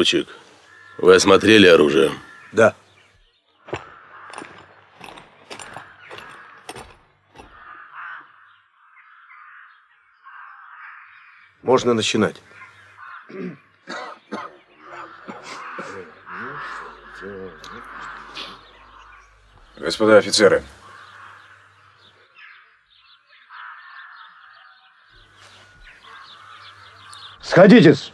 Поручик, 0.00 0.28
вы 0.96 1.14
осмотрели 1.14 1.66
оружие? 1.66 2.10
Да. 2.52 2.74
Можно 11.60 11.92
начинать. 11.92 12.40
Господа 19.76 20.16
офицеры, 20.16 20.62
Сходитесь! 27.42 28.12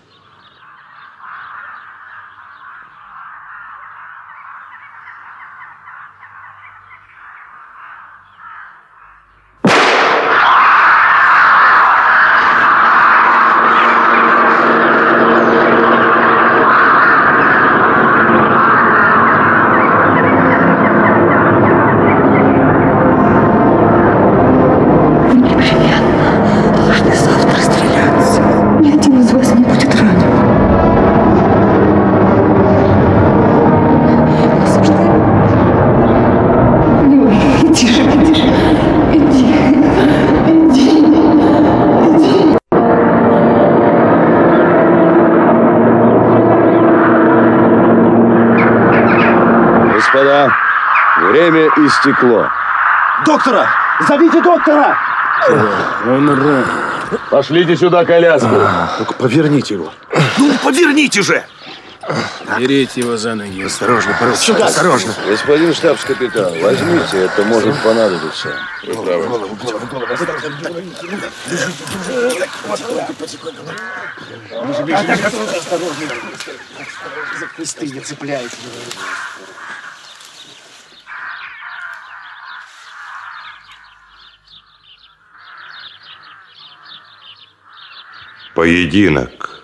Время 51.50 51.70
истекло. 51.76 52.48
Доктора! 53.24 53.68
Зовите 54.06 54.40
доктора! 54.42 54.96
он 56.06 56.28
ранен. 56.28 56.66
Пошлите 57.30 57.76
сюда 57.76 58.04
коляску. 58.04 58.50
Только 58.98 59.14
поверните 59.14 59.74
его. 59.74 59.92
Ну, 60.38 60.52
поверните 60.62 61.22
же! 61.22 61.44
Берите 62.58 63.00
его 63.00 63.16
за 63.16 63.34
ноги. 63.34 63.62
Осторожно, 63.62 64.14
поручик, 64.18 64.60
осторожно. 64.60 65.12
Господин 65.28 65.74
штабс-капитан, 65.74 66.52
возьмите, 66.60 67.24
это 67.24 67.42
может 67.42 67.76
понадобиться. 67.82 68.56
Вы 68.86 68.94
правы. 68.94 69.24
За 77.40 77.46
кусты 77.56 77.86
не 77.88 78.00
цепляйте. 78.00 78.56
Поединок. 88.66 89.62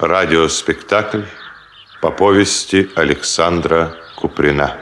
Радиоспектакль 0.00 1.22
по 2.00 2.10
повести 2.10 2.90
Александра 2.96 3.94
Куприна. 4.16 4.76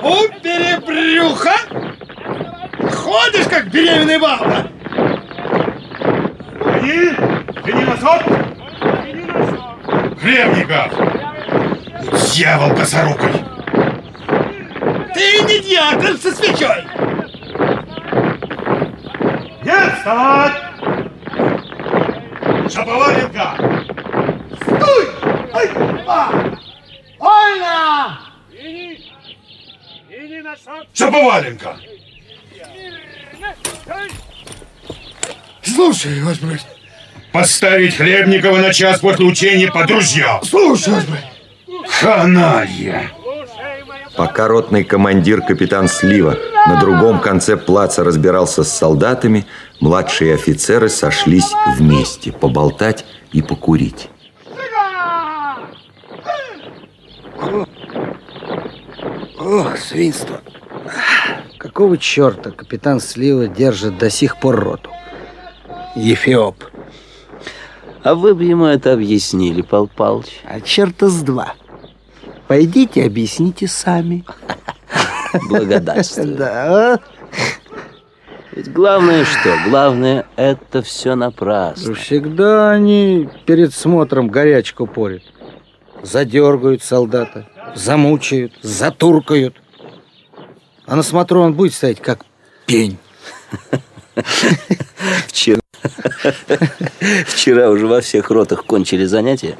У 0.00 0.28
перебрюха? 0.40 1.56
Ходишь, 2.92 3.48
как 3.50 3.72
беременная 3.72 4.20
баба? 4.20 4.68
Они? 6.64 7.10
Ты 7.64 7.72
не 7.72 7.84
носок? 7.84 8.22
Хлебников! 10.64 12.32
Дьявол 12.32 12.74
косорукой! 12.74 13.32
Ты 15.14 15.42
не 15.42 15.60
дьякон 15.60 16.18
со 16.18 16.34
свечой! 16.34 16.84
Нет, 19.62 19.94
вставать! 19.98 20.52
Шаповаленко! 22.72 23.56
Стой! 24.62 25.08
Ай! 25.52 25.68
А! 26.06 26.32
Ольна! 27.18 28.18
Шаповаленко! 30.94 31.76
Слушай, 35.62 36.20
брат. 36.40 36.73
Поставить 37.34 37.96
Хлебникова 37.96 38.58
на 38.58 38.72
час 38.72 39.00
после 39.00 39.26
учения 39.26 39.68
по 39.68 39.84
друзьям. 39.84 40.40
Слушай. 40.44 40.94
Каналья. 42.00 43.10
Пока 44.16 44.46
ротный 44.46 44.84
командир 44.84 45.40
капитан 45.40 45.88
Слива 45.88 46.38
на 46.68 46.78
другом 46.78 47.18
конце 47.18 47.56
плаца 47.56 48.04
разбирался 48.04 48.62
с 48.62 48.72
солдатами, 48.72 49.46
младшие 49.80 50.36
офицеры 50.36 50.88
сошлись 50.88 51.52
вместе 51.76 52.30
поболтать 52.30 53.04
и 53.32 53.42
покурить. 53.42 54.08
Ох, 59.40 59.76
свинство. 59.76 60.40
Какого 61.58 61.98
черта 61.98 62.52
капитан 62.52 63.00
Слива 63.00 63.48
держит 63.48 63.98
до 63.98 64.08
сих 64.08 64.38
пор 64.38 64.60
роту? 64.60 64.90
Ефиоп. 65.96 66.62
А 68.04 68.14
вы 68.14 68.34
бы 68.34 68.44
ему 68.44 68.66
это 68.66 68.92
объяснили, 68.92 69.62
Пал 69.62 69.88
Палыч. 69.88 70.42
А 70.44 70.60
черта 70.60 71.08
с 71.08 71.22
два. 71.22 71.54
Пойдите, 72.46 73.02
объясните 73.02 73.66
сами. 73.66 74.26
Благодарствую. 75.48 76.36
Да. 76.36 77.00
Ведь 78.52 78.70
главное 78.70 79.24
что? 79.24 79.56
Главное, 79.66 80.26
это 80.36 80.82
все 80.82 81.14
напрасно. 81.14 81.94
Всегда 81.94 82.72
они 82.72 83.30
перед 83.46 83.72
смотром 83.72 84.28
горячку 84.28 84.86
порят. 84.86 85.22
Задергают 86.02 86.82
солдата, 86.82 87.48
замучают, 87.74 88.52
затуркают. 88.60 89.56
А 90.84 90.94
на 90.94 91.02
смотру 91.02 91.40
он 91.40 91.54
будет 91.54 91.72
стоять 91.72 92.02
как 92.02 92.26
пень. 92.66 92.98
Вчера, 95.26 95.60
вчера 97.26 97.70
уже 97.70 97.86
во 97.86 98.00
всех 98.00 98.30
ротах 98.30 98.64
кончили 98.64 99.04
занятия. 99.04 99.56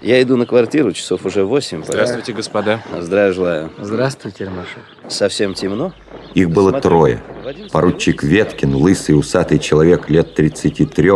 Я 0.00 0.20
иду 0.20 0.36
на 0.36 0.46
квартиру, 0.46 0.92
часов 0.92 1.24
уже 1.24 1.44
восемь. 1.44 1.84
Здравствуйте, 1.84 2.32
господа. 2.32 2.82
Здравия 2.98 3.32
желаю. 3.32 3.72
Здравствуйте, 3.78 4.44
Ромашев. 4.46 4.82
Совсем 5.08 5.54
темно? 5.54 5.92
Их 6.34 6.50
было 6.50 6.70
Смотри, 6.70 6.82
трое. 6.82 7.22
Поручик 7.70 8.24
Веткин, 8.24 8.74
лысый 8.74 9.16
усатый 9.16 9.60
человек 9.60 10.10
лет 10.10 10.34
33, 10.34 11.10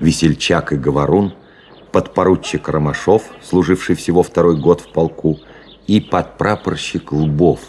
весельчак 0.00 0.72
и 0.72 0.76
говорун, 0.76 1.34
подпоручик 1.92 2.68
Ромашов, 2.68 3.22
служивший 3.42 3.94
всего 3.94 4.24
второй 4.24 4.56
год 4.56 4.80
в 4.80 4.92
полку, 4.92 5.38
и 5.86 6.00
подпрапорщик 6.00 7.12
Лбов, 7.12 7.60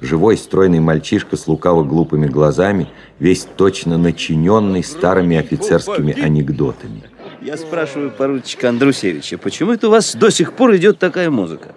живой 0.00 0.36
стройный 0.36 0.80
мальчишка 0.80 1.36
с 1.36 1.46
лукаво-глупыми 1.46 2.26
глазами, 2.26 2.88
весь 3.18 3.46
точно 3.56 3.98
начиненный 3.98 4.82
старыми 4.84 5.36
офицерскими 5.36 6.18
анекдотами. 6.18 7.02
Я 7.40 7.56
спрашиваю 7.56 8.10
поручика 8.10 8.68
Андрусевича, 8.68 9.38
почему 9.38 9.72
это 9.72 9.88
у 9.88 9.90
вас 9.90 10.14
до 10.14 10.30
сих 10.30 10.52
пор 10.52 10.76
идет 10.76 10.98
такая 10.98 11.30
музыка? 11.30 11.74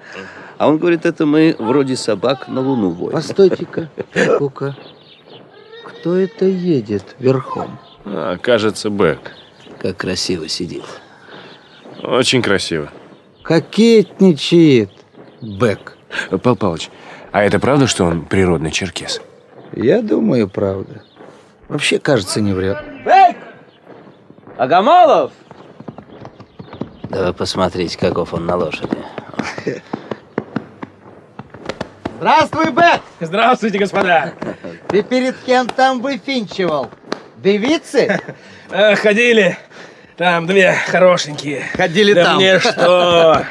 А 0.58 0.68
он 0.68 0.78
говорит, 0.78 1.06
это 1.06 1.26
мы 1.26 1.56
вроде 1.58 1.96
собак 1.96 2.48
на 2.48 2.60
луну 2.62 2.90
воем. 2.90 3.14
Постойте-ка, 3.14 3.90
ну-ка. 4.40 4.76
Кто 5.86 6.16
это 6.16 6.46
едет 6.46 7.16
верхом? 7.20 7.80
А, 8.06 8.38
кажется, 8.38 8.90
Бэк. 8.90 9.20
Как 9.80 9.98
красиво 9.98 10.48
сидит. 10.48 10.84
Очень 12.04 12.42
красиво. 12.42 12.90
Кокетничает. 13.44 14.92
Бэк. 15.42 15.96
Пал 16.42 16.56
Палыч, 16.56 16.90
а 17.32 17.44
это 17.44 17.60
правда, 17.60 17.88
что 17.88 18.06
он 18.06 18.26
природный 18.26 18.72
черкес? 18.72 19.22
Я 19.74 20.02
думаю, 20.02 20.50
правда. 20.50 21.04
Вообще, 21.68 22.00
кажется, 22.00 22.42
не 22.42 22.54
врет. 22.54 22.78
Бэк! 23.06 23.38
Агамолов! 24.58 25.32
Да 27.04 27.28
вы 27.28 27.34
посмотрите, 27.34 27.98
каков 27.98 28.34
он 28.34 28.46
на 28.46 28.56
лошади. 28.56 28.98
Здравствуй, 32.18 32.72
Бэк! 32.72 33.02
Здравствуйте, 33.20 33.78
господа. 33.78 34.34
Ты 34.90 35.04
перед 35.04 35.38
кем 35.38 35.68
там 35.68 36.02
выфинчивал? 36.02 36.90
Девицы? 37.38 38.20
Э, 38.72 38.96
ходили. 38.96 39.58
Там 40.20 40.46
две 40.48 40.74
хорошенькие. 40.74 41.64
Ходили 41.78 42.12
да 42.12 42.26
там. 42.26 42.36
мне 42.36 42.60
что? 42.60 43.46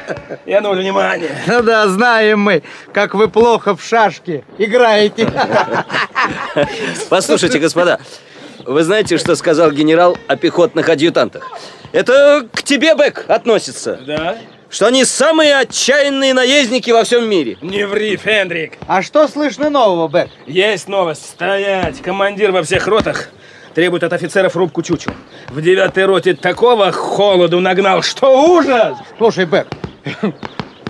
Я 0.45 0.61
ну 0.61 0.75
внимание. 0.75 1.31
Ну 1.47 1.63
да, 1.63 1.87
знаем 1.87 2.41
мы, 2.41 2.61
как 2.93 3.15
вы 3.15 3.27
плохо 3.27 3.75
в 3.75 3.83
шашки 3.83 4.43
играете. 4.59 5.27
Послушайте, 7.09 7.57
господа, 7.57 7.99
вы 8.67 8.83
знаете, 8.83 9.17
что 9.17 9.35
сказал 9.35 9.71
генерал 9.71 10.15
о 10.27 10.35
пехотных 10.35 10.87
адъютантах? 10.89 11.51
Это 11.91 12.47
к 12.53 12.61
тебе, 12.61 12.93
Бэк, 12.93 13.25
относится. 13.27 13.99
Да? 14.05 14.37
Что 14.69 14.85
они 14.85 15.05
самые 15.05 15.55
отчаянные 15.55 16.35
наездники 16.35 16.91
во 16.91 17.03
всем 17.03 17.27
мире. 17.27 17.57
Не 17.63 17.87
ври, 17.87 18.15
Фендрик. 18.15 18.73
А 18.85 19.01
что 19.01 19.27
слышно 19.27 19.71
нового, 19.71 20.07
Бэк? 20.07 20.29
Есть 20.45 20.87
новость. 20.87 21.31
Стоять. 21.31 21.99
Командир 22.03 22.51
во 22.51 22.61
всех 22.61 22.85
ротах 22.85 23.29
требует 23.73 24.03
от 24.03 24.13
офицеров 24.13 24.55
рубку 24.55 24.81
чучу. 24.81 25.11
В 25.49 25.61
девятой 25.61 26.05
роте 26.05 26.33
такого 26.33 26.91
холоду 26.91 27.59
нагнал, 27.59 28.01
что 28.01 28.55
ужас! 28.55 28.97
Слушай, 29.17 29.45
Бэк, 29.45 29.67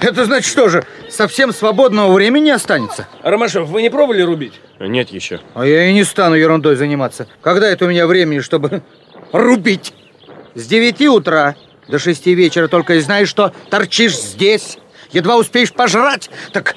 это 0.02 0.26
значит 0.26 0.50
что 0.50 0.70
же, 0.70 0.84
совсем 1.10 1.54
свободного 1.54 2.12
времени 2.14 2.46
не 2.46 2.52
останется? 2.52 3.08
Ромашев, 3.24 3.68
вы 3.68 3.82
не 3.82 3.90
пробовали 3.90 4.22
рубить? 4.22 4.60
Нет 4.80 5.10
еще. 5.10 5.40
А 5.54 5.66
я 5.66 5.86
и 5.86 5.94
не 5.94 6.04
стану 6.04 6.36
ерундой 6.36 6.76
заниматься. 6.76 7.28
Когда 7.42 7.68
это 7.70 7.86
у 7.86 7.90
меня 7.90 8.08
времени, 8.08 8.40
чтобы 8.40 8.82
рубить? 9.32 9.94
С 10.56 10.66
9 10.66 11.02
утра 11.08 11.56
до 11.88 12.00
6 12.00 12.26
вечера 12.28 12.68
только 12.68 12.96
и 12.96 13.00
знаешь, 13.00 13.30
что 13.30 13.54
торчишь 13.70 14.16
здесь. 14.16 14.78
Едва 15.12 15.38
успеешь 15.38 15.74
пожрать, 15.74 16.30
так 16.54 16.76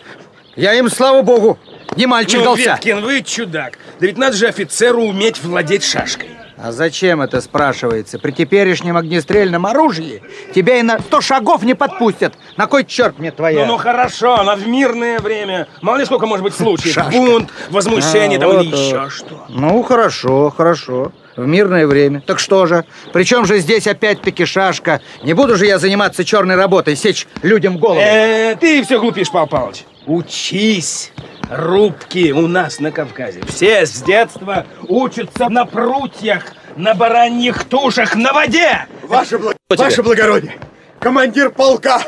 я 0.56 0.74
им, 0.74 0.88
слава 0.88 1.22
богу, 1.22 1.58
не 1.96 2.06
мальчик 2.06 2.38
ну, 2.38 2.44
дался. 2.44 2.62
Веткин, 2.62 3.00
вы 3.00 3.22
чудак. 3.22 3.78
Да 4.00 4.06
ведь 4.06 4.18
надо 4.18 4.36
же 4.36 4.46
офицеру 4.46 5.02
уметь 5.02 5.42
владеть 5.42 5.84
шашкой. 5.84 6.30
А 6.56 6.70
зачем 6.70 7.20
это 7.20 7.40
спрашивается? 7.40 8.20
При 8.20 8.30
теперешнем 8.30 8.96
огнестрельном 8.96 9.66
оружии 9.66 10.22
тебя 10.54 10.76
и 10.76 10.82
на 10.82 11.00
сто 11.00 11.20
шагов 11.20 11.64
не 11.64 11.74
подпустят. 11.74 12.34
На 12.56 12.68
кой 12.68 12.84
черт 12.84 13.18
мне 13.18 13.32
твоя? 13.32 13.66
Ну, 13.66 13.72
ну 13.72 13.78
хорошо, 13.78 14.42
но 14.44 14.54
в 14.54 14.68
мирное 14.68 15.18
время. 15.18 15.66
Мало 15.80 15.96
ли 15.96 16.04
сколько 16.04 16.26
может 16.26 16.44
быть 16.44 16.54
случаев. 16.54 16.94
Шашка. 16.94 17.10
Бунт, 17.10 17.50
возмущение 17.70 18.38
А, 18.38 18.40
там 18.40 18.50
вот, 18.52 18.64
или 18.64 18.76
еще 18.76 19.00
вот. 19.00 19.12
что. 19.12 19.46
Ну, 19.48 19.82
хорошо, 19.82 20.50
хорошо. 20.56 21.10
В 21.34 21.46
мирное 21.46 21.86
время. 21.86 22.20
Так 22.20 22.38
что 22.38 22.66
же? 22.66 22.84
Причем 23.12 23.44
же 23.44 23.58
здесь 23.58 23.88
опять-таки 23.88 24.44
шашка? 24.44 25.00
Не 25.24 25.32
буду 25.32 25.56
же 25.56 25.66
я 25.66 25.78
заниматься 25.80 26.24
черной 26.24 26.54
работой, 26.54 26.94
сечь 26.94 27.26
людям 27.42 27.78
голову. 27.78 28.00
Э, 28.00 28.54
ты 28.54 28.84
все 28.84 29.00
глупишь, 29.00 29.30
Пал 29.30 29.48
Палыч. 29.48 29.84
Учись. 30.06 31.12
Рубки 31.50 32.32
у 32.32 32.46
нас 32.46 32.80
на 32.80 32.90
Кавказе. 32.90 33.42
Все 33.46 33.84
с 33.84 34.02
детства 34.02 34.66
учатся 34.88 35.48
на 35.48 35.66
прутьях, 35.66 36.44
на 36.76 36.94
бараньих 36.94 37.64
тушах, 37.64 38.14
на 38.14 38.32
воде. 38.32 38.86
Ваше, 39.02 39.38
благ... 39.38 39.56
Ваше 39.68 40.02
благородие, 40.02 40.58
командир 40.98 41.50
полка 41.50 42.02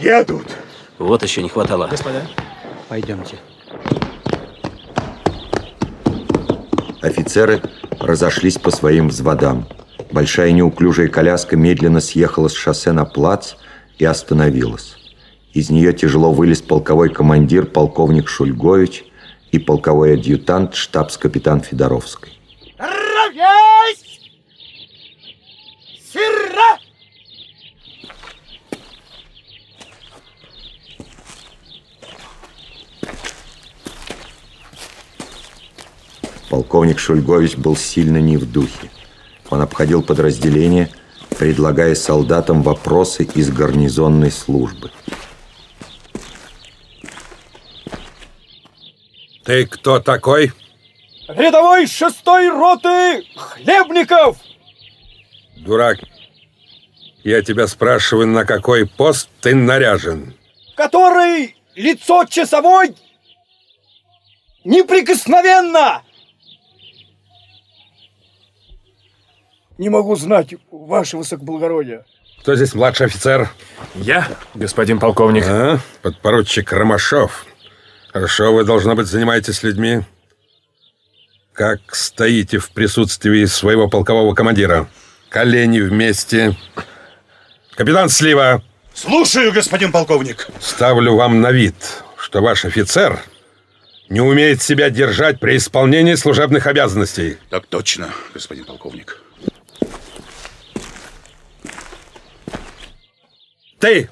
едут. 0.00 0.46
Вот 0.98 1.22
еще 1.22 1.42
не 1.42 1.48
хватало. 1.48 1.86
Господа. 1.86 2.22
Пойдемте. 2.88 3.36
Офицеры 7.00 7.62
разошлись 7.98 8.58
по 8.58 8.70
своим 8.70 9.08
взводам. 9.08 9.66
Большая 10.10 10.52
неуклюжая 10.52 11.08
коляска 11.08 11.56
медленно 11.56 12.00
съехала 12.00 12.48
с 12.48 12.54
шоссе 12.54 12.92
на 12.92 13.06
плац 13.06 13.54
и 13.98 14.04
остановилась. 14.04 14.99
Из 15.52 15.68
нее 15.68 15.92
тяжело 15.92 16.32
вылез 16.32 16.62
полковой 16.62 17.08
командир 17.08 17.66
полковник 17.66 18.28
Шульгович 18.28 19.04
и 19.50 19.58
полковой 19.58 20.14
адъютант 20.14 20.76
штабс-капитан 20.76 21.60
Федоровский. 21.60 22.38
Ровесь! 22.78 24.20
Сыра! 26.12 26.78
Полковник 36.48 37.00
Шульгович 37.00 37.56
был 37.56 37.74
сильно 37.74 38.18
не 38.18 38.36
в 38.36 38.50
духе. 38.50 38.88
Он 39.50 39.62
обходил 39.62 40.02
подразделение, 40.02 40.90
предлагая 41.36 41.96
солдатам 41.96 42.62
вопросы 42.62 43.24
из 43.24 43.50
гарнизонной 43.50 44.30
службы. 44.30 44.92
Ты 49.44 49.66
кто 49.66 50.00
такой? 50.00 50.52
Рядовой 51.28 51.86
шестой 51.86 52.48
роты 52.48 53.24
Хлебников! 53.36 54.36
Дурак. 55.56 55.98
Я 57.22 57.42
тебя 57.42 57.66
спрашиваю, 57.66 58.26
на 58.26 58.44
какой 58.44 58.86
пост 58.86 59.28
ты 59.40 59.54
наряжен? 59.54 60.34
Который 60.74 61.56
лицо 61.74 62.24
часовой 62.24 62.96
неприкосновенно! 64.64 66.02
Не 69.78 69.88
могу 69.88 70.14
знать, 70.16 70.54
ваше 70.70 71.16
высокоблагородие. 71.16 72.04
Кто 72.40 72.54
здесь 72.54 72.74
младший 72.74 73.06
офицер? 73.06 73.48
Я, 73.94 74.28
господин 74.54 74.98
полковник. 74.98 75.44
А? 75.46 75.78
Подпоручик 76.02 76.72
Ромашов. 76.72 77.46
Хорошо, 78.12 78.52
вы, 78.52 78.64
должно 78.64 78.96
быть, 78.96 79.06
занимаетесь 79.06 79.62
людьми. 79.62 80.02
Как 81.52 81.94
стоите 81.94 82.58
в 82.58 82.70
присутствии 82.70 83.44
своего 83.44 83.88
полкового 83.88 84.34
командира? 84.34 84.88
Колени 85.28 85.80
вместе. 85.80 86.56
Капитан 87.76 88.08
Слива. 88.08 88.62
Слушаю, 88.94 89.52
господин 89.52 89.92
полковник. 89.92 90.48
Ставлю 90.60 91.14
вам 91.14 91.40
на 91.40 91.52
вид, 91.52 91.74
что 92.16 92.40
ваш 92.40 92.64
офицер 92.64 93.20
не 94.08 94.20
умеет 94.20 94.60
себя 94.60 94.90
держать 94.90 95.38
при 95.38 95.56
исполнении 95.56 96.16
служебных 96.16 96.66
обязанностей. 96.66 97.38
Так 97.48 97.66
точно, 97.66 98.08
господин 98.34 98.64
полковник. 98.64 99.22
Ты, 103.78 104.10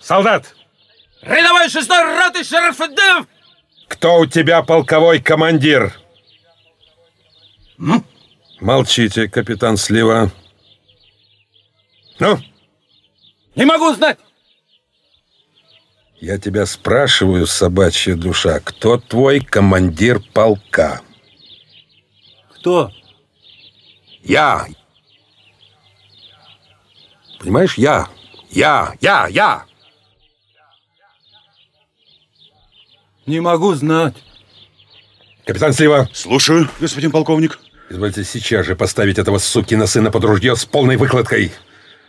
солдат! 0.00 0.54
Рядовой 1.22 1.68
шестой 1.68 2.02
роты 2.02 2.44
Шарафеддинов! 2.44 3.26
Кто 3.88 4.20
у 4.20 4.26
тебя 4.26 4.62
полковой 4.62 5.20
командир? 5.20 5.92
Ну? 7.76 8.02
Молчите, 8.60 9.28
капитан 9.28 9.76
Слива. 9.76 10.30
Ну? 12.18 12.38
Не 13.54 13.64
могу 13.64 13.92
знать! 13.94 14.18
Я 16.20 16.38
тебя 16.38 16.66
спрашиваю, 16.66 17.46
собачья 17.46 18.14
душа, 18.14 18.60
кто 18.60 18.98
твой 18.98 19.40
командир 19.40 20.20
полка? 20.20 21.00
Кто? 22.54 22.92
Я. 24.22 24.66
Понимаешь, 27.38 27.78
я. 27.78 28.08
Я, 28.50 28.94
я, 29.00 29.28
я. 29.28 29.64
Не 33.30 33.38
могу 33.38 33.74
знать. 33.74 34.16
Капитан 35.46 35.72
Слива. 35.72 36.08
Слушаю, 36.12 36.68
господин 36.80 37.12
полковник. 37.12 37.60
Извольте 37.88 38.24
сейчас 38.24 38.66
же 38.66 38.74
поставить 38.74 39.18
этого 39.18 39.38
сукина 39.38 39.86
сына 39.86 40.10
под 40.10 40.24
ружье 40.24 40.56
с 40.56 40.64
полной 40.64 40.96
выкладкой. 40.96 41.52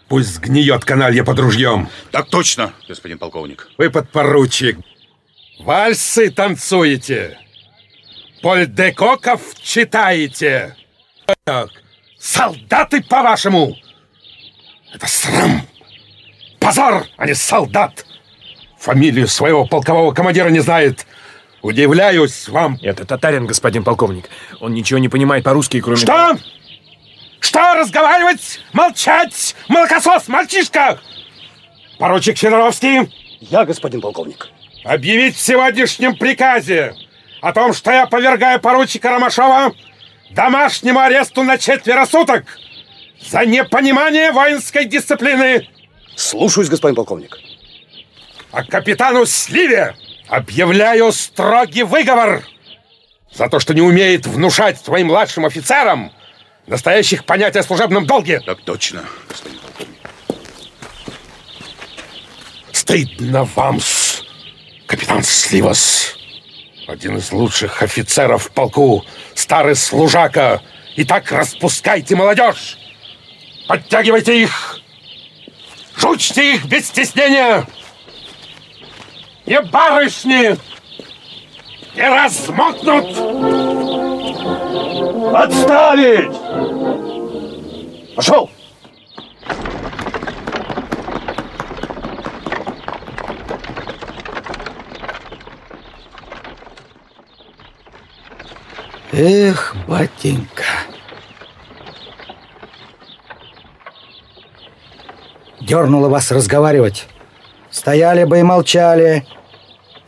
Пусть 0.08 0.34
сгниет 0.34 0.84
каналья 0.84 1.24
под 1.24 1.38
ружьем. 1.38 1.90
Так 2.10 2.28
точно, 2.30 2.74
господин 2.88 3.20
полковник. 3.20 3.70
Вы 3.78 3.92
подпоручик. 3.92 4.80
Вальсы 5.60 6.32
танцуете. 6.32 7.38
Польдекоков 8.42 9.42
читаете. 9.62 10.76
Так. 11.44 11.70
Солдаты, 12.18 13.04
по-вашему. 13.04 13.78
Это 14.92 15.06
срам. 15.06 15.68
Позор, 16.60 17.06
а 17.16 17.28
не 17.28 17.36
солдат. 17.36 18.08
Фамилию 18.82 19.28
своего 19.28 19.66
полкового 19.66 20.12
командира 20.12 20.50
не 20.50 20.60
знает. 20.60 21.06
Удивляюсь 21.62 22.50
вам. 22.50 22.80
Это 22.82 23.06
татарин, 23.06 23.46
господин 23.46 23.84
полковник. 23.84 24.28
Он 24.60 24.74
ничего 24.74 24.98
не 24.98 25.08
понимает 25.08 25.44
по-русски, 25.44 25.80
кроме... 25.80 25.98
Что? 25.98 26.36
Что 27.40 27.76
разговаривать? 27.76 28.60
Молчать! 28.74 29.56
Молокосос, 29.68 30.28
мальчишка! 30.28 31.00
Поручик 32.00 32.40
Федоровский. 32.40 33.12
Я, 33.40 33.66
господин 33.66 34.02
полковник. 34.02 34.50
Объявить 34.84 35.36
в 35.36 35.40
сегодняшнем 35.40 36.16
приказе 36.16 36.96
о 37.40 37.54
том, 37.54 37.74
что 37.74 37.92
я 37.92 38.08
повергаю 38.08 38.60
поручика 38.60 39.12
Ромашова 39.12 39.76
домашнему 40.32 41.00
аресту 41.00 41.44
на 41.44 41.60
четверо 41.60 42.08
суток 42.08 42.46
за 43.30 43.46
непонимание 43.46 44.32
воинской 44.32 44.86
дисциплины. 44.86 45.70
Слушаюсь, 46.16 46.70
господин 46.70 46.96
полковник. 46.96 47.38
А 48.52 48.64
капитану 48.64 49.26
Сливе 49.26 49.96
объявляю 50.28 51.12
строгий 51.14 51.84
выговор 51.84 52.44
за 53.34 53.48
то, 53.48 53.60
что 53.60 53.74
не 53.74 53.82
умеет 53.82 54.28
внушать 54.28 54.80
своим 54.80 55.08
младшим 55.08 55.46
офицерам 55.46 56.12
настоящих 56.68 57.26
понятий 57.26 57.60
о 57.60 57.64
служебном 57.64 58.06
долге. 58.06 58.42
Так 58.46 58.62
точно, 58.62 59.04
господин 59.30 59.60
полковник. 59.60 60.00
Стыдно 62.74 63.46
вам, 63.56 63.80
капитан 64.86 65.24
Сливас. 65.24 66.18
Один 66.88 67.18
из 67.18 67.32
лучших 67.32 67.82
офицеров 67.82 68.46
в 68.46 68.52
полку, 68.52 69.06
старый 69.34 69.76
служака. 69.76 70.62
И 70.98 71.06
так 71.06 71.32
распускайте 71.32 72.18
молодежь. 72.18 72.78
Подтягивайте 73.68 74.42
их. 74.42 74.80
Жучьте 75.96 76.56
их 76.56 76.66
без 76.66 76.88
стеснения. 76.88 77.66
Не 79.52 79.60
барышни. 79.64 80.58
Не 81.94 82.10
размокнут. 82.10 83.10
Отставить! 85.36 86.32
Пошел! 88.16 88.50
Эх, 99.12 99.76
батенька. 99.86 100.64
Дернуло 105.60 106.08
вас 106.08 106.32
разговаривать. 106.32 107.10
Стояли 107.70 108.24
бы 108.24 108.40
и 108.40 108.44
молчали, 108.44 109.26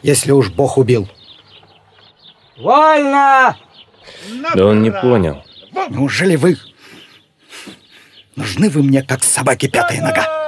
если 0.04 0.32
уж 0.32 0.52
Бог 0.52 0.78
убил. 0.78 1.10
Вольно! 2.58 3.58
Да 4.54 4.66
он 4.66 4.84
не 4.84 4.92
понял. 4.92 5.44
Неужели 5.90 6.36
вы... 6.36 6.58
Нужны 8.36 8.70
вы 8.70 8.84
мне, 8.84 9.02
как 9.02 9.24
собаке 9.24 9.68
пятая 9.70 10.02
нога? 10.02 10.44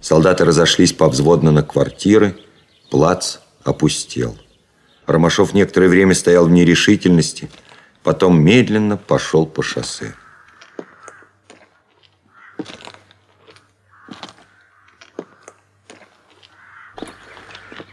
Солдаты 0.00 0.44
разошлись 0.44 0.92
повзводно 0.92 1.52
на 1.52 1.62
квартиры, 1.62 2.36
плац 2.90 3.38
опустел. 3.64 4.36
Ромашов 5.06 5.54
некоторое 5.54 5.88
время 5.88 6.14
стоял 6.14 6.46
в 6.46 6.50
нерешительности, 6.50 7.48
потом 8.02 8.40
медленно 8.40 8.96
пошел 8.96 9.46
по 9.46 9.62
шоссе. 9.62 10.14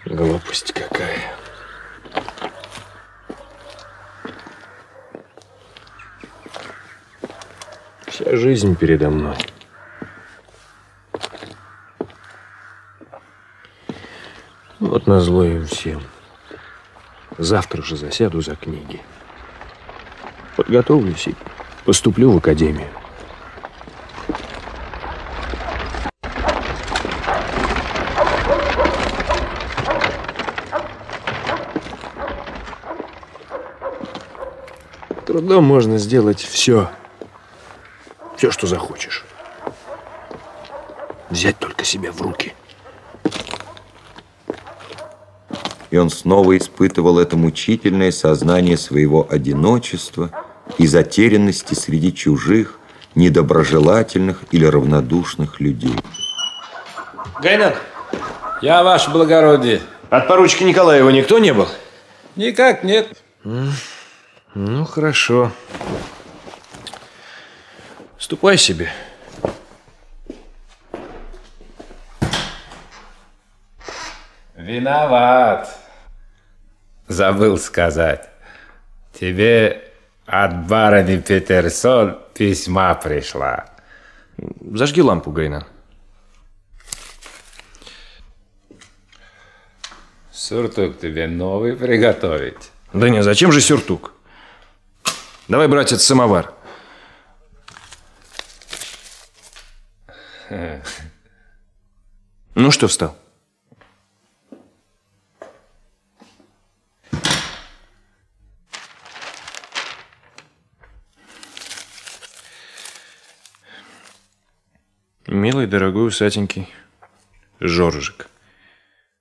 Глупость 0.09 0.71
какая. 0.71 1.33
Вся 8.05 8.37
жизнь 8.37 8.77
передо 8.77 9.09
мной. 9.09 9.35
Вот 14.79 15.07
назло 15.07 15.43
им 15.43 15.65
всем. 15.65 16.01
Завтра 17.37 17.81
же 17.81 17.97
засяду 17.97 18.39
за 18.39 18.55
книги. 18.55 19.01
Подготовлюсь 20.55 21.27
и 21.27 21.35
поступлю 21.83 22.31
в 22.31 22.37
академию. 22.37 22.87
Трудом 35.37 35.65
можно 35.65 35.99
сделать 35.99 36.41
все. 36.41 36.89
Все, 38.37 38.49
что 38.49 38.65
захочешь. 38.65 39.23
Взять 41.29 41.59
только 41.59 41.85
себя 41.85 42.11
в 42.11 42.19
руки. 42.23 42.55
И 45.91 45.97
он 45.97 46.09
снова 46.09 46.57
испытывал 46.57 47.19
это 47.19 47.37
мучительное 47.37 48.11
сознание 48.11 48.77
своего 48.77 49.27
одиночества 49.29 50.31
и 50.79 50.87
затерянности 50.87 51.75
среди 51.75 52.15
чужих, 52.15 52.79
недоброжелательных 53.13 54.43
или 54.49 54.65
равнодушных 54.65 55.59
людей. 55.59 55.93
Гайнан, 57.43 57.75
я 58.63 58.81
ваше 58.81 59.11
благородие. 59.11 59.81
От 60.09 60.27
поручика 60.27 60.63
Николаева 60.63 61.11
никто 61.11 61.37
не 61.37 61.53
был? 61.53 61.67
Никак 62.35 62.83
нет. 62.83 63.15
Ну, 64.55 64.85
хорошо. 64.85 65.51
Ступай 68.17 68.57
себе. 68.57 68.91
Виноват. 74.55 75.79
Забыл 77.07 77.57
сказать. 77.57 78.29
Тебе 79.13 79.91
от 80.25 80.67
барыни 80.67 81.17
Петерсон 81.21 82.19
письма 82.33 82.93
пришла. 82.95 83.69
Зажги 84.73 85.01
лампу, 85.01 85.31
Гайна. 85.31 85.65
Сюртук 90.31 90.99
тебе 90.99 91.27
новый 91.27 91.75
приготовить. 91.75 92.71
Да 92.93 93.09
не, 93.09 93.23
зачем 93.23 93.51
же 93.51 93.61
сюртук? 93.61 94.13
Давай, 95.47 95.69
братец, 95.69 96.03
самовар. 96.03 96.53
Ну 102.53 102.71
что 102.71 102.87
встал? 102.87 103.17
Милый, 115.27 115.67
дорогой, 115.67 116.07
усатенький 116.07 116.67
Жоржик. 117.61 118.27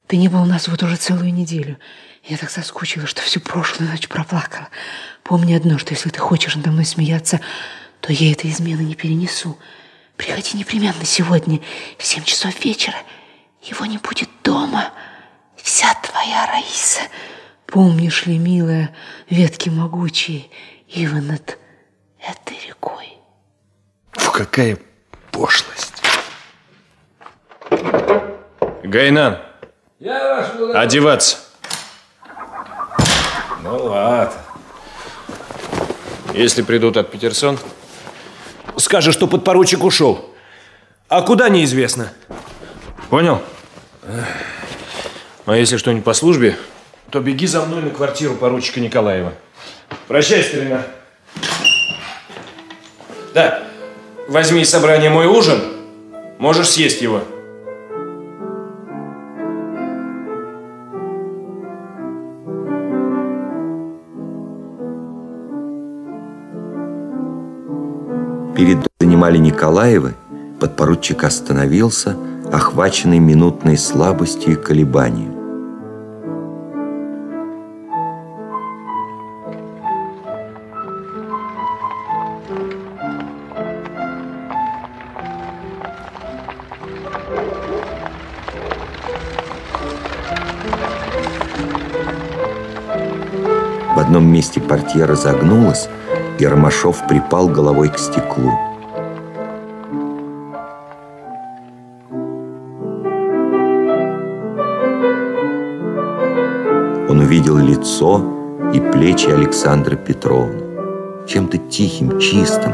Ты 0.08 0.16
не 0.16 0.28
был 0.28 0.42
у 0.42 0.46
нас 0.46 0.66
вот 0.66 0.82
уже 0.82 0.96
целую 0.96 1.32
неделю. 1.32 1.78
Я 2.26 2.36
так 2.36 2.50
соскучилась, 2.50 3.08
что 3.08 3.22
всю 3.22 3.38
прошлую 3.38 3.88
ночь 3.88 4.08
проплакала. 4.08 4.68
Помни 5.22 5.54
одно, 5.54 5.78
что 5.78 5.94
если 5.94 6.10
ты 6.10 6.18
хочешь 6.18 6.56
надо 6.56 6.72
мной 6.72 6.84
смеяться, 6.84 7.40
то 8.00 8.12
я 8.12 8.32
этой 8.32 8.50
измены 8.50 8.80
не 8.80 8.96
перенесу. 8.96 9.56
Приходи 10.16 10.58
непременно 10.58 11.04
сегодня 11.04 11.60
в 11.98 12.04
семь 12.04 12.24
часов 12.24 12.64
вечера. 12.64 12.96
Его 13.62 13.86
не 13.86 13.98
будет 13.98 14.28
дома. 14.42 14.92
Вся 15.56 15.94
твоя 16.02 16.46
Раиса. 16.46 17.02
Помнишь 17.66 18.26
ли, 18.26 18.38
милая, 18.38 18.94
ветки 19.30 19.68
могучие, 19.68 20.46
ивы 20.88 21.20
над 21.20 21.58
этой 22.18 22.58
рекой? 22.66 23.18
Фу, 24.12 24.32
какая 24.32 24.78
пошлость. 25.30 26.02
Гайнан, 28.82 29.38
Я 30.00 30.50
ваш 30.58 30.74
одеваться. 30.74 31.45
Ну 33.66 33.86
ладно. 33.86 34.32
Если 36.32 36.62
придут 36.62 36.96
от 36.96 37.10
Петерсон, 37.10 37.58
скажешь, 38.76 39.14
что 39.14 39.26
подпоручик 39.26 39.82
ушел. 39.82 40.30
А 41.08 41.22
куда 41.22 41.48
неизвестно. 41.48 42.12
Понял? 43.10 43.42
А 45.46 45.56
если 45.56 45.78
что-нибудь 45.78 46.04
по 46.04 46.12
службе, 46.12 46.56
то 47.10 47.20
беги 47.20 47.46
за 47.46 47.62
мной 47.62 47.82
на 47.82 47.90
квартиру 47.90 48.34
поручика 48.34 48.78
Николаева. 48.78 49.32
Прощай, 50.06 50.44
старина. 50.44 50.82
Да, 53.34 53.64
возьми 54.28 54.62
из 54.62 54.70
собрания 54.70 55.10
мой 55.10 55.26
ужин, 55.26 55.60
можешь 56.38 56.70
съесть 56.70 57.00
его. 57.02 57.22
Перед 68.66 68.84
занимали 68.98 69.38
Николаевы, 69.38 70.16
подпоручик 70.58 71.22
остановился, 71.22 72.16
охваченный 72.52 73.20
минутной 73.20 73.78
слабостью 73.78 74.54
и 74.54 74.56
колебанием. 74.56 75.36
В 93.94 93.98
одном 94.00 94.26
месте 94.26 94.60
портьера 94.60 95.14
загнулась, 95.14 95.88
и 96.40 96.46
Ромашов 96.46 97.06
припал 97.06 97.48
головой 97.48 97.90
к 97.90 97.98
стеклу. 97.98 98.65
Увидел 107.36 107.58
лицо 107.58 108.22
и 108.72 108.80
плечи 108.80 109.28
Александры 109.28 109.96
Петровны. 109.96 110.62
Чем-то 111.28 111.58
тихим, 111.58 112.18
чистым, 112.18 112.72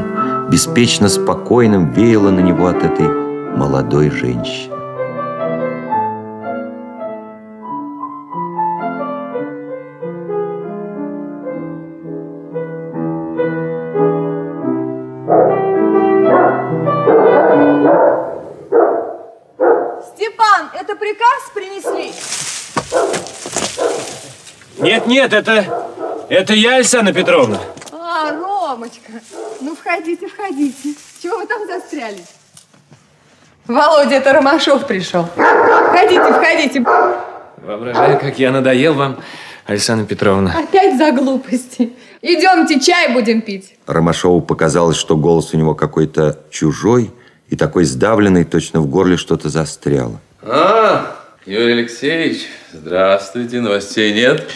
беспечно 0.49 1.09
спокойным 1.09 1.91
веяло 1.91 2.29
на 2.29 2.39
него 2.39 2.67
от 2.67 2.81
этой 2.81 3.09
молодой 3.57 4.09
женщины. 4.09 4.72
Нет, 25.23 25.31
это, 25.31 25.65
это 26.27 26.53
я, 26.53 26.75
Александра 26.75 27.13
Петровна. 27.13 27.57
А, 27.93 28.31
Ромочка, 28.31 29.13
ну 29.61 29.73
входите, 29.73 30.27
входите. 30.27 30.95
Чего 31.21 31.37
вы 31.37 31.47
там 31.47 31.65
застряли? 31.65 32.19
Володя, 33.65 34.15
это 34.15 34.33
Ромашов 34.33 34.85
пришел. 34.85 35.23
Входите, 35.23 36.19
входите. 36.19 36.83
Воображаю, 37.55 38.19
как 38.19 38.37
я 38.37 38.51
надоел 38.51 38.95
вам, 38.95 39.21
Александра 39.65 40.05
Петровна. 40.05 40.53
Опять 40.59 40.97
за 40.97 41.13
глупости. 41.13 41.93
Идемте, 42.21 42.81
чай 42.81 43.13
будем 43.13 43.43
пить. 43.43 43.77
Ромашову 43.87 44.41
показалось, 44.41 44.97
что 44.97 45.15
голос 45.15 45.53
у 45.53 45.57
него 45.57 45.73
какой-то 45.73 46.37
чужой 46.49 47.13
и 47.47 47.55
такой 47.55 47.85
сдавленный, 47.85 48.43
точно 48.43 48.81
в 48.81 48.87
горле 48.87 49.15
что-то 49.15 49.47
застряло. 49.47 50.19
А, 50.41 51.15
Юрий 51.45 51.71
Алексеевич, 51.71 52.47
здравствуйте, 52.73 53.61
новостей 53.61 54.13
нет? 54.13 54.49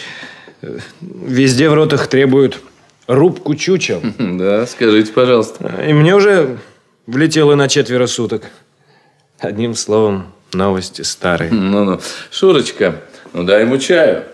Везде 1.00 1.68
в 1.68 1.74
ротах 1.74 2.08
требуют 2.08 2.60
рубку 3.06 3.54
чучел. 3.54 4.02
Да, 4.18 4.66
скажите, 4.66 5.12
пожалуйста. 5.12 5.84
И 5.86 5.92
мне 5.92 6.14
уже 6.14 6.58
влетело 7.06 7.54
на 7.54 7.68
четверо 7.68 8.06
суток. 8.06 8.44
Одним 9.38 9.74
словом, 9.74 10.32
новости 10.52 11.02
старые. 11.02 11.52
Ну-ну. 11.52 12.00
Шурочка, 12.30 13.00
ну 13.32 13.44
дай 13.44 13.62
ему 13.62 13.78
чаю. 13.78 14.24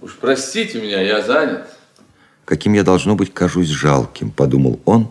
Уж 0.00 0.16
простите 0.20 0.80
меня, 0.80 1.00
я 1.00 1.22
занят. 1.22 1.66
Каким 2.44 2.72
я, 2.74 2.84
должно 2.84 3.14
быть, 3.14 3.34
кажусь 3.34 3.68
жалким, 3.68 4.30
подумал 4.30 4.80
он, 4.84 5.10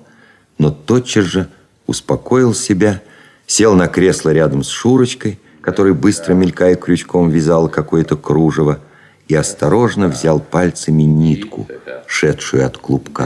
но 0.58 0.72
тотчас 0.72 1.26
же 1.26 1.48
успокоил 1.86 2.54
себя, 2.54 3.02
сел 3.46 3.76
на 3.76 3.88
кресло 3.88 4.32
рядом 4.32 4.64
с 4.64 4.70
Шурочкой, 4.70 5.40
который, 5.62 5.94
быстро 5.94 6.34
мелькая 6.34 6.76
крючком, 6.76 7.30
вязал 7.30 7.70
какое-то 7.70 8.16
кружево, 8.16 8.80
и 9.28 9.36
осторожно 9.36 10.08
взял 10.08 10.40
пальцами 10.40 11.04
нитку, 11.04 11.68
шедшую 12.08 12.66
от 12.66 12.78
клубка. 12.78 13.26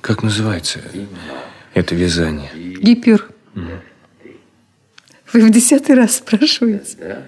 Как 0.00 0.22
называется 0.22 0.80
это 1.74 1.94
вязание? 1.94 2.50
Гипюр. 2.54 3.28
Вы 5.32 5.46
в 5.46 5.50
десятый 5.50 5.94
раз 5.94 6.16
спрашиваете. 6.16 7.22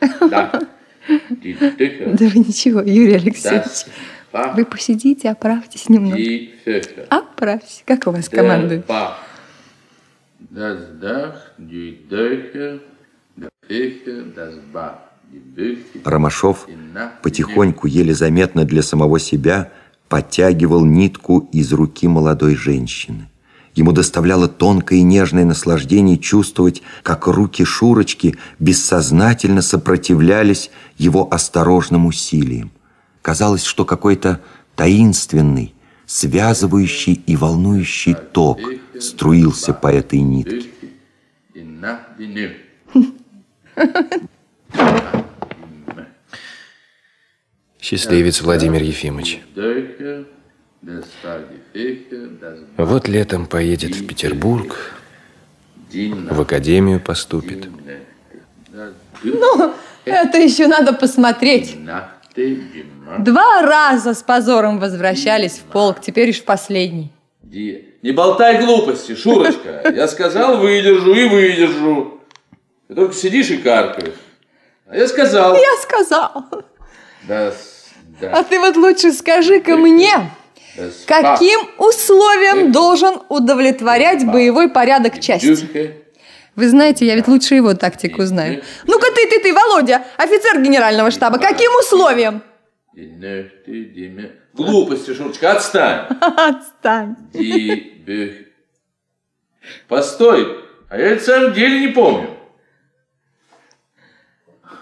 да, 0.00 0.60
Да 1.08 2.26
вы 2.26 2.38
ничего, 2.40 2.80
Юрий 2.80 3.14
Алексеевич. 3.14 3.86
Вы 4.32 4.64
посидите, 4.64 5.30
оправьтесь 5.30 5.88
немного. 5.88 6.16
Оправьтесь. 7.08 7.84
Как 7.86 8.06
у 8.08 8.10
вас 8.10 8.28
командует? 8.28 8.84
Das 10.50 10.78
Dach, 11.00 11.34
die 11.58 12.06
Döche, 12.08 12.80
das 13.36 13.50
Fiche, 13.66 14.24
das 14.34 14.54
Bach, 14.72 14.98
die 15.32 15.38
Büche. 15.38 16.00
Ромашов 16.04 16.68
потихоньку, 17.22 17.88
еле 17.88 18.14
заметно 18.14 18.64
для 18.64 18.82
самого 18.82 19.18
себя, 19.18 19.72
подтягивал 20.08 20.84
нитку 20.84 21.48
из 21.52 21.72
руки 21.72 22.06
молодой 22.06 22.54
женщины. 22.54 23.28
Ему 23.74 23.92
доставляло 23.92 24.46
тонкое 24.46 25.00
и 25.00 25.02
нежное 25.02 25.44
наслаждение 25.44 26.16
чувствовать, 26.16 26.82
как 27.02 27.26
руки 27.26 27.64
Шурочки 27.64 28.36
бессознательно 28.58 29.62
сопротивлялись 29.62 30.70
его 30.96 31.26
осторожным 31.30 32.06
усилиям. 32.06 32.70
Казалось, 33.20 33.64
что 33.64 33.84
какой-то 33.84 34.40
таинственный, 34.76 35.74
связывающий 36.06 37.14
и 37.26 37.36
волнующий 37.36 38.14
ток 38.14 38.60
струился 39.00 39.72
по 39.74 39.88
этой 39.88 40.20
нитке. 40.20 40.68
Счастливец 47.80 48.40
Владимир 48.42 48.82
Ефимович. 48.82 49.40
Вот 52.76 53.08
летом 53.08 53.46
поедет 53.46 53.94
в 53.94 54.06
Петербург, 54.06 54.94
в 55.92 56.40
академию 56.40 57.00
поступит. 57.00 57.68
Ну, 59.22 59.74
это 60.04 60.38
еще 60.38 60.66
надо 60.66 60.92
посмотреть. 60.92 61.76
Два 63.18 63.62
раза 63.62 64.14
с 64.14 64.22
позором 64.22 64.78
возвращались 64.78 65.58
в 65.58 65.62
полк, 65.62 66.00
теперь 66.00 66.30
уж 66.30 66.36
в 66.36 66.44
последний. 66.44 67.12
Ди- 67.50 67.94
Не 68.02 68.10
болтай 68.12 68.60
глупости, 68.60 69.14
Шурочка. 69.14 69.92
Я 69.94 70.08
сказал, 70.08 70.58
выдержу 70.58 71.14
и 71.14 71.28
выдержу. 71.28 72.20
Ты 72.88 72.94
только 72.94 73.14
сидишь 73.14 73.50
и 73.50 73.58
каркаешь. 73.58 74.14
А 74.88 74.96
я 74.96 75.06
сказал. 75.06 75.54
Я 75.56 75.76
сказал. 75.82 76.44
Да, 77.28 77.52
да. 78.20 78.30
А 78.32 78.42
ты 78.44 78.58
вот 78.58 78.76
лучше 78.76 79.12
скажи-ка 79.12 79.76
мне, 79.76 80.12
да 80.76 80.84
каким 81.06 81.60
условиям 81.78 82.72
должен 82.72 83.20
удовлетворять 83.28 84.24
боевой 84.26 84.68
порядок 84.68 85.20
части? 85.20 85.46
Вы 86.56 86.68
знаете, 86.68 87.06
я 87.06 87.14
ведь 87.16 87.28
лучше 87.28 87.54
его 87.54 87.74
тактику 87.74 88.24
знаю. 88.24 88.62
Ну-ка 88.86 89.06
ты, 89.14 89.28
ты, 89.28 89.40
ты, 89.40 89.52
Володя, 89.52 90.04
офицер 90.16 90.60
генерального 90.62 91.10
штаба, 91.10 91.38
каким 91.38 91.70
Глупости, 94.54 95.12
Шурочка, 95.14 95.52
отстань. 95.52 96.06
Отстань. 96.20 97.16
Ди, 97.32 98.02
бюх. 98.06 98.30
Постой, 99.88 100.64
а 100.88 100.96
я 100.98 101.10
это 101.10 101.22
в 101.22 101.26
самом 101.26 101.52
деле 101.52 101.80
не 101.80 101.88
помню. 101.88 102.30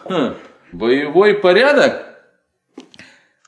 Хм, 0.04 0.34
Боевой 0.72 1.34
порядок? 1.34 2.06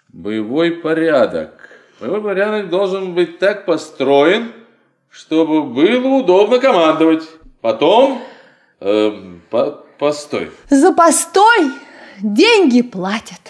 Боевой 0.09 0.72
порядок. 0.72 1.68
Боевой 2.00 2.22
порядок 2.22 2.68
должен 2.68 3.14
быть 3.14 3.38
так 3.38 3.66
построен, 3.66 4.52
чтобы 5.11 5.62
было 5.62 6.07
удобно 6.20 6.59
командовать. 6.59 7.29
Потом... 7.61 8.22
эм, 8.81 9.42
по- 9.50 9.85
постой. 9.98 10.50
За 10.70 10.92
постой 10.92 11.70
деньги 12.20 12.83
платят. 12.83 13.40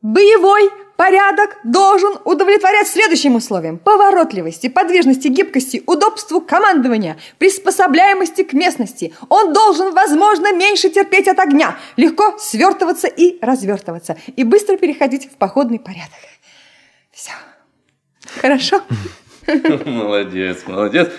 Боевой 0.00 0.70
порядок 0.96 1.56
должен 1.64 2.18
удовлетворять 2.24 2.86
следующим 2.86 3.34
условиям. 3.34 3.78
Поворотливости, 3.78 4.68
подвижности, 4.68 5.26
гибкости, 5.28 5.82
удобству 5.86 6.40
командования, 6.40 7.16
приспособляемости 7.38 8.44
к 8.44 8.52
местности. 8.52 9.12
Он 9.28 9.52
должен, 9.52 9.92
возможно, 9.92 10.52
меньше 10.52 10.88
терпеть 10.90 11.26
от 11.26 11.40
огня, 11.40 11.76
легко 11.96 12.36
свертываться 12.38 13.08
и 13.08 13.44
развертываться, 13.44 14.16
и 14.36 14.44
быстро 14.44 14.76
переходить 14.76 15.30
в 15.30 15.36
походный 15.36 15.80
порядок. 15.80 16.18
Все. 17.10 17.32
Хорошо? 18.40 18.82
Молодец, 19.84 20.58
молодец. 20.66 21.10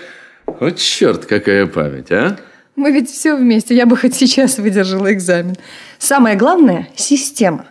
Вот 0.46 0.76
черт, 0.78 1.26
какая 1.26 1.66
память, 1.66 2.10
а? 2.12 2.38
Мы 2.76 2.92
ведь 2.92 3.10
все 3.10 3.34
вместе. 3.34 3.74
Я 3.74 3.84
бы 3.84 3.96
хоть 3.96 4.14
сейчас 4.14 4.58
выдержала 4.58 5.12
экзамен. 5.12 5.56
Самое 5.98 6.36
главное– 6.36 6.88
система. 6.96 7.66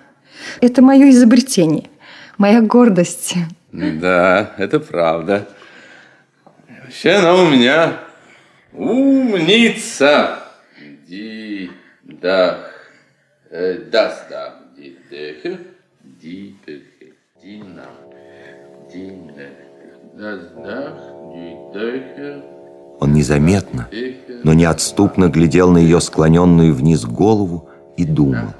Это 0.62 0.82
мое 0.82 1.10
изобретение, 1.10 1.90
моя 2.38 2.62
гордость. 2.62 3.36
Да, 3.72 4.54
это 4.58 4.80
правда. 4.80 5.48
Вообще 6.84 7.12
она 7.12 7.36
у 7.36 7.50
меня 7.50 8.00
умница. 8.74 10.40
Ди, 11.08 11.72
э, 13.52 13.78
дах, 13.92 14.28
ди, 14.78 14.98
дехе, 15.10 15.60
ди, 16.04 16.56
дехе, 16.66 17.14
ди, 17.42 17.64
на, 17.64 17.86
ди, 18.92 19.00
не. 19.00 19.50
Das 20.16 20.54
дах, 20.64 20.98
ди, 21.34 21.56
дехе, 21.74 22.44
Он 23.00 23.14
незаметно, 23.14 23.88
но 24.44 24.54
неотступно 24.54 25.30
глядел 25.30 25.72
на 25.72 25.78
ее 25.78 26.02
склоненную 26.02 26.74
вниз 26.74 27.06
голову 27.06 27.70
и 27.98 28.06
думал, 28.06 28.54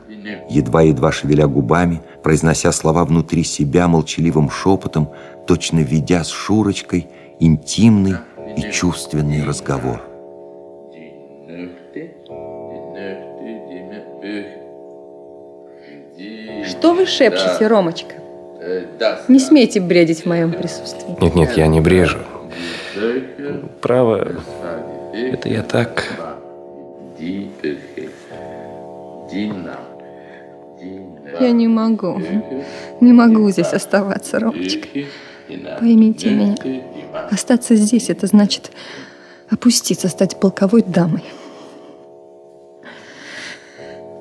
едва-едва 0.50 1.12
шевеля 1.12 1.48
губами, 1.48 2.02
произнося 2.24 2.72
слова 2.72 3.06
внутри 3.06 3.44
себя 3.44 3.88
молчаливым 3.88 4.50
шепотом, 4.50 5.10
точно 5.48 5.80
ведя 5.80 6.24
с 6.24 6.30
Шурочкой 6.30 7.08
интимный 7.40 8.16
и 8.58 8.72
чувственный 8.72 9.44
разговор. 9.44 10.02
Что 16.66 16.94
вы 16.94 17.06
шепчете, 17.06 17.68
Ромочка? 17.68 18.16
Не 19.28 19.40
смейте 19.40 19.80
бредить 19.80 20.24
в 20.24 20.26
моем 20.26 20.52
присутствии. 20.52 21.16
Нет-нет, 21.22 21.58
я 21.58 21.68
не 21.68 21.82
брежу. 21.82 22.20
Право, 23.82 24.28
это 25.14 25.50
я 25.50 25.64
так... 25.64 26.06
ди, 27.18 27.50
Я 31.40 31.52
не 31.52 31.68
могу. 31.68 32.22
Не 33.02 33.14
могу 33.14 33.50
здесь 33.50 33.74
оставаться, 33.74 34.40
Ромочка. 34.40 34.88
Поймите 35.80 36.30
меня. 36.30 36.56
Остаться 37.32 37.76
здесь– 37.76 38.10
это 38.12 38.28
значит 38.28 38.72
опуститься, 39.50 40.08
стать 40.10 40.40
полковой 40.40 40.84
дамой. 40.84 41.24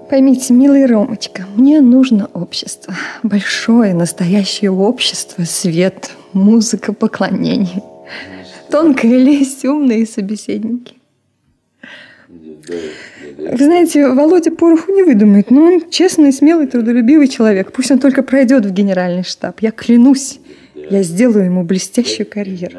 Поймите, 0.09 0.55
милый 0.55 0.87
Ромочка, 0.87 1.45
мне 1.55 1.83
нужно 1.83 2.31
общество. 2.33 2.95
Большое, 3.23 3.93
настоящее 3.93 4.71
общество, 4.71 5.45
свет, 5.45 6.13
музыка, 6.33 6.95
поклонение. 6.95 7.83
Тонкая 8.71 9.19
лесть, 9.19 9.67
умные 9.67 10.07
собеседники. 10.07 10.98
Вы 12.69 13.65
знаете, 13.65 14.09
Володя 14.09 14.51
пороху 14.51 14.93
не 14.93 15.03
выдумает, 15.03 15.51
но 15.51 15.65
он 15.65 15.91
честный, 15.91 16.33
смелый, 16.33 16.67
трудолюбивый 16.67 17.29
человек. 17.29 17.73
Пусть 17.73 17.91
он 17.91 17.99
только 17.99 18.23
пройдет 18.23 18.67
в 18.67 18.73
генеральный 18.73 19.25
штаб. 19.25 19.61
Я 19.61 19.71
клянусь, 19.71 20.41
я 20.75 21.03
сделаю 21.03 21.47
ему 21.47 21.65
блестящую 21.65 22.27
карьеру. 22.27 22.79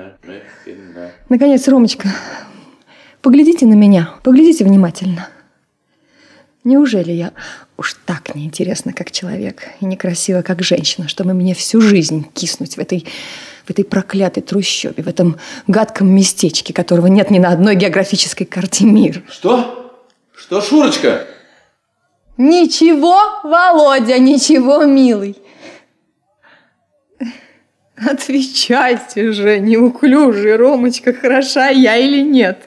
Наконец, 1.29 1.67
Ромочка, 1.67 2.09
поглядите 3.21 3.65
на 3.65 3.73
меня, 3.73 4.13
поглядите 4.23 4.63
внимательно. 4.63 5.27
Неужели 6.63 7.11
я 7.11 7.31
уж 7.77 7.95
так 8.05 8.35
неинтересна, 8.35 8.93
как 8.93 9.11
человек, 9.11 9.63
и 9.79 9.85
некрасива, 9.85 10.41
как 10.41 10.61
женщина, 10.61 11.07
чтобы 11.07 11.33
мне 11.33 11.53
всю 11.55 11.79
жизнь 11.81 12.27
киснуть 12.33 12.75
в 12.75 12.79
этой, 12.79 13.05
в 13.69 13.71
этой 13.71 13.85
проклятой 13.85 14.41
трущобе, 14.41 15.03
в 15.03 15.07
этом 15.07 15.37
гадком 15.67 16.09
местечке, 16.09 16.73
которого 16.73 17.05
нет 17.05 17.29
ни 17.29 17.37
на 17.37 17.49
одной 17.49 17.75
географической 17.75 18.47
карте 18.47 18.83
мира? 18.83 19.21
Что? 19.29 20.01
Что, 20.35 20.59
Шурочка? 20.59 21.27
Ничего, 22.35 23.15
Володя, 23.43 24.17
ничего, 24.17 24.85
милый. 24.85 25.37
Отвечайте 27.95 29.33
же, 29.33 29.59
неуклюжий 29.59 30.55
Ромочка, 30.55 31.13
хороша 31.13 31.67
я 31.67 31.97
или 31.97 32.21
нет? 32.21 32.57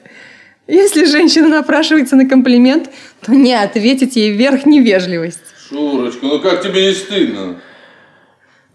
Если 0.67 1.03
женщина 1.03 1.49
напрашивается 1.49 2.15
на 2.15 2.29
комплимент, 2.29 2.89
то 3.19 3.33
не 3.33 3.53
ответить 3.53 4.15
ей 4.15 4.31
вверх 4.31 4.65
невежливость. 4.65 5.41
Шурочка, 5.67 6.25
ну 6.25 6.39
как 6.39 6.61
тебе 6.61 6.87
не 6.87 6.93
стыдно? 6.93 7.59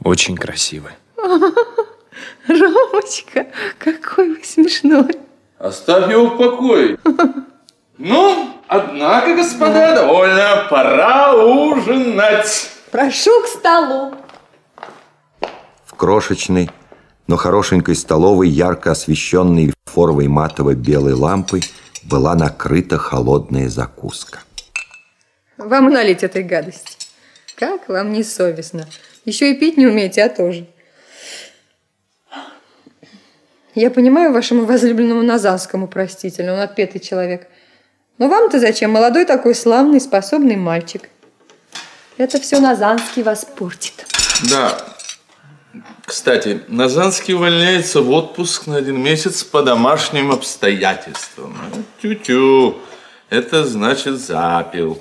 Очень 0.04 0.36
красиво. 0.36 0.90
Ромочка, 2.48 3.46
какой 3.78 4.34
вы 4.37 4.44
смешной. 4.44 5.14
Оставь 5.58 6.11
его 6.11 6.26
в 6.26 6.38
покое. 6.38 6.98
Ну, 7.98 8.50
однако, 8.68 9.34
господа, 9.34 9.94
довольно. 9.94 10.66
Пора 10.70 11.34
ужинать. 11.34 12.70
Прошу 12.90 13.42
к 13.42 13.46
столу. 13.46 14.14
В 15.84 15.94
крошечной, 15.94 16.70
но 17.26 17.37
хорошенькой 17.37 17.96
столовой, 17.96 18.48
ярко 18.48 18.92
освещенной 18.92 19.74
форовой 19.84 20.28
матово-белой 20.28 21.12
лампой, 21.12 21.62
была 22.04 22.34
накрыта 22.34 22.96
холодная 22.98 23.68
закуска. 23.68 24.40
Вам 25.58 25.90
налить 25.90 26.22
этой 26.22 26.44
гадости. 26.44 27.08
Как 27.56 27.88
вам 27.88 28.12
не 28.12 28.22
совестно. 28.22 28.87
Еще 29.24 29.50
и 29.52 29.58
пить 29.58 29.76
не 29.76 29.87
умеете, 29.88 30.22
а 30.22 30.28
тоже. 30.28 30.66
Я 33.78 33.90
понимаю 33.90 34.32
вашему 34.32 34.64
возлюбленному 34.64 35.22
Назанскому 35.22 35.86
простительно, 35.86 36.54
он 36.54 36.58
отпетый 36.58 37.00
человек. 37.00 37.46
Но 38.18 38.26
вам-то 38.26 38.58
зачем? 38.58 38.90
Молодой 38.90 39.24
такой 39.24 39.54
славный, 39.54 40.00
способный 40.00 40.56
мальчик. 40.56 41.08
Это 42.16 42.40
все 42.40 42.58
Назанский 42.58 43.22
вас 43.22 43.44
портит. 43.44 44.04
Да. 44.50 44.76
Кстати, 46.04 46.60
Назанский 46.66 47.34
увольняется 47.34 48.00
в 48.00 48.10
отпуск 48.10 48.66
на 48.66 48.78
один 48.78 49.00
месяц 49.00 49.44
по 49.44 49.62
домашним 49.62 50.32
обстоятельствам. 50.32 51.56
Тю-тю. 52.02 52.78
Это 53.30 53.64
значит 53.64 54.18
запил. 54.18 55.00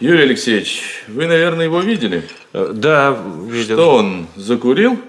Юрий 0.00 0.24
Алексеевич, 0.24 1.04
вы, 1.06 1.28
наверное, 1.28 1.66
его 1.66 1.78
видели? 1.78 2.28
Да, 2.52 3.16
видел. 3.46 3.76
Что 3.76 3.94
он, 3.94 4.26
закурил? 4.34 5.00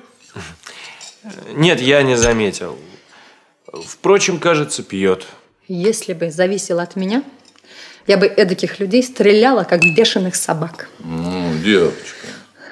Нет, 1.53 1.81
я 1.81 2.03
не 2.03 2.15
заметил. 2.15 2.77
Впрочем, 3.73 4.39
кажется, 4.39 4.83
пьет. 4.83 5.25
Если 5.67 6.13
бы 6.13 6.29
зависело 6.31 6.81
от 6.81 6.95
меня, 6.95 7.23
я 8.07 8.17
бы 8.17 8.25
эдаких 8.25 8.79
людей 8.79 9.03
стреляла, 9.03 9.63
как 9.63 9.81
бешеных 9.95 10.35
собак. 10.35 10.89
Ну, 10.99 11.53
девочка. 11.63 12.27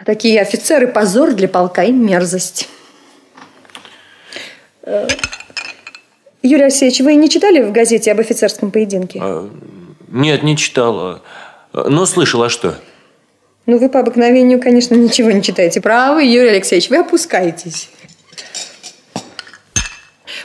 Такие 0.05 0.41
офицеры– 0.41 0.87
позор 0.93 1.33
для 1.33 1.47
полка 1.47 1.83
и 1.83 1.91
мерзость. 1.91 2.69
Э, 4.83 5.07
Юрий 6.41 6.63
Алексеевич, 6.63 6.99
вы 7.01 7.15
не 7.15 7.29
читали 7.29 7.61
в 7.61 7.71
газете 7.71 8.11
об 8.11 8.19
офицерском 8.19 8.71
поединке? 8.71 9.21
Нет, 10.07 10.43
не 10.43 10.57
читал. 10.57 11.21
Но 11.73 12.05
слышал, 12.05 12.41
а 12.43 12.49
что? 12.49 12.75
Ну, 13.65 13.77
вы 13.77 13.89
по 13.89 13.99
обыкновению, 13.99 14.59
конечно, 14.59 14.95
ничего 14.95 15.31
не 15.31 15.43
читаете. 15.43 15.79
Правы, 15.79 16.23
Юрий 16.23 16.49
Алексеевич, 16.49 16.89
вы 16.89 16.97
опускаетесь. 16.97 17.89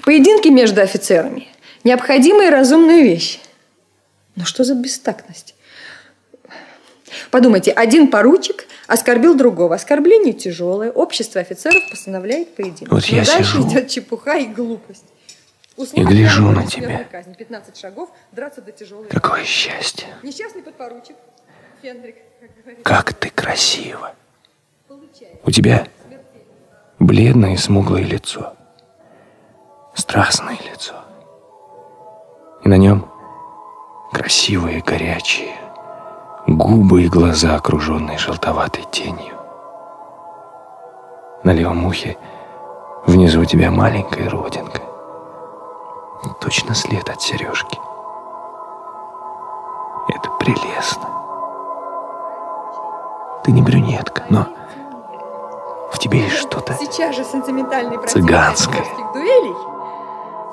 Поединки 0.05 0.49
между 0.49 0.81
офицерами– 0.81 1.49
необходимая 1.85 2.49
и 2.49 2.51
разумная 2.51 3.03
вещь. 3.03 3.41
Но 4.37 4.45
что 4.45 4.65
за 4.65 4.75
бестактность? 4.75 5.55
Подумайте, 7.31 7.71
один 7.71 8.09
поручик 8.09 8.67
оскорбил 8.87 9.35
другого. 9.35 9.77
Оскорбление 9.77 10.33
тяжелое. 10.33 10.91
Общество 10.91 11.41
офицеров 11.41 11.89
постановляет 11.89 12.55
поединок. 12.57 12.93
Вот 12.93 13.05
я 13.07 13.25
дальше 13.25 13.45
сижу 13.45 13.69
идет 13.69 13.89
чепуха 13.89 14.37
и 14.37 14.47
глупость. 14.47 15.05
и 15.77 16.05
гляжу 16.05 16.51
на 16.51 16.67
тебя. 16.67 17.05
казни. 17.05 17.35
15 17.35 17.77
шагов, 17.77 18.11
драться 18.33 18.61
до 18.61 18.73
тяжелой 18.73 19.09
Какое 19.09 19.37
раны. 19.37 19.47
счастье. 19.47 20.09
Несчастный 20.23 20.63
подпоручик. 20.63 21.17
Фендрик, 21.83 22.17
как. 22.65 22.83
Как 22.83 23.15
ты 23.15 23.31
красива. 23.31 24.15
У 25.45 25.51
тебя 25.51 25.87
бледное 26.99 27.55
и 27.55 27.57
смуглое 27.57 28.03
лицо. 28.03 28.57
Страстное 29.95 30.59
лицо. 30.71 30.95
И 32.63 32.69
на 32.69 32.77
нем 32.77 33.07
красивые, 34.13 34.81
горячие 34.83 35.55
губы 36.47 37.03
и 37.03 37.09
глаза, 37.09 37.55
окруженные 37.55 38.19
желтоватой 38.19 38.85
тенью. 38.91 39.35
На 41.43 41.53
левом 41.53 41.87
ухе 41.87 42.17
внизу 43.07 43.41
у 43.41 43.45
тебя 43.45 43.71
маленькая 43.71 44.29
родинка. 44.29 44.81
Точно 46.41 46.75
след 46.75 47.09
от 47.09 47.21
сережки. 47.23 47.79
Это 50.09 50.31
прелестно. 50.39 51.09
Ты 53.45 53.53
не 53.53 53.63
брюнетка, 53.63 54.25
но 54.31 54.47
в 55.93 55.99
тебе 55.99 56.21
есть 56.21 56.37
что-то 56.37 56.75
Сейчас 56.75 57.15
же 57.15 57.25
сентиментальный 57.25 57.99
цыганское. 58.07 58.85
дуэлей. 59.13 59.74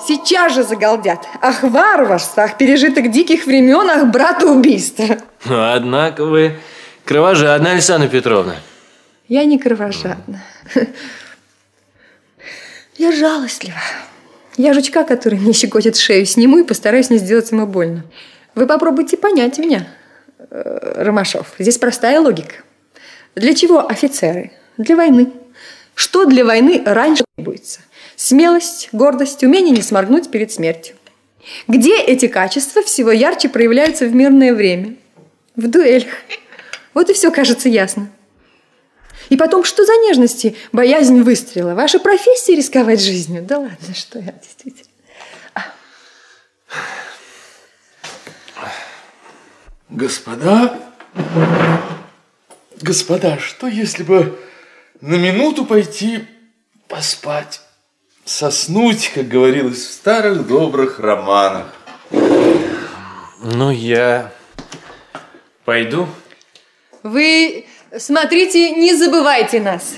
Сейчас 0.07 0.53
же 0.53 0.63
загалдят. 0.63 1.27
Ах, 1.41 1.63
варварство, 1.63 2.43
ах, 2.43 2.57
пережиток 2.57 3.11
диких 3.11 3.45
времен, 3.45 3.89
ах, 3.89 4.07
братоубийство. 4.07 5.17
Ну, 5.45 5.71
однако 5.73 6.25
вы 6.25 6.57
кровожадна, 7.05 7.71
Александра 7.71 8.07
Петровна. 8.07 8.55
Я 9.27 9.45
не 9.45 9.57
кровожадна. 9.57 10.43
Я 12.97 13.11
жалостлива. 13.11 13.79
Я 14.57 14.73
жучка, 14.73 15.03
который 15.03 15.39
мне 15.39 15.53
щекочет 15.53 15.95
шею, 15.97 16.25
сниму 16.25 16.59
и 16.59 16.63
постараюсь 16.63 17.09
не 17.09 17.17
сделать 17.17 17.51
ему 17.51 17.65
больно. 17.65 18.03
Вы 18.53 18.67
попробуйте 18.67 19.17
понять 19.17 19.57
меня, 19.57 19.87
э, 20.49 21.03
Ромашов. 21.03 21.47
Здесь 21.57 21.77
простая 21.77 22.19
логика. 22.19 22.55
Для 23.35 23.55
чего 23.55 23.87
офицеры? 23.87 24.51
Для 24.77 24.95
войны. 24.95 25.31
Что 25.95 26.25
для 26.25 26.43
войны 26.43 26.81
раньше 26.85 27.23
требуется? 27.35 27.79
Смелость, 28.21 28.89
гордость, 28.91 29.43
умение 29.43 29.75
не 29.75 29.81
сморгнуть 29.81 30.29
перед 30.29 30.51
смертью. 30.51 30.95
Где 31.67 31.99
эти 31.99 32.27
качества 32.27 32.83
всего 32.83 33.09
ярче 33.09 33.49
проявляются 33.49 34.05
в 34.05 34.13
мирное 34.13 34.53
время? 34.53 34.95
В 35.55 35.67
дуэлях. 35.67 36.13
Вот 36.93 37.09
и 37.09 37.13
все 37.13 37.31
кажется 37.31 37.67
ясно. 37.67 38.11
И 39.29 39.37
потом, 39.37 39.63
что 39.63 39.85
за 39.85 39.93
нежности, 39.93 40.55
боязнь 40.71 41.23
выстрела? 41.23 41.73
Ваша 41.73 41.97
профессия 41.97 42.55
рисковать 42.55 43.01
жизнью? 43.01 43.41
Да 43.41 43.57
ладно, 43.57 43.95
что 43.95 44.19
я 44.19 44.33
действительно. 44.33 44.91
Господа, 49.89 50.79
господа, 52.79 53.39
что 53.39 53.65
если 53.65 54.03
бы 54.03 54.39
на 55.01 55.15
минуту 55.15 55.65
пойти 55.65 56.27
поспать, 56.87 57.61
соснуть, 58.31 59.11
как 59.13 59.27
говорилось 59.27 59.85
в 59.85 59.91
старых 59.91 60.47
добрых 60.47 60.99
романах? 60.99 61.67
Ну, 62.11 63.71
я 63.71 64.31
пойду. 65.65 66.07
Вы 67.03 67.65
смотрите, 67.97 68.71
не 68.71 68.95
забывайте 68.95 69.59
нас. 69.59 69.95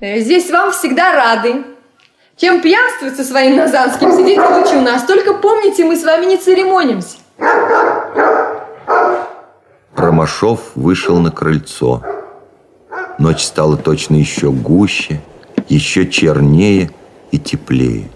Здесь 0.00 0.50
вам 0.50 0.72
всегда 0.72 1.12
рады. 1.12 1.64
Чем 2.36 2.62
пьянствовать 2.62 3.16
со 3.16 3.24
своим 3.24 3.56
Назанским, 3.56 4.12
сидите 4.12 4.40
лучше 4.40 4.76
у 4.76 4.80
нас. 4.80 5.04
Только 5.04 5.34
помните, 5.34 5.84
мы 5.84 5.96
с 5.96 6.04
вами 6.04 6.24
не 6.24 6.36
церемонимся. 6.38 7.18
Ромашов 9.94 10.60
вышел 10.74 11.18
на 11.18 11.30
крыльцо. 11.30 12.02
Ночь 13.18 13.44
стала 13.44 13.76
точно 13.76 14.16
еще 14.16 14.50
гуще, 14.50 15.20
еще 15.70 16.06
чернее 16.06 16.90
и 17.30 17.38
теплее. 17.38 18.10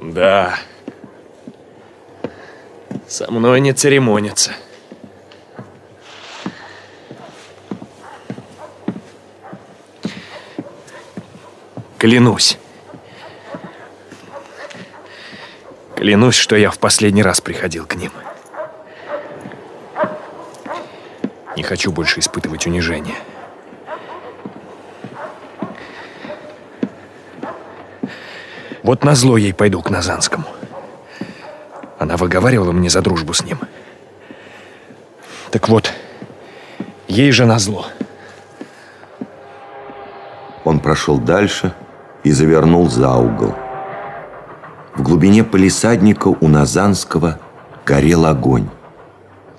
Да. 0.00 0.58
Со 3.06 3.30
мной 3.30 3.60
не 3.60 3.72
церемонятся. 3.72 4.52
Клянусь. 11.98 12.58
Клянусь, 15.94 16.34
что 16.34 16.56
я 16.56 16.70
в 16.70 16.78
последний 16.78 17.22
раз 17.22 17.40
приходил 17.40 17.86
к 17.86 17.94
ним. 17.94 18.10
Не 21.56 21.62
хочу 21.62 21.90
больше 21.90 22.20
испытывать 22.20 22.66
унижение. 22.66 23.16
Вот 28.82 29.02
назло 29.02 29.36
ей 29.36 29.52
пойду 29.52 29.82
к 29.82 29.90
Назанскому. 29.90 30.44
Она 31.98 32.16
выговаривала 32.16 32.72
мне 32.72 32.90
за 32.90 33.00
дружбу 33.00 33.32
с 33.32 33.42
ним. 33.42 33.58
Так 35.50 35.68
вот, 35.68 35.92
ей 37.08 37.32
же 37.32 37.46
назло. 37.46 37.86
Он 40.64 40.78
прошел 40.78 41.18
дальше 41.18 41.72
и 42.22 42.32
завернул 42.32 42.88
за 42.90 43.14
угол. 43.14 43.54
В 44.94 45.02
глубине 45.02 45.42
полисадника 45.42 46.28
у 46.28 46.48
Назанского 46.48 47.38
горел 47.84 48.26
огонь. 48.26 48.68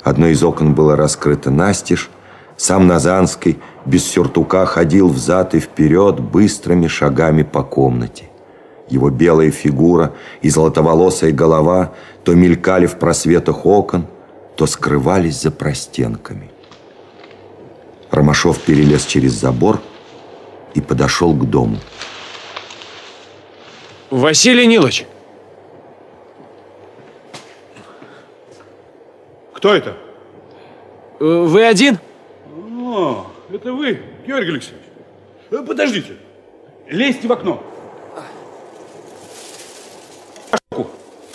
Одно 0.07 0.27
из 0.27 0.41
окон 0.41 0.73
было 0.73 0.95
раскрыто 0.95 1.51
настежь. 1.51 2.09
Сам 2.55 2.87
Назанский 2.87 3.59
без 3.85 4.05
сюртука 4.05 4.65
ходил 4.65 5.09
взад 5.09 5.53
и 5.53 5.59
вперед 5.59 6.21
быстрыми 6.21 6.87
шагами 6.87 7.43
по 7.43 7.61
комнате. 7.61 8.29
Его 8.87 9.09
белая 9.09 9.51
фигура 9.51 10.13
и 10.41 10.49
золотоволосая 10.49 11.33
голова 11.33 11.91
то 12.23 12.35
мелькали 12.35 12.85
в 12.85 12.97
просветах 12.97 13.65
окон, 13.65 14.07
то 14.55 14.65
скрывались 14.65 15.41
за 15.41 15.51
простенками. 15.51 16.51
Ромашов 18.09 18.59
перелез 18.59 19.05
через 19.05 19.33
забор 19.33 19.81
и 20.73 20.79
подошел 20.79 21.33
к 21.33 21.49
дому. 21.49 21.79
Василий 24.09 24.67
Нилович! 24.67 25.05
Кто 29.57 29.73
это? 29.73 29.97
Вы 31.19 31.65
один? 31.65 31.97
О, 32.79 33.25
это 33.51 33.73
вы, 33.73 33.99
Георгий 34.27 34.51
Алексеевич. 34.51 34.83
Э, 35.49 35.63
Подождите. 35.65 36.13
Лезьте 36.87 37.27
в 37.27 37.31
окно. 37.31 37.63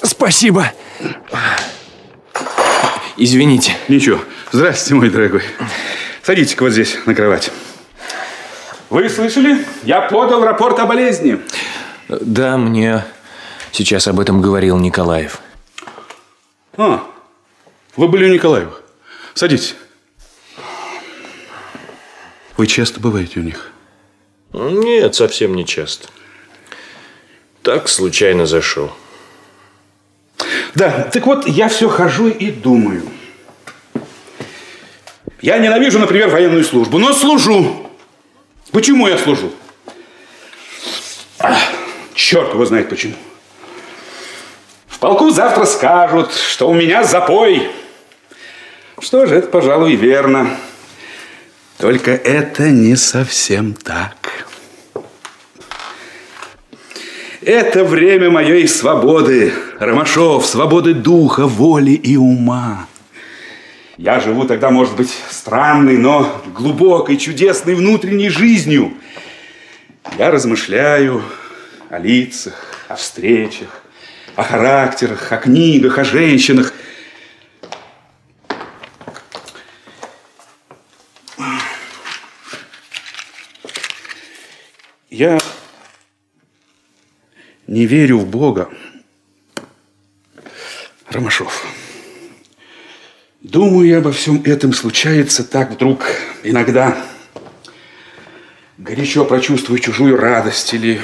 Спасибо. 0.02 0.72
Извините. 3.16 3.76
Ничего. 3.88 4.20
Здравствуйте, 4.52 4.94
мой 4.94 5.10
дорогой. 5.10 5.42
Садитесь-ка 6.22 6.62
вот 6.62 6.70
здесь, 6.70 6.96
на 7.06 7.16
кровать. 7.16 7.50
Вы 8.88 9.08
слышали? 9.08 9.66
Я 9.82 10.02
подал 10.02 10.44
рапорт 10.44 10.78
о 10.78 10.86
болезни. 10.86 11.40
Да, 12.08 12.56
мне 12.56 13.04
сейчас 13.72 14.06
об 14.06 14.20
этом 14.20 14.40
говорил 14.40 14.78
Николаев. 14.78 15.40
А, 16.76 17.04
вы 17.96 18.08
были 18.08 18.28
у 18.28 18.32
Николаева. 18.32 18.78
Садитесь. 19.34 19.74
Вы 22.56 22.66
часто 22.66 23.00
бываете 23.00 23.40
у 23.40 23.42
них? 23.42 23.72
Нет, 24.52 25.14
совсем 25.14 25.54
не 25.54 25.66
часто. 25.66 26.08
Так 27.62 27.88
случайно 27.88 28.46
зашел. 28.46 28.92
Да, 30.74 31.08
так 31.12 31.26
вот, 31.26 31.46
я 31.46 31.68
все 31.68 31.88
хожу 31.88 32.28
и 32.28 32.50
думаю. 32.50 33.02
Я 35.40 35.58
ненавижу, 35.58 35.98
например, 35.98 36.28
военную 36.28 36.64
службу, 36.64 36.98
но 36.98 37.12
служу. 37.12 37.90
Почему 38.70 39.08
я 39.08 39.18
служу? 39.18 39.52
А, 41.38 41.58
черт 42.14 42.52
его 42.54 42.64
знает 42.64 42.88
почему. 42.88 43.14
В 44.86 44.98
полку 44.98 45.30
завтра 45.30 45.64
скажут, 45.64 46.32
что 46.32 46.68
у 46.68 46.74
меня 46.74 47.02
запой. 47.04 47.70
Что 49.02 49.26
же, 49.26 49.34
это, 49.34 49.48
пожалуй, 49.48 49.96
верно. 49.96 50.48
Только 51.76 52.12
это 52.12 52.70
не 52.70 52.94
совсем 52.94 53.74
так. 53.74 54.46
Это 57.40 57.82
время 57.82 58.30
моей 58.30 58.68
свободы, 58.68 59.52
Ромашов, 59.80 60.46
свободы 60.46 60.94
духа, 60.94 61.48
воли 61.48 61.90
и 61.90 62.16
ума. 62.16 62.86
Я 63.96 64.20
живу 64.20 64.44
тогда, 64.44 64.70
может 64.70 64.94
быть, 64.94 65.12
странной, 65.28 65.98
но 65.98 66.40
глубокой, 66.54 67.16
чудесной 67.16 67.74
внутренней 67.74 68.28
жизнью. 68.28 68.94
Я 70.16 70.30
размышляю 70.30 71.24
о 71.90 71.98
лицах, 71.98 72.54
о 72.86 72.94
встречах, 72.94 73.82
о 74.36 74.44
характерах, 74.44 75.32
о 75.32 75.38
книгах, 75.38 75.98
о 75.98 76.04
женщинах. 76.04 76.72
Я 85.12 85.38
не 87.66 87.84
верю 87.84 88.18
в 88.18 88.26
Бога. 88.26 88.70
Ромашов. 91.06 91.66
Думаю 93.42 93.98
обо 93.98 94.10
всем 94.12 94.42
этом 94.42 94.72
случается 94.72 95.44
так 95.44 95.72
вдруг 95.72 96.06
иногда. 96.42 96.96
Горячо 98.78 99.26
прочувствую 99.26 99.80
чужую 99.80 100.16
радость 100.16 100.72
или 100.72 100.98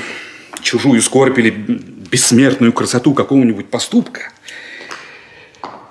чужую 0.62 1.03
скорбь 1.03 1.38
или 1.38 1.51
бессмертную 1.51 2.73
красоту 2.73 3.12
какого-нибудь 3.12 3.68
поступка, 3.68 4.33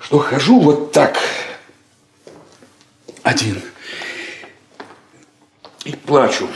что 0.00 0.18
хожу 0.18 0.58
вот 0.58 0.90
так 0.90 1.20
один 3.22 3.62
и 5.84 5.92
плачу. 5.92 6.48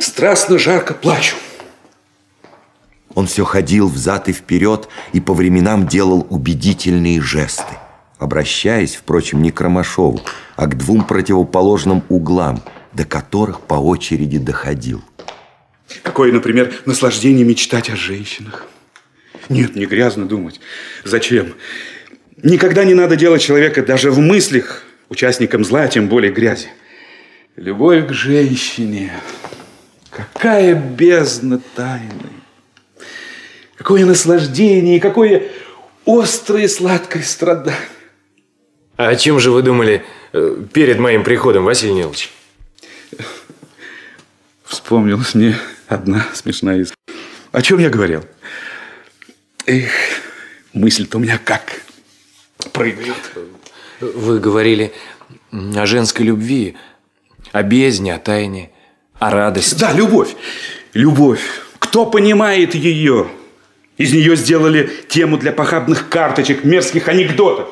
Страстно 0.00 0.58
жарко 0.58 0.94
плачу. 0.94 1.36
Он 3.14 3.26
все 3.26 3.44
ходил 3.44 3.88
взад 3.88 4.28
и 4.28 4.32
вперед 4.32 4.88
и 5.12 5.20
по 5.20 5.34
временам 5.34 5.86
делал 5.86 6.26
убедительные 6.30 7.20
жесты, 7.20 7.74
обращаясь, 8.18 8.96
впрочем, 8.96 9.42
не 9.42 9.50
к 9.50 9.60
Ромашову, 9.60 10.20
а 10.56 10.66
к 10.66 10.78
двум 10.78 11.04
противоположным 11.04 12.02
углам, 12.08 12.62
до 12.92 13.04
которых 13.04 13.60
по 13.60 13.74
очереди 13.74 14.38
доходил. 14.38 15.02
Какое, 16.02 16.32
например, 16.32 16.72
наслаждение 16.86 17.44
мечтать 17.44 17.90
о 17.90 17.96
женщинах. 17.96 18.66
Нет, 19.48 19.74
не 19.74 19.86
грязно 19.86 20.26
думать. 20.26 20.60
Зачем? 21.04 21.54
Никогда 22.42 22.84
не 22.84 22.94
надо 22.94 23.16
делать 23.16 23.42
человека 23.42 23.82
даже 23.82 24.10
в 24.10 24.18
мыслях 24.18 24.84
участником 25.08 25.64
зла, 25.64 25.82
а 25.82 25.88
тем 25.88 26.08
более 26.08 26.32
грязи. 26.32 26.68
Любовь 27.56 28.06
к 28.06 28.12
женщине. 28.12 29.12
Какая 30.32 30.74
бездна 30.74 31.60
тайны. 31.74 32.30
Какое 33.76 34.04
наслаждение, 34.04 35.00
какое 35.00 35.48
острое 36.06 36.68
сладкое 36.68 37.22
страдание. 37.22 37.78
А 38.96 39.08
о 39.08 39.16
чем 39.16 39.40
же 39.40 39.50
вы 39.50 39.62
думали 39.62 40.04
э, 40.32 40.62
перед 40.72 40.98
моим 40.98 41.24
приходом, 41.24 41.64
Василий 41.64 41.94
Нилович? 41.94 42.30
Вспомнилась 44.64 45.34
мне 45.34 45.56
одна 45.88 46.26
смешная 46.34 46.82
история. 46.82 47.18
О 47.52 47.62
чем 47.62 47.78
я 47.78 47.88
говорил? 47.88 48.24
Эх, 49.66 49.90
мысль-то 50.72 51.18
у 51.18 51.20
меня 51.20 51.40
как 51.42 51.80
прыгает. 52.72 53.16
Вы 54.00 54.38
говорили 54.38 54.92
о 55.52 55.86
женской 55.86 56.26
любви, 56.26 56.76
о 57.52 57.62
бездне, 57.62 58.14
о 58.14 58.18
тайне, 58.18 58.70
о 59.20 59.30
радости. 59.30 59.78
Да, 59.78 59.92
любовь. 59.92 60.34
Любовь. 60.94 61.42
Кто 61.78 62.06
понимает 62.06 62.74
ее? 62.74 63.28
Из 63.96 64.12
нее 64.12 64.34
сделали 64.34 64.90
тему 65.08 65.36
для 65.36 65.52
похабных 65.52 66.08
карточек, 66.08 66.64
мерзких 66.64 67.06
анекдотов. 67.06 67.68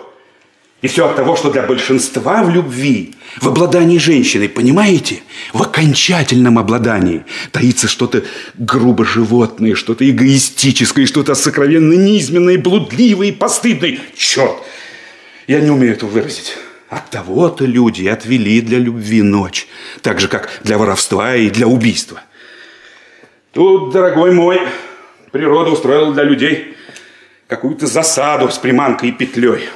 И 0.83 0.87
все 0.87 1.09
от 1.09 1.17
того, 1.17 1.35
что 1.35 1.51
для 1.51 1.63
большинства 1.63 2.45
в 2.45 2.51
любви, 2.51 3.15
в 3.41 3.49
обладании 3.49 3.99
женщиной, 3.99 4.49
понимаете, 4.49 5.23
в 5.53 5.61
окончательном 5.63 6.57
обладании 6.57 7.25
таится 7.51 7.89
что-то 7.89 8.23
грубо 8.55 9.05
животное, 9.05 9.75
что-то 9.75 10.09
эгоистическое, 10.09 11.07
что-то 11.07 11.35
сокровенно 11.35 11.95
низменное, 11.95 12.59
блудливое 12.59 13.29
и 13.29 13.33
постыдное. 13.33 13.99
Черт, 14.17 14.55
я 15.49 15.61
не 15.61 15.71
умею 15.71 15.95
это 15.95 16.07
выразить. 16.07 16.57
От 16.89 17.11
того-то 17.11 17.67
люди 17.67 18.07
отвели 18.07 18.63
для 18.63 18.79
любви 18.79 19.23
ночь, 19.23 19.69
так 20.01 20.21
же, 20.21 20.29
как 20.29 20.61
для 20.65 20.79
воровства 20.79 21.37
и 21.37 21.51
для 21.51 21.67
убийства. 21.67 22.23
Тут, 23.53 23.93
дорогой 23.93 24.33
мой, 24.33 24.61
природа 25.31 25.71
устроила 25.71 26.15
для 26.15 26.25
людей 26.25 26.77
какую-то 27.47 27.87
засаду 27.87 28.51
с 28.51 28.57
приманкой 28.57 29.11
и 29.11 29.13
петлей. 29.13 29.69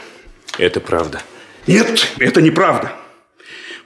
Это 0.58 0.80
правда. 0.80 1.22
Нет, 1.66 2.12
это 2.18 2.40
неправда. 2.40 2.92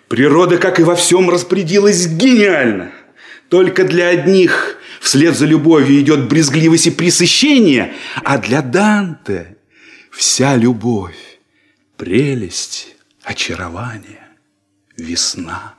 Природа, 0.08 0.56
как 0.58 0.78
и 0.78 0.84
во 0.84 0.94
всем, 0.94 1.28
распорядилась 1.28 2.06
гениально. 2.06 2.92
Только 3.48 3.84
для 3.84 4.08
одних 4.08 4.76
вслед 5.00 5.36
за 5.36 5.46
любовью 5.46 6.00
идет 6.00 6.28
брезгливость 6.28 6.88
и 6.88 6.90
пресыщение, 6.92 7.92
а 8.22 8.38
для 8.38 8.62
Данте 8.62 9.56
вся 10.10 10.56
любовь, 10.56 11.16
прелесть, 11.96 12.95
очарование, 13.26 14.22
весна. 14.96 15.74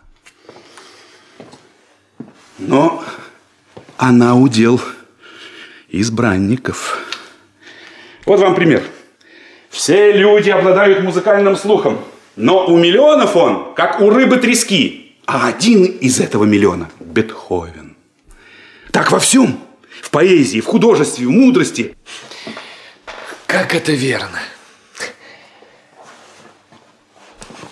Но 2.60 3.04
она 3.96 4.36
удел 4.36 4.82
избранников. 5.88 7.00
Вот 8.26 8.42
вам 8.42 8.54
пример. 8.54 8.84
Все 9.70 10.12
люди 10.12 10.50
обладают 10.50 11.04
музыкальным 11.04 11.56
слухом, 11.56 12.00
но 12.36 12.68
у 12.68 12.78
миллионов 12.78 13.36
он, 13.36 13.74
как 13.76 14.02
у 14.02 14.10
рыбы 14.10 14.38
трески, 14.38 15.16
а 15.26 15.48
один 15.48 15.86
из 15.86 16.20
этого 16.20 16.44
миллиона– 16.44 16.90
Бетховен. 17.00 17.96
Так 18.92 19.12
во 19.12 19.20
всем. 19.20 19.60
В 20.02 20.10
поэзии, 20.10 20.60
в 20.62 20.66
художестве, 20.66 21.28
в 21.28 21.32
мудрости. 21.32 21.96
Как 23.46 23.74
это 23.74 23.92
верно. 23.94 24.40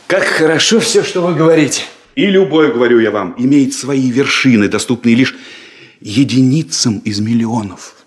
Как 0.07 0.23
хорошо 0.23 0.79
все, 0.79 1.03
что 1.03 1.21
вы 1.21 1.33
говорите. 1.33 1.83
И 2.15 2.27
любой, 2.27 2.71
говорю 2.71 2.99
я 2.99 3.11
вам, 3.11 3.35
имеет 3.37 3.73
свои 3.73 4.09
вершины, 4.09 4.67
доступные 4.67 5.15
лишь 5.15 5.35
единицам 5.99 6.99
из 6.99 7.19
миллионов. 7.19 8.05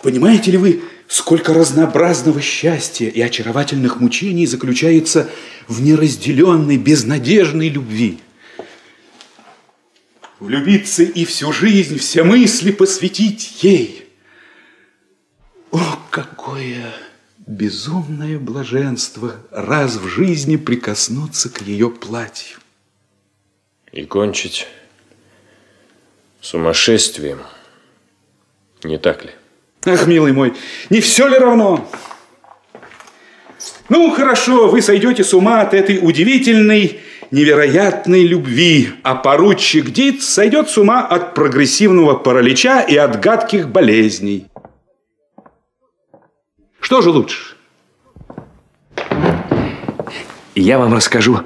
Понимаете 0.00 0.52
ли 0.52 0.58
вы, 0.58 0.82
сколько 1.08 1.52
разнообразного 1.52 2.40
счастья 2.40 3.08
и 3.08 3.20
очаровательных 3.20 4.00
мучений 4.00 4.46
заключается 4.46 5.28
в 5.66 5.82
неразделенной, 5.82 6.76
безнадежной 6.76 7.68
любви? 7.68 8.18
Влюбиться 10.38 11.02
и 11.02 11.24
всю 11.24 11.52
жизнь, 11.52 11.98
все 11.98 12.22
мысли 12.22 12.70
посвятить 12.70 13.64
ей. 13.64 14.06
О, 15.72 15.98
какое 16.10 16.94
безумное 17.48 18.38
блаженство 18.38 19.36
раз 19.50 19.96
в 19.96 20.06
жизни 20.06 20.56
прикоснуться 20.56 21.48
к 21.48 21.62
ее 21.62 21.88
платью. 21.88 22.58
И 23.90 24.04
кончить 24.04 24.68
сумасшествием, 26.42 27.38
не 28.84 28.98
так 28.98 29.24
ли? 29.24 29.30
Ах, 29.86 30.06
милый 30.06 30.32
мой, 30.32 30.52
не 30.90 31.00
все 31.00 31.26
ли 31.26 31.38
равно? 31.38 31.90
Ну, 33.88 34.10
хорошо, 34.10 34.68
вы 34.68 34.82
сойдете 34.82 35.24
с 35.24 35.32
ума 35.32 35.62
от 35.62 35.72
этой 35.72 35.98
удивительной 36.02 37.00
невероятной 37.30 38.26
любви, 38.26 38.90
а 39.02 39.14
поручик 39.14 39.90
Дит 39.90 40.22
сойдет 40.22 40.68
с 40.68 40.76
ума 40.76 41.06
от 41.06 41.34
прогрессивного 41.34 42.14
паралича 42.14 42.82
и 42.82 42.96
от 42.96 43.20
гадких 43.20 43.68
болезней. 43.68 44.46
Что 46.88 47.02
же 47.02 47.10
лучше? 47.10 47.54
Я 50.54 50.78
вам 50.78 50.94
расскажу. 50.94 51.40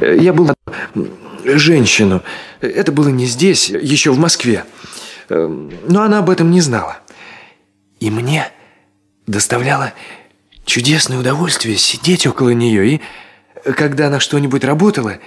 Я 0.00 0.32
был 0.32 0.50
женщину. 1.44 2.22
Это 2.62 2.90
было 2.90 3.10
не 3.10 3.26
здесь, 3.26 3.68
еще 3.68 4.12
в 4.12 4.18
Москве. 4.18 4.64
Но 5.28 6.00
она 6.00 6.20
об 6.20 6.30
этом 6.30 6.50
не 6.50 6.62
знала. 6.62 7.00
И 8.00 8.10
мне 8.10 8.50
доставляло 9.26 9.92
чудесное 10.64 11.18
удовольствие 11.18 11.76
сидеть 11.76 12.26
около 12.26 12.48
нее 12.48 12.94
и, 12.94 13.00
когда 13.74 14.06
она 14.06 14.20
что-нибудь 14.20 14.64
работала, 14.64 15.18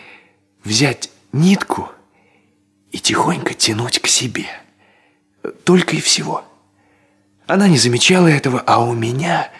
взять 0.64 1.12
нитку 1.34 1.92
и 2.92 2.98
тихонько 2.98 3.54
тянуть 3.54 4.00
к 4.00 4.08
себе. 4.08 4.48
Только 5.66 5.98
и 5.98 6.02
всего. 6.02 6.44
Она 7.48 7.68
не 7.68 7.78
замечала 7.78 8.28
этого, 8.28 8.64
а 8.66 8.84
у 8.84 8.94
меня 8.94 9.52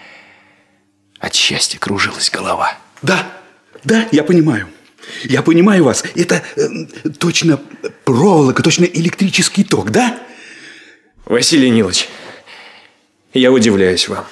от 1.20 1.36
счастья 1.36 1.78
кружилась 1.78 2.30
голова. 2.30 2.78
Да, 3.02 3.28
да, 3.84 4.08
я 4.12 4.24
понимаю. 4.24 4.68
Я 5.24 5.44
понимаю 5.44 5.84
вас. 5.84 6.04
Это 6.16 6.42
э, 6.56 6.62
точно 7.20 7.60
проволока, 8.04 8.64
точно 8.64 8.86
электрический 8.86 9.64
ток, 9.64 9.92
да? 9.92 10.20
Василий 11.26 11.70
Нилович, 11.70 12.10
я 13.34 13.52
удивляюсь 13.52 14.08
вам. 14.08 14.26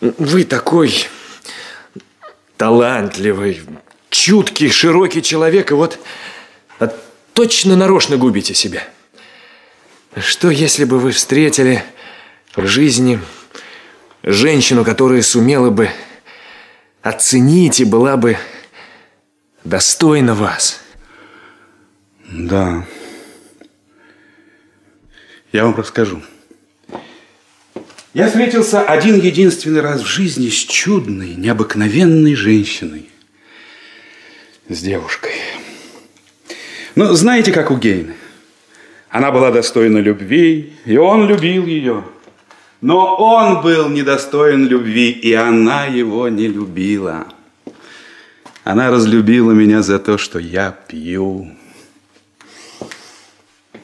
Вы 0.00 0.44
такой 0.44 1.06
талантливый, 2.58 3.62
чуткий, 4.10 4.70
широкий 4.70 5.22
человек, 5.22 5.70
и 5.70 5.74
вот 5.74 5.98
а, 6.78 6.94
точно 7.32 7.76
нарочно 7.76 8.18
губите 8.18 8.54
себя. 8.54 8.82
Что, 10.16 10.50
если 10.50 10.84
бы 10.84 10.98
вы 10.98 11.12
встретили 11.12 11.82
жизни 12.56 13.20
женщину, 14.22 14.84
которая 14.84 15.22
сумела 15.22 15.70
бы 15.70 15.90
оценить 17.02 17.80
и 17.80 17.84
была 17.84 18.16
бы 18.16 18.36
достойна 19.64 20.34
вас? 20.34 20.80
Да. 22.30 22.86
Я 25.52 25.64
вам 25.64 25.74
расскажу. 25.74 26.22
Я 28.12 28.26
встретился 28.26 28.82
один 28.82 29.20
единственный 29.20 29.80
раз 29.80 30.02
в 30.02 30.06
жизни 30.06 30.48
с 30.48 30.54
чудной, 30.54 31.34
необыкновенной 31.34 32.34
женщиной. 32.34 33.08
С 34.68 34.80
девушкой. 34.80 35.32
Ну, 36.96 37.12
знаете, 37.14 37.52
как 37.52 37.70
у 37.70 37.76
Гейны. 37.76 38.14
Она 39.10 39.30
была 39.32 39.50
достойна 39.50 39.98
любви, 39.98 40.72
и 40.84 40.96
он 40.96 41.26
любил 41.26 41.66
ее. 41.66 42.04
Но 42.80 43.16
он 43.16 43.60
был 43.60 43.88
недостоин 43.90 44.66
любви, 44.66 45.10
и 45.10 45.34
она 45.34 45.84
его 45.84 46.28
не 46.28 46.48
любила. 46.48 47.26
Она 48.64 48.90
разлюбила 48.90 49.52
меня 49.52 49.82
за 49.82 49.98
то, 49.98 50.16
что 50.16 50.38
я 50.38 50.70
пью. 50.70 51.48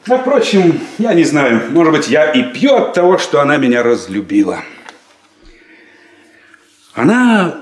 Впрочем, 0.01 0.79
я 0.97 1.13
не 1.13 1.25
знаю, 1.25 1.69
может 1.71 1.93
быть, 1.93 2.07
я 2.07 2.31
и 2.31 2.53
пью 2.53 2.75
от 2.75 2.93
того, 2.93 3.17
что 3.17 3.41
она 3.41 3.57
меня 3.57 3.83
разлюбила. 3.83 4.63
Она... 6.93 7.61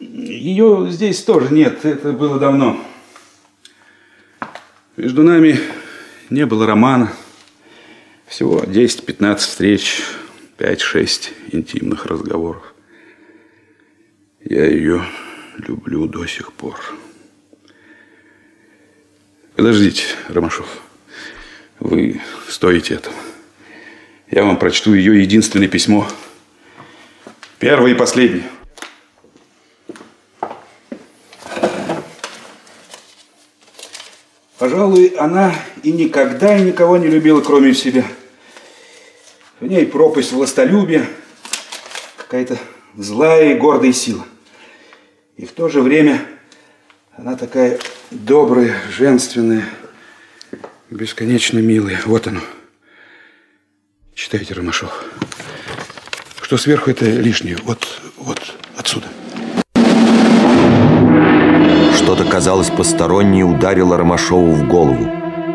Ее 0.00 0.88
здесь 0.90 1.22
тоже 1.22 1.52
нет, 1.54 1.84
это 1.84 2.10
было 2.10 2.40
давно. 2.40 2.76
Между 4.96 5.22
нами 5.22 5.60
не 6.28 6.44
было 6.44 6.66
романа. 6.66 7.12
Всего 8.26 8.60
10-15 8.60 9.36
встреч, 9.36 10.02
5-6 10.58 11.30
интимных 11.52 12.06
разговоров. 12.06 12.74
Я 14.44 14.66
ее 14.66 15.02
люблю 15.58 16.06
до 16.06 16.26
сих 16.26 16.52
пор. 16.52 16.78
Подождите, 19.54 20.04
Ромашов. 20.28 20.66
Вы 21.78 22.20
стоите 22.48 22.94
этого. 22.94 23.14
Я 24.30 24.44
вам 24.44 24.58
прочту 24.58 24.94
ее 24.94 25.20
единственное 25.20 25.68
письмо. 25.68 26.08
Первое 27.58 27.92
и 27.92 27.94
последнее. 27.94 28.44
Пожалуй, 34.58 35.08
она 35.18 35.54
и 35.82 35.92
никогда 35.92 36.56
и 36.56 36.62
никого 36.62 36.96
не 36.96 37.08
любила, 37.08 37.40
кроме 37.40 37.74
себя. 37.74 38.04
В 39.62 39.66
ней 39.68 39.86
пропасть 39.86 40.32
властолюбия, 40.32 41.06
какая-то 42.16 42.58
злая 42.96 43.54
и 43.54 43.56
гордая 43.56 43.92
сила. 43.92 44.24
И 45.36 45.46
в 45.46 45.52
то 45.52 45.68
же 45.68 45.82
время 45.82 46.20
она 47.16 47.36
такая 47.36 47.78
добрая, 48.10 48.74
женственная, 48.90 49.64
Бесконечно 50.90 51.60
милые. 51.60 52.00
Вот 52.06 52.26
оно. 52.26 52.40
Читайте, 54.16 54.52
Ромашов. 54.52 55.04
Что 56.42 56.58
сверху, 56.58 56.90
это 56.90 57.04
лишнее. 57.04 57.56
Вот, 57.62 58.00
вот 58.16 58.40
отсюда. 58.76 59.06
Что-то, 61.94 62.24
казалось, 62.28 62.68
постороннее 62.68 63.44
ударило 63.44 63.96
Ромашову 63.96 64.54
в 64.54 64.66
голову, 64.66 65.08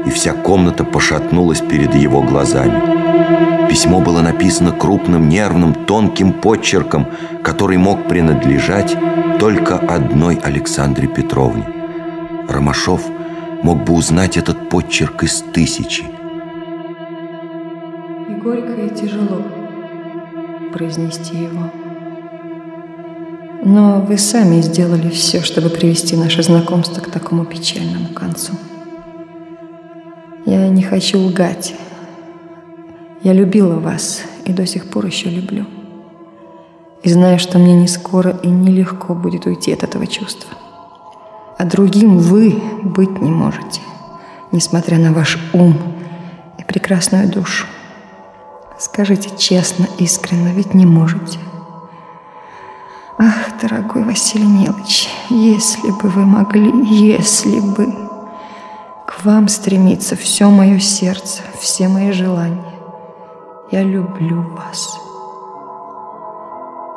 и 0.05 0.09
вся 0.11 0.33
комната 0.33 0.85
пошатнулась 0.85 1.59
перед 1.59 1.93
его 1.93 2.21
глазами. 2.23 3.06
Письмо 3.69 3.99
было 4.01 4.21
написано 4.21 4.71
крупным, 4.71 5.29
нервным, 5.29 5.73
тонким 5.73 6.33
подчерком, 6.33 7.07
который 7.43 7.77
мог 7.77 8.07
принадлежать 8.07 8.95
только 9.39 9.77
одной 9.77 10.35
Александре 10.35 11.07
Петровне. 11.07 11.65
Ромашов– 12.49 13.01
мог 13.63 13.83
бы 13.83 13.93
узнать 13.93 14.37
этот 14.37 14.69
подчерк 14.69 15.23
из 15.23 15.43
тысячи. 15.53 16.03
И 18.29 18.33
горько, 18.33 18.81
и 18.81 18.89
тяжело 18.89 19.41
произнести 20.73 21.35
его. 21.37 21.71
Но 23.63 24.01
вы 24.01 24.17
сами 24.17 24.61
сделали 24.61 25.09
все, 25.09 25.41
чтобы 25.41 25.69
привести 25.69 26.15
наше 26.15 26.43
знакомство 26.43 27.01
к 27.01 27.09
такому 27.09 27.45
печальному 27.45 28.09
концу. 28.09 28.53
Я 30.45 30.69
не 30.69 30.83
хочу 30.83 31.19
лгать. 31.19 31.73
Я 33.23 33.33
любила 33.33 33.75
вас 33.79 34.21
и 34.45 34.53
до 34.53 34.65
сих 34.65 34.89
пор 34.89 35.05
еще 35.05 35.29
люблю. 35.29 35.65
И 37.03 37.09
знаю, 37.09 37.39
что 37.39 37.57
мне 37.57 37.75
не 37.75 37.87
скоро 37.87 38.31
и 38.43 38.47
нелегко 38.47 39.13
будет 39.13 39.45
уйти 39.45 39.73
от 39.73 39.83
этого 39.83 40.07
чувства 40.07 40.51
а 41.57 41.65
другим 41.65 42.17
вы 42.19 42.61
быть 42.83 43.19
не 43.21 43.31
можете, 43.31 43.81
несмотря 44.51 44.97
на 44.97 45.11
ваш 45.11 45.39
ум 45.53 45.75
и 46.59 46.63
прекрасную 46.63 47.27
душу. 47.27 47.65
Скажите 48.79 49.31
честно, 49.37 49.87
искренне, 49.97 50.53
ведь 50.53 50.75
не 50.75 50.85
можете. 50.85 51.39
Ах, 53.17 53.59
дорогой 53.59 54.03
Василий 54.03 54.45
Нилович, 54.45 55.09
если 55.31 55.89
бы 55.89 56.09
вы 56.09 56.25
могли, 56.25 56.71
если 56.85 57.59
бы 57.59 57.91
к 59.07 59.25
вам 59.25 59.47
стремится 59.47 60.15
все 60.15 60.51
мое 60.51 60.77
сердце, 60.77 61.41
все 61.59 61.87
мои 61.87 62.11
желания. 62.11 62.76
Я 63.69 63.83
люблю 63.83 64.43
вас. 64.55 64.97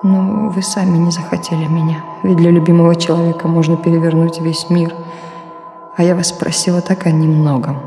Но 0.05 0.51
вы 0.51 0.63
сами 0.63 0.99
не 0.99 1.11
захотели 1.11 1.67
меня. 1.67 2.05
Ведь 2.23 2.37
для 2.37 2.53
любимого 2.53 2.95
человека 2.95 3.49
можно 3.49 3.77
перевернуть 3.77 4.41
весь 4.41 4.71
мир. 4.71 4.95
А 5.97 6.05
я 6.05 6.15
вас 6.15 6.31
просила 6.31 6.81
так 6.81 7.07
о 7.07 7.11
немногом. 7.11 7.81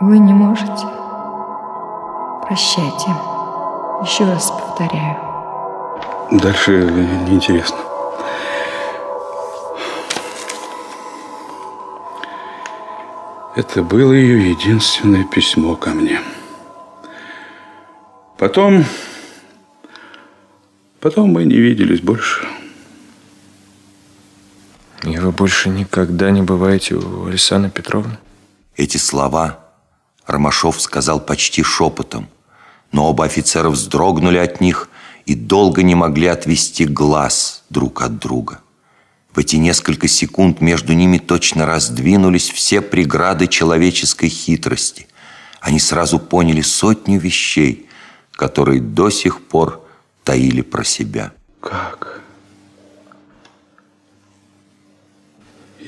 Вы 0.00 0.18
не 0.18 0.34
можете. 0.34 0.86
Прощайте. 2.46 3.10
Еще 4.02 4.24
раз 4.24 4.50
повторяю. 4.50 5.16
Дальше 6.30 6.72
неинтересно. 7.26 7.78
Это 13.54 13.82
было 13.82 14.12
ее 14.12 14.50
единственное 14.50 15.24
письмо 15.24 15.74
ко 15.76 15.90
мне. 15.90 16.20
Потом 18.38 18.84
Потом 21.00 21.30
мы 21.30 21.44
не 21.44 21.56
виделись 21.56 22.00
больше. 22.00 22.46
И 25.04 25.16
вы 25.18 25.30
больше 25.30 25.68
никогда 25.68 26.30
не 26.30 26.42
бываете 26.42 26.96
у 26.96 27.26
Александры 27.26 27.70
Петровны? 27.70 28.18
Эти 28.76 28.96
слова 28.96 29.60
Ромашов 30.26 30.80
сказал 30.80 31.20
почти 31.20 31.62
шепотом, 31.62 32.28
но 32.92 33.08
оба 33.08 33.24
офицера 33.26 33.70
вздрогнули 33.70 34.38
от 34.38 34.60
них 34.60 34.88
и 35.26 35.34
долго 35.34 35.82
не 35.82 35.94
могли 35.94 36.26
отвести 36.26 36.86
глаз 36.86 37.62
друг 37.70 38.02
от 38.02 38.18
друга. 38.18 38.60
В 39.32 39.38
эти 39.38 39.56
несколько 39.56 40.08
секунд 40.08 40.60
между 40.60 40.92
ними 40.92 41.18
точно 41.18 41.66
раздвинулись 41.66 42.50
все 42.50 42.80
преграды 42.80 43.46
человеческой 43.46 44.28
хитрости. 44.28 45.06
Они 45.60 45.78
сразу 45.78 46.18
поняли 46.18 46.62
сотню 46.62 47.20
вещей, 47.20 47.86
которые 48.36 48.80
до 48.80 49.10
сих 49.10 49.40
пор 49.40 49.82
таили 50.22 50.60
про 50.60 50.84
себя. 50.84 51.32
Как? 51.60 52.20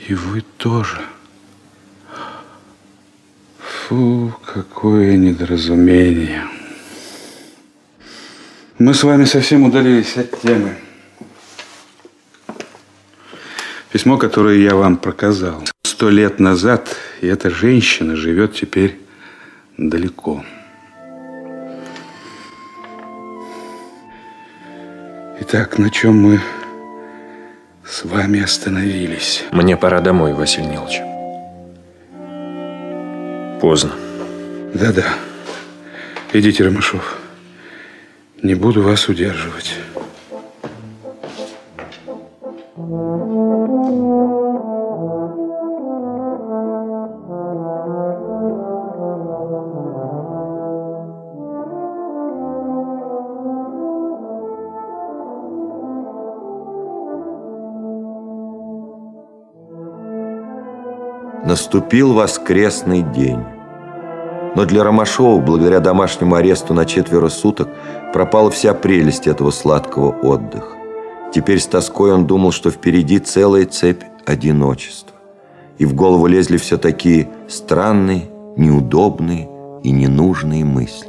И 0.09 0.15
вы 0.15 0.43
тоже? 0.57 1.03
Фу, 3.59 4.35
какое 4.45 5.17
недоразумение. 5.17 6.47
Мы 8.79 8.95
с 8.95 9.03
вами 9.03 9.25
совсем 9.25 9.65
удалились 9.65 10.17
от 10.17 10.41
темы. 10.41 10.79
Письмо, 13.93 14.17
которое 14.17 14.59
я 14.59 14.75
вам 14.75 14.97
проказал. 14.97 15.65
Сто 15.83 16.11
лет 16.11 16.39
назад, 16.39 16.97
и 17.21 17.27
эта 17.27 17.51
женщина 17.51 18.17
живет 18.17 18.55
теперь 18.55 18.99
далеко. 19.77 20.45
Итак, 25.41 25.79
на 25.79 25.89
чем 25.89 26.21
мы 26.21 26.41
с 27.87 28.05
вами 28.05 28.43
остановились? 28.43 29.45
Мне 29.53 29.77
пора 29.77 30.01
домой, 30.01 30.35
Василий 30.35 30.67
Нилович. 30.67 31.01
Поздно. 33.61 33.93
Да-да. 34.75 35.15
Идите, 36.33 36.65
Ромашов. 36.65 37.19
Не 38.43 38.55
буду 38.55 38.83
вас 38.83 39.09
удерживать. 39.09 39.75
Наступил 61.49 62.13
воскресный 62.13 63.01
день. 63.01 63.43
Но 64.55 64.67
для 64.67 64.85
Ромашова, 64.85 65.41
благодаря 65.41 65.81
домашнему 65.81 66.35
аресту 66.35 66.75
на 66.75 66.85
четверо 66.85 67.31
суток, 67.31 67.71
пропала 68.13 68.51
вся 68.51 68.75
прелесть 68.75 69.27
этого 69.27 69.51
сладкого 69.51 70.11
отдыха. 70.11 70.77
Теперь 71.33 71.59
с 71.59 71.67
тоской 71.67 72.13
он 72.13 72.27
думал, 72.27 72.53
что 72.53 72.71
впереди 72.71 73.19
целая 73.19 73.65
цепь 73.65 74.03
одиночества. 74.27 75.17
И 75.79 75.87
в 75.87 75.95
голову 75.95 76.27
лезли 76.27 76.59
все 76.59 76.77
такие 76.77 77.31
странные, 77.49 78.25
неудобные 78.59 79.49
и 79.83 79.91
ненужные 79.91 80.67
мысли. 80.67 81.09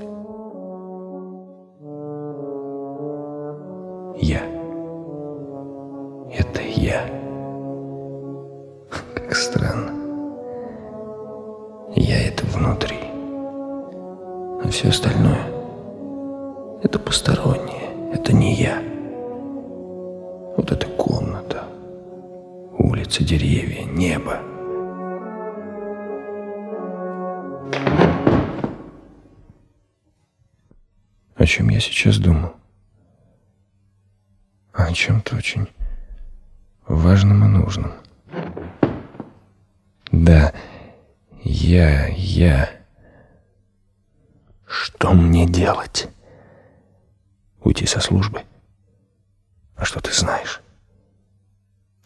Я. 4.22 4.42
Это 6.32 6.62
я. 6.62 7.19
Все 14.70 14.90
остальное— 14.90 15.46
это 16.84 17.00
постороннее. 17.00 18.14
Это 18.14 18.34
не 18.34 18.54
я. 18.54 18.82
Вот 20.56 20.72
эта 20.72 20.88
комната, 20.88 21.64
улица, 22.78 23.24
деревья, 23.24 23.84
небо. 23.86 24.40
О 31.36 31.46
чем 31.46 31.70
я 31.70 31.80
сейчас 31.80 32.20
думал? 32.20 32.54
О 34.72 34.94
чем-то 34.94 35.36
очень 35.36 35.68
важном 36.88 37.44
и 37.44 37.48
нужном. 37.48 37.94
Да, 40.12 40.54
я, 41.44 42.08
я. 42.08 42.79
Что 44.70 45.14
мне 45.14 45.48
делать? 45.48 46.08
Уйти 47.62 47.88
со 47.88 48.00
службы? 48.00 48.44
А 49.76 49.84
что 49.84 50.00
ты 50.00 50.14
знаешь? 50.14 50.62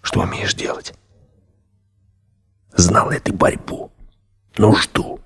Что 0.02 0.22
умеешь 0.22 0.56
делать? 0.56 0.94
Знал 2.72 3.12
ли 3.12 3.20
ты 3.20 3.34
борьбу? 3.34 3.92
Нужду? 4.58 5.20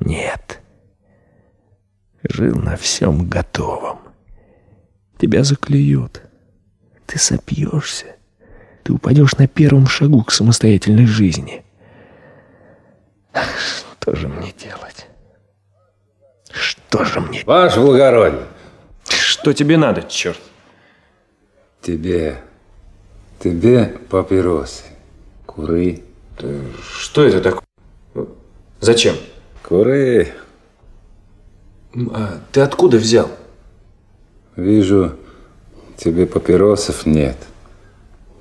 Нет. 0.00 0.62
Жил 2.22 2.56
на 2.56 2.76
всем 2.76 3.28
готовом. 3.28 3.98
Тебя 5.18 5.44
заклюют. 5.44 6.22
Ты 7.04 7.18
сопьешься. 7.18 8.16
Ты 8.82 8.94
упадешь 8.94 9.36
на 9.36 9.46
первом 9.46 9.86
шагу 9.86 10.24
к 10.24 10.32
самостоятельной 10.32 11.06
жизни. 11.06 11.66
Что 13.34 14.16
же 14.16 14.28
мне 14.28 14.52
делать? 14.52 15.06
Что 16.56 17.04
же 17.04 17.20
мне... 17.20 17.42
Ваше 17.44 17.80
благородие. 17.80 18.46
Что 19.08 19.52
тебе 19.52 19.76
надо, 19.76 20.02
черт? 20.02 20.40
Тебе... 21.82 22.40
Тебе 23.38 23.98
папиросы. 24.08 24.84
Куры. 25.44 26.02
Что 26.98 27.24
это 27.24 27.40
такое? 27.40 28.28
Зачем? 28.80 29.16
Куры. 29.62 30.32
А 32.12 32.40
ты 32.52 32.60
откуда 32.62 32.96
взял? 32.96 33.30
Вижу, 34.56 35.16
тебе 35.98 36.26
папиросов 36.26 37.04
нет. 37.04 37.36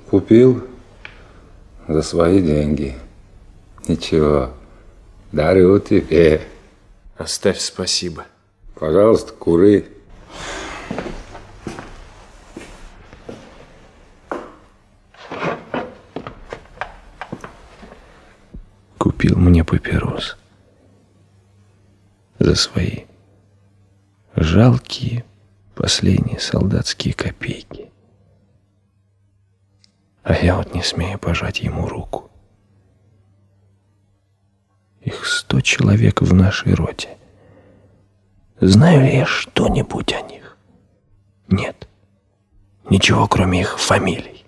Купил 0.09 0.65
за 1.87 2.01
свои 2.01 2.41
деньги. 2.41 2.95
Ничего, 3.87 4.51
дарю 5.33 5.79
тебе. 5.79 6.41
Оставь 7.17 7.59
спасибо. 7.59 8.25
Пожалуйста, 8.75 9.31
куры. 9.31 9.87
Купил 18.97 19.37
мне 19.37 19.63
папирос. 19.63 20.35
За 22.39 22.53
свои 22.55 23.05
жалкие 24.35 25.23
последние 25.73 26.39
солдатские 26.39 27.13
копейки. 27.13 27.91
А 30.23 30.33
я 30.33 30.57
вот 30.57 30.73
не 30.73 30.83
смею 30.83 31.17
пожать 31.17 31.61
ему 31.61 31.87
руку. 31.87 32.29
Их 35.05 35.23
сто 35.27 35.61
человек 35.61 36.21
в 36.21 36.33
нашей 36.33 36.73
роте. 36.73 37.09
Знаю 38.59 39.01
ли 39.01 39.17
я 39.17 39.25
что-нибудь 39.27 40.11
о 40.13 40.21
них? 40.21 40.57
Нет. 41.47 41.87
Ничего, 42.89 43.27
кроме 43.27 43.61
их 43.61 43.79
фамилий. 43.79 44.43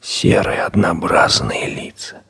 Серые 0.00 0.62
однообразные 0.62 1.68
лица. 1.68 2.22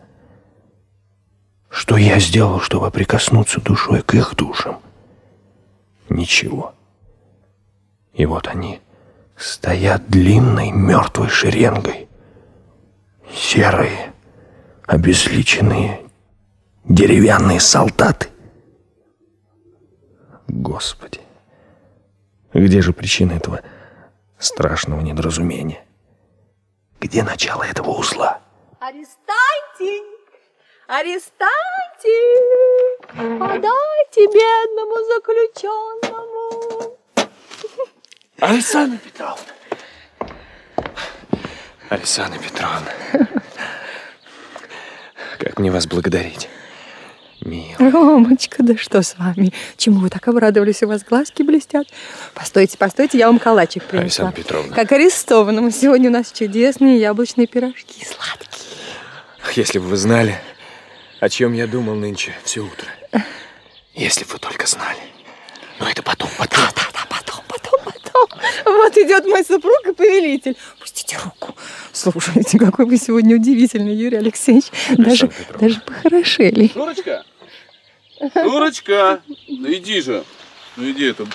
Что 1.68 1.99
я 1.99 2.18
сделал, 2.18 2.59
чтобы 2.61 2.91
прикоснуться 2.91 3.61
душой 3.61 4.01
к 4.01 4.14
их 4.14 4.35
душам? 4.35 4.81
Ничего. 6.09 6.75
И 8.14 8.25
вот 8.25 8.49
они 8.49 8.81
стоят 9.37 10.09
длинной 10.09 10.71
мертвой 10.71 11.29
шеренгой. 11.29 12.09
Серые, 13.33 14.12
обезличенные, 14.87 16.01
деревянные 16.91 17.61
солдаты. 17.61 18.28
Господи, 20.49 21.20
где 22.53 22.82
же 22.82 22.93
причина 22.93 23.34
этого 23.34 23.62
страшного 24.38 25.01
недоразумения? 25.01 25.84
Где 27.01 27.22
начало 27.22 27.62
этого 27.62 27.91
узла? 27.91 28.41
Арестантик! 28.80 30.05
Арестантик! 30.88 31.47
Подайте 33.38 34.26
бедному 34.26 34.97
заключенному! 35.14 36.99
Александра 38.41 38.99
Петровна! 38.99 39.45
Александра 41.88 42.38
Петровна! 42.41 42.91
Как 45.38 45.59
мне 45.61 45.70
вас 45.70 45.86
благодарить? 45.86 46.49
Ромочка, 47.78 48.62
да 48.62 48.76
что 48.76 49.03
с 49.03 49.16
вами? 49.16 49.53
Чему 49.76 50.01
вы 50.01 50.11
так 50.11 50.26
обрадовались? 50.28 50.82
У 50.82 50.88
вас 50.88 51.03
глазки 51.03 51.43
блестят. 51.43 51.86
Постойте, 52.34 52.76
постойте, 52.76 53.18
я 53.18 53.26
вам 53.26 53.38
калачик 53.38 53.84
принесла. 53.84 54.26
Александра 54.26 54.36
Петровна. 54.36 54.74
Как 54.74 54.93
арестованному. 54.93 55.70
Сегодня 55.70 56.11
у 56.11 56.12
нас 56.12 56.32
чудесные 56.32 56.99
яблочные 56.99 57.47
пирожки. 57.47 58.05
Сладкие. 58.05 58.64
Если 59.57 59.78
бы 59.78 59.86
вы 59.86 59.97
знали, 59.97 60.38
о 61.18 61.28
чем 61.28 61.53
я 61.55 61.66
думал 61.66 61.95
нынче 61.95 62.34
все 62.45 62.61
утро. 62.61 62.88
Если 63.95 64.24
бы 64.24 64.32
вы 64.32 64.38
только 64.38 64.66
знали. 64.66 64.99
Но 65.78 65.88
это 65.88 66.03
потом, 66.03 66.28
потом. 66.38 66.59
Да, 66.76 66.82
да, 66.93 67.07
потом, 67.09 67.43
потом, 67.49 67.80
потом. 67.84 68.41
Вот 68.64 68.97
идет 68.99 69.24
мой 69.24 69.45
супруг 69.45 69.80
и 69.86 69.93
повелитель. 69.93 70.57
Пустите 70.78 71.16
руку. 71.24 71.57
Слушайте, 71.93 72.59
какой 72.59 72.84
вы 72.84 72.99
сегодня 72.99 73.34
удивительный, 73.36 73.95
Юрий 73.95 74.18
Алексеевич. 74.18 74.66
Даже, 74.97 75.30
даже 75.59 75.80
похорошели. 75.80 76.70
Шурочка! 76.72 77.24
Шурочка! 78.33 79.21
Ну 79.49 79.73
иди 79.73 80.01
же. 80.01 80.25
Ну 80.77 80.91
иди, 80.91 81.07
это... 81.07 81.27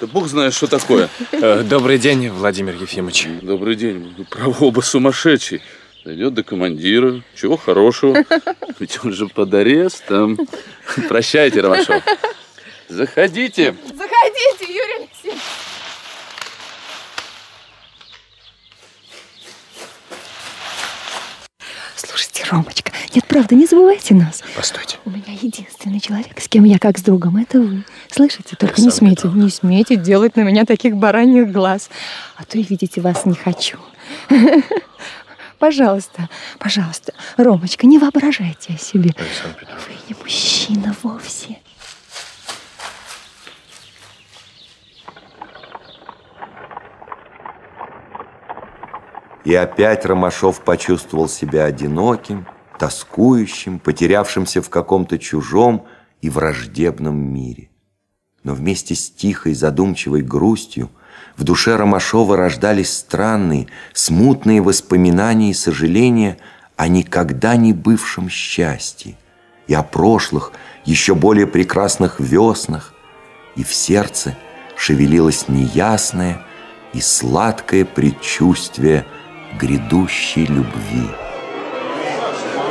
Да 0.00 0.06
бог 0.06 0.28
знает, 0.28 0.52
что 0.54 0.66
такое. 0.66 1.08
Э, 1.32 1.62
Добрый 1.62 1.98
день, 1.98 2.28
Владимир 2.28 2.74
Ефимович. 2.74 3.28
Добрый 3.42 3.76
день. 3.76 4.26
Право 4.30 4.54
оба 4.64 4.80
сумасшедший. 4.82 5.62
Дойдет 6.04 6.34
до 6.34 6.42
командира. 6.44 7.22
Чего 7.34 7.56
хорошего. 7.56 8.24
Ведь 8.78 8.98
он 9.04 9.12
же 9.12 9.26
под 9.26 9.54
арестом. 9.54 10.38
Прощайте, 11.08 11.60
Ромашов. 11.62 12.02
Заходите. 12.88 13.74
Заходите, 13.86 14.66
Юрий 14.72 14.96
Алексеевич. 15.04 15.42
Слушайте, 22.08 22.44
Ромочка, 22.50 22.92
нет, 23.14 23.24
правда, 23.26 23.54
не 23.54 23.66
забывайте 23.66 24.14
нас. 24.14 24.42
Постойте. 24.54 24.98
У 25.04 25.10
меня 25.10 25.32
единственный 25.32 25.98
человек, 25.98 26.40
с 26.40 26.48
кем 26.48 26.64
я 26.64 26.78
как 26.78 26.98
с 26.98 27.02
другом, 27.02 27.36
это 27.36 27.60
вы. 27.60 27.84
Слышите? 28.10 28.54
Только 28.56 28.80
не 28.80 28.88
Александра 28.88 29.20
смейте, 29.22 29.28
не 29.38 29.50
смейте 29.50 29.96
делать 29.96 30.36
на 30.36 30.42
меня 30.42 30.64
таких 30.64 30.96
бараньих 30.96 31.50
глаз. 31.50 31.90
А 32.36 32.44
то 32.44 32.58
и 32.58 32.62
видите 32.62 33.00
вас 33.00 33.26
не 33.26 33.34
хочу. 33.34 33.78
Пожалуйста, 35.58 36.28
пожалуйста, 36.58 37.14
Ромочка, 37.38 37.86
не 37.86 37.98
воображайте 37.98 38.74
о 38.74 38.78
себе. 38.78 39.14
Вы 39.18 39.94
не 40.08 40.14
мужчина 40.20 40.94
вовсе. 41.02 41.58
И 49.46 49.54
опять 49.54 50.04
Ромашов 50.04 50.60
почувствовал 50.62 51.28
себя 51.28 51.66
одиноким, 51.66 52.48
тоскующим, 52.80 53.78
потерявшимся 53.78 54.60
в 54.60 54.68
каком-то 54.70 55.20
чужом 55.20 55.86
и 56.20 56.28
враждебном 56.28 57.16
мире. 57.16 57.70
Но 58.42 58.54
вместе 58.54 58.96
с 58.96 59.08
тихой, 59.08 59.54
задумчивой 59.54 60.22
грустью 60.22 60.90
в 61.36 61.44
душе 61.44 61.76
Ромашова 61.76 62.36
рождались 62.36 62.92
странные, 62.92 63.68
смутные 63.92 64.60
воспоминания 64.60 65.50
и 65.50 65.54
сожаления 65.54 66.38
о 66.74 66.88
никогда 66.88 67.54
не 67.54 67.72
бывшем 67.72 68.28
счастье 68.28 69.16
и 69.68 69.74
о 69.74 69.84
прошлых, 69.84 70.50
еще 70.84 71.14
более 71.14 71.46
прекрасных 71.46 72.18
веснах, 72.18 72.94
и 73.54 73.62
в 73.62 73.72
сердце 73.72 74.36
шевелилось 74.76 75.46
неясное 75.46 76.42
и 76.92 77.00
сладкое 77.00 77.84
предчувствие 77.84 79.06
грядущей 79.58 80.46
любви. 80.46 81.08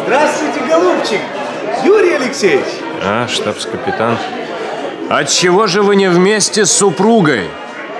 Здравствуйте, 0.06 0.60
голубчик! 0.70 1.20
Юрий 1.84 2.14
Алексеевич! 2.14 2.66
А, 3.04 3.28
штабс-капитан. 3.28 4.18
Отчего 5.10 5.68
же 5.68 5.82
вы 5.82 5.96
не 5.96 6.10
вместе 6.10 6.66
с 6.66 6.72
супругой? 6.72 7.50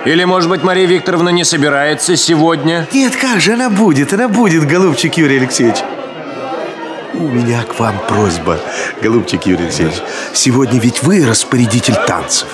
Или, 0.04 0.24
может 0.24 0.48
быть, 0.48 0.62
Мария 0.62 0.86
Викторовна 0.86 1.30
не 1.30 1.44
собирается 1.44 2.16
сегодня? 2.16 2.86
Нет, 2.92 3.16
как 3.16 3.40
же 3.40 3.54
она 3.54 3.70
будет? 3.70 4.12
Она 4.12 4.28
будет, 4.28 4.66
голубчик 4.66 5.14
Юрий 5.14 5.38
Алексеевич. 5.38 5.78
У 7.14 7.28
меня 7.28 7.62
к 7.62 7.78
вам 7.80 7.98
просьба, 8.06 8.58
голубчик 9.02 9.46
Юрий 9.46 9.64
Алексеевич. 9.64 9.96
Сегодня 10.32 10.78
ведь 10.78 11.02
вы 11.02 11.26
распорядитель 11.26 11.96
танцев. 12.06 12.48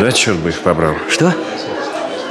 Да, 0.00 0.12
черт 0.12 0.38
бы 0.38 0.50
их 0.50 0.60
побрал. 0.60 0.94
Что? 1.10 1.34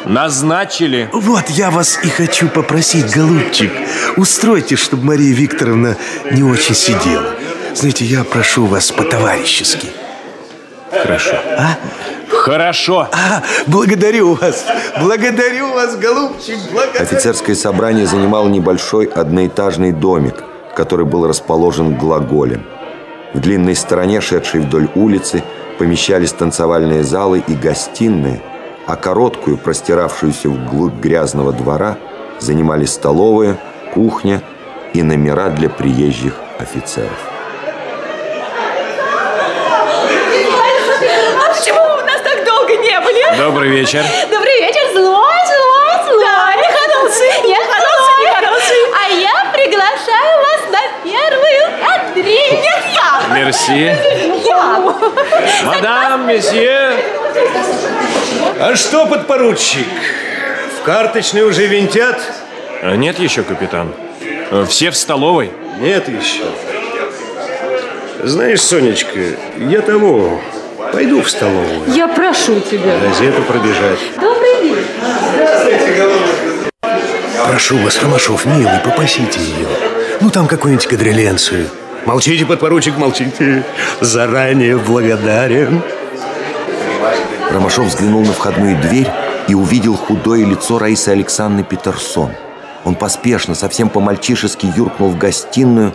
Назначили. 0.06 1.10
Вот 1.14 1.50
я 1.50 1.70
вас 1.70 2.00
и 2.04 2.10
хочу 2.10 2.50
попросить, 2.50 3.14
голубчик. 3.16 3.72
Устройте, 4.18 4.76
чтобы 4.76 5.06
Мария 5.06 5.34
Викторовна 5.34 5.96
не 6.32 6.44
очень 6.44 6.76
сидела. 6.76 7.34
Знаете, 7.74 8.06
я 8.06 8.24
прошу 8.24 8.66
вас 8.66 8.92
по-товарищески. 8.92 9.88
Хорошо. 10.92 11.36
А? 11.58 11.78
Хорошо. 12.30 13.08
А, 13.12 13.44
благодарю 13.68 14.34
вас. 14.34 14.66
Благодарю 15.00 15.72
вас, 15.74 15.96
голубчик. 15.96 16.58
Благодарю. 16.72 17.04
Офицерское 17.04 17.56
собрание 17.56 18.08
занимало 18.08 18.50
небольшой 18.50 19.06
одноэтажный 19.06 19.92
домик, 19.92 20.44
который 20.76 21.06
был 21.06 21.28
расположен 21.28 21.96
глаголем. 21.96 22.66
В 23.34 23.40
длинной 23.40 23.76
стороне, 23.76 24.22
шедшей 24.22 24.62
вдоль 24.62 24.90
улицы, 24.96 25.44
помещались 25.78 26.34
танцевальные 26.34 27.04
залы 27.04 27.44
и 27.48 27.54
гостиные, 27.54 28.42
а 28.92 28.98
короткую, 28.98 29.58
простиравшуюся 29.58 30.50
вглубь 30.50 30.96
грязного 30.96 31.54
двора, 31.54 31.98
занимали 32.40 32.84
столовая, 32.84 33.58
кухня 33.94 34.42
и 34.94 35.02
номера 35.02 35.48
для 35.48 35.70
приезжих 35.70 36.34
офицеров. 36.60 37.18
А 41.40 41.54
почему 41.54 41.80
вы 41.80 42.04
у 42.04 42.06
нас 42.06 42.22
так 42.22 42.44
долго 42.44 42.76
не 42.76 43.00
были? 43.00 43.38
Добрый 43.38 43.70
вечер. 43.70 44.04
Добрый 44.30 44.60
вечер, 44.60 44.82
злой, 44.92 45.40
злой, 45.48 45.96
злой. 46.04 46.26
Да, 46.26 46.54
нехороший, 46.58 47.32
нехороший, 47.48 48.26
нехороший. 48.26 48.84
А 49.00 49.08
я 49.08 49.52
приглашаю 49.54 50.34
вас 50.44 50.62
на 50.70 50.82
первую 51.06 51.64
Андрей. 51.96 52.60
Нет, 52.60 52.84
я. 52.94 53.36
Мерси. 53.38 53.96
Я. 54.46 54.62
Мадам, 55.64 56.28
месье. 56.28 57.21
А 58.60 58.76
что, 58.76 59.06
подпоручик? 59.06 59.88
В 60.80 60.84
карточной 60.84 61.44
уже 61.44 61.68
винтят? 61.68 62.22
А 62.82 62.96
Нет 62.96 63.20
еще, 63.20 63.44
капитан. 63.44 63.94
Э, 64.52 64.66
Все 64.68 64.92
в 64.92 64.96
столовой. 64.98 65.52
Нет 65.80 66.08
еще. 66.10 66.44
Знаешь, 68.24 68.62
Сонечка, 68.62 69.20
я 69.58 69.82
того, 69.82 70.40
пойду 70.92 71.22
в 71.22 71.30
столовую. 71.30 71.92
Я 71.94 72.08
прошу 72.08 72.60
тебя. 72.60 72.98
Газету 73.00 73.42
пробежать. 73.44 74.00
Добрый 74.16 74.62
день. 74.62 74.78
Прошу 77.48 77.78
вас, 77.80 78.02
Ромашов, 78.02 78.46
милый, 78.46 78.80
попасите 78.84 79.40
ее. 79.40 79.68
Ну, 80.20 80.30
там 80.30 80.48
какую-нибудь 80.48 80.86
кадриленцию. 80.86 81.68
Молчите, 82.06 82.46
подпоручик, 82.46 82.98
молчите. 82.98 83.64
Заранее 84.00 84.78
благодарен. 84.78 85.82
Ромашов 87.52 87.88
взглянул 87.88 88.24
на 88.24 88.32
входную 88.32 88.80
дверь 88.82 89.10
и 89.48 89.54
увидел 89.54 89.96
худое 89.96 90.46
лицо 90.46 90.80
Раисы 90.80 91.10
Александры 91.10 91.64
Петерсон. 91.64 92.32
Он 92.86 92.96
поспешно, 92.96 93.56
совсем 93.56 93.90
по-мальчишески 93.90 94.68
юркнул 94.76 95.10
в 95.10 95.18
гостиную, 95.18 95.94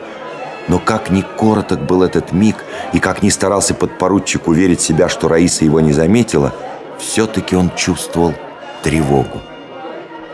но 0.68 0.78
как 0.78 1.11
ни 1.11 1.22
короток 1.22 1.80
был 1.80 2.02
этот 2.02 2.32
миг, 2.32 2.57
и 2.92 3.00
как 3.00 3.22
ни 3.22 3.30
старался 3.30 3.74
подпоручик 3.74 4.48
уверить 4.48 4.80
себя, 4.80 5.09
что 5.09 5.28
Раиса 5.28 5.64
его 5.64 5.80
не 5.80 5.92
заметила, 5.92 6.52
все-таки 6.98 7.57
он 7.57 7.70
чувствовал 7.74 8.34
тревогу. 8.82 9.40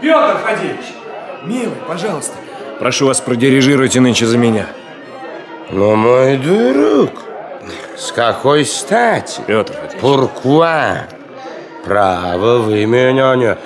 Петр 0.00 0.38
Фадеевич, 0.44 0.86
милый, 1.44 1.76
пожалуйста. 1.86 2.34
Прошу 2.78 3.06
вас, 3.06 3.20
продирижируйте 3.20 4.00
нынче 4.00 4.26
за 4.26 4.36
меня. 4.36 4.66
Но, 5.70 5.94
мой 5.94 6.36
друг, 6.36 7.10
с 8.02 8.10
какой 8.10 8.64
стати? 8.64 9.40
Петр 9.46 9.74
Пуркуа? 10.00 11.06
Право, 11.84 12.58
вы 12.58 12.84
меня 12.84 13.36
не... 13.36 13.56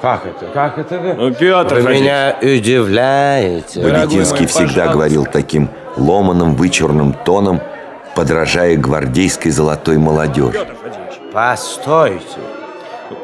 Как 0.00 0.26
это? 0.26 0.46
Как 0.54 0.78
это 0.78 0.98
вы? 0.98 1.14
Ну, 1.14 1.34
Петр 1.34 1.74
Вы 1.80 1.94
меня 1.94 2.36
удивляете. 2.40 3.82
Богатинский 3.82 4.46
всегда 4.46 4.88
говорил 4.88 5.26
таким 5.26 5.68
ломаным, 5.96 6.54
вычурным 6.54 7.12
тоном, 7.12 7.60
подражая 8.14 8.76
гвардейской 8.76 9.50
золотой 9.50 9.98
молодежи. 9.98 10.66
Постойте. 11.32 12.24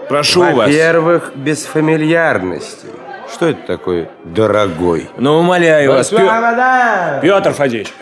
Прошу 0.08 0.40
вас. 0.40 0.54
Во-первых, 0.54 1.32
без 1.34 1.64
фамильярности. 1.64 2.86
Что 3.32 3.46
это 3.46 3.62
такое 3.66 4.08
дорогой? 4.24 5.10
Ну, 5.16 5.38
умоляю 5.38 5.92
вас, 5.92 6.10
Господа! 6.10 7.20
Петр 7.22 7.52
Фадеевич, 7.52 7.92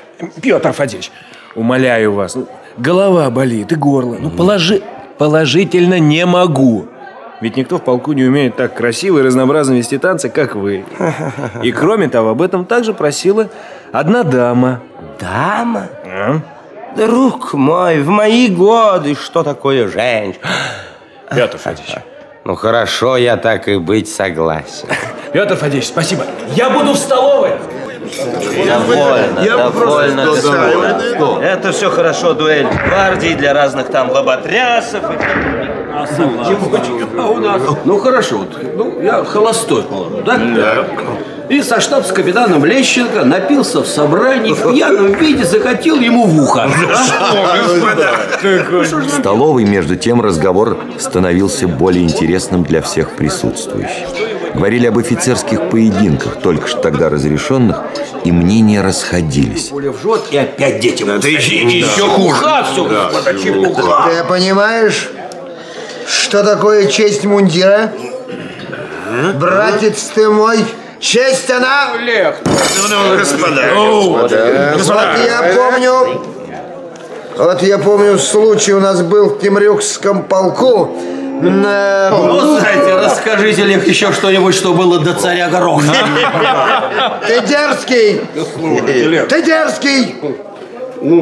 Петр 0.42 0.72
Фадеевич, 0.72 1.10
умоляю 1.54 2.12
вас, 2.12 2.34
ну, 2.34 2.46
голова 2.76 3.30
болит 3.30 3.72
и 3.72 3.74
горло. 3.76 4.16
Ну, 4.18 4.30
положи, 4.30 4.82
положительно 5.18 5.98
не 5.98 6.26
могу. 6.26 6.86
Ведь 7.40 7.56
никто 7.56 7.78
в 7.78 7.82
полку 7.82 8.12
не 8.12 8.24
умеет 8.24 8.56
так 8.56 8.74
красиво 8.74 9.18
и 9.18 9.22
разнообразно 9.22 9.74
вести 9.74 9.98
танцы, 9.98 10.28
как 10.28 10.54
вы. 10.54 10.84
И 11.62 11.72
кроме 11.72 12.08
того, 12.08 12.30
об 12.30 12.42
этом 12.42 12.64
также 12.64 12.94
просила 12.94 13.48
одна 13.92 14.22
дама. 14.22 14.80
Дама? 15.20 15.88
А? 16.06 16.40
Друг 16.96 17.52
мой, 17.54 18.00
в 18.00 18.08
мои 18.08 18.48
годы 18.48 19.14
что 19.14 19.42
такое 19.42 19.88
женщина? 19.88 20.44
Петр 21.34 21.58
Фадеевич. 21.58 21.96
Ну 22.44 22.54
хорошо, 22.54 23.16
я 23.16 23.36
так 23.36 23.68
и 23.68 23.76
быть 23.76 24.08
согласен. 24.08 24.88
Петр 25.32 25.56
Фадеевич, 25.56 25.88
спасибо. 25.88 26.24
Я 26.54 26.70
буду 26.70 26.92
в 26.92 26.96
столовой. 26.96 27.52
Довольно, 28.66 29.40
Я 29.40 29.56
бы 29.58 29.72
просто 29.72 30.10
довольно, 30.12 30.98
довольно. 31.18 31.44
Это 31.44 31.72
все 31.72 31.90
хорошо, 31.90 32.34
дуэль 32.34 32.66
гвардии 32.66 33.34
для 33.34 33.52
разных 33.54 33.88
там 33.88 34.10
лоботрясов. 34.10 35.02
А 37.16 37.28
у 37.28 37.38
нас? 37.38 37.62
Ну 37.84 37.98
хорошо, 37.98 38.38
вот, 38.38 38.76
ну 38.76 39.00
я 39.00 39.24
холостой, 39.24 39.82
положу, 39.82 40.22
да? 40.22 40.36
Да. 40.36 40.84
И 41.48 41.62
со 41.62 41.78
штабс-капитаном 41.80 42.64
Лещенко 42.64 43.24
напился 43.24 43.82
в 43.82 43.86
собрании, 43.86 44.52
в 44.52 44.72
пьяном 44.72 45.12
виде 45.12 45.44
закатил 45.44 46.00
ему 46.00 46.24
в 46.26 46.42
ухо. 46.42 46.68
В 48.42 49.08
столовой, 49.10 49.64
между 49.64 49.96
тем, 49.96 50.22
разговор 50.22 50.78
становился 50.98 51.68
более 51.68 52.04
интересным 52.04 52.64
для 52.64 52.80
всех 52.80 53.10
присутствующих. 53.10 54.08
Говорили 54.54 54.86
об 54.86 54.98
офицерских 54.98 55.68
поединках, 55.68 56.40
только 56.40 56.68
что 56.68 56.78
тогда 56.78 57.08
разрешенных, 57.08 57.82
и 58.24 58.30
мнения 58.30 58.82
расходились. 58.82 59.64
Пуля 59.64 59.90
в 59.90 60.00
живот 60.00 60.28
и 60.30 60.36
опять 60.36 60.80
детям. 60.80 61.10
Это 61.10 61.28
еще 61.28 62.06
хуже. 62.06 62.36
все, 62.72 62.88
Да, 62.88 63.10
господа, 63.10 63.38
чепуха. 63.38 64.08
Ты 64.08 64.24
понимаешь, 64.24 65.10
что 66.06 66.44
такое 66.44 66.86
честь 66.86 67.24
мундира? 67.24 67.92
Братец 69.34 70.10
ты 70.14 70.28
мой, 70.30 70.58
честь 71.00 71.50
она... 71.50 71.92
Олег, 71.92 72.36
господа, 72.44 73.12
господа, 73.18 73.74
Вот 74.14 74.30
я 75.26 75.54
помню, 75.54 76.22
вот 77.36 77.62
я 77.62 77.78
помню 77.78 78.18
случай 78.18 78.72
у 78.72 78.80
нас 78.80 79.02
был 79.02 79.30
в 79.30 79.40
Темрюкском 79.40 80.22
полку. 80.22 80.96
Ну, 81.42 82.58
знаете, 82.58 82.94
расскажите, 82.94 83.62
Олег, 83.62 83.86
еще 83.86 84.12
что-нибудь, 84.12 84.54
что 84.54 84.72
было 84.72 84.98
до 85.00 85.14
царя 85.14 85.48
Гороха. 85.48 85.92
Ты 87.26 87.40
дерзкий! 87.40 88.20
Ты 89.28 89.42
дерзкий! 89.42 90.16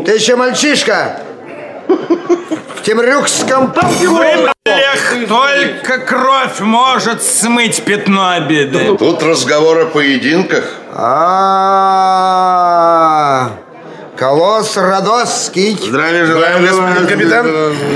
Ты 0.05 0.13
еще 0.13 0.37
мальчишка! 0.37 1.21
В 1.89 2.83
Темрюкском 2.83 3.73
полку! 3.73 4.19
Олег, 4.65 5.29
только 5.29 5.99
кровь 5.99 6.61
может 6.61 7.23
смыть 7.23 7.83
пятно 7.83 8.31
обиды. 8.33 8.97
Тут 8.97 9.23
разговор 9.23 9.81
о 9.81 9.87
поединках. 9.87 10.65
А, 10.95 11.13
Колосс 14.23 14.77
Родосский. 14.77 15.77
Здравия 15.77 16.25
желаю, 16.27 16.63
господин 16.63 17.09
капитан. 17.09 17.45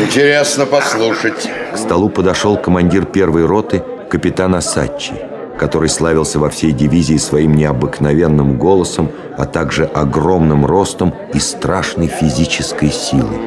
Интересно 0.02 0.66
послушать. 0.66 1.48
К 1.72 1.78
столу 1.78 2.08
подошел 2.08 2.56
командир 2.56 3.04
первой 3.04 3.46
роты, 3.46 3.84
капитан 4.10 4.56
Асачи, 4.56 5.14
который 5.56 5.88
славился 5.88 6.40
во 6.40 6.50
всей 6.50 6.72
дивизии 6.72 7.16
своим 7.16 7.54
необыкновенным 7.54 8.58
голосом, 8.58 9.12
а 9.38 9.46
также 9.46 9.84
огромным 9.84 10.66
ростом 10.66 11.14
и 11.32 11.38
страшной 11.38 12.08
физической 12.08 12.90
силой. 12.90 13.38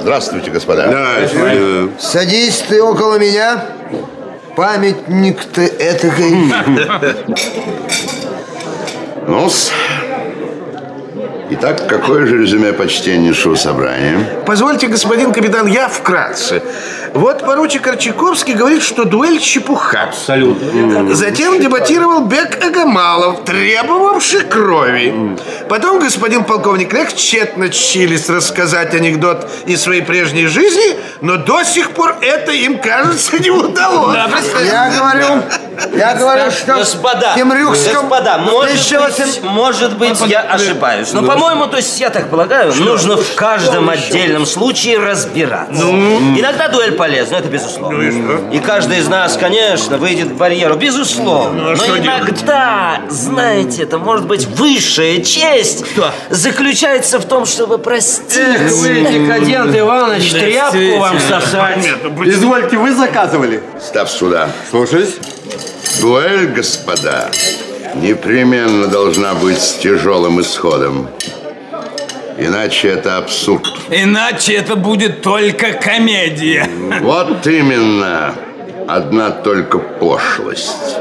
Здравствуйте, 0.00 0.52
господа. 0.52 0.88
Садись 1.98 2.64
ты 2.68 2.80
около 2.80 3.18
меня. 3.18 3.60
Памятник 4.54 5.44
ты 5.46 5.66
этакой. 5.66 6.36
Ну-с. 9.26 9.72
Итак, 11.52 11.88
какое 11.88 12.26
же 12.26 12.38
резюме 12.38 12.72
почтеннейшего 12.72 13.56
собрания? 13.56 14.24
Позвольте, 14.46 14.86
господин 14.86 15.32
капитан, 15.32 15.66
я 15.66 15.88
вкратце. 15.88 16.62
Вот 17.14 17.40
поручик 17.40 17.86
Арчаковский 17.86 18.54
говорит, 18.54 18.82
что 18.82 19.04
дуэль 19.04 19.40
чепуха. 19.40 20.04
Абсолютно. 20.04 21.14
Затем 21.14 21.60
дебатировал 21.60 22.26
Бек 22.26 22.62
Агамалов, 22.64 23.44
требовавший 23.44 24.44
крови. 24.44 25.36
Потом 25.68 25.98
господин 25.98 26.44
полковник 26.44 26.92
Лех 26.92 27.14
тщетно 27.14 27.68
чились 27.68 28.28
рассказать 28.28 28.94
анекдот 28.94 29.48
из 29.66 29.82
своей 29.82 30.02
прежней 30.02 30.46
жизни, 30.46 30.96
но 31.20 31.36
до 31.36 31.64
сих 31.64 31.90
пор 31.92 32.16
это 32.20 32.52
им, 32.52 32.78
кажется, 32.78 33.38
не 33.38 33.50
удалось. 33.50 34.16
Я 34.64 34.90
говорю, 34.90 35.42
я 35.94 36.14
говорю, 36.14 36.50
что 36.50 36.74
Господа, 36.74 37.32
в 37.32 37.34
Темрюкском... 37.36 38.08
господа, 38.08 38.38
может 38.38 38.72
быть, 38.72 38.92
1800 38.92 39.44
может 39.44 39.98
быть, 39.98 40.20
я 40.26 40.40
ошибаюсь. 40.40 41.12
Но, 41.12 41.22
по-моему, 41.22 41.66
то 41.66 41.76
есть, 41.76 41.98
я 42.00 42.10
так 42.10 42.30
полагаю, 42.30 42.72
нужно 42.74 43.16
в 43.16 43.34
каждом 43.34 43.88
отдельном 43.88 44.46
случае 44.46 44.98
разбираться. 44.98 45.82
Иногда 45.82 46.68
дуэль 46.68 46.92
полезна, 47.00 47.36
это 47.36 47.48
безусловно. 47.48 48.50
и, 48.52 48.58
каждый 48.58 48.98
из 48.98 49.08
нас, 49.08 49.38
конечно, 49.38 49.96
выйдет 49.96 50.28
к 50.28 50.32
барьеру, 50.32 50.76
безусловно. 50.76 51.62
Ну, 51.62 51.68
а 51.68 51.70
Но 51.70 51.76
что 51.76 51.98
иногда, 51.98 53.00
знаете, 53.08 53.84
это 53.84 53.96
может 53.96 54.26
быть 54.26 54.44
высшая 54.44 55.22
честь 55.22 55.82
заключается 56.28 57.18
в 57.18 57.24
том, 57.24 57.46
чтобы 57.46 57.78
простить. 57.78 58.36
Эх, 58.36 58.70
вы, 58.72 59.00
декадент 59.00 59.74
Иванович, 59.74 60.30
тряпку 60.32 60.98
вам 60.98 61.18
сосать. 61.18 61.88
Извольте, 62.26 62.76
вы 62.76 62.94
заказывали? 62.94 63.62
Став 63.80 64.10
сюда. 64.10 64.50
Слушаюсь. 64.68 65.14
Дуэль, 66.02 66.48
господа, 66.48 67.30
непременно 67.94 68.88
должна 68.88 69.32
быть 69.32 69.58
с 69.58 69.76
тяжелым 69.76 70.42
исходом. 70.42 71.08
Иначе 72.40 72.88
это 72.88 73.18
абсурд. 73.18 73.66
Иначе 73.90 74.54
это 74.54 74.74
будет 74.74 75.20
только 75.20 75.74
комедия. 75.74 76.68
Вот 77.02 77.46
именно. 77.46 78.34
Одна 78.88 79.30
только 79.30 79.78
пошлость. 79.78 80.96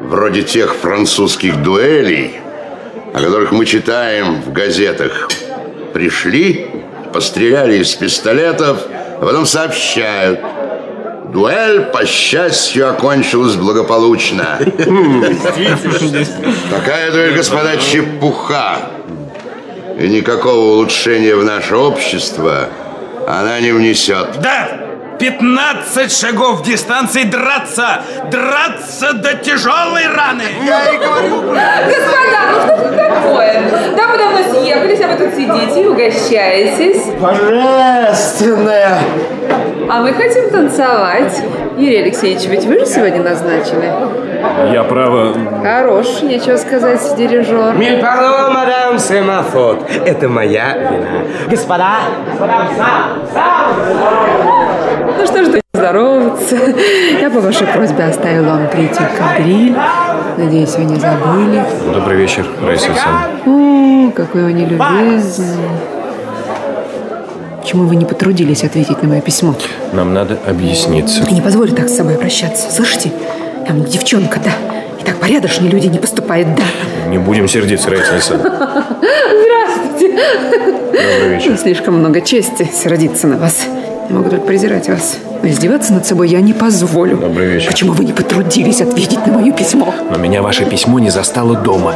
Вроде 0.00 0.42
тех 0.42 0.74
французских 0.74 1.62
дуэлей, 1.62 2.40
о 3.14 3.20
которых 3.20 3.52
мы 3.52 3.64
читаем 3.64 4.42
в 4.42 4.52
газетах. 4.52 5.30
Пришли, 5.94 6.66
постреляли 7.12 7.78
из 7.78 7.94
пистолетов, 7.94 8.78
а 8.88 9.24
потом 9.24 9.46
сообщают. 9.46 10.40
Дуэль, 11.32 11.82
по 11.92 12.04
счастью, 12.04 12.90
окончилась 12.90 13.54
благополучно. 13.54 14.58
Такая 16.70 17.12
дуэль, 17.12 17.34
господа, 17.34 17.76
чепуха. 17.76 18.90
И 20.02 20.08
никакого 20.08 20.72
улучшения 20.72 21.36
в 21.36 21.44
наше 21.44 21.76
общество 21.76 22.70
она 23.28 23.60
не 23.60 23.70
внесет. 23.70 24.40
Да, 24.40 24.81
15 25.18 26.12
шагов 26.12 26.62
дистанции 26.62 27.24
драться, 27.24 28.02
драться 28.30 29.12
до 29.14 29.34
тяжелой 29.34 30.06
раны. 30.06 30.42
Я 30.64 30.90
и 30.90 30.98
говорю. 30.98 31.42
Господа, 31.42 32.40
ну 32.52 32.60
что 32.60 32.88
тут 32.88 32.96
такое? 32.96 33.62
Дамы 33.96 34.18
давно 34.18 34.38
съехались, 34.52 35.00
а 35.00 35.08
вы 35.08 35.16
тут 35.24 35.34
сидите 35.34 35.82
и 35.82 35.86
угощаетесь. 35.86 37.04
Божественная. 37.20 38.98
А 39.88 40.00
мы 40.00 40.12
хотим 40.12 40.50
танцевать. 40.50 41.42
Юрий 41.76 42.02
Алексеевич, 42.02 42.44
ведь 42.46 42.64
вы 42.64 42.78
же 42.78 42.86
сегодня 42.86 43.22
назначили? 43.22 43.92
Я 44.72 44.84
право... 44.84 45.34
Хорош, 45.62 46.22
нечего 46.22 46.56
сказать, 46.56 47.00
дирижер. 47.16 47.74
Миль 47.74 48.00
пардон, 48.00 48.52
мадам 48.52 48.98
Семафот. 48.98 49.88
Это 50.04 50.28
моя 50.28 50.76
вина. 50.76 51.24
Господа, 51.48 51.98
Ну 55.18 55.26
что 55.26 55.44
ж, 55.44 55.62
здороваться. 55.74 56.56
Я 57.20 57.30
по 57.30 57.40
вашей 57.40 57.66
просьбе 57.66 58.04
оставила 58.04 58.50
вам 58.50 58.68
третий 58.68 59.04
кадриль. 59.18 59.74
Надеюсь, 60.38 60.74
вы 60.76 60.84
не 60.84 61.00
забыли. 61.00 61.64
Добрый 61.92 62.16
вечер, 62.16 62.46
Раиса 62.64 62.86
Александровна. 62.86 64.08
О, 64.08 64.10
какой 64.12 64.44
вы 64.44 64.52
нелюбезный. 64.52 65.56
Почему 67.60 67.86
вы 67.86 67.96
не 67.96 68.04
потрудились 68.04 68.64
ответить 68.64 69.02
на 69.02 69.08
мое 69.08 69.20
письмо? 69.20 69.54
Нам 69.92 70.12
надо 70.14 70.38
объясниться. 70.46 71.22
Я 71.28 71.32
не 71.32 71.40
позволю 71.40 71.72
так 71.72 71.88
с 71.88 71.96
собой 71.96 72.16
обращаться, 72.16 72.70
слышите? 72.70 73.12
Я 73.66 73.72
вам 73.74 73.84
девчонка, 73.84 74.40
да. 74.44 74.50
И 75.00 75.04
так 75.04 75.16
порядочные 75.16 75.70
люди 75.70 75.86
не 75.86 75.98
поступают, 75.98 76.48
да. 76.54 77.08
Не 77.08 77.18
будем 77.18 77.48
сердиться, 77.48 77.90
Раиса 77.90 78.14
Александровна. 78.14 78.84
Здравствуйте. 79.44 80.18
Добрый 80.86 81.28
вечер. 81.36 81.56
Слишком 81.56 81.98
много 81.98 82.20
чести 82.20 82.68
сердиться 82.72 83.26
на 83.26 83.36
вас. 83.36 83.66
Могу 84.12 84.28
только 84.28 84.44
презирать 84.44 84.90
вас. 84.90 85.16
Но 85.42 85.48
издеваться 85.48 85.94
над 85.94 86.04
собой 86.04 86.28
я 86.28 86.42
не 86.42 86.52
позволю. 86.52 87.16
Добрый 87.16 87.46
вечер. 87.46 87.70
Почему 87.70 87.92
вы 87.92 88.04
не 88.04 88.12
потрудились 88.12 88.82
ответить 88.82 89.26
на 89.26 89.32
мое 89.32 89.52
письмо? 89.52 89.94
Но 90.10 90.18
меня 90.18 90.42
ваше 90.42 90.66
письмо 90.66 90.98
не 90.98 91.08
застало 91.08 91.56
дома. 91.56 91.94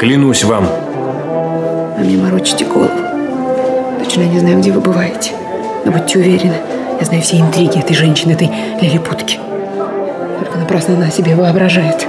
Клянусь 0.00 0.44
вам. 0.44 0.66
А 0.66 2.00
мне 2.00 2.16
морочите 2.16 2.64
голову. 2.64 2.90
Точно 4.02 4.22
я 4.22 4.28
не 4.28 4.38
знаю, 4.38 4.58
где 4.60 4.72
вы 4.72 4.80
бываете. 4.80 5.32
Но 5.84 5.92
будьте 5.92 6.18
уверены, 6.18 6.56
я 6.98 7.04
знаю 7.04 7.22
все 7.22 7.38
интриги 7.38 7.78
этой 7.78 7.94
женщины, 7.94 8.32
этой 8.32 8.50
лилипутки. 8.80 9.38
Только 10.38 10.58
напрасно 10.58 10.94
она 10.94 11.10
себе 11.10 11.36
воображает. 11.36 12.06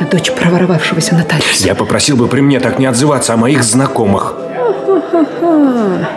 Она 0.00 0.08
дочь 0.10 0.32
проворовавшегося 0.32 1.14
нотариуса. 1.14 1.66
Я 1.66 1.76
попросил 1.76 2.16
бы 2.16 2.26
при 2.26 2.40
мне 2.40 2.58
так 2.58 2.80
не 2.80 2.86
отзываться 2.86 3.34
о 3.34 3.36
моих 3.36 3.62
знакомых. 3.62 4.34
Ха-ха-ха. 4.86 6.08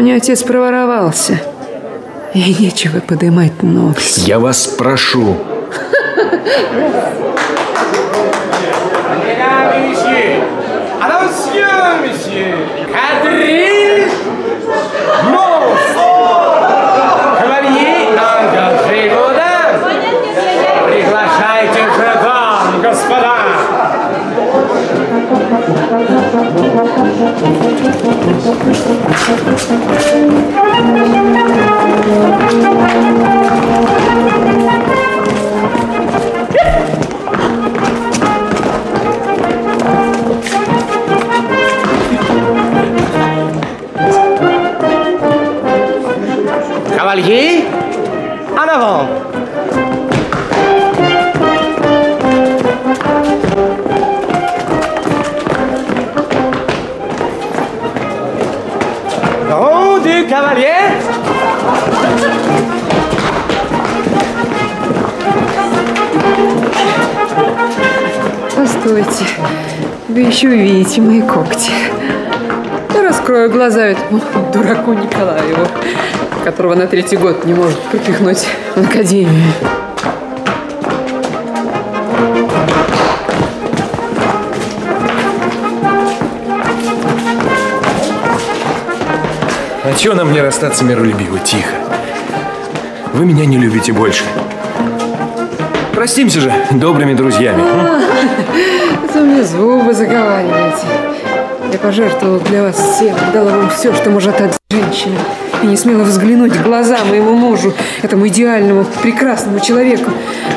У 0.00 0.02
меня 0.02 0.16
отец 0.16 0.42
проворовался. 0.42 1.38
И 2.32 2.54
нечего 2.58 3.00
поднимать 3.00 3.62
нос. 3.62 4.16
Я 4.26 4.38
вас 4.38 4.66
прошу. 4.66 5.36
Monsieur 12.02 12.56
Monstre 15.32 16.09
Thank 27.20 27.44
you. 34.88 34.99
Постойте. 69.20 69.34
Вы 70.08 70.20
еще 70.20 70.48
увидите 70.48 71.00
мои 71.00 71.20
когти. 71.20 71.70
Я 72.94 73.02
раскрою 73.02 73.50
глаза 73.50 73.82
этому 73.86 74.20
дураку 74.52 74.92
Николаеву, 74.92 75.66
которого 76.44 76.74
на 76.74 76.86
третий 76.86 77.16
год 77.16 77.44
не 77.44 77.54
может 77.54 77.78
пропихнуть 77.78 78.46
в 78.74 78.80
академию. 78.80 79.52
А 89.82 89.92
чего 89.96 90.14
нам 90.14 90.32
не 90.32 90.40
расстаться 90.40 90.84
миролюбиво? 90.84 91.38
Тихо. 91.40 91.74
Вы 93.12 93.26
меня 93.26 93.44
не 93.44 93.58
любите 93.58 93.92
больше. 93.92 94.24
Простимся 95.92 96.40
же 96.40 96.52
добрыми 96.70 97.14
друзьями. 97.14 97.62
вы 99.14 99.20
мне 99.20 99.44
зубы 99.44 99.92
заговариваете. 99.92 100.86
Я 101.72 101.78
пожертвовала 101.78 102.40
для 102.40 102.62
вас 102.64 102.76
всем, 102.76 103.14
дала 103.32 103.50
вам 103.52 103.70
все, 103.70 103.94
что 103.94 104.10
может 104.10 104.34
отдать 104.40 104.58
женщина. 104.70 105.16
И 105.62 105.66
не 105.66 105.76
смела 105.76 106.02
взглянуть 106.02 106.56
в 106.56 106.62
глаза 106.62 106.98
моему 107.08 107.32
мужу, 107.32 107.72
этому 108.02 108.26
идеальному, 108.28 108.84
прекрасному 109.02 109.60
человеку. 109.60 110.10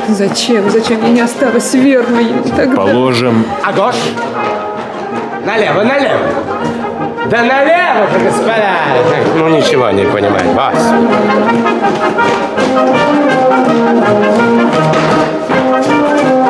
Зачем, 0.10 0.70
зачем 0.70 1.01
я 1.04 1.10
не 1.10 1.22
осталась 1.22 1.74
верной 1.74 2.26
ему 2.26 2.43
тогда? 2.56 2.76
Положим. 2.76 3.45
А 3.64 3.74
гош? 3.74 3.95
Налево, 5.45 5.84
налево. 5.84 6.28
Да 7.30 7.43
налево-то, 7.43 8.20
господа. 8.20 8.76
Ну, 9.36 9.49
ничего 9.49 9.89
не 9.91 10.06
понимает, 10.06 10.54
вас. 10.54 10.76
Plus 15.74 16.43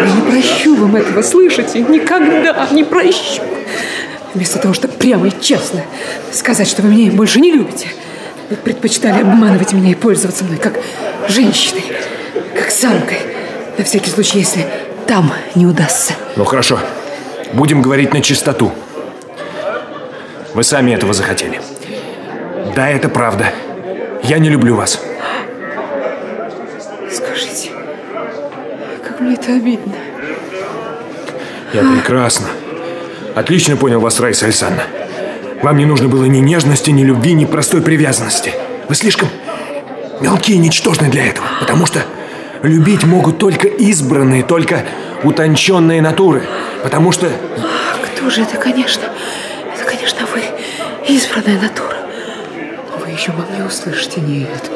Я 0.00 0.06
не 0.06 0.30
прощу 0.30 0.74
вам 0.76 0.96
этого, 0.96 1.22
слышите? 1.22 1.80
Никогда 1.80 2.68
не 2.72 2.84
прощу. 2.84 3.42
Вместо 4.34 4.58
того, 4.58 4.74
чтобы 4.74 4.94
прямо 4.94 5.28
и 5.28 5.32
честно 5.40 5.82
сказать, 6.32 6.68
что 6.68 6.82
вы 6.82 6.88
меня 6.88 7.12
больше 7.12 7.40
не 7.40 7.52
любите, 7.52 7.88
вы 8.50 8.56
предпочитали 8.56 9.22
обманывать 9.22 9.72
меня 9.72 9.92
и 9.92 9.94
пользоваться 9.94 10.44
мной 10.44 10.58
как 10.58 10.80
женщиной, 11.28 11.84
как 12.56 12.70
самкой. 12.70 13.18
На 13.78 13.84
всякий 13.84 14.10
случай, 14.10 14.38
если 14.38 14.66
там 15.06 15.32
не 15.54 15.66
удастся. 15.66 16.14
Ну 16.36 16.44
хорошо. 16.44 16.78
Будем 17.52 17.82
говорить 17.82 18.12
на 18.12 18.20
чистоту. 18.20 18.72
Вы 20.54 20.64
сами 20.64 20.92
этого 20.92 21.12
захотели. 21.12 21.60
Да, 22.74 22.88
это 22.88 23.08
правда. 23.08 23.52
Я 24.24 24.38
не 24.38 24.48
люблю 24.48 24.74
вас. 24.74 25.00
Скажите, 27.12 27.72
как 29.06 29.20
мне 29.20 29.33
это 29.44 29.54
обидно. 29.54 29.94
Я 31.72 31.82
прекрасно. 31.82 32.46
Отлично 33.34 33.76
понял 33.76 34.00
вас, 34.00 34.20
Раиса 34.20 34.46
Александровна. 34.46 34.84
Вам 35.62 35.76
не 35.76 35.86
нужно 35.86 36.08
было 36.08 36.24
ни 36.24 36.38
нежности, 36.38 36.90
ни 36.90 37.02
любви, 37.02 37.34
ни 37.34 37.44
простой 37.44 37.82
привязанности. 37.82 38.52
Вы 38.88 38.94
слишком 38.94 39.28
мелкие 40.20 40.56
и 40.56 40.60
ничтожны 40.60 41.08
для 41.08 41.26
этого, 41.26 41.46
потому 41.60 41.86
что 41.86 42.04
любить 42.62 43.04
могут 43.04 43.38
только 43.38 43.66
избранные, 43.68 44.42
только 44.42 44.84
утонченные 45.22 46.00
натуры. 46.00 46.44
Потому 46.82 47.12
что 47.12 47.30
Кто 48.16 48.30
же 48.30 48.42
это, 48.42 48.56
конечно? 48.56 49.04
Это, 49.74 49.84
конечно, 49.84 50.26
вы, 50.32 50.42
избранная 51.08 51.60
натура. 51.60 51.96
Вы 53.00 53.10
еще 53.10 53.32
обо 53.32 53.44
мне 53.50 53.64
услышите. 53.64 54.20
Нет, 54.20 54.70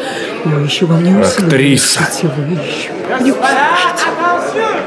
вы 0.45 0.65
еще 0.65 0.85
обо 0.85 0.95
мне 0.95 1.19
услышите. 1.19 1.47
Актриса. 1.47 2.01
Вы 2.23 2.55
еще 2.55 2.93
мне 2.93 3.33
Господа, 3.33 3.57
услышите. 4.39 4.79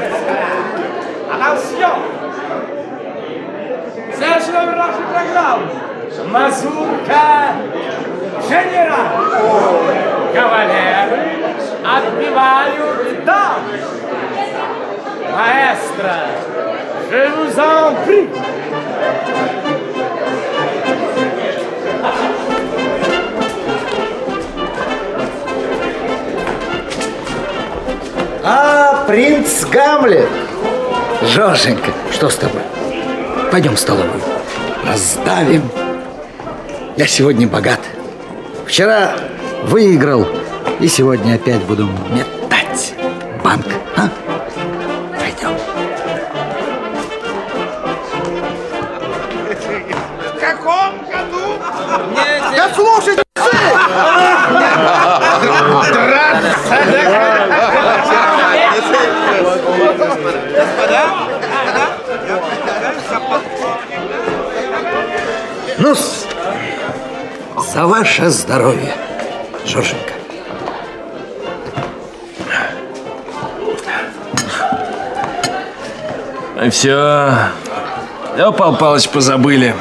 нашу 4.76 5.02
программу? 5.12 5.72
Мазурка 6.28 7.54
Генерал 8.48 9.08
Кавалеры 10.34 11.54
отбивают 11.84 13.24
дам 13.24 13.62
Маэстро 15.32 16.16
Je 17.10 17.28
vous 17.36 17.58
en 17.58 17.94
prie 18.04 18.28
А, 28.44 29.04
принц 29.06 29.64
Гамлет. 29.66 30.28
Жорженька, 31.22 31.92
что 32.10 32.28
с 32.28 32.36
тобой? 32.36 32.62
Пойдем 33.52 33.76
в 33.76 33.80
столовую. 33.80 34.20
Раздавим. 34.84 35.62
Я 36.96 37.06
сегодня 37.06 37.46
богат. 37.46 37.80
Вчера 38.66 39.12
выиграл, 39.64 40.26
и 40.80 40.88
сегодня 40.88 41.34
опять 41.34 41.62
буду 41.62 41.88
метать 42.10 42.94
банк. 43.44 43.66
А? 43.96 44.08
Ну 65.78 65.94
за 67.74 67.86
ваше 67.86 68.28
здоровье, 68.30 68.92
Жорженька. 69.66 70.12
Все. 76.70 77.34
Да, 78.36 78.52
Пал 78.52 78.76
Палыч, 78.76 79.08
позабыли. 79.08 79.74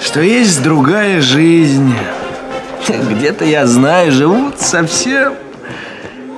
Что 0.00 0.20
есть 0.20 0.62
другая 0.62 1.20
жизнь. 1.20 1.94
где-то 2.88 3.44
я 3.44 3.66
знаю, 3.66 4.12
живут 4.12 4.60
совсем, 4.60 5.34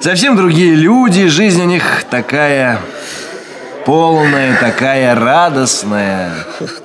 совсем 0.07 0.37
другие 0.37 0.77
люди. 0.77 1.27
Жизнь 1.27 1.61
у 1.61 1.65
них 1.65 2.05
такая 2.09 2.79
полная, 3.85 4.57
такая 4.57 5.17
радостная, 5.17 6.31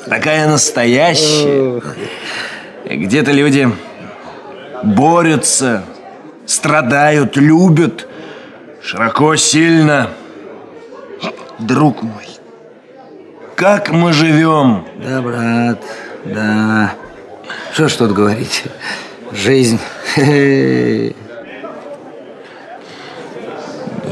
такая 0.07 0.47
настоящая. 0.47 1.83
Где-то 2.83 3.31
люди 3.31 3.71
борются, 4.81 5.83
страдают, 6.47 7.37
любят, 7.37 8.07
широко, 8.81 9.35
сильно. 9.35 10.09
Друг 11.59 12.01
мой, 12.01 12.27
как 13.53 13.91
мы 13.91 14.13
живем? 14.13 14.87
Да, 14.97 15.21
брат, 15.21 15.83
да. 16.25 16.93
Что 17.71 17.87
ж 17.87 17.93
тут 17.93 18.13
говорить? 18.13 18.63
Жизнь. 19.31 19.79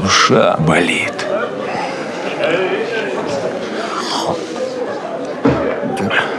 Душа 0.02 0.56
болит. 0.60 1.26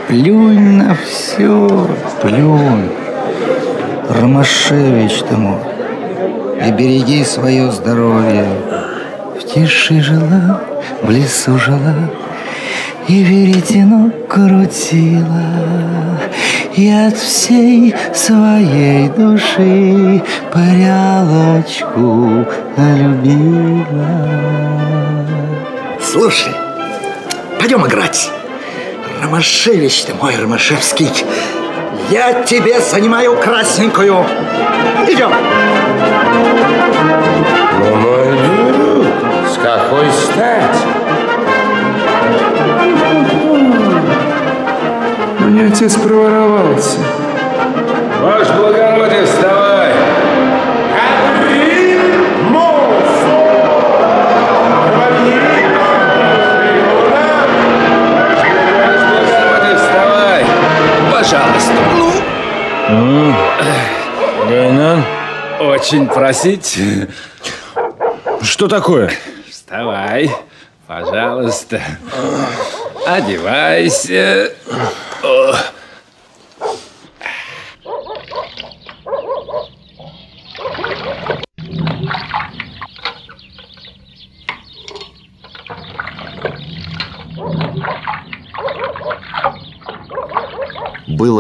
Плюнь 0.08 0.78
на 0.78 0.96
все, 0.96 1.88
плюнь. 2.24 2.90
Ромашевич 4.10 5.24
мой. 5.32 5.60
И 6.66 6.72
береги 6.72 7.24
свое 7.24 7.72
здоровье. 7.72 8.48
В 9.40 9.54
тиши 9.54 10.02
жила, 10.02 10.62
в 11.04 11.12
лесу 11.12 11.58
жила, 11.60 12.10
И 13.08 13.24
веретено 13.24 14.10
крутила, 14.28 15.46
И 16.76 16.90
от 16.90 17.18
всей 17.18 17.94
своей 18.14 19.10
души 19.10 20.24
Прялочку 20.54 22.46
любила. 22.78 24.30
Слушай, 26.02 26.54
пойдем 27.60 27.86
играть. 27.86 28.32
Ромашевич 29.22 30.04
ты 30.04 30.14
мой, 30.14 30.36
Ромашевский. 30.36 31.10
Я 32.10 32.44
тебе 32.44 32.80
занимаю 32.80 33.38
красненькую. 33.38 34.26
Идем. 35.08 35.32
Ну, 37.80 37.96
мой 37.96 38.28
друг, 38.74 39.06
с 39.50 39.58
какой 39.58 40.10
стати? 40.12 41.01
Мне 45.52 45.66
отец 45.66 45.96
проворовался. 45.96 46.98
Ваше 48.22 48.54
благородие, 48.54 49.26
вставай! 49.26 49.92
Вставай! 59.76 60.46
Пожалуйста. 61.12 61.74
Ну? 62.90 63.36
Гайнан? 64.48 65.04
Очень 65.60 66.08
просить. 66.08 66.80
Что 68.42 68.70
такое? 68.70 69.12
Вставай, 69.50 70.32
пожалуйста. 70.88 71.82
Одевайся. 73.06 74.54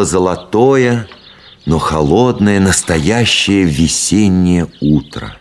Было 0.01 0.07
золотое, 0.07 1.07
но 1.67 1.77
холодное, 1.77 2.59
настоящее 2.59 3.65
весеннее 3.65 4.67
утро. 4.81 5.37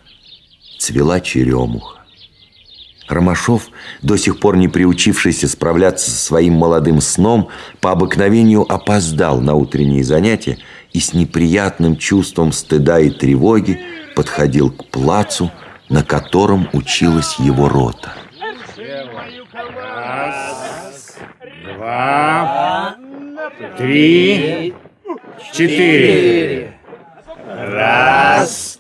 Цвела 0.79 1.21
черемуха. 1.21 2.01
Ромашов, 3.09 3.71
до 4.03 4.19
сих 4.19 4.39
пор 4.39 4.59
не 4.59 4.69
приучившийся 4.69 5.49
справляться 5.49 6.11
со 6.11 6.19
своим 6.19 6.57
молодым 6.57 7.01
сном, 7.01 7.49
по 7.81 7.93
обыкновению 7.93 8.71
опоздал 8.71 9.41
на 9.41 9.55
утренние 9.55 10.05
занятия 10.05 10.59
и 10.93 11.01
с 11.01 11.15
неприятным 11.15 11.97
чувством 11.97 12.53
стыда 12.53 13.01
и 13.01 13.09
тревоги 13.09 13.81
подходил 14.15 14.71
к 14.71 14.85
плацу, 14.91 15.51
на 15.89 16.05
котором 16.05 16.69
училась 16.75 17.39
его 17.39 17.71
рота. 17.71 18.13
Два, 21.79 22.99
три, 23.77 24.75
четыре. 25.53 26.73
Раз, 27.47 28.79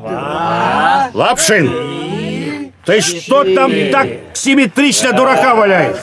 два. 0.00 1.10
Лапшин, 1.12 2.72
ты 2.84 3.00
что 3.00 3.44
там 3.54 3.72
так 3.90 4.08
симметрично 4.34 5.12
дурака 5.12 5.54
валяешь? 5.54 5.96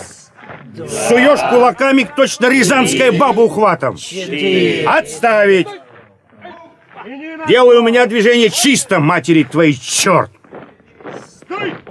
Суешь 0.76 1.40
кулаками 1.50 2.08
точно 2.16 2.50
рязанская 2.50 3.12
баба 3.12 3.42
ухватом. 3.42 3.96
Отставить! 3.96 5.68
Делай 7.48 7.78
у 7.78 7.84
меня 7.84 8.06
движение 8.06 8.50
чисто, 8.50 9.00
матери 9.00 9.44
твоей 9.44 9.74
черт! 9.74 10.32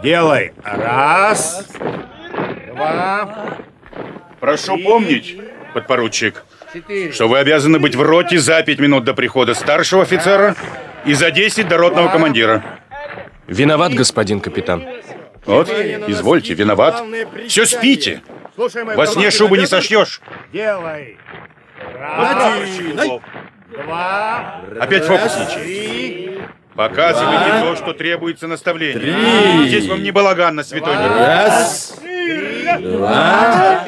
Делай. 0.03 0.53
Раз, 0.63 1.67
два, 2.69 3.59
Прошу 4.41 4.79
помнить, 4.79 5.37
подпоручик, 5.75 6.45
что 7.13 7.29
вы 7.29 7.39
обязаны 7.39 7.79
быть 7.79 7.95
в 7.95 8.03
роте 8.03 8.39
за 8.39 8.63
пять 8.63 8.79
минут 8.79 9.05
до 9.05 9.15
прихода 9.15 9.55
старшего 9.55 10.03
офицера 10.03 10.57
и 11.05 11.15
за 11.15 11.31
10 11.31 11.69
до 11.69 11.77
ротного 11.77 12.09
командира. 12.09 12.63
Виноват, 13.47 13.95
господин 13.95 14.41
капитан. 14.41 14.87
Вот, 15.47 15.71
извольте, 15.71 16.55
виноват. 16.55 17.03
Все 17.47 17.65
спите. 17.65 18.23
Во 18.57 19.07
сне 19.07 19.31
шубы 19.31 19.57
не 19.57 19.67
сошьешь. 19.67 20.21
Делай. 20.53 21.17
Раз, 21.95 22.57
два, 23.69 24.63
Опять 24.81 25.05
фокусничай. 25.05 26.39
Показывайте 26.75 27.61
то, 27.61 27.77
что 27.77 27.93
требуется 27.93 28.47
наставления. 28.47 29.01
Три. 29.01 29.69
Здесь 29.69 29.89
вам 29.89 30.03
не 30.03 30.11
балаган 30.11 30.55
на 30.55 30.63
святой. 30.63 30.95
Раз, 30.95 31.99
два, 32.79 33.85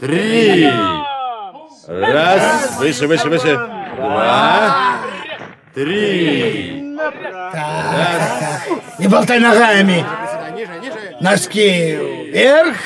три. 0.00 0.70
Раз, 1.86 2.78
выше, 2.78 3.06
выше, 3.06 3.28
выше. 3.28 3.56
Два, 3.96 4.96
три. 5.74 6.96
Не 8.98 9.08
болтай 9.08 9.38
ногами. 9.38 10.04
Носки 11.20 11.96
вверх. 12.32 12.76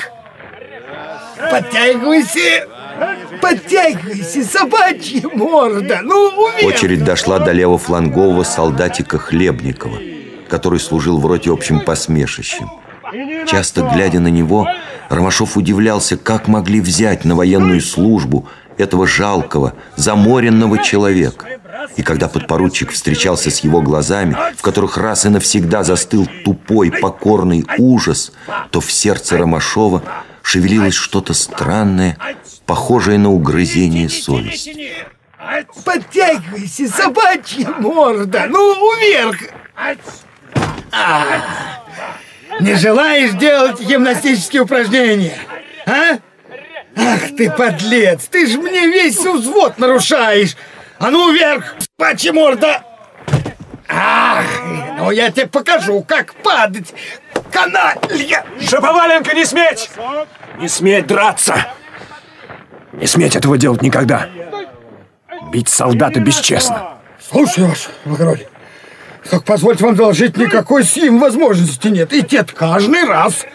Подтягивайся. 1.51 2.67
Подтягивайся, 3.41 4.43
собачья 4.43 5.27
морда. 5.33 5.99
Ну, 6.03 6.51
вверх. 6.51 6.67
Очередь 6.67 7.03
дошла 7.03 7.39
до 7.39 7.53
левофлангового 7.53 8.43
солдатика 8.43 9.17
Хлебникова, 9.17 9.97
который 10.49 10.79
служил 10.79 11.19
в 11.19 11.25
роте 11.25 11.51
общим 11.51 11.79
посмешищем. 11.79 12.69
Часто 13.47 13.81
глядя 13.81 14.19
на 14.19 14.27
него, 14.27 14.67
Ромашов 15.09 15.57
удивлялся, 15.57 16.17
как 16.17 16.47
могли 16.47 16.79
взять 16.79 17.25
на 17.25 17.35
военную 17.35 17.81
службу 17.81 18.47
этого 18.77 19.07
жалкого, 19.07 19.73
заморенного 19.95 20.81
человека. 20.83 21.47
И 21.95 22.03
когда 22.03 22.27
подпоручик 22.27 22.91
встречался 22.91 23.51
с 23.51 23.59
его 23.59 23.81
глазами, 23.81 24.37
в 24.55 24.61
которых 24.61 24.97
раз 24.97 25.25
и 25.25 25.29
навсегда 25.29 25.83
застыл 25.83 26.27
тупой, 26.45 26.91
покорный 26.91 27.65
ужас, 27.77 28.31
то 28.71 28.79
в 28.79 28.91
сердце 28.91 29.37
Ромашова 29.37 30.03
шевелилось 30.41 30.93
что-то 30.93 31.33
странное, 31.33 32.17
похожее 32.65 33.17
на 33.17 33.31
угрызение 33.31 34.09
совести. 34.09 34.93
Подтягивайся, 35.83 36.87
собачья 36.87 37.69
морда. 37.79 38.45
Ну, 38.47 38.97
вверх. 38.97 39.37
А, 40.91 41.78
не 42.59 42.75
желаешь 42.75 43.31
делать 43.31 43.79
гимнастические 43.79 44.63
упражнения? 44.63 45.37
А? 45.85 46.19
Ах 46.95 47.35
ты, 47.37 47.49
подлец, 47.49 48.25
ты 48.25 48.47
ж 48.47 48.57
мне 48.57 48.87
весь 48.87 49.17
взвод 49.17 49.77
нарушаешь. 49.77 50.55
А 50.99 51.09
ну 51.11 51.31
вверх, 51.31 51.75
собачья 51.97 52.33
морда. 52.33 52.83
Ах, 53.87 54.45
ну 54.97 55.11
я 55.11 55.31
тебе 55.31 55.47
покажу, 55.47 56.03
как 56.03 56.33
падать. 56.35 56.93
Каналья. 57.51 58.45
Шаповаленко, 58.61 59.33
не 59.33 59.45
сметь! 59.45 59.89
Не 60.59 60.67
сметь 60.67 61.07
драться! 61.07 61.55
Не 62.93 63.07
сметь 63.07 63.35
этого 63.35 63.57
делать 63.57 63.81
никогда. 63.81 64.29
Бить 65.51 65.69
солдата 65.69 66.19
бесчестно. 66.19 66.99
Слушай, 67.29 67.63
ваше 67.63 67.89
благородие, 68.05 68.48
так 69.29 69.43
позвольте 69.43 69.85
вам 69.85 69.95
доложить, 69.95 70.37
никакой 70.37 70.83
сим 70.83 71.19
возможности 71.19 71.87
нет. 71.87 72.13
И 72.13 72.23
тет 72.23 72.51
каждый 72.51 73.03
раз. 73.05 73.45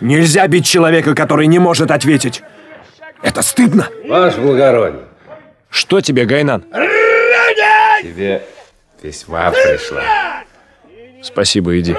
Нельзя 0.00 0.46
бить 0.48 0.66
человека, 0.66 1.14
который 1.14 1.46
не 1.46 1.58
может 1.58 1.90
ответить. 1.90 2.42
Это 3.22 3.42
стыдно. 3.42 3.88
Ваше 4.08 4.40
благородие. 4.40 5.04
Что 5.70 6.00
тебе, 6.00 6.24
Гайнан? 6.24 6.64
Тебе 8.02 8.42
письма 9.00 9.50
пришла. 9.52 10.02
Спасибо, 11.22 11.78
иди. 11.78 11.94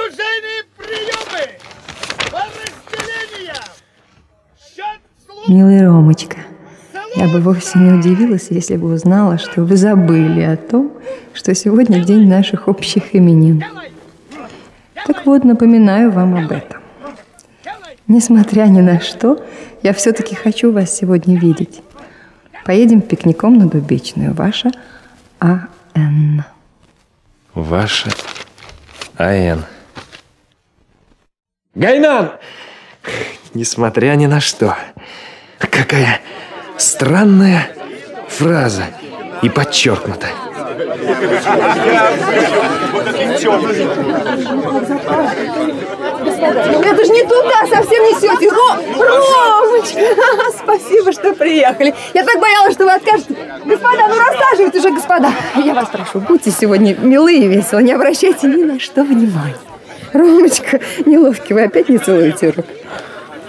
Милый 5.47 5.85
Ромочка, 5.85 6.37
я 7.15 7.27
бы 7.27 7.39
вовсе 7.39 7.79
не 7.79 7.91
удивилась, 7.91 8.47
если 8.49 8.75
бы 8.75 8.93
узнала, 8.93 9.37
что 9.37 9.63
вы 9.63 9.77
забыли 9.77 10.41
о 10.41 10.57
том, 10.57 10.91
что 11.33 11.53
сегодня 11.53 12.03
день 12.03 12.27
наших 12.27 12.67
общих 12.67 13.15
именин. 13.15 13.63
Так 15.05 15.25
вот, 15.25 15.43
напоминаю 15.43 16.11
вам 16.11 16.35
об 16.35 16.51
этом. 16.51 16.81
Несмотря 18.07 18.63
ни 18.63 18.81
на 18.81 18.99
что, 18.99 19.45
я 19.81 19.93
все-таки 19.93 20.35
хочу 20.35 20.71
вас 20.71 20.95
сегодня 20.95 21.37
видеть. 21.37 21.81
Поедем 22.65 23.01
пикником 23.01 23.57
на 23.57 23.67
Дубечную. 23.67 24.33
Ваша 24.33 24.71
А.Н. 25.39 26.43
Ваша 27.53 28.09
А.Н. 29.17 29.63
Гайнан! 31.75 32.31
Несмотря 33.53 34.15
ни 34.15 34.25
на 34.25 34.39
что. 34.39 34.75
Какая 35.59 36.21
странная 36.83 37.67
фраза. 38.27 38.83
И 39.41 39.49
подчеркнуто. 39.49 40.27
Это 46.85 47.05
же 47.05 47.11
не 47.11 47.23
туда 47.23 47.67
совсем 47.69 48.03
несете. 48.03 48.49
Ро... 48.49 48.77
Ромочка, 49.03 49.99
спасибо, 50.63 51.11
что 51.11 51.33
приехали. 51.33 51.93
Я 52.13 52.23
так 52.23 52.39
боялась, 52.39 52.73
что 52.73 52.85
вы 52.85 52.93
откажете. 52.93 53.35
Господа, 53.65 54.07
ну 54.07 54.15
рассаживайтесь 54.17 54.79
уже, 54.79 54.91
господа. 54.91 55.31
Я 55.55 55.73
вас 55.73 55.89
прошу, 55.89 56.19
будьте 56.19 56.51
сегодня 56.51 56.95
милы 56.95 57.33
и 57.33 57.47
весело, 57.47 57.79
не 57.79 57.91
обращайте 57.91 58.47
ни 58.47 58.63
на 58.63 58.79
что 58.79 59.03
внимания. 59.03 59.57
Ромочка, 60.13 60.79
неловкий, 61.05 61.53
вы 61.53 61.63
опять 61.63 61.89
не 61.89 61.97
целуете 61.97 62.51
рук. 62.51 62.65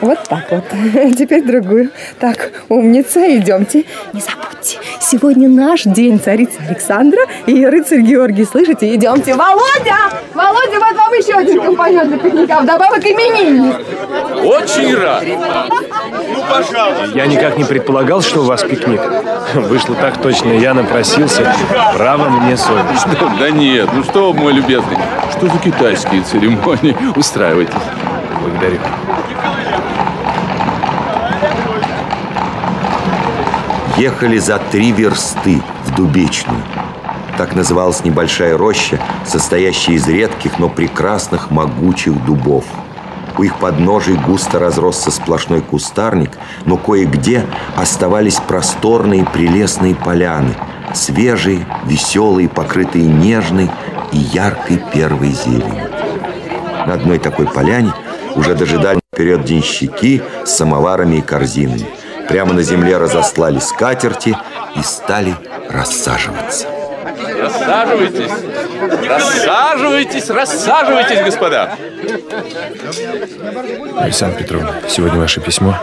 Вот 0.05 0.19
так 0.29 0.45
вот. 0.51 0.65
Теперь 1.17 1.43
другую. 1.43 1.89
Так, 2.21 2.51
умница, 2.69 3.39
идемте. 3.39 3.85
Не 4.13 4.21
забудьте, 4.21 4.77
сегодня 5.01 5.49
наш 5.49 5.85
день 5.85 6.21
царицы 6.21 6.59
Александра 6.69 7.21
и 7.47 7.65
рыцарь 7.65 8.01
Георгий. 8.01 8.45
Слышите? 8.45 8.95
Идемте. 8.95 9.35
Володя! 9.35 9.97
Володя, 10.35 10.79
вот 10.79 10.95
вам 10.95 11.13
еще 11.15 11.33
один 11.33 11.63
компаньон 11.63 12.09
для 12.09 12.19
пикника. 12.19 12.61
Вдобавок 12.61 13.03
именинник. 13.03 13.77
Очень 14.45 14.95
рад. 14.95 15.25
Я 17.15 17.25
никак 17.25 17.57
не 17.57 17.65
предполагал, 17.65 18.21
что 18.21 18.41
у 18.41 18.45
вас 18.45 18.63
пикник. 18.63 19.01
Вышло 19.55 19.95
так 19.95 20.21
точно, 20.21 20.53
я 20.53 20.75
напросился. 20.75 21.51
Право 21.97 22.29
мне 22.29 22.59
совесть. 22.59 23.07
Да, 23.19 23.33
да 23.41 23.51
нет, 23.51 23.89
ну 23.95 24.05
что, 24.05 24.35
мой 24.35 24.53
любезный, 24.53 24.99
что 25.31 25.47
за 25.47 25.59
китайские 25.59 26.21
церемонии? 26.23 26.95
Устраивайтесь. 27.17 27.75
Благодарю. 28.43 28.79
Ехали 33.97 34.39
за 34.39 34.59
три 34.59 34.91
версты 34.91 35.63
в 35.85 35.95
Дубечную. 35.95 36.61
Так 37.39 37.55
называлась 37.55 38.05
небольшая 38.05 38.57
роща, 38.57 38.99
состоящая 39.25 39.93
из 39.93 40.09
редких, 40.09 40.59
но 40.59 40.69
прекрасных 40.69 41.53
могучих 41.53 42.25
дубов. 42.25 42.65
У 43.39 43.45
их 43.45 43.57
подножий 43.61 44.17
густо 44.17 44.59
разросся 44.59 45.13
сплошной 45.13 45.61
кустарник, 45.61 46.33
но 46.65 46.77
кое-где 46.77 47.47
оставались 47.77 48.37
просторные 48.37 49.25
прелестные 49.25 49.95
поляны, 49.95 50.55
свежие, 50.93 51.65
веселые, 51.85 52.49
покрытые 52.49 53.07
нежной 53.07 53.71
и 54.11 54.19
яркой 54.19 54.83
первой 54.93 55.31
зеленью. 55.31 55.89
На 56.87 56.95
одной 56.95 57.19
такой 57.19 57.47
поляне 57.47 57.93
уже 58.35 58.57
дожидались 58.57 59.01
вперед 59.15 59.45
денщики 59.45 60.21
с 60.45 60.51
самоварами 60.51 61.17
и 61.17 61.21
корзинами. 61.21 61.87
Прямо 62.29 62.53
на 62.53 62.63
земле 62.63 62.97
разослали 62.97 63.59
скатерти 63.59 64.37
и 64.77 64.83
стали 64.83 65.37
рассаживаться. 65.69 66.69
Рассаживайтесь. 67.41 68.31
Рассаживайтесь, 69.09 70.31
рассаживайтесь, 70.31 71.25
господа. 71.25 71.77
Александра 73.99 74.39
Петровна, 74.39 74.75
сегодня 74.89 75.19
ваше 75.19 75.41
письмо 75.41 75.77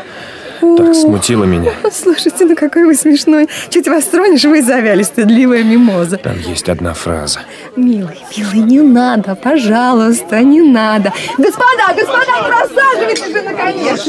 так 0.78 0.96
смутило 0.96 1.44
меня. 1.44 1.72
Слушайте, 1.92 2.46
ну 2.46 2.56
какой 2.56 2.86
вы 2.86 2.96
смешной. 2.96 3.48
Чуть 3.70 3.88
вас 3.88 4.06
тронешь, 4.06 4.44
вы 4.44 4.62
завяли, 4.62 5.04
стыдливая 5.04 5.64
мимоза. 5.64 6.18
Там 6.18 6.40
есть 6.40 6.70
одна 6.70 6.94
фраза. 6.94 7.40
Милый, 7.76 8.20
милый, 8.36 8.60
не 8.60 8.82
надо, 8.82 9.36
пожалуйста, 9.36 10.40
не 10.42 10.62
надо. 10.62 11.14
Господа, 11.38 11.94
господа, 11.96 12.48
рассаживайтесь 12.50 13.32
же, 13.32 13.42
наконец. 13.42 14.08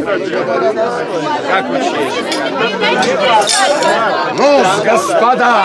Ну, 4.36 4.62
господа! 4.84 5.64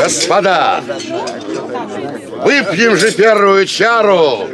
Господа! 0.00 0.80
Выпьем 2.44 2.96
же 2.96 3.10
первую 3.12 3.66
чару 3.66 4.48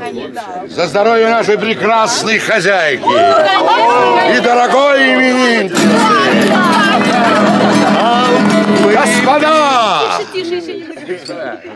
за 0.68 0.86
здоровье 0.86 1.28
нашей 1.28 1.58
прекрасной 1.58 2.38
хозяйки 2.38 3.02
и 3.02 4.40
дорогой 4.40 5.14
именинницы. 5.14 5.76
Господа! 8.84 10.20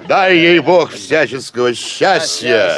Дай 0.07 0.37
ей 0.37 0.61
Бог 0.61 0.93
всяческого 0.93 1.75
счастья 1.75 2.77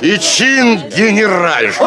и 0.00 0.16
чин 0.18 0.88
генеральши. 0.88 1.82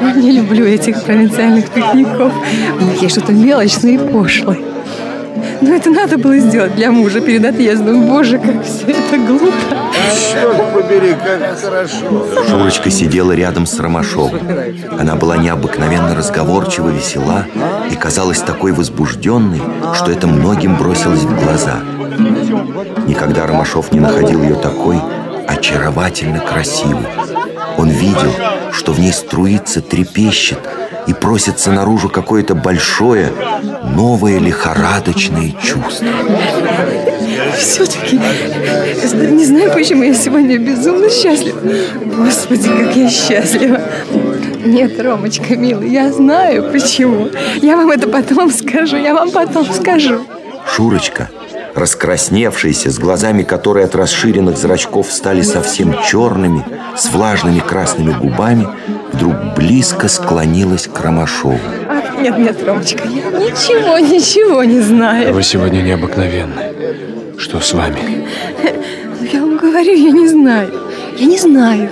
Я 0.00 0.12
не 0.14 0.32
люблю 0.32 0.64
этих 0.64 1.02
провинциальных 1.02 1.70
пикников. 1.70 2.32
У 2.80 2.84
них 2.84 3.02
есть 3.02 3.16
что-то 3.16 3.32
мелочное 3.32 3.92
и 3.92 3.98
пошлое. 3.98 4.58
Но 5.60 5.74
это 5.74 5.90
надо 5.90 6.18
было 6.18 6.38
сделать 6.38 6.74
для 6.76 6.90
мужа 6.90 7.20
перед 7.20 7.44
отъездом. 7.44 8.06
Боже, 8.06 8.38
как 8.38 8.64
все 8.64 8.86
это 8.86 9.18
глупо. 9.18 9.54
Черт 10.32 10.72
побери, 10.72 11.14
как 11.14 11.58
хорошо. 11.58 12.26
Шурочка 12.48 12.90
сидела 12.90 13.32
рядом 13.32 13.66
с 13.66 13.78
Ромашовым. 13.78 14.40
Она 14.98 15.16
была 15.16 15.36
необыкновенно 15.36 16.14
разговорчива, 16.14 16.90
весела 16.90 17.46
и 17.90 17.96
казалась 17.96 18.40
такой 18.40 18.72
возбужденной, 18.72 19.60
что 19.94 20.12
это 20.12 20.26
многим 20.26 20.76
бросилось 20.76 21.22
в 21.22 21.44
глаза. 21.44 21.80
Никогда 23.06 23.46
Ромашов 23.46 23.92
не 23.92 24.00
находил 24.00 24.42
ее 24.42 24.54
такой 24.54 25.00
очаровательно 25.46 26.40
красивой. 26.40 27.06
Он 27.78 27.90
видел, 27.90 28.32
что 28.72 28.92
в 28.92 28.98
ней 28.98 29.12
струится, 29.12 29.80
трепещет 29.80 30.58
и 31.06 31.14
просится 31.14 31.70
наружу 31.70 32.08
какое-то 32.08 32.54
большое, 32.54 33.32
новое 33.94 34.38
лихорадочное 34.40 35.52
чувство. 35.62 36.08
Все-таки, 37.56 38.18
не 38.18 39.44
знаю, 39.44 39.72
почему 39.72 40.02
я 40.02 40.14
сегодня 40.14 40.58
безумно 40.58 41.08
счастлива. 41.08 41.60
Господи, 42.04 42.68
как 42.68 42.96
я 42.96 43.08
счастлива. 43.08 43.80
Нет, 44.64 45.00
Ромочка, 45.00 45.56
милый, 45.56 45.88
я 45.88 46.12
знаю 46.12 46.72
почему. 46.72 47.28
Я 47.62 47.76
вам 47.76 47.92
это 47.92 48.08
потом 48.08 48.50
скажу, 48.50 48.96
я 48.96 49.14
вам 49.14 49.30
потом 49.30 49.64
скажу. 49.72 50.26
Шурочка, 50.66 51.30
раскрасневшаяся, 51.78 52.90
с 52.90 52.98
глазами, 52.98 53.42
которые 53.42 53.86
от 53.86 53.94
расширенных 53.94 54.56
зрачков 54.56 55.12
стали 55.12 55.42
совсем 55.42 55.94
черными, 56.06 56.64
с 56.96 57.10
влажными 57.10 57.60
красными 57.60 58.12
губами, 58.12 58.68
вдруг 59.12 59.34
близко 59.56 60.08
склонилась 60.08 60.86
к 60.86 61.00
Ромашову. 61.00 61.58
Ах, 61.88 62.20
нет, 62.20 62.38
нет, 62.38 62.64
Ромочка, 62.64 63.04
я 63.04 63.30
ничего, 63.30 63.98
ничего 63.98 64.64
не 64.64 64.80
знаю. 64.80 65.32
Вы 65.32 65.42
сегодня 65.42 65.80
необыкновенны. 65.82 66.72
Что 67.38 67.60
с 67.60 67.72
вами? 67.72 68.26
Я 69.32 69.40
вам 69.40 69.56
говорю, 69.56 69.92
я 69.92 70.10
не 70.10 70.28
знаю. 70.28 70.72
Я 71.16 71.26
не 71.26 71.38
знаю. 71.38 71.90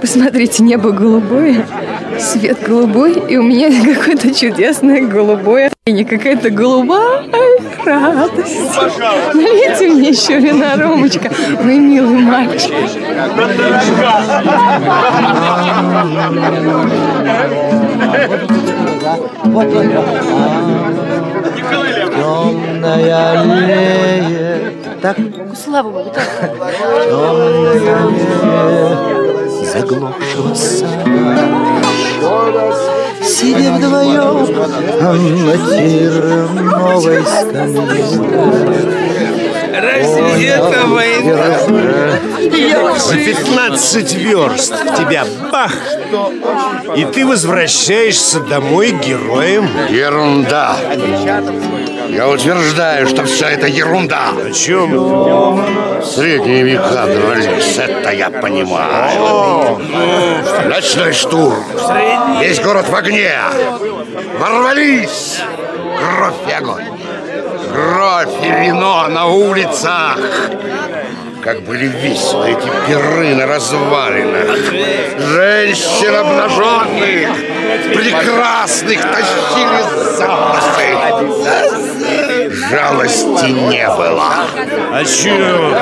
Посмотрите, 0.00 0.62
небо 0.62 0.92
голубое, 0.92 1.66
свет 2.18 2.62
голубой, 2.66 3.12
и 3.28 3.36
у 3.36 3.42
меня 3.42 3.68
какое-то 3.94 4.34
чудесное 4.34 5.02
голубое, 5.02 5.70
и 5.84 5.92
не 5.92 6.04
какая-то 6.04 6.50
голубая 6.50 7.24
радость. 7.84 8.56
Налейте 9.34 9.88
мне 9.88 10.08
еще 10.10 10.38
вина, 10.38 10.76
Ромочка, 10.76 11.30
вы 11.62 11.78
милый 11.78 12.18
мальчик. 12.18 12.72
Темная 22.16 23.40
аллея. 23.40 24.72
Так? 25.02 25.16
Слава 25.54 25.90
Богу, 25.90 26.10
так. 26.10 26.52
Темная 27.08 27.96
аллея 27.96 29.29
заглохшего 29.72 30.54
сада. 30.54 31.04
Сидя 33.24 33.72
вдвоем 33.74 34.46
на 35.46 35.56
терновой 35.56 37.22
скамье. 37.22 39.19
Это 40.44 40.86
война? 40.86 41.58
За 42.98 43.16
15 43.16 44.14
верст 44.14 44.72
в 44.72 44.96
тебя 44.96 45.24
бах! 45.52 45.72
И 46.96 47.04
ты 47.04 47.26
возвращаешься 47.26 48.40
домой 48.40 48.90
героем. 48.90 49.68
Ерунда. 49.88 50.76
Я 52.08 52.28
утверждаю, 52.28 53.06
что 53.06 53.24
все 53.24 53.46
это 53.46 53.66
ерунда. 53.66 54.30
О 54.30 54.50
чем 54.50 54.94
это? 54.94 56.04
Средние 56.04 56.64
века 56.64 57.06
дрались, 57.06 57.78
это 57.78 58.10
я 58.10 58.30
понимаю. 58.30 59.80
Ночной 60.68 61.12
штурм. 61.12 61.64
Весь 62.40 62.60
город 62.60 62.88
в 62.88 62.94
огне. 62.94 63.34
Ворвались. 64.38 65.40
Кровь 65.98 66.34
и 66.48 66.52
огонь. 66.52 66.84
Кровь 67.72 68.44
и 68.44 68.50
вино 68.64 69.06
на 69.08 69.26
улицах. 69.26 70.18
Как 71.42 71.62
были 71.62 71.86
веселы 71.86 72.50
эти 72.50 72.68
пиры 72.86 73.34
на 73.34 73.46
развалинах. 73.46 74.56
Женщин 75.18 76.14
обнаженных, 76.16 77.36
прекрасных 77.94 79.00
тащили 79.00 79.82
за 80.16 80.26
косы. 80.26 81.30
Жалости 82.70 83.50
не 83.50 83.88
было. 83.88 84.34
А 84.92 85.04
чё? 85.04 85.74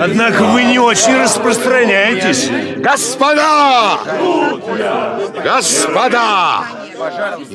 Однако 0.00 0.44
вы 0.44 0.64
не 0.64 0.78
очень 0.78 1.20
распространяетесь. 1.20 2.48
Господа! 2.78 3.98
Господа! 5.44 6.79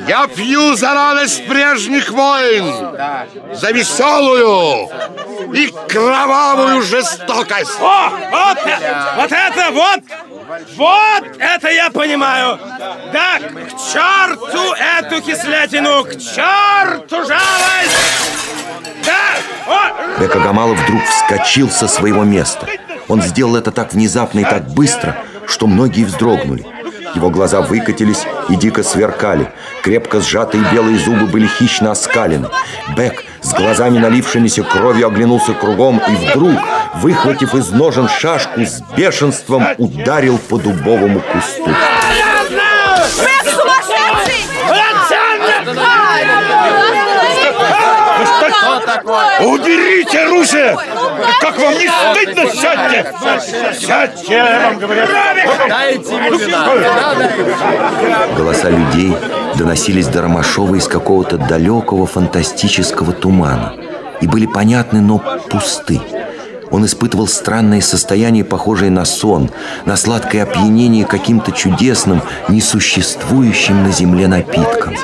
Я 0.08 0.28
пью 0.28 0.76
за 0.76 0.94
радость 0.94 1.48
прежних 1.48 2.10
войн, 2.10 2.98
за 3.54 3.72
веселую 3.72 4.90
и 5.54 5.74
кровавую 5.88 6.82
жестокость. 6.82 7.80
О, 7.80 8.10
вот, 8.10 8.58
вот 9.18 9.32
это, 9.32 9.72
вот, 9.72 10.02
вот 10.76 11.24
это 11.38 11.70
я 11.70 11.90
понимаю. 11.92 12.60
Да, 13.14 13.40
к 13.40 13.94
черту 13.94 14.74
эту 14.74 15.22
кислятину, 15.22 16.04
к 16.04 16.18
черту 16.18 17.18
жалость. 17.18 17.96
Да, 19.06 20.20
Бека 20.20 20.40
Гамалов 20.40 20.80
вдруг 20.80 21.04
вскочил 21.04 21.70
со 21.70 21.88
своего 21.88 22.24
места. 22.24 22.68
Он 23.08 23.22
сделал 23.22 23.56
это 23.56 23.72
так 23.72 23.94
внезапно 23.94 24.40
и 24.40 24.44
так 24.44 24.68
быстро, 24.70 25.16
что 25.48 25.68
многие 25.68 26.06
вздрогнули. 26.06 26.66
Его 27.16 27.30
глаза 27.30 27.62
выкатились 27.62 28.26
и 28.50 28.56
дико 28.56 28.84
сверкали. 28.84 29.52
Крепко 29.84 30.20
сжатые 30.20 30.66
белые 30.72 31.00
зубы 31.00 31.28
были 31.28 31.48
хищно 31.48 31.92
оскалены. 31.92 32.50
Бек 32.98 33.24
с 33.42 33.54
глазами 33.54 34.00
налившимися 34.00 34.64
кровью 34.64 35.08
оглянулся 35.08 35.54
кругом 35.54 36.02
и 36.08 36.16
вдруг, 36.16 36.60
выхватив 36.96 37.56
из 37.56 37.72
ножен 37.72 38.10
шашку, 38.10 38.62
с 38.62 38.82
бешенством 38.98 39.66
ударил 39.78 40.38
по 40.38 40.58
дубовому 40.58 41.22
кусту. 41.22 41.72
Уберите 49.42 50.20
оружие! 50.20 50.78
Как 51.42 51.58
вам 51.60 51.74
не 51.74 51.88
стыдно? 51.88 52.50
Сядьте! 52.52 53.14
Сядьте, 53.80 54.34
я 54.34 54.70
вам 54.70 54.80
говорю! 54.80 55.02
Дайте 55.68 56.16
ему 56.16 56.38
вина. 56.38 56.68
Голоса 58.38 58.70
людей 58.70 59.16
доносились 59.58 60.08
до 60.08 60.22
Ромашова 60.22 60.76
из 60.76 60.88
какого-то 60.88 61.38
далекого 61.38 62.06
фантастического 62.06 63.14
тумана 63.14 63.74
и 64.22 64.28
были 64.28 64.46
понятны, 64.46 65.02
но 65.02 65.20
пусты. 65.50 66.02
Он 66.72 66.86
испытывал 66.86 67.28
странное 67.28 67.82
состояние, 67.82 68.44
похожее 68.44 68.92
на 68.92 69.06
сон, 69.06 69.52
на 69.86 69.96
сладкое 69.96 70.44
опьянение 70.44 71.06
каким-то 71.06 71.52
чудесным, 71.52 72.22
несуществующим 72.50 73.84
на 73.84 73.92
земле 73.92 74.28
напитком. 74.28 74.96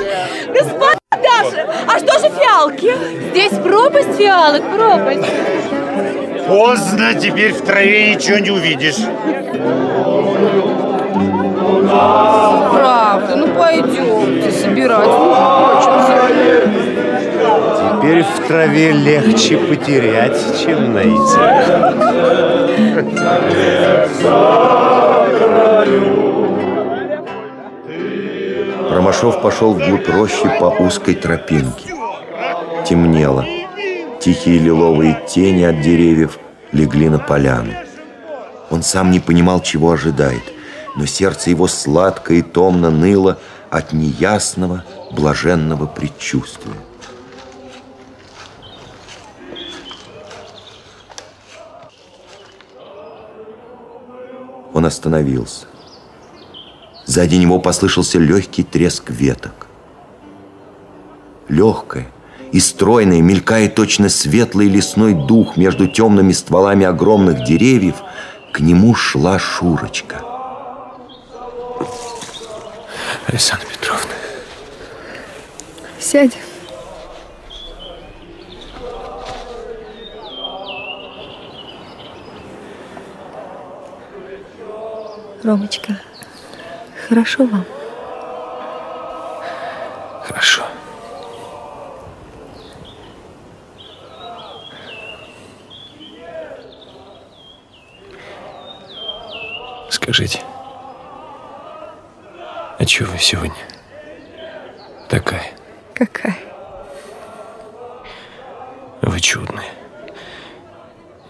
Даша, 1.42 1.68
а 1.88 2.00
что 2.00 2.20
же 2.20 2.30
фиалки? 2.30 2.94
Здесь 3.32 3.54
пропасть 3.54 4.18
фиалок, 4.18 4.64
пропасть. 4.76 5.26
Поздно, 6.48 7.14
теперь 7.14 7.54
в 7.54 7.62
траве 7.62 8.16
ничего 8.16 8.40
не 8.40 8.52
увидишь. 8.52 8.98
Правда, 12.74 13.36
ну 13.36 13.48
пойдемте 13.48 14.52
собирать, 14.52 15.08
ну. 15.08 15.36
Теперь 18.02 18.24
в 18.24 18.48
траве 18.48 18.92
легче 18.92 19.58
потерять, 19.58 20.38
чем 20.64 20.94
найти. 20.94 21.40
Ромашов 28.92 29.42
пошел 29.42 29.74
вглубь 29.74 30.10
рощи 30.10 30.52
по 30.60 30.66
узкой 30.66 31.16
тропинке. 31.16 31.96
Темнело. 32.86 33.46
Тихие 34.20 34.60
лиловые 34.60 35.24
тени 35.30 35.64
от 35.64 35.80
деревьев 35.80 36.38
легли 36.74 37.08
на 37.08 37.18
поляну. 37.18 37.72
Он 38.70 38.84
сам 38.84 39.10
не 39.12 39.22
понимал, 39.22 39.62
чего 39.62 39.92
ожидает, 39.92 40.44
но 40.98 41.06
сердце 41.06 41.52
его 41.52 41.68
сладко 41.68 42.34
и 42.34 42.42
томно 42.42 42.90
ныло 42.90 43.40
от 43.70 43.94
неясного, 43.94 44.84
блаженного 45.12 45.86
предчувствия. 45.86 46.76
Он 54.74 54.86
остановился. 54.86 55.70
Сзади 57.06 57.36
него 57.36 57.60
послышался 57.60 58.19
легкий 58.19 58.64
треск 58.64 59.10
веток. 59.10 59.68
Легкое 61.48 62.07
и 62.52 62.60
стройное 62.60 63.22
мелькает 63.22 63.76
точно 63.76 64.10
светлый 64.10 64.68
лесной 64.68 65.14
дух 65.14 65.57
между 65.57 65.88
темными 65.88 66.32
стволами 66.34 66.86
огромных 66.86 67.44
деревьев. 67.44 67.95
К 68.53 68.60
нему 68.60 68.94
шла 68.94 69.40
Шурочка. 69.40 70.22
Александра 73.28 73.68
Петровна. 73.68 74.11
Сядь. 75.99 76.38
Ромочка, 85.44 85.99
хорошо 87.12 87.46
вам? 87.46 87.66
Хорошо. 90.24 90.64
Скажите, 99.90 100.40
а 102.80 102.86
чего 102.86 103.12
вы 103.12 103.18
сегодня 103.20 103.54
такая? 105.10 105.52
Какая? 105.94 106.38
Вы 109.02 109.20
чудная, 109.20 109.66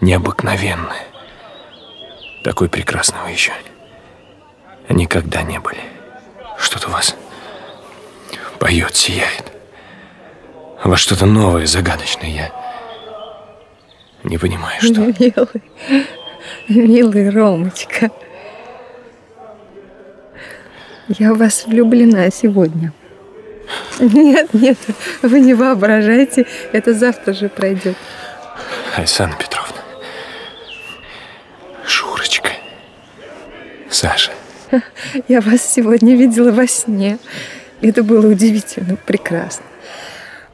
необыкновенная. 0.00 1.06
Такой 2.44 2.68
прекрасного 2.68 3.26
еще 3.26 3.52
никогда 4.92 5.42
не 5.42 5.58
были. 5.58 5.80
Что-то 6.58 6.90
вас 6.90 7.16
поет, 8.58 8.94
сияет. 8.94 9.52
У 10.84 10.88
вас 10.88 11.00
что-то 11.00 11.26
новое, 11.26 11.66
загадочное. 11.66 12.30
Я 12.30 12.52
не 14.24 14.38
понимаю, 14.38 14.80
что. 14.80 15.00
Милый, 15.18 15.62
милый 16.68 17.30
Ромочка. 17.30 18.10
Я 21.08 21.34
в 21.34 21.38
вас 21.38 21.66
влюблена 21.66 22.30
сегодня. 22.30 22.92
Нет, 23.98 24.52
нет, 24.54 24.78
вы 25.22 25.40
не 25.40 25.54
воображайте, 25.54 26.46
это 26.72 26.94
завтра 26.94 27.32
же 27.32 27.48
пройдет. 27.48 27.96
Александра 28.96 29.36
Петровна. 29.38 29.78
Шурочка. 31.86 32.50
Саша. 33.90 34.32
Я 35.28 35.40
вас 35.40 35.62
сегодня 35.62 36.16
видела 36.16 36.50
во 36.50 36.66
сне. 36.66 37.18
Это 37.80 38.02
было 38.02 38.30
удивительно, 38.30 38.96
прекрасно. 38.96 39.64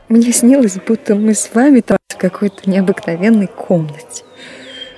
Мне 0.09 0.33
снилось, 0.33 0.77
будто 0.87 1.15
мы 1.15 1.35
с 1.35 1.51
вами 1.53 1.81
там 1.81 1.99
в 2.09 2.17
какой-то 2.17 2.69
необыкновенной 2.69 3.47
комнате. 3.47 4.25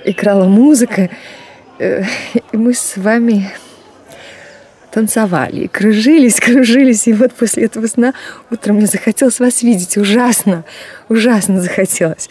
Играла 0.05 0.45
музыка, 0.45 1.09
э, 1.79 2.03
и 2.51 2.57
мы 2.57 2.73
с 2.73 2.95
вами 2.95 3.51
танцевали, 4.91 5.61
и 5.61 5.67
кружились, 5.67 6.39
кружились. 6.39 7.07
И 7.07 7.13
вот 7.13 7.33
после 7.33 7.65
этого 7.65 7.87
сна 7.87 8.13
утром 8.49 8.77
мне 8.77 8.87
захотелось 8.87 9.39
вас 9.39 9.61
видеть. 9.63 9.97
Ужасно, 9.97 10.63
ужасно 11.09 11.61
захотелось. 11.61 12.29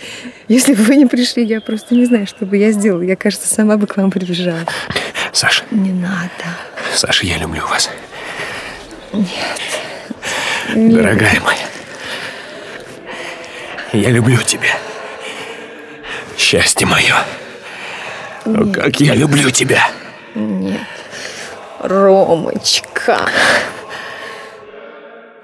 Если 0.49 0.75
бы 0.75 0.83
вы 0.85 0.97
не 0.97 1.07
пришли, 1.07 1.45
я 1.45 1.61
просто 1.61 1.95
не 1.95 2.07
знаю, 2.07 2.27
что 2.27 2.47
бы 2.47 2.57
я 2.57 2.73
сделала. 2.73 3.03
Я, 3.03 3.17
кажется, 3.17 3.53
сама 3.53 3.77
бы 3.77 3.87
к 3.87 3.99
вам 3.99 4.11
прибежала. 4.11 4.61
Саша. 5.33 5.65
Не 5.71 5.93
надо. 5.93 6.31
Саша, 6.95 7.27
я 7.27 7.39
люблю 7.39 7.67
вас. 7.67 7.91
Нет. 9.13 9.29
Дорогая 10.75 11.41
моя. 11.41 11.67
Я 13.93 14.11
люблю 14.11 14.39
тебя. 14.43 14.77
Счастье 16.37 16.87
мое. 16.87 17.15
О, 18.45 18.73
как 18.73 19.01
я 19.01 19.15
люблю 19.15 19.51
тебя. 19.51 19.91
Нет. 20.35 20.81
Ромочка. 21.81 23.29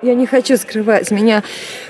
Я 0.03 0.15
не 0.15 0.27
хочу 0.27 0.59
скрывать, 0.59 1.11
меня 1.11 1.43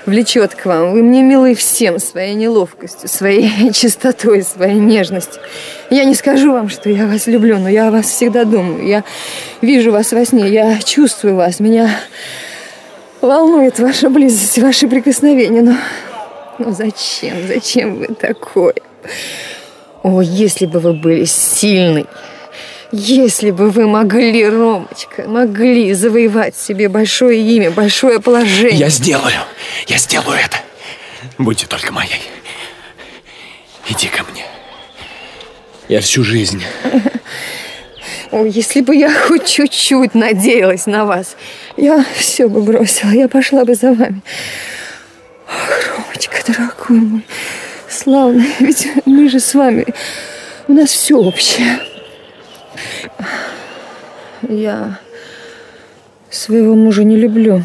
влечет 0.05 0.55
к 0.55 0.65
вам. 0.65 0.93
Вы 0.93 1.03
мне 1.03 1.23
милы 1.23 1.53
всем 1.55 1.99
своей 1.99 2.35
неловкостью, 2.35 3.09
своей 3.09 3.71
чистотой, 3.73 4.43
своей 4.43 4.79
нежностью. 4.79 5.41
Я 5.89 6.05
не 6.05 6.15
скажу 6.15 6.53
вам, 6.53 6.69
что 6.69 6.89
я 6.89 7.05
вас 7.05 7.27
люблю, 7.27 7.57
но 7.57 7.67
я 7.67 7.89
о 7.89 7.91
вас 7.91 8.05
всегда 8.05 8.45
думаю. 8.45 8.87
Я 8.87 9.03
вижу 9.61 9.91
вас 9.91 10.13
во 10.13 10.23
сне, 10.23 10.47
я 10.47 10.79
чувствую 10.79 11.35
вас. 11.35 11.59
Меня 11.59 11.89
волнует 13.19 13.77
ваша 13.79 14.09
близость, 14.09 14.57
ваши 14.59 14.87
прикосновения. 14.87 15.61
Но, 15.61 15.75
но 16.59 16.71
зачем, 16.71 17.45
зачем 17.45 17.95
вы 17.95 18.07
такое? 18.07 18.75
О, 20.03 20.21
если 20.21 20.65
бы 20.65 20.79
вы 20.79 20.93
были 20.93 21.25
сильный, 21.25 22.05
если 22.91 23.51
бы 23.51 23.69
вы 23.69 23.87
могли, 23.87 24.47
Ромочка, 24.47 25.27
могли 25.27 25.93
завоевать 25.93 26.55
себе 26.55 26.87
большое 26.87 27.41
имя, 27.41 27.71
большое 27.71 28.21
положение. 28.21 28.79
Я 28.79 28.89
сделаю. 28.89 29.35
Я 29.87 29.97
сделаю 29.97 30.39
это. 30.39 30.57
Будьте 31.37 31.67
только 31.67 31.91
моей. 31.91 32.21
Иди 33.89 34.07
ко 34.07 34.23
мне. 34.31 34.45
Я 35.89 36.01
всю 36.01 36.23
жизнь. 36.23 36.63
Ой, 38.31 38.49
если 38.49 38.81
бы 38.81 38.95
я 38.95 39.13
хоть 39.13 39.45
чуть-чуть 39.45 40.13
надеялась 40.13 40.85
на 40.85 41.05
вас, 41.05 41.37
я 41.77 42.05
все 42.17 42.47
бы 42.47 42.61
бросила, 42.61 43.11
я 43.11 43.27
пошла 43.29 43.63
бы 43.63 43.73
за 43.73 43.93
вами. 43.93 44.21
Ах, 45.47 45.97
Ромочка, 45.97 46.37
дорогой 46.45 46.99
мой, 46.99 47.25
славный, 47.89 48.49
ведь 48.59 48.87
мы 49.05 49.29
же 49.29 49.39
с 49.39 49.53
вами, 49.53 49.85
у 50.67 50.73
нас 50.73 50.89
все 50.89 51.15
общее. 51.15 51.79
Я 54.47 54.99
своего 56.29 56.75
мужа 56.75 57.03
не 57.03 57.15
люблю. 57.15 57.63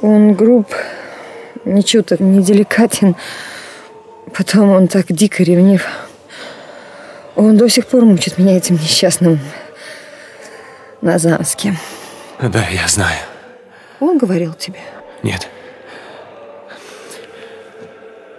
Он 0.00 0.34
груб, 0.34 0.74
ничего-то 1.64 2.22
не 2.22 2.42
деликатен. 2.42 3.16
Потом 4.32 4.70
он 4.70 4.88
так 4.88 5.06
дико 5.12 5.42
ревнив. 5.42 5.86
Он 7.36 7.56
до 7.56 7.68
сих 7.68 7.86
пор 7.86 8.04
мучит 8.04 8.38
меня 8.38 8.56
этим 8.56 8.76
несчастным 8.76 9.40
Назанским. 11.00 11.76
Да, 12.40 12.66
я 12.68 12.86
знаю. 12.88 13.18
Он 14.00 14.18
говорил 14.18 14.54
тебе? 14.54 14.80
Нет. 15.22 15.48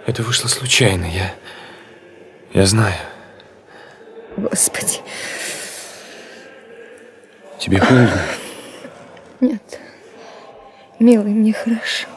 Это 0.06 0.22
вышло 0.22 0.48
случайно. 0.48 1.04
Я... 1.04 1.32
Я 2.52 2.66
знаю. 2.66 2.94
Господи. 4.36 5.00
Тебе 7.58 7.78
холодно? 7.78 8.20
Нет. 9.40 9.80
Милый, 10.98 11.32
мне 11.32 11.52
хорошо. 11.52 12.08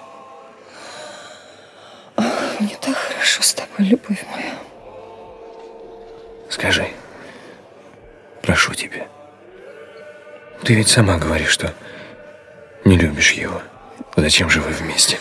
Ах, 2.18 2.60
Мне 2.60 2.78
так 2.82 2.96
хорошо 2.96 3.42
с 3.42 3.54
тобой, 3.54 3.88
любовь 3.88 4.24
моя. 4.32 4.54
Скажи. 6.50 6.88
Прошу 8.42 8.74
тебя. 8.74 9.08
Ты 10.64 10.74
ведь 10.74 10.90
сама 10.90 11.18
говоришь, 11.18 11.50
что 11.52 11.74
не 12.84 12.98
любишь 12.98 13.32
его. 13.32 13.62
Зачем 14.16 14.50
же 14.50 14.60
вы 14.62 14.72
вместе? 14.72 15.18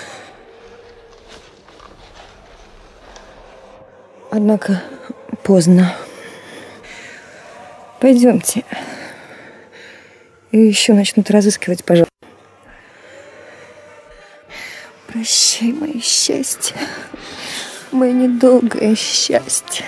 Однако 4.30 4.82
поздно. 5.42 5.94
Пойдемте. 8.00 8.64
И 10.52 10.58
еще 10.58 10.94
начнут 10.94 11.30
разыскивать, 11.30 11.84
пожалуйста. 11.84 12.12
Прощай, 15.08 15.72
мое 15.72 16.00
счастье. 16.00 16.76
Мое 17.90 18.12
недолгое 18.12 18.94
счастье. 18.94 19.84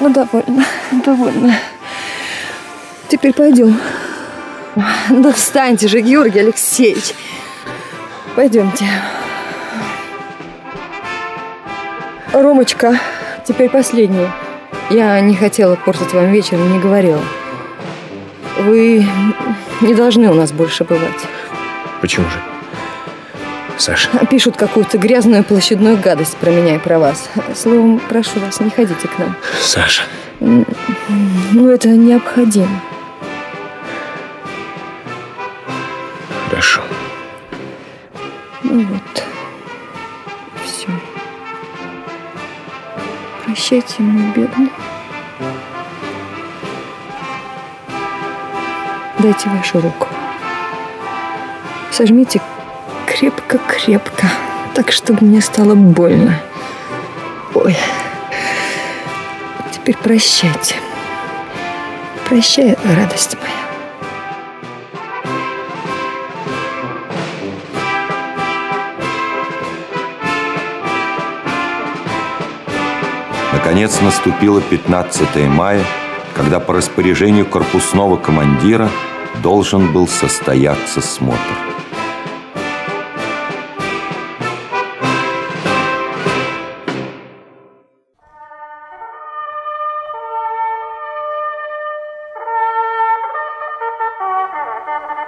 Ну, 0.00 0.10
довольно, 0.10 0.64
довольно. 1.04 1.54
Теперь 3.08 3.34
пойдем. 3.34 3.78
Да 5.10 5.32
встаньте 5.32 5.88
же, 5.88 6.00
Георгий 6.00 6.38
Алексеевич. 6.40 7.14
Пойдемте. 8.36 8.86
Ромочка, 12.32 12.98
теперь 13.44 13.68
последнее. 13.68 14.32
Я 14.90 15.20
не 15.20 15.36
хотела 15.36 15.76
портить 15.76 16.14
вам 16.14 16.32
вечер, 16.32 16.56
не 16.56 16.78
говорила. 16.78 17.20
Вы 18.58 19.06
не 19.82 19.94
должны 19.94 20.30
у 20.30 20.34
нас 20.34 20.50
больше 20.50 20.84
бывать. 20.84 21.26
Почему 22.00 22.26
же? 22.30 22.40
Саша. 23.76 24.08
Пишут 24.26 24.56
какую-то 24.56 24.98
грязную 24.98 25.44
площадную 25.44 25.98
гадость 25.98 26.36
про 26.38 26.50
меня 26.50 26.76
и 26.76 26.78
про 26.78 26.98
вас. 26.98 27.28
Словом, 27.54 28.00
прошу 28.08 28.40
вас, 28.40 28.60
не 28.60 28.70
ходите 28.70 29.06
к 29.06 29.18
нам. 29.18 29.36
Саша. 29.60 30.02
Ну, 30.40 31.68
это 31.68 31.88
необходимо. 31.88 32.80
Хорошо. 36.48 36.80
Ну 38.62 38.86
вот. 38.86 39.24
Прощайте, 43.58 44.02
мой 44.02 44.32
бедный. 44.36 44.70
Дайте 49.18 49.48
вашу 49.48 49.80
руку. 49.80 50.06
Сожмите 51.90 52.40
крепко-крепко, 53.08 54.28
так, 54.74 54.92
чтобы 54.92 55.26
мне 55.26 55.40
стало 55.40 55.74
больно. 55.74 56.40
Ой. 57.52 57.76
Теперь 59.72 59.96
прощайте. 59.96 60.76
Прощай, 62.28 62.76
радость 62.84 63.36
моя. 63.40 63.67
Наконец 73.58 74.00
наступило 74.00 74.60
15 74.60 75.48
мая, 75.48 75.84
когда 76.32 76.60
по 76.60 76.74
распоряжению 76.74 77.44
корпусного 77.44 78.16
командира 78.16 78.88
должен 79.42 79.92
был 79.92 80.06
состояться 80.06 81.00
смотр. 81.00 81.36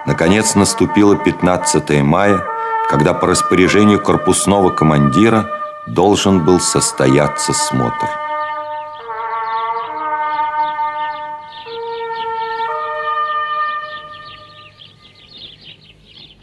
Наконец 0.07 0.55
наступило 0.55 1.17
15 1.17 2.01
мая, 2.03 2.41
когда 2.89 3.13
по 3.13 3.27
распоряжению 3.27 4.01
корпусного 4.01 4.71
командира 4.71 5.60
должен 5.95 6.45
был 6.45 6.61
состояться 6.61 7.53
смотр. 7.53 8.09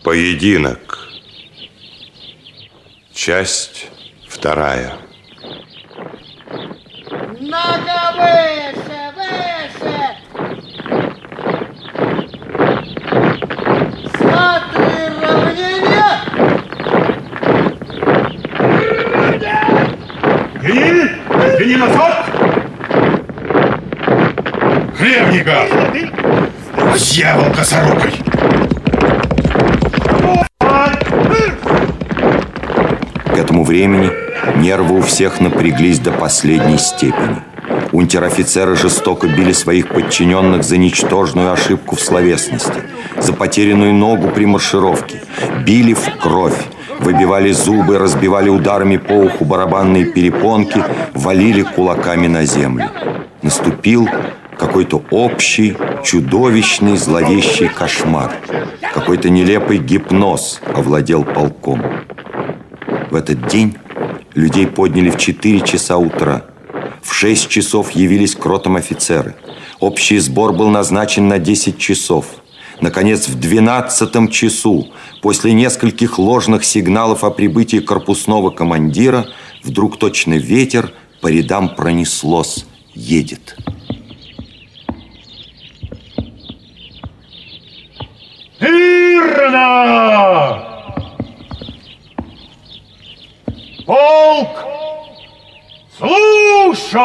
Поединок. 0.04 1.10
Часть 3.14 3.88
вторая. 4.28 4.98
Наговы! 7.40 8.67
Хлебника! 25.38 25.68
Дьявол 26.98 27.54
косорукой! 27.54 28.12
К 33.26 33.38
этому 33.38 33.64
времени 33.64 34.10
нервы 34.58 34.98
у 34.98 35.02
всех 35.02 35.40
напряглись 35.40 36.00
до 36.00 36.12
последней 36.12 36.80
степени. 36.80 37.38
Унтер-офицеры 37.92 38.76
жестоко 38.76 39.28
били 39.28 39.52
своих 39.52 39.90
подчиненных 39.90 40.64
за 40.64 40.78
ничтожную 40.78 41.52
ошибку 41.52 41.96
в 41.96 42.02
словесности, 42.02 42.82
за 43.18 43.34
потерянную 43.34 43.94
ногу 43.94 44.30
при 44.30 44.46
маршировке, 44.46 45.22
били 45.66 45.94
в 45.94 46.18
кровь, 46.20 46.58
выбивали 47.00 47.52
зубы, 47.52 48.00
разбивали 48.00 48.50
ударами 48.50 48.98
по 48.98 49.14
уху 49.14 49.46
барабанные 49.46 50.06
перепонки, 50.06 50.84
валили 51.14 51.62
кулаками 51.62 52.28
на 52.28 52.44
землю. 52.44 52.90
Наступил 53.44 54.10
какой-то 54.78 55.04
общий, 55.10 55.76
чудовищный, 56.04 56.98
зловещий 56.98 57.68
кошмар. 57.68 58.32
Какой-то 58.94 59.28
нелепый 59.28 59.80
гипноз 59.80 60.62
овладел 60.72 61.24
полком. 61.24 61.82
В 63.10 63.16
этот 63.16 63.48
день 63.48 63.76
людей 64.36 64.68
подняли 64.68 65.10
в 65.10 65.18
4 65.18 65.62
часа 65.62 65.98
утра. 65.98 66.46
В 67.02 67.12
6 67.12 67.50
часов 67.50 67.90
явились 67.90 68.36
к 68.36 68.46
ротам 68.46 68.76
офицеры. 68.76 69.34
Общий 69.80 70.20
сбор 70.20 70.54
был 70.54 70.70
назначен 70.70 71.28
на 71.28 71.40
10 71.40 71.80
часов. 71.80 72.28
Наконец, 72.80 73.28
в 73.28 73.40
12 73.40 74.32
часу, 74.32 74.90
после 75.24 75.54
нескольких 75.54 76.20
ложных 76.20 76.64
сигналов 76.64 77.24
о 77.24 77.32
прибытии 77.32 77.80
корпусного 77.80 78.52
командира, 78.52 79.26
вдруг 79.64 79.98
точно 79.98 80.36
ветер 80.36 80.92
по 81.20 81.30
рядам 81.30 81.68
пронеслось. 81.76 82.68
Едет. 82.94 83.58
Мирно! 88.60 90.18
Полк, 93.86 94.66
слушай! 95.98 96.98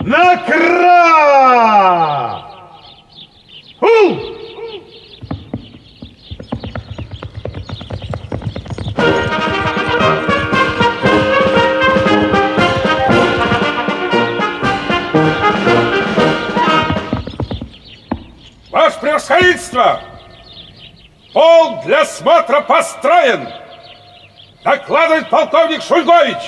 На 0.00 0.36
кра! 0.38 0.98
У! 3.80 4.27
Ваше 18.88 19.00
превосходительство! 19.00 20.00
Полк 21.34 21.84
для 21.84 22.06
смотра 22.06 22.62
построен! 22.62 23.46
Докладывает 24.64 25.28
полковник 25.28 25.82
Шульгович! 25.82 26.38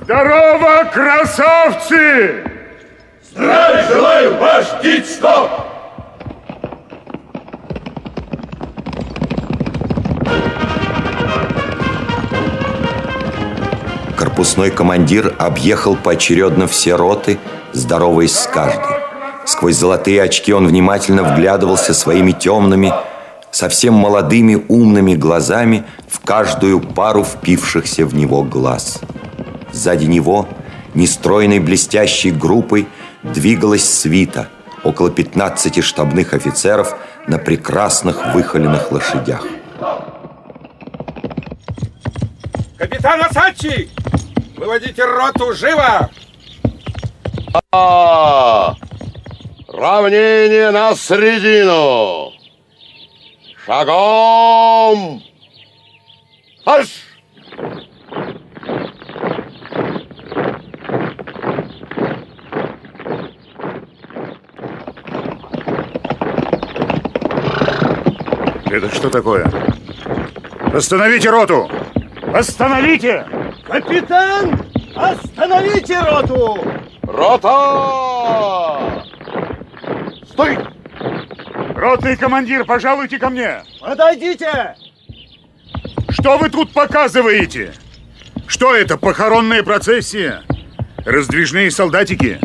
Здорово, 0.00 0.90
красавцы! 0.92 2.50
Здравия 3.22 3.88
желаю, 3.88 4.36
ваше 4.38 4.76
дитько! 4.82 5.77
Корпусной 14.38 14.70
командир 14.70 15.34
объехал 15.36 15.96
поочередно 15.96 16.68
все 16.68 16.94
роты, 16.94 17.40
здороваясь 17.72 18.38
с 18.38 18.46
каждой. 18.46 18.98
Сквозь 19.44 19.74
золотые 19.74 20.22
очки 20.22 20.52
он 20.52 20.68
внимательно 20.68 21.24
вглядывался 21.24 21.92
своими 21.92 22.30
темными, 22.30 22.92
совсем 23.50 23.94
молодыми 23.94 24.64
умными 24.68 25.16
глазами 25.16 25.82
в 26.08 26.20
каждую 26.20 26.78
пару 26.78 27.24
впившихся 27.24 28.06
в 28.06 28.14
него 28.14 28.44
глаз. 28.44 29.00
Сзади 29.72 30.04
него, 30.04 30.46
нестройной 30.94 31.58
блестящей 31.58 32.30
группой, 32.30 32.86
двигалась 33.24 33.92
свита, 33.92 34.46
около 34.84 35.10
15 35.10 35.82
штабных 35.82 36.32
офицеров 36.32 36.94
на 37.26 37.38
прекрасных 37.38 38.32
выхоленных 38.32 38.92
лошадях. 38.92 39.44
Капитан 42.78 43.20
Асачи! 43.22 43.90
Выводите 44.58 45.04
роту 45.04 45.52
живо! 45.54 46.10
А, 47.70 48.74
равнение 49.68 50.72
на 50.72 50.96
середину. 50.96 52.32
Шагом! 53.64 55.22
Марш! 56.66 56.88
Это 68.66 68.92
что 68.92 69.08
такое? 69.08 69.48
Остановите 70.74 71.30
роту! 71.30 71.70
Остановите! 72.34 73.37
Капитан, 73.68 74.66
остановите 74.96 76.00
роту! 76.00 76.56
Рота! 77.02 79.04
Стой! 80.30 80.56
Ротный 81.74 82.16
командир, 82.16 82.64
пожалуйте 82.64 83.18
ко 83.18 83.28
мне! 83.28 83.62
Подойдите! 83.78 84.74
Что 86.08 86.38
вы 86.38 86.48
тут 86.48 86.72
показываете? 86.72 87.74
Что 88.46 88.74
это, 88.74 88.96
похоронная 88.96 89.62
процессия? 89.62 90.44
Раздвижные 91.04 91.70
солдатики? 91.70 92.40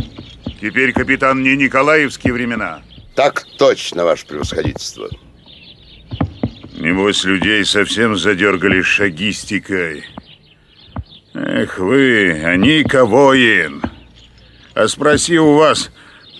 Теперь, 0.59 0.91
капитан, 0.91 1.41
не 1.41 1.55
Николаевские 1.55 2.33
времена. 2.33 2.81
Так 3.15 3.45
точно, 3.57 4.03
ваше 4.03 4.25
превосходительство. 4.25 5.07
Небось, 6.73 7.23
людей 7.23 7.63
совсем 7.63 8.17
задергали 8.17 8.81
шагистикой. 8.81 10.03
Эх 11.33 11.79
вы, 11.79 12.41
а 12.43 12.55
Ника 12.55 13.05
воин. 13.05 13.81
А 14.75 14.87
спроси 14.87 15.37
у 15.39 15.55
вас... 15.55 15.91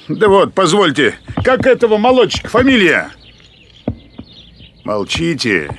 Да 0.09 0.27
вот, 0.27 0.53
позвольте, 0.53 1.15
как 1.43 1.65
этого 1.65 1.97
молодчика 1.97 2.49
фамилия? 2.49 3.09
Молчите. 4.83 5.69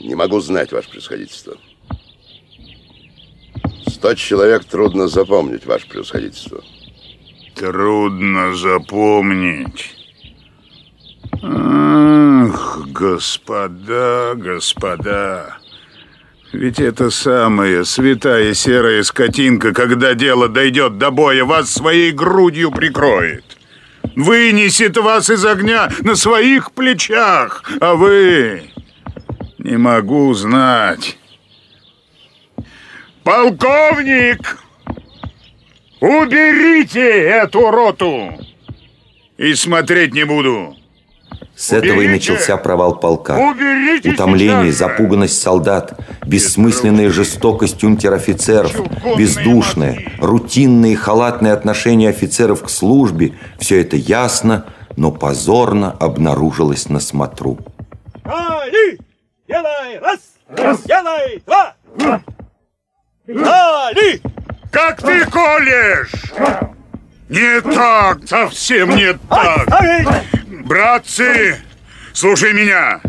Не 0.00 0.16
могу 0.16 0.40
знать, 0.40 0.72
ваше 0.72 0.90
превосходительство. 0.90 1.54
Сто 3.86 4.14
человек 4.14 4.64
трудно 4.64 5.06
запомнить, 5.06 5.64
ваше 5.64 5.86
превосходительство. 5.86 6.62
Трудно 7.54 8.54
запомнить. 8.56 9.94
Ах, 11.42 12.88
господа, 12.88 14.32
господа. 14.34 15.59
Ведь 16.52 16.80
это 16.80 17.10
самая 17.10 17.84
святая 17.84 18.54
серая 18.54 19.04
скотинка, 19.04 19.72
когда 19.72 20.14
дело 20.14 20.48
дойдет 20.48 20.98
до 20.98 21.10
боя, 21.10 21.44
вас 21.44 21.72
своей 21.72 22.10
грудью 22.10 22.72
прикроет. 22.72 23.44
Вынесет 24.16 24.96
вас 24.96 25.30
из 25.30 25.44
огня 25.44 25.90
на 26.00 26.16
своих 26.16 26.72
плечах, 26.72 27.62
а 27.80 27.94
вы... 27.94 28.64
Не 29.58 29.76
могу 29.76 30.32
знать. 30.34 31.18
Полковник! 33.22 34.58
Уберите 36.00 37.08
эту 37.08 37.70
роту! 37.70 38.38
И 39.36 39.54
смотреть 39.54 40.14
не 40.14 40.24
буду. 40.24 40.79
С 41.60 41.72
этого 41.72 42.00
и 42.00 42.08
начался 42.08 42.56
провал 42.56 42.96
полка. 42.96 43.36
Уберите 43.36 44.12
Утомление, 44.12 44.72
запуганность 44.72 45.42
солдат, 45.42 45.92
бессмысленная 46.24 47.10
жестокость 47.10 47.84
унтер-офицеров, 47.84 48.74
бездушное, 49.18 50.10
рутинное 50.20 50.92
и 50.92 50.94
халатное 50.94 51.52
отношение 51.52 52.08
офицеров 52.08 52.62
к 52.62 52.70
службе– 52.70 53.34
все 53.58 53.82
это 53.82 53.96
ясно, 53.96 54.64
но 54.96 55.12
позорно 55.12 55.90
обнаружилось 56.00 56.88
на 56.88 56.98
смотру. 56.98 57.58
Али! 58.24 58.98
Делай 59.46 59.98
раз! 60.00 60.20
Раз! 60.56 60.80
Делай 60.84 61.42
два! 61.44 61.74
Али! 63.28 64.22
Как 64.72 65.02
ты 65.02 65.26
колешь? 65.26 66.32
Не 67.28 67.60
так, 67.60 68.20
совсем 68.26 68.96
не 68.96 69.12
так. 69.28 69.68
Братцы, 70.70 71.60
слушай 72.12 72.52
меня. 72.52 73.00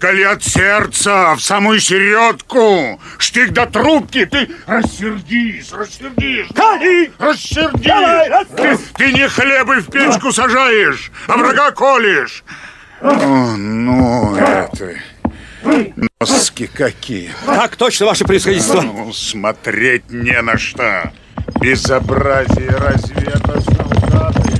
Коли 0.00 0.24
от 0.24 0.42
сердца 0.42 1.36
в 1.36 1.40
самую 1.40 1.78
середку, 1.78 3.00
штык 3.18 3.52
до 3.52 3.66
трубки, 3.66 4.26
ты 4.26 4.50
рассердись, 4.66 5.70
рассердись. 5.72 6.48
Кали! 6.52 7.12
Рассердись. 7.20 7.86
Давай, 7.86 8.28
раз, 8.28 8.48
Ты, 8.56 8.70
раз. 8.70 8.80
ты 8.96 9.12
не 9.12 9.28
хлебы 9.28 9.76
в 9.82 9.86
печку 9.88 10.32
сажаешь, 10.32 11.12
а 11.28 11.36
врага 11.36 11.70
колешь. 11.70 12.42
О, 13.00 13.54
ну, 13.56 14.34
это... 14.34 14.96
Носки 16.18 16.66
какие. 16.66 17.30
Так 17.46 17.76
точно, 17.76 18.06
ваше 18.06 18.24
происходительство. 18.24 18.80
Ну, 18.80 19.12
смотреть 19.12 20.10
не 20.10 20.42
на 20.42 20.58
что. 20.58 21.12
Безобразие, 21.60 22.70
разве 22.70 23.28
это 23.28 23.60
солдаты? 23.60 24.55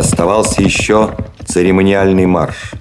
Оставался 0.00 0.62
еще 0.62 1.14
церемониальный 1.44 2.24
марш. 2.24 2.72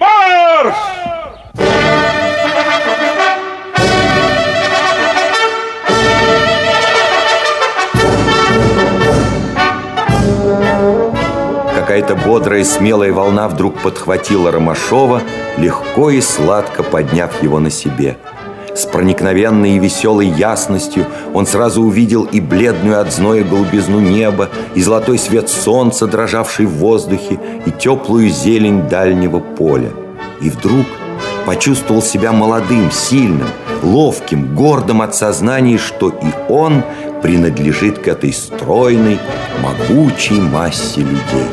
Марш! 0.00 0.74
Какая-то 11.76 12.16
бодрая 12.16 12.64
смелая 12.64 13.12
волна 13.12 13.46
вдруг 13.48 13.80
подхватила 13.82 14.50
Ромашова, 14.50 15.22
легко 15.58 16.10
и 16.10 16.20
сладко 16.20 16.82
подняв 16.82 17.40
его 17.40 17.60
на 17.60 17.70
себе. 17.70 18.16
С 18.74 18.86
проникновенной 18.86 19.76
и 19.76 19.78
веселой 19.78 20.26
ясностью 20.26 21.06
он 21.32 21.46
сразу 21.46 21.82
увидел 21.82 22.24
и 22.24 22.40
бледную 22.40 23.00
от 23.00 23.12
зноя 23.12 23.44
голубизну 23.44 24.00
неба, 24.00 24.48
и 24.74 24.82
золотой 24.82 25.16
свет 25.18 25.48
солнца, 25.48 26.08
дрожавший 26.08 26.66
в 26.66 26.72
воздухе, 26.72 27.38
и 27.66 27.70
теплую 27.70 28.28
зелень 28.30 28.88
дальнего 28.88 29.38
поля. 29.38 29.90
И 30.40 30.50
вдруг 30.50 30.86
почувствовал 31.46 32.02
себя 32.02 32.32
молодым, 32.32 32.90
сильным, 32.90 33.48
ловким, 33.82 34.56
гордым 34.56 35.02
от 35.02 35.14
сознания, 35.14 35.78
что 35.78 36.08
и 36.08 36.52
он 36.52 36.82
принадлежит 37.22 38.00
к 38.00 38.08
этой 38.08 38.32
стройной, 38.32 39.18
могучей 39.62 40.40
массе 40.40 41.02
людей. 41.02 41.48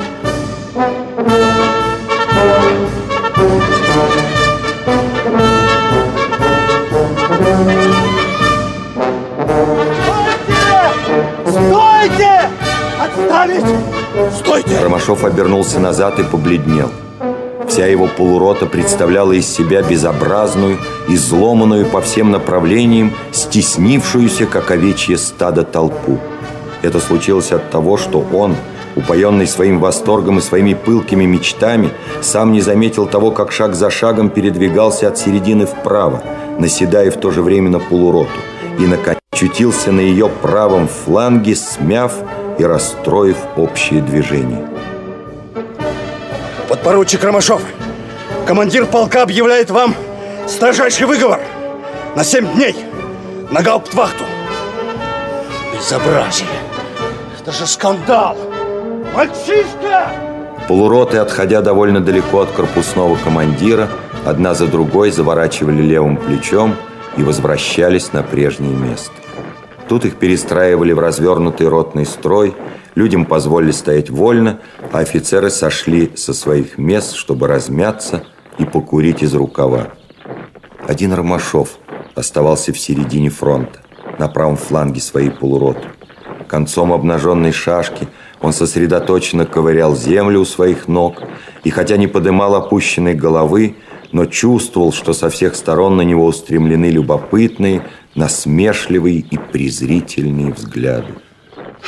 Отставить! 13.41 13.65
Стойте! 14.37 14.79
Ромашов 14.81 15.23
обернулся 15.23 15.79
назад 15.79 16.19
и 16.19 16.23
побледнел. 16.23 16.89
Вся 17.67 17.87
его 17.87 18.07
полурота 18.07 18.65
представляла 18.65 19.31
из 19.31 19.47
себя 19.47 19.81
безобразную, 19.81 20.77
изломанную 21.07 21.85
по 21.85 22.01
всем 22.01 22.29
направлениям, 22.31 23.13
стеснившуюся, 23.31 24.45
как 24.45 24.69
овечье 24.71 25.17
стадо, 25.17 25.63
толпу. 25.63 26.19
Это 26.81 26.99
случилось 26.99 27.51
от 27.51 27.69
того, 27.71 27.97
что 27.97 28.23
он, 28.33 28.55
упоенный 28.95 29.47
своим 29.47 29.79
восторгом 29.79 30.39
и 30.39 30.41
своими 30.41 30.73
пылкими 30.73 31.25
мечтами, 31.25 31.91
сам 32.21 32.51
не 32.51 32.61
заметил 32.61 33.07
того, 33.07 33.31
как 33.31 33.51
шаг 33.51 33.73
за 33.73 33.89
шагом 33.89 34.29
передвигался 34.29 35.07
от 35.07 35.17
середины 35.17 35.65
вправо, 35.65 36.21
наседая 36.59 37.09
в 37.09 37.17
то 37.17 37.31
же 37.31 37.41
время 37.41 37.69
на 37.69 37.79
полуроту, 37.79 38.29
и, 38.77 38.85
наконец, 38.85 39.19
очутился 39.31 39.91
на 39.91 40.01
ее 40.01 40.29
правом 40.29 40.87
фланге, 40.87 41.55
смяв 41.55 42.13
и 42.61 42.63
расстроив 42.63 43.37
общее 43.57 44.03
движение. 44.03 44.69
Подпоручик 46.69 47.23
Ромашов, 47.23 47.63
командир 48.45 48.85
полка 48.85 49.23
объявляет 49.23 49.71
вам 49.71 49.95
строжайший 50.47 51.07
выговор 51.07 51.39
на 52.15 52.23
семь 52.23 52.47
дней 52.53 52.75
на 53.49 53.63
гауптвахту. 53.63 54.23
Безобразие! 55.73 56.47
Это 57.39 57.51
же 57.51 57.65
скандал! 57.65 58.37
Мальчишка! 59.15 60.11
Полуроты, 60.67 61.17
отходя 61.17 61.61
довольно 61.61 61.99
далеко 61.99 62.41
от 62.41 62.51
корпусного 62.51 63.15
командира, 63.15 63.89
одна 64.23 64.53
за 64.53 64.67
другой 64.67 65.09
заворачивали 65.09 65.81
левым 65.81 66.15
плечом 66.15 66.75
и 67.17 67.23
возвращались 67.23 68.13
на 68.13 68.21
прежнее 68.21 68.75
место. 68.75 69.11
Тут 69.91 70.05
их 70.05 70.15
перестраивали 70.15 70.93
в 70.93 70.99
развернутый 70.99 71.67
ротный 71.67 72.05
строй, 72.05 72.55
людям 72.95 73.25
позволили 73.25 73.71
стоять 73.71 74.09
вольно, 74.09 74.61
а 74.93 74.99
офицеры 74.99 75.49
сошли 75.49 76.15
со 76.15 76.33
своих 76.33 76.77
мест, 76.77 77.13
чтобы 77.13 77.47
размяться 77.47 78.23
и 78.57 78.63
покурить 78.63 79.21
из 79.21 79.33
рукава. 79.35 79.89
Один 80.87 81.11
Ромашов 81.11 81.71
оставался 82.15 82.71
в 82.71 82.79
середине 82.79 83.29
фронта, 83.29 83.81
на 84.17 84.29
правом 84.29 84.55
фланге 84.55 85.01
своей 85.01 85.29
полуроты. 85.29 85.89
Концом 86.47 86.93
обнаженной 86.93 87.51
шашки 87.51 88.07
он 88.39 88.53
сосредоточенно 88.53 89.45
ковырял 89.45 89.93
землю 89.93 90.39
у 90.39 90.45
своих 90.45 90.87
ног 90.87 91.21
и, 91.65 91.69
хотя 91.69 91.97
не 91.97 92.07
подымал 92.07 92.55
опущенной 92.55 93.13
головы, 93.13 93.75
но 94.13 94.25
чувствовал, 94.25 94.93
что 94.93 95.11
со 95.11 95.29
всех 95.29 95.53
сторон 95.53 95.97
на 95.97 96.03
него 96.03 96.25
устремлены 96.25 96.85
любопытные, 96.85 97.83
насмешливые 98.15 99.19
и 99.19 99.37
презрительные 99.37 100.53
взгляды. 100.53 101.13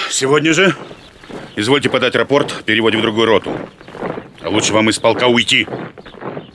Сегодня 0.09 0.53
же 0.53 0.75
извольте 1.55 1.89
подать 1.89 2.15
рапорт, 2.15 2.63
переводе 2.65 2.97
в 2.97 3.01
другую 3.01 3.27
роту. 3.27 3.51
А 4.41 4.49
лучше 4.49 4.73
вам 4.73 4.89
из 4.89 4.99
полка 4.99 5.27
уйти. 5.27 5.67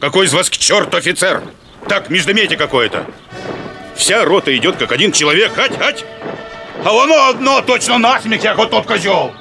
Какой 0.01 0.27
из 0.27 0.35
вас 0.35 0.51
к 0.51 0.57
черту 0.57 0.97
офицер? 0.97 1.43
Так, 1.89 2.11
междометие 2.11 2.59
какое-то. 2.59 3.07
Вся 3.97 4.25
рота 4.25 4.57
идет 4.57 4.77
как 4.77 4.93
один 4.93 5.13
человек. 5.13 5.57
Ать, 5.59 5.81
ать! 5.81 6.05
А 6.85 6.91
оно 6.91 7.29
одно 7.29 7.61
точно 7.63 7.99
насмех, 7.99 8.41
как 8.41 8.57
вот 8.57 8.71
тот 8.71 8.87
козел. 8.87 9.33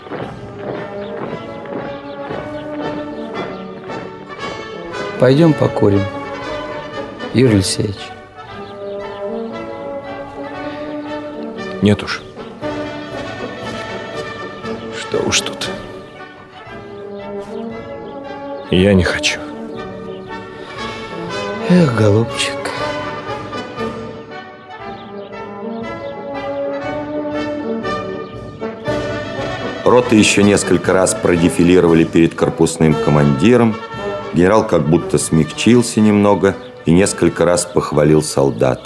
Пойдем 5.20 5.54
покурим. 5.54 6.02
Юрий 7.34 7.56
Алексеевич. 7.56 8.16
Нет 11.82 12.04
уж. 12.04 12.22
Что 14.99 15.20
уж 15.20 15.41
тут. 15.41 15.70
Я 18.72 18.94
не 18.94 19.04
хочу. 19.04 19.40
Эх, 21.70 21.95
голубчик. 21.95 22.72
Роты 29.86 30.16
еще 30.16 30.44
несколько 30.44 30.91
раз 30.91 31.14
продефилировали 31.14 32.04
перед 32.04 32.36
корпусным 32.36 32.94
командиром. 32.94 33.76
Генерал 34.34 34.68
как 34.68 34.88
будто 34.90 35.18
смягчился 35.18 36.02
немного 36.02 36.56
и 36.86 36.91
несколько 36.91 37.45
раз 37.45 37.66
похвалил 37.66 38.22
солдат. 38.22 38.82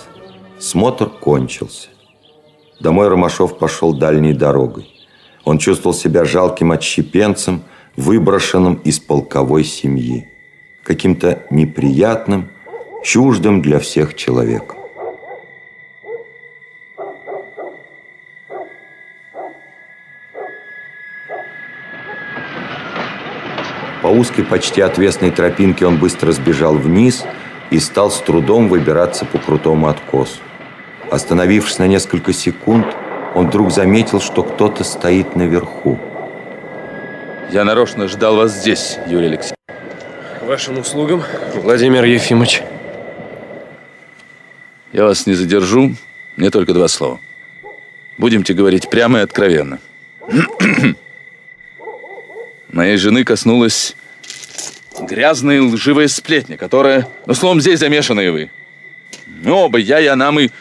Смотр 0.59 1.09
кончился. 1.09 1.89
Домой 2.81 3.09
Ромашов 3.09 3.59
пошел 3.59 3.93
дальней 3.93 4.33
дорогой. 4.33 4.89
Он 5.43 5.59
чувствовал 5.59 5.93
себя 5.93 6.25
жалким 6.25 6.71
отщепенцем, 6.71 7.61
выброшенным 7.95 8.75
из 8.83 8.99
полковой 8.99 9.63
семьи. 9.63 10.27
Каким-то 10.81 11.43
неприятным, 11.51 12.49
чуждым 13.03 13.61
для 13.61 13.77
всех 13.77 14.15
человеком. 14.15 14.79
По 24.01 24.07
узкой, 24.07 24.43
почти 24.43 24.81
отвесной 24.81 25.29
тропинке 25.29 25.85
он 25.85 25.99
быстро 25.99 26.31
сбежал 26.31 26.73
вниз 26.73 27.23
и 27.69 27.77
стал 27.77 28.09
с 28.09 28.17
трудом 28.17 28.69
выбираться 28.69 29.25
по 29.25 29.37
крутому 29.37 29.87
откосу. 29.87 30.39
Остановившись 31.11 31.77
на 31.77 31.87
несколько 31.87 32.31
секунд, 32.31 32.87
он 33.35 33.47
вдруг 33.47 33.69
заметил, 33.69 34.21
что 34.21 34.43
кто-то 34.43 34.85
стоит 34.85 35.35
наверху. 35.35 35.99
Я 37.51 37.65
нарочно 37.65 38.07
ждал 38.07 38.37
вас 38.37 38.53
здесь, 38.53 38.97
Юрий 39.07 39.27
Алексеевич. 39.27 39.57
К 40.39 40.43
вашим 40.43 40.79
услугам, 40.79 41.21
Владимир 41.55 42.05
Ефимович. 42.05 42.63
Я 44.93 45.03
вас 45.03 45.27
не 45.27 45.33
задержу, 45.33 45.95
мне 46.37 46.49
только 46.49 46.73
два 46.73 46.87
слова. 46.87 47.19
Будемте 48.17 48.53
говорить 48.53 48.89
прямо 48.89 49.19
и 49.19 49.23
откровенно. 49.23 49.79
Моей 52.71 52.95
жены 52.95 53.25
коснулась 53.25 53.97
грязная 54.97 55.57
и 55.57 55.59
лживая 55.59 56.07
сплетня, 56.07 56.55
которая, 56.55 57.05
ну, 57.25 57.33
словом, 57.33 57.59
здесь 57.59 57.79
замешаны 57.79 58.27
и 58.27 58.29
вы. 58.29 58.49
Мы 59.43 59.51
оба, 59.51 59.77
я 59.77 59.99
и 59.99 60.05
она, 60.05 60.31
мы 60.31 60.51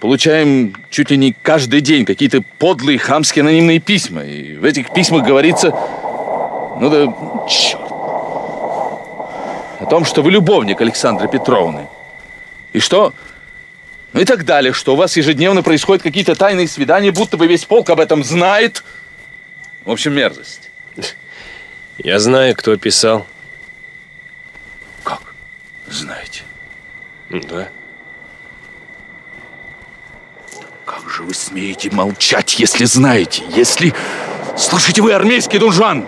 получаем 0.00 0.74
чуть 0.90 1.10
ли 1.10 1.16
не 1.16 1.32
каждый 1.42 1.80
день 1.80 2.04
какие-то 2.04 2.42
подлые 2.58 2.98
хамские 2.98 3.42
анонимные 3.42 3.78
письма. 3.78 4.22
И 4.22 4.56
в 4.56 4.64
этих 4.64 4.92
письмах 4.92 5.26
говорится, 5.26 5.70
ну 5.70 6.90
да, 6.90 7.48
черт, 7.48 7.80
о 9.80 9.86
том, 9.88 10.04
что 10.04 10.22
вы 10.22 10.30
любовник 10.30 10.80
Александры 10.80 11.28
Петровны. 11.28 11.88
И 12.72 12.80
что, 12.80 13.12
ну 14.12 14.20
и 14.20 14.24
так 14.24 14.44
далее, 14.44 14.72
что 14.72 14.94
у 14.94 14.96
вас 14.96 15.16
ежедневно 15.16 15.62
происходят 15.62 16.02
какие-то 16.02 16.34
тайные 16.34 16.68
свидания, 16.68 17.12
будто 17.12 17.36
бы 17.36 17.46
весь 17.46 17.64
полк 17.64 17.90
об 17.90 18.00
этом 18.00 18.24
знает. 18.24 18.84
В 19.84 19.90
общем, 19.90 20.14
мерзость. 20.14 20.70
Я 21.98 22.18
знаю, 22.18 22.54
кто 22.54 22.76
писал. 22.76 23.26
Как? 25.02 25.34
Знаете? 25.88 26.42
Да. 27.30 27.68
Как 30.84 31.06
же 31.18 31.24
вы 31.24 31.34
смеете 31.34 31.90
молчать, 31.90 32.60
если 32.60 32.84
знаете, 32.84 33.42
если... 33.48 33.92
Слушайте, 34.56 35.02
вы 35.02 35.12
армейский 35.12 35.58
дунжан! 35.58 36.06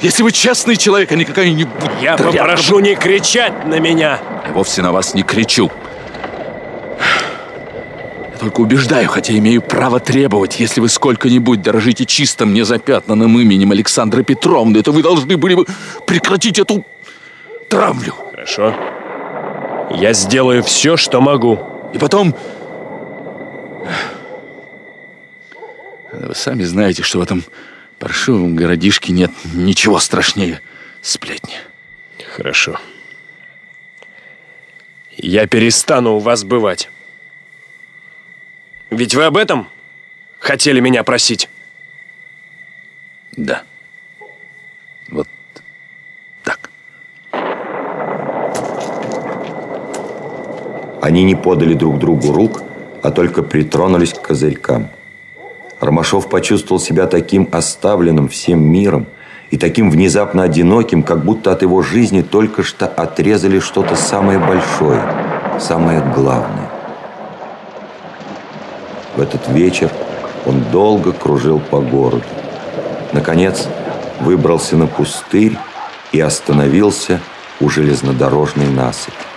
Если 0.00 0.22
вы 0.22 0.32
честный 0.32 0.76
человек, 0.76 1.12
а 1.12 1.14
не 1.14 1.26
какая-нибудь... 1.26 1.68
Я 2.00 2.16
тряпка. 2.16 2.38
попрошу 2.38 2.78
не 2.78 2.94
кричать 2.94 3.66
на 3.66 3.78
меня. 3.78 4.18
Я 4.46 4.52
вовсе 4.52 4.80
на 4.80 4.92
вас 4.92 5.12
не 5.12 5.22
кричу. 5.22 5.70
Я 8.32 8.38
только 8.38 8.60
убеждаю, 8.60 9.08
хотя 9.10 9.36
имею 9.36 9.60
право 9.60 10.00
требовать, 10.00 10.58
если 10.58 10.80
вы 10.80 10.88
сколько-нибудь 10.88 11.60
дорожите 11.60 12.06
чистым, 12.06 12.54
незапятнанным 12.54 13.38
именем 13.38 13.72
Александры 13.72 14.24
Петровны, 14.24 14.82
то 14.82 14.90
вы 14.90 15.02
должны 15.02 15.36
были 15.36 15.54
бы 15.54 15.66
прекратить 16.06 16.58
эту 16.58 16.86
травлю. 17.68 18.14
Хорошо. 18.30 18.74
Я 19.90 20.14
сделаю 20.14 20.62
все, 20.62 20.96
что 20.96 21.20
могу. 21.20 21.58
И 21.92 21.98
потом... 21.98 22.34
Вы 26.20 26.34
сами 26.34 26.62
знаете, 26.62 27.02
что 27.02 27.18
в 27.18 27.22
этом 27.22 27.42
паршивом 27.98 28.54
городишке 28.54 29.12
нет 29.12 29.30
ничего 29.52 29.98
страшнее 29.98 30.60
сплетни. 31.02 31.56
Хорошо. 32.36 32.78
Я 35.16 35.46
перестану 35.46 36.14
у 36.14 36.18
вас 36.18 36.44
бывать. 36.44 36.88
Ведь 38.90 39.14
вы 39.14 39.24
об 39.24 39.36
этом 39.36 39.68
хотели 40.38 40.80
меня 40.80 41.02
просить? 41.02 41.48
Да. 43.36 43.64
Вот 45.08 45.28
так. 46.44 46.70
Они 51.02 51.24
не 51.24 51.34
подали 51.34 51.74
друг 51.74 51.98
другу 51.98 52.32
рук, 52.32 52.62
а 53.02 53.10
только 53.10 53.42
притронулись 53.42 54.14
к 54.14 54.22
козырькам. 54.22 54.90
Ромашов 55.84 56.28
почувствовал 56.28 56.80
себя 56.80 57.06
таким 57.06 57.48
оставленным 57.52 58.28
всем 58.28 58.62
миром 58.62 59.06
и 59.50 59.56
таким 59.56 59.90
внезапно 59.90 60.42
одиноким, 60.42 61.02
как 61.02 61.24
будто 61.24 61.52
от 61.52 61.62
его 61.62 61.82
жизни 61.82 62.22
только 62.22 62.62
что 62.62 62.86
отрезали 62.86 63.58
что-то 63.58 63.94
самое 63.94 64.38
большое, 64.38 65.02
самое 65.60 66.00
главное. 66.14 66.70
В 69.16 69.20
этот 69.20 69.48
вечер 69.48 69.90
он 70.46 70.62
долго 70.72 71.12
кружил 71.12 71.60
по 71.60 71.80
городу. 71.80 72.24
Наконец, 73.12 73.68
выбрался 74.20 74.76
на 74.76 74.86
пустырь 74.86 75.56
и 76.12 76.20
остановился 76.20 77.20
у 77.60 77.68
железнодорожной 77.68 78.68
насыпи. 78.68 79.33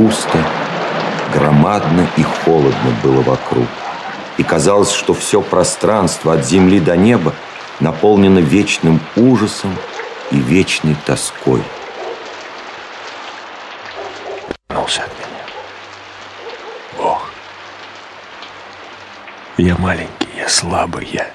Пусто, 0.00 0.42
громадно 1.34 2.08
и 2.16 2.22
холодно 2.22 2.90
было 3.02 3.20
вокруг. 3.20 3.66
И 4.38 4.42
казалось, 4.42 4.90
что 4.90 5.12
все 5.12 5.42
пространство 5.42 6.32
от 6.32 6.46
земли 6.46 6.80
до 6.80 6.96
неба 6.96 7.34
наполнено 7.80 8.38
вечным 8.38 8.98
ужасом 9.14 9.76
и 10.30 10.38
вечной 10.38 10.96
тоской. 11.04 11.62
Отвернулся 14.70 15.02
от 15.02 15.12
меня. 15.18 15.44
Бог. 16.96 17.30
Я 19.58 19.76
маленький, 19.76 20.28
я 20.34 20.48
слабый, 20.48 21.10
я 21.12 21.26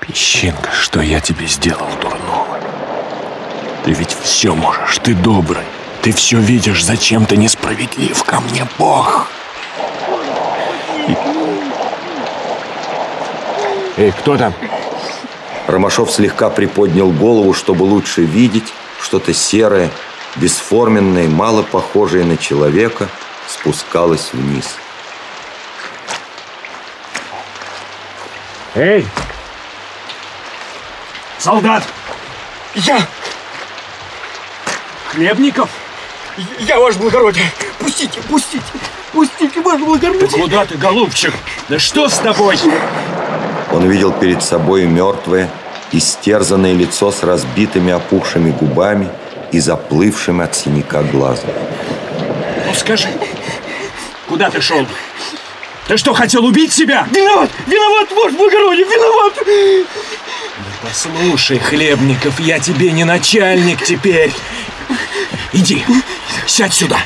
песчинка. 0.00 0.70
Что 0.72 1.00
я 1.00 1.20
тебе 1.20 1.46
сделал 1.46 1.88
дурного? 2.02 2.60
Ты 3.82 3.92
ведь 3.92 4.14
все 4.22 4.54
можешь, 4.54 4.98
ты 4.98 5.14
добрый. 5.14 5.64
Ты 6.02 6.12
все 6.12 6.38
видишь, 6.38 6.84
зачем 6.84 7.26
ты 7.26 7.36
несправедлив 7.36 8.24
ко 8.24 8.40
мне, 8.40 8.66
Бог? 8.76 9.28
И- 11.06 11.16
Эй, 13.98 14.10
кто 14.12 14.36
там? 14.36 14.52
Ромашов 15.68 16.10
слегка 16.10 16.50
приподнял 16.50 17.10
голову, 17.10 17.54
чтобы 17.54 17.84
лучше 17.84 18.22
видеть 18.22 18.72
что-то 19.00 19.32
серое, 19.32 19.90
бесформенное, 20.36 21.28
мало 21.28 21.62
похожее 21.62 22.24
на 22.24 22.36
человека, 22.36 23.08
спускалось 23.46 24.30
вниз. 24.32 24.74
Эй! 28.74 29.06
Солдат! 31.38 31.84
Я! 32.74 33.06
Хлебников? 35.12 35.68
Я, 36.60 36.78
ваше 36.80 36.98
благородие! 36.98 37.44
Пустите, 37.78 38.20
пустите! 38.22 38.64
Пустите, 39.12 39.60
ваше 39.60 39.84
благородие! 39.84 40.28
Да 40.28 40.38
куда 40.38 40.64
ты, 40.64 40.76
голубчик? 40.76 41.34
Да 41.68 41.78
что 41.78 42.08
с 42.08 42.18
тобой? 42.18 42.58
Он 43.70 43.88
видел 43.90 44.12
перед 44.12 44.42
собой 44.42 44.84
мертвое, 44.86 45.50
истерзанное 45.92 46.72
лицо 46.72 47.12
с 47.12 47.22
разбитыми 47.22 47.92
опухшими 47.92 48.50
губами 48.50 49.08
и 49.50 49.60
заплывшим 49.60 50.40
от 50.40 50.56
синяка 50.56 51.02
глазом. 51.02 51.50
Ну 52.66 52.74
скажи, 52.74 53.08
куда 54.28 54.50
ты 54.50 54.60
шел? 54.60 54.86
Ты 55.86 55.96
что, 55.96 56.14
хотел 56.14 56.44
убить 56.46 56.72
себя? 56.72 57.06
Виноват! 57.10 57.50
Виноват, 57.66 58.10
ваше 58.12 58.36
благородие! 58.36 58.86
Виноват! 58.86 59.86
Послушай, 60.82 61.58
Хлебников, 61.58 62.40
я 62.40 62.58
тебе 62.58 62.92
не 62.92 63.04
начальник 63.04 63.82
теперь. 63.82 64.32
Иди, 65.52 65.84
сядь 66.46 66.74
сюда. 66.74 67.00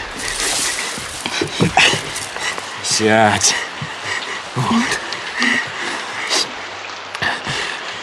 Сядь. 2.82 3.54
Вот. 4.54 5.00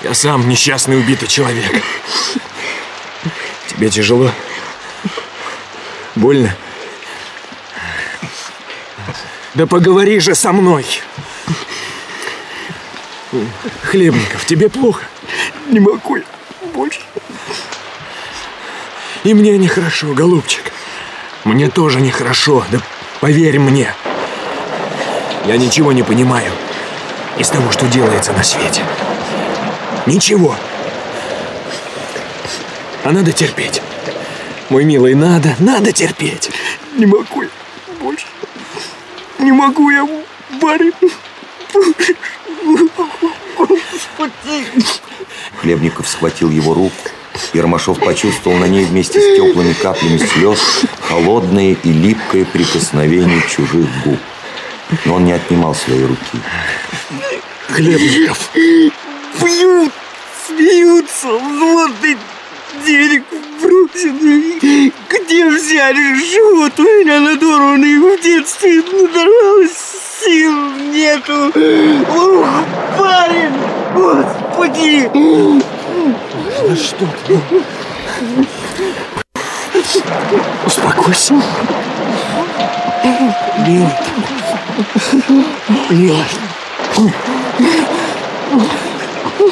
Я 0.04 0.14
сам 0.14 0.50
несчастный 0.50 1.00
убитый 1.00 1.28
человек. 1.28 1.82
Тебе 3.68 3.90
тяжело? 3.90 4.32
Больно? 6.16 6.56
Да 9.54 9.66
поговори 9.66 10.20
же 10.20 10.36
со 10.36 10.52
мной. 10.52 10.86
Хлебников, 13.84 14.46
тебе 14.46 14.70
плохо? 14.70 15.06
Не 15.68 15.80
могу 15.80 16.18
я 16.18 16.24
больше. 16.74 17.00
И 19.24 19.34
мне 19.34 19.58
нехорошо, 19.58 20.14
голубчик. 20.14 20.72
Мне 21.45 21.70
тоже 21.70 22.02
нехорошо, 22.02 22.66
да 22.72 22.80
поверь 23.20 23.60
мне. 23.60 23.94
Я 25.45 25.58
ничего 25.58 25.91
не 25.91 26.04
понимаю 26.04 26.52
из 27.38 27.48
того, 27.50 27.72
что 27.72 27.88
делается 27.88 28.34
на 28.34 28.44
свете. 28.44 28.84
Ничего. 30.06 30.56
А 33.04 33.12
надо 33.12 33.32
терпеть. 33.32 33.82
Мой 34.70 34.84
милый, 34.86 35.16
надо, 35.16 35.56
надо 35.60 35.91
терпеть. 35.91 36.52
Не 36.95 37.06
могу 37.06 37.44
я 37.44 37.50
больше. 38.02 38.26
Не 39.40 39.52
могу 39.52 39.90
я. 39.90 40.08
Господи. 43.58 44.66
Хлебников 45.58 46.08
схватил 46.08 46.50
его 46.50 46.74
руку, 46.74 47.10
и 47.54 47.60
Ромашов 47.60 48.00
почувствовал 48.00 48.58
на 48.58 48.66
ней 48.66 48.86
вместе 48.86 49.20
с 49.20 49.36
теплыми 49.36 49.74
каплями 49.74 50.18
слез 50.18 50.60
холодное 51.02 51.76
и 51.84 51.92
липкое 51.92 52.46
прикосновение 52.46 53.42
чужих 53.48 53.88
губ. 54.04 54.20
Но 55.06 55.16
он 55.16 55.26
не 55.26 55.34
отнимал 55.34 55.74
своей 55.74 56.06
руки. 56.06 56.40
Хлебников! 57.70 58.50
Пьют, 58.54 59.92
смеются, 60.48 61.28
взводный 61.28 62.18
денег 62.86 63.24
бросили. 63.62 64.92
Где 65.10 65.50
взяли? 65.50 66.14
Живот 66.16 66.80
у 66.80 66.84
меня 66.84 67.20
надорванный 67.20 67.98
в 67.98 68.22
детстве 68.22 68.82
надорвалось, 68.82 69.72
сил 70.22 70.54
нету. 70.92 71.52
Ух, 72.10 72.48
парень, 72.98 73.54
господи! 73.94 75.10
Да 76.65 76.76
что 76.77 77.06
ты? 77.27 77.40
Успокойся. 80.65 81.34
Милый 83.68 83.91
Милый. 85.90 86.26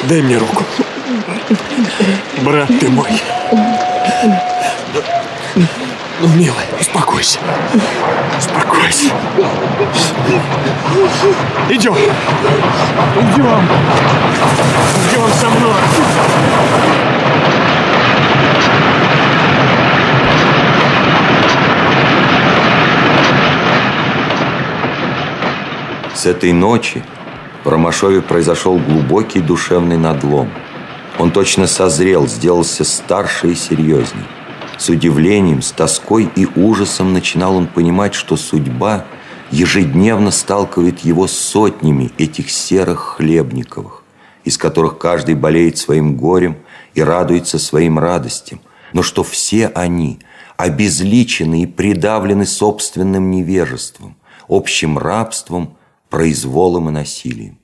Дай 0.04 0.22
мне 0.22 0.38
руку. 0.38 0.64
Брат 2.42 2.70
ты 2.80 2.88
мой. 2.88 3.10
Ну, 6.20 6.28
милый, 6.28 6.64
успокойся. 6.80 7.38
Успокойся. 8.38 9.10
Идем. 11.70 11.94
Идем. 11.94 13.68
Идем 15.10 15.28
со 15.40 15.48
мной. 15.48 15.80
С 26.14 26.26
этой 26.26 26.52
ночи 26.52 27.02
в 27.64 27.68
Ромашове 27.68 28.22
произошел 28.22 28.78
глубокий 28.78 29.40
душевный 29.40 29.96
надлом. 29.96 30.50
Он 31.18 31.30
точно 31.30 31.66
созрел, 31.66 32.28
сделался 32.28 32.84
старше 32.84 33.48
и 33.48 33.54
серьезней. 33.54 34.24
С 34.82 34.88
удивлением, 34.88 35.62
с 35.62 35.70
тоской 35.70 36.28
и 36.34 36.44
ужасом 36.44 37.12
начинал 37.12 37.54
он 37.54 37.68
понимать, 37.68 38.14
что 38.14 38.36
судьба 38.36 39.04
ежедневно 39.52 40.32
сталкивает 40.32 40.98
его 41.04 41.28
с 41.28 41.38
сотнями 41.38 42.10
этих 42.18 42.50
серых 42.50 43.14
хлебниковых, 43.16 44.02
из 44.42 44.58
которых 44.58 44.98
каждый 44.98 45.36
болеет 45.36 45.78
своим 45.78 46.16
горем 46.16 46.56
и 46.94 47.00
радуется 47.00 47.60
своим 47.60 47.96
радостям, 47.96 48.60
но 48.92 49.04
что 49.04 49.22
все 49.22 49.68
они 49.68 50.18
обезличены 50.56 51.62
и 51.62 51.66
придавлены 51.66 52.44
собственным 52.44 53.30
невежеством, 53.30 54.16
общим 54.48 54.98
рабством, 54.98 55.76
произволом 56.10 56.88
и 56.88 56.92
насилием. 56.92 57.56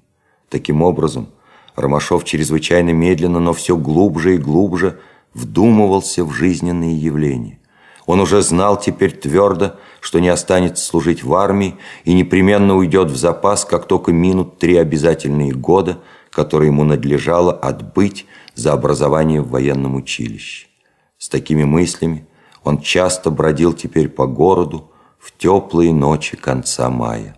Таким 0.48 0.82
образом, 0.82 1.30
Ромашов 1.74 2.22
чрезвычайно 2.22 2.90
медленно, 2.90 3.40
но 3.40 3.54
все 3.54 3.76
глубже 3.76 4.36
и 4.36 4.38
глубже 4.38 5.00
вдумывался 5.34 6.24
в 6.24 6.32
жизненные 6.32 6.96
явления. 6.96 7.58
Он 8.06 8.20
уже 8.20 8.40
знал 8.42 8.80
теперь 8.80 9.12
твердо, 9.12 9.74
что 10.00 10.18
не 10.18 10.28
останется 10.28 10.84
служить 10.84 11.22
в 11.22 11.34
армии 11.34 11.76
и 12.04 12.14
непременно 12.14 12.76
уйдет 12.76 13.10
в 13.10 13.16
запас, 13.16 13.64
как 13.64 13.86
только 13.86 14.12
минут 14.12 14.58
три 14.58 14.76
обязательные 14.76 15.52
года, 15.52 15.98
которые 16.30 16.68
ему 16.68 16.84
надлежало 16.84 17.52
отбыть 17.52 18.26
за 18.54 18.72
образование 18.72 19.42
в 19.42 19.50
военном 19.50 19.94
училище. 19.94 20.68
С 21.18 21.28
такими 21.28 21.64
мыслями 21.64 22.26
он 22.64 22.80
часто 22.80 23.30
бродил 23.30 23.72
теперь 23.72 24.08
по 24.08 24.26
городу 24.26 24.90
в 25.18 25.36
теплые 25.36 25.92
ночи 25.92 26.36
конца 26.36 26.90
мая. 26.90 27.37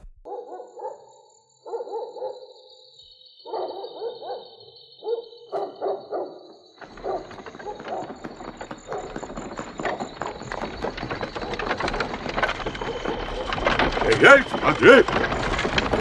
Эй, 14.22 14.44
смотри! 14.50 15.04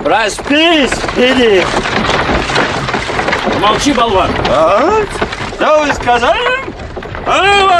Проспись, 0.04 0.92
иди. 1.16 1.64
Молчи, 3.60 3.94
болван! 3.94 4.30
А? 4.50 5.04
Что 5.56 5.84
вы 5.84 5.94
сказали? 5.94 6.60
А 7.26 7.78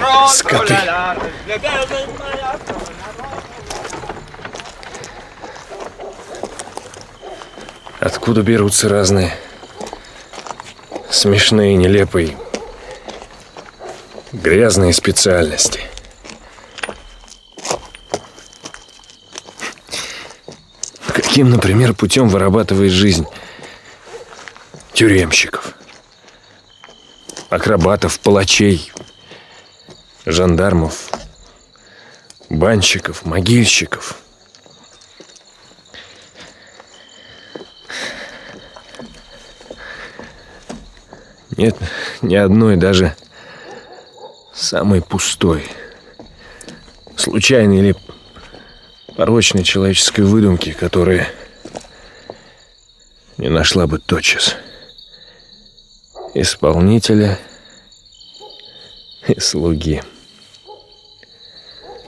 ну! 0.00 0.28
Скоты. 0.28 0.76
Откуда 8.00 8.42
берутся 8.42 8.88
разные 8.88 9.32
смешные, 11.10 11.76
нелепые, 11.76 12.36
грязные 14.32 14.92
специальности? 14.92 15.80
Каким, 21.34 21.50
например, 21.50 21.94
путем 21.94 22.28
вырабатывает 22.28 22.92
жизнь 22.92 23.26
тюремщиков, 24.92 25.74
акробатов, 27.50 28.20
палачей, 28.20 28.92
жандармов, 30.24 31.10
банщиков, 32.48 33.24
могильщиков. 33.24 34.16
Нет 41.56 41.76
ни 42.22 42.36
одной, 42.36 42.76
даже 42.76 43.16
самой 44.54 45.02
пустой, 45.02 45.68
случайной 47.16 47.78
или 47.78 48.03
порочной 49.16 49.62
человеческой 49.62 50.22
выдумки, 50.22 50.72
которая 50.72 51.28
не 53.38 53.48
нашла 53.48 53.86
бы 53.86 53.98
тотчас 53.98 54.56
исполнителя 56.34 57.38
и 59.28 59.38
слуги. 59.38 60.02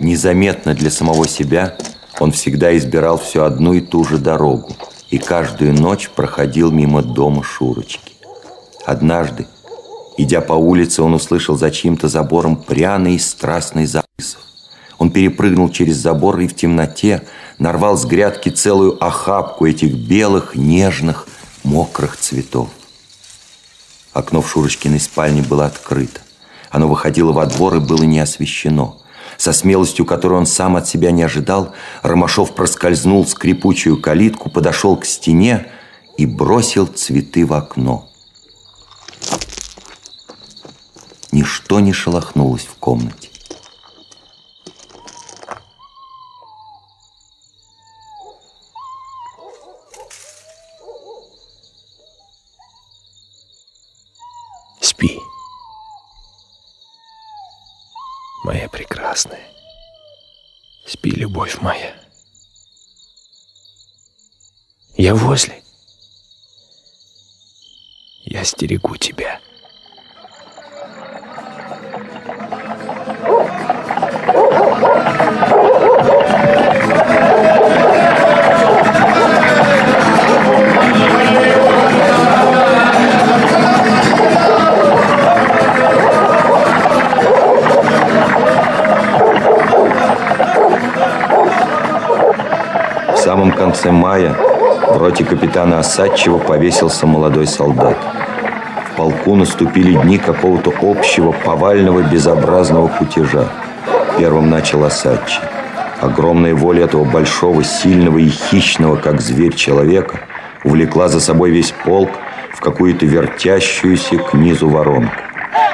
Незаметно 0.00 0.74
для 0.74 0.90
самого 0.90 1.28
себя 1.28 1.76
он 2.18 2.32
всегда 2.32 2.76
избирал 2.76 3.18
всю 3.18 3.42
одну 3.42 3.72
и 3.72 3.80
ту 3.80 4.04
же 4.04 4.18
дорогу 4.18 4.76
и 5.10 5.18
каждую 5.18 5.74
ночь 5.74 6.10
проходил 6.10 6.72
мимо 6.72 7.02
дома 7.02 7.44
Шурочки. 7.44 8.14
Однажды, 8.84 9.46
идя 10.16 10.40
по 10.40 10.54
улице, 10.54 11.02
он 11.02 11.14
услышал 11.14 11.56
за 11.56 11.70
чьим-то 11.70 12.08
забором 12.08 12.56
пряный 12.56 13.14
и 13.14 13.18
страстный 13.18 13.86
запах. 13.86 14.06
Он 14.98 15.10
перепрыгнул 15.10 15.68
через 15.68 15.96
забор 15.96 16.40
и 16.40 16.48
в 16.48 16.54
темноте 16.54 17.22
нарвал 17.58 17.96
с 17.96 18.04
грядки 18.04 18.48
целую 18.48 19.02
охапку 19.04 19.66
этих 19.66 19.92
белых, 19.94 20.54
нежных, 20.54 21.28
мокрых 21.64 22.16
цветов. 22.16 22.68
Окно 24.12 24.40
в 24.40 24.48
Шурочкиной 24.48 25.00
спальне 25.00 25.42
было 25.42 25.66
открыто. 25.66 26.20
Оно 26.70 26.88
выходило 26.88 27.32
во 27.32 27.46
двор 27.46 27.76
и 27.76 27.80
было 27.80 28.04
не 28.04 28.18
освещено. 28.20 28.98
Со 29.36 29.52
смелостью, 29.52 30.06
которую 30.06 30.40
он 30.40 30.46
сам 30.46 30.76
от 30.76 30.88
себя 30.88 31.10
не 31.10 31.22
ожидал, 31.22 31.74
Ромашов 32.02 32.54
проскользнул 32.54 33.26
скрипучую 33.26 34.00
калитку, 34.00 34.48
подошел 34.48 34.96
к 34.96 35.04
стене 35.04 35.66
и 36.16 36.24
бросил 36.24 36.86
цветы 36.86 37.44
в 37.44 37.52
окно. 37.52 38.08
Ничто 41.32 41.80
не 41.80 41.92
шелохнулось 41.92 42.64
в 42.64 42.76
комнате. 42.76 43.28
Спи. 54.80 55.20
Моя 58.66 58.84
прекрасная. 58.84 59.46
Спи, 60.86 61.10
любовь 61.10 61.60
моя. 61.60 61.94
Я 64.96 65.14
возле. 65.14 65.62
Я 68.24 68.44
стерегу 68.44 68.96
тебя. 68.96 69.40
Конце 93.86 93.92
мая 93.92 94.34
в 94.88 94.98
роте 94.98 95.24
капитана 95.24 95.78
Осадчева 95.78 96.38
повесился 96.38 97.06
молодой 97.06 97.46
солдат. 97.46 97.96
В 98.84 98.96
полку 98.96 99.36
наступили 99.36 99.92
дни 99.92 100.18
какого-то 100.18 100.72
общего, 100.82 101.32
повального, 101.32 102.02
безобразного 102.02 102.88
кутежа. 102.88 103.48
Первым 104.18 104.50
начал 104.50 104.84
Осадчий. 104.84 105.40
Огромная 106.00 106.54
воля 106.54 106.84
этого 106.84 107.04
большого, 107.04 107.62
сильного 107.62 108.18
и 108.18 108.28
хищного, 108.28 108.96
как 108.96 109.20
зверь 109.20 109.54
человека, 109.54 110.20
увлекла 110.64 111.08
за 111.08 111.20
собой 111.20 111.50
весь 111.50 111.72
полк 111.84 112.10
в 112.52 112.60
какую-то 112.60 113.06
вертящуюся 113.06 114.18
к 114.18 114.34
низу 114.34 114.68
воронку. 114.68 115.14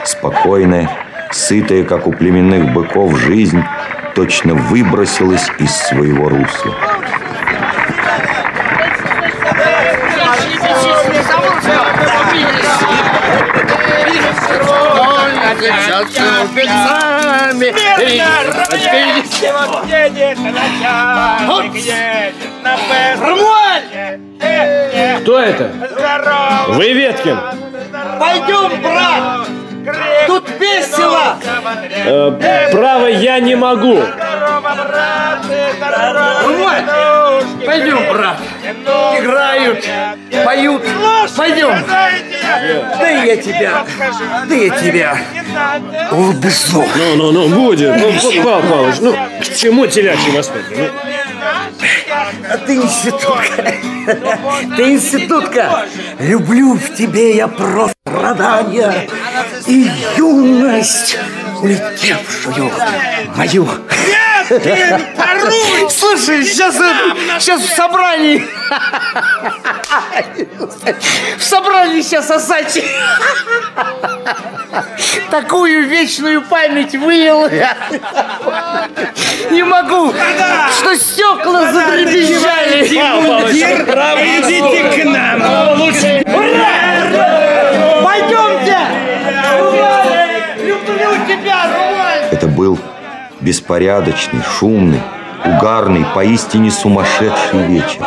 Спокойная, 0.04 0.90
сытая, 1.30 1.84
как 1.84 2.06
у 2.06 2.12
племенных 2.12 2.72
быков, 2.74 3.18
жизнь 3.18 3.62
точно 4.14 4.54
выбросилась 4.54 5.46
из 5.58 5.74
своего 5.74 6.28
русла. 6.28 6.91
Кто 25.20 25.38
это? 25.38 25.70
Вы 26.68 26.92
Веткин? 26.92 27.38
Пойдем, 28.18 28.82
брат! 28.82 29.46
Тут 30.26 30.48
весело! 30.60 31.38
Э, 32.04 32.68
право, 32.70 33.06
я 33.06 33.40
не 33.40 33.56
могу. 33.56 34.00
Пойдем, 37.66 38.12
брат. 38.12 38.36
Играют, 39.18 39.84
поют. 40.44 40.82
Пойдем. 41.36 41.84
Да 42.42 43.08
я 43.08 43.36
тебя, 43.36 43.86
да 44.48 44.54
я 44.54 44.70
тебя 44.70 45.18
улыбну. 46.10 46.86
Ну, 46.96 47.16
ну, 47.16 47.32
ну, 47.32 47.48
будет. 47.48 47.96
Ну, 47.96 48.12
Павел 48.42 48.62
Павлович, 48.62 48.96
ну, 49.00 49.16
к 49.40 49.56
чему 49.56 49.86
телячьи 49.86 50.30
воспитки? 50.30 50.74
Ну, 50.78 50.88
А 52.50 52.56
ты 52.58 52.76
институтка. 52.76 53.74
Ты 54.76 54.92
институтка. 54.92 55.86
Люблю 56.18 56.74
в 56.74 56.94
тебе 56.94 57.36
я 57.36 57.48
просто 57.48 57.94
страдания 58.06 59.08
и 59.66 59.90
юность, 60.16 61.18
улетевшую 61.60 62.70
мою. 63.36 63.68
Слушай, 65.88 66.44
сейчас, 66.44 66.76
сейчас 67.40 67.62
в 67.62 67.74
собрании. 67.74 68.46
В 71.38 71.42
собрании 71.42 72.00
сейчас 72.02 72.30
Асачи. 72.30 72.84
Такую 75.30 75.86
вечную 75.88 76.42
память 76.42 76.94
вывел. 76.94 77.48
Не 79.50 79.62
могу, 79.62 80.12
что 80.78 80.96
стекла 80.96 81.72
задребезжали. 81.72 82.86
Идите 84.38 85.02
к 85.02 85.04
нам. 85.04 85.40
Пойдемте! 88.02 88.78
Люблю 90.64 91.10
тебя, 91.26 91.66
Румаль! 91.66 92.22
Это 92.30 92.46
был 92.46 92.78
беспорядочный, 93.40 94.42
шумный, 94.58 95.02
угарный, 95.44 96.06
поистине 96.14 96.70
сумасшедший 96.70 97.66
вечер. 97.66 98.06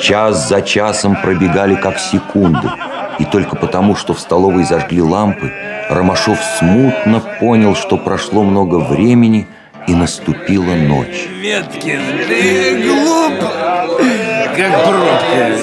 Час 0.00 0.48
за 0.48 0.62
часом 0.62 1.16
пробегали 1.16 1.74
как 1.74 1.98
секунды. 1.98 2.70
И 3.18 3.24
только 3.24 3.56
потому, 3.56 3.96
что 3.96 4.14
в 4.14 4.20
столовой 4.20 4.64
зажгли 4.64 5.02
лампы, 5.02 5.52
Ромашов 5.90 6.38
смутно 6.58 7.20
понял, 7.40 7.74
что 7.74 7.96
прошло 7.96 8.42
много 8.42 8.76
времени 8.76 9.46
и 9.86 9.94
наступила 9.94 10.74
ночь. 10.74 11.28
Веткин, 11.40 12.00
ты 12.28 12.82
глуп, 12.86 13.40
как 14.56 14.84
пробка 14.84 15.56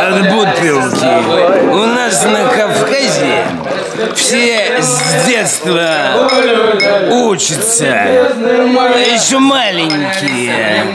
от 0.00 0.20
бутылки. 0.32 1.72
У 1.72 1.86
нас 1.86 2.24
на 2.24 2.44
Кавказе 2.48 3.44
все 4.14 4.80
с 4.80 5.26
детства 5.26 6.28
учатся, 7.10 7.86
еще 7.86 9.38
маленькие. 9.38 10.94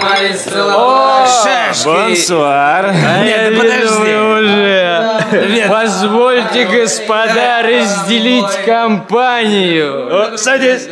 Шашки. 1.44 1.86
Бонсуар. 1.86 2.94
Нет, 3.24 3.58
подожди. 3.58 4.16
уже. 4.16 5.68
Позвольте, 5.68 6.66
господа, 6.66 7.62
разделить 7.62 8.66
компанию. 8.66 10.38
Садись. 10.38 10.88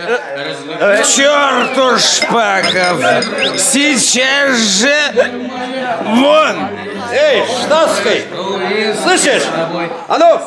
К 0.80 1.04
черту 1.04 1.98
Шпаков! 1.98 3.04
Сейчас 3.58 4.58
же 4.58 4.96
вон! 6.06 6.70
Эй, 7.12 7.44
Штатский, 7.46 8.26
слышишь? 9.02 9.44
А 10.08 10.18
ну, 10.18 10.40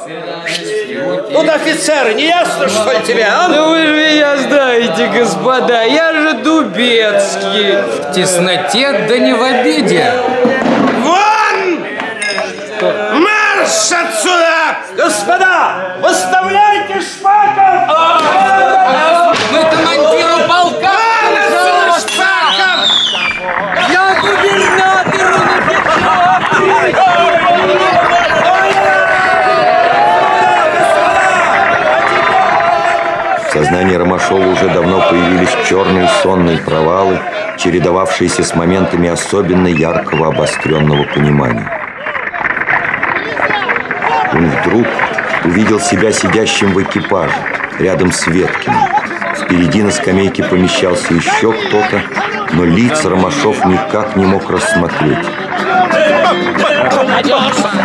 тут 1.33 1.49
офицеры, 1.49 2.15
не 2.15 2.27
ясно, 2.27 2.69
что 2.69 2.93
ли 2.93 3.01
тебе, 3.05 3.25
а? 3.25 3.49
Ну 3.49 3.71
вы 3.71 3.87
же 3.87 3.93
меня 3.93 4.37
знаете, 4.37 5.07
господа, 5.09 5.83
я 5.83 6.13
же 6.13 6.35
Дубецкий. 6.35 7.77
В 7.77 8.13
тесноте, 8.13 9.07
да 9.09 9.19
не 9.19 9.33
в 9.33 9.43
обиде. 9.43 10.13
Вон! 11.03 11.85
Марш 12.81 13.93
отсюда! 13.93 14.79
Господа, 14.97 15.97
выставляйте 16.01 16.40
сознании 33.71 33.95
Ромашова 33.95 34.49
уже 34.49 34.69
давно 34.69 35.01
появились 35.09 35.57
черные 35.69 36.09
сонные 36.25 36.59
провалы, 36.59 37.21
чередовавшиеся 37.57 38.43
с 38.43 38.57
моментами 38.57 39.09
особенно 39.09 39.69
яркого 39.69 40.27
обостренного 40.27 41.05
понимания. 41.05 41.71
Он 44.33 44.51
вдруг 44.51 44.89
увидел 45.45 45.79
себя 45.79 46.11
сидящим 46.11 46.73
в 46.73 46.83
экипаже, 46.83 47.33
рядом 47.79 48.11
с 48.11 48.27
Веткиным. 48.27 48.83
Впереди 49.37 49.85
на 49.85 49.93
скамейке 49.93 50.43
помещался 50.43 51.15
еще 51.15 51.53
кто-то, 51.53 52.03
но 52.53 52.65
лиц 52.65 53.05
Ромашов 53.05 53.65
никак 53.67 54.17
не 54.17 54.27
мог 54.27 54.51
рассмотреть. 54.51 55.27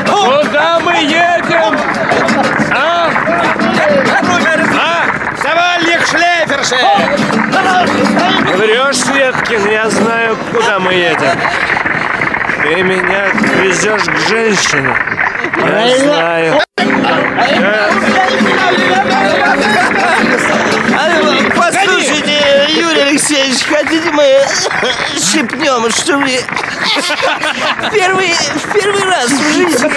Куда 0.07 0.79
мы 0.79 0.95
едем? 0.95 2.04
Шлейферши! 6.65 6.77
Врешь, 8.55 9.05
Веткин, 9.13 9.69
я 9.69 9.89
знаю, 9.89 10.37
куда 10.51 10.79
мы 10.79 10.93
едем. 10.93 11.39
Ты 12.63 12.83
меня 12.83 13.27
везешь 13.61 14.03
к 14.03 14.29
женщине. 14.29 14.95
Я 15.57 15.97
знаю. 15.99 16.61
Послушайте, 21.55 22.67
Юрий 22.69 23.01
Алексеевич, 23.01 23.63
хотите 23.63 24.11
мы 24.11 24.41
шепнем, 25.19 25.89
что 25.91 26.17
ли? 26.21 26.39
Первый, 27.91 28.33
в 28.33 28.73
первый 28.73 29.03
раз 29.03 29.29
в 29.29 29.53
жизни. 29.53 29.91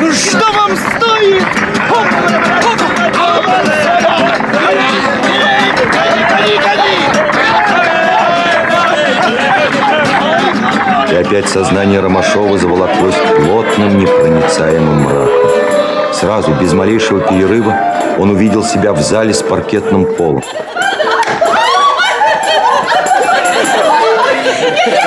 Ну 0.00 0.12
что 0.12 0.52
вам 0.52 0.76
стоит? 0.76 1.44
И 11.10 11.16
опять 11.16 11.48
сознание 11.48 12.00
Ромашова 12.00 12.58
заволоклось 12.58 13.14
плотным, 13.36 13.98
непроницаемым 13.98 15.02
мраком. 15.02 15.50
Сразу, 16.12 16.52
без 16.54 16.72
малейшего 16.72 17.20
перерыва, 17.20 17.76
он 18.18 18.30
увидел 18.30 18.64
себя 18.64 18.92
в 18.92 19.00
зале 19.00 19.32
с 19.32 19.42
паркетным 19.42 20.06
полом. 20.16 20.42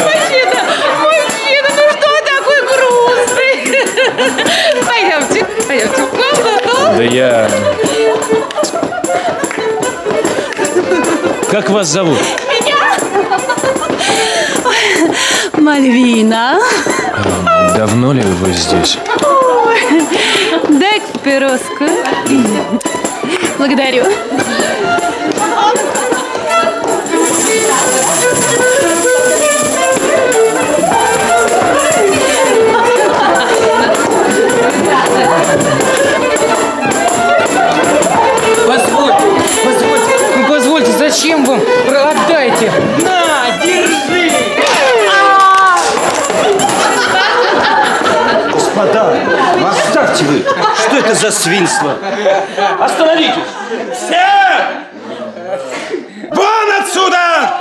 Мужчина, 0.08 0.64
мужчина, 1.04 1.70
ну 1.76 1.84
что 1.92 2.10
такой 2.24 2.60
грустный? 2.70 3.56
Пойдемте, 4.88 5.46
пойдемте 5.68 6.02
в 6.04 6.10
комнату. 6.10 6.74
Да 6.96 7.04
я... 7.04 7.50
Как 11.58 11.72
вас 11.72 11.88
зовут? 11.88 12.20
Мальвина. 15.54 16.60
Давно 17.76 18.14
ли 18.14 18.22
вы 18.22 18.52
здесь? 18.52 19.00
Дай 20.70 21.02
папироску. 21.02 21.86
Благодарю. 23.58 24.04
Позвольте, 35.58 35.87
зачем 41.10 41.46
вам? 41.46 41.62
Отдайте. 41.88 42.72
На, 43.00 43.58
держи. 43.64 44.32
Господа, 48.52 49.16
оставьте 49.70 50.24
вы! 50.26 50.44
Что 50.76 50.98
это 50.98 51.16
за 51.16 51.32
свинство? 51.32 51.96
Остановитесь! 52.80 53.44
Все! 53.94 54.28
Вон 56.32 56.72
отсюда! 56.82 57.54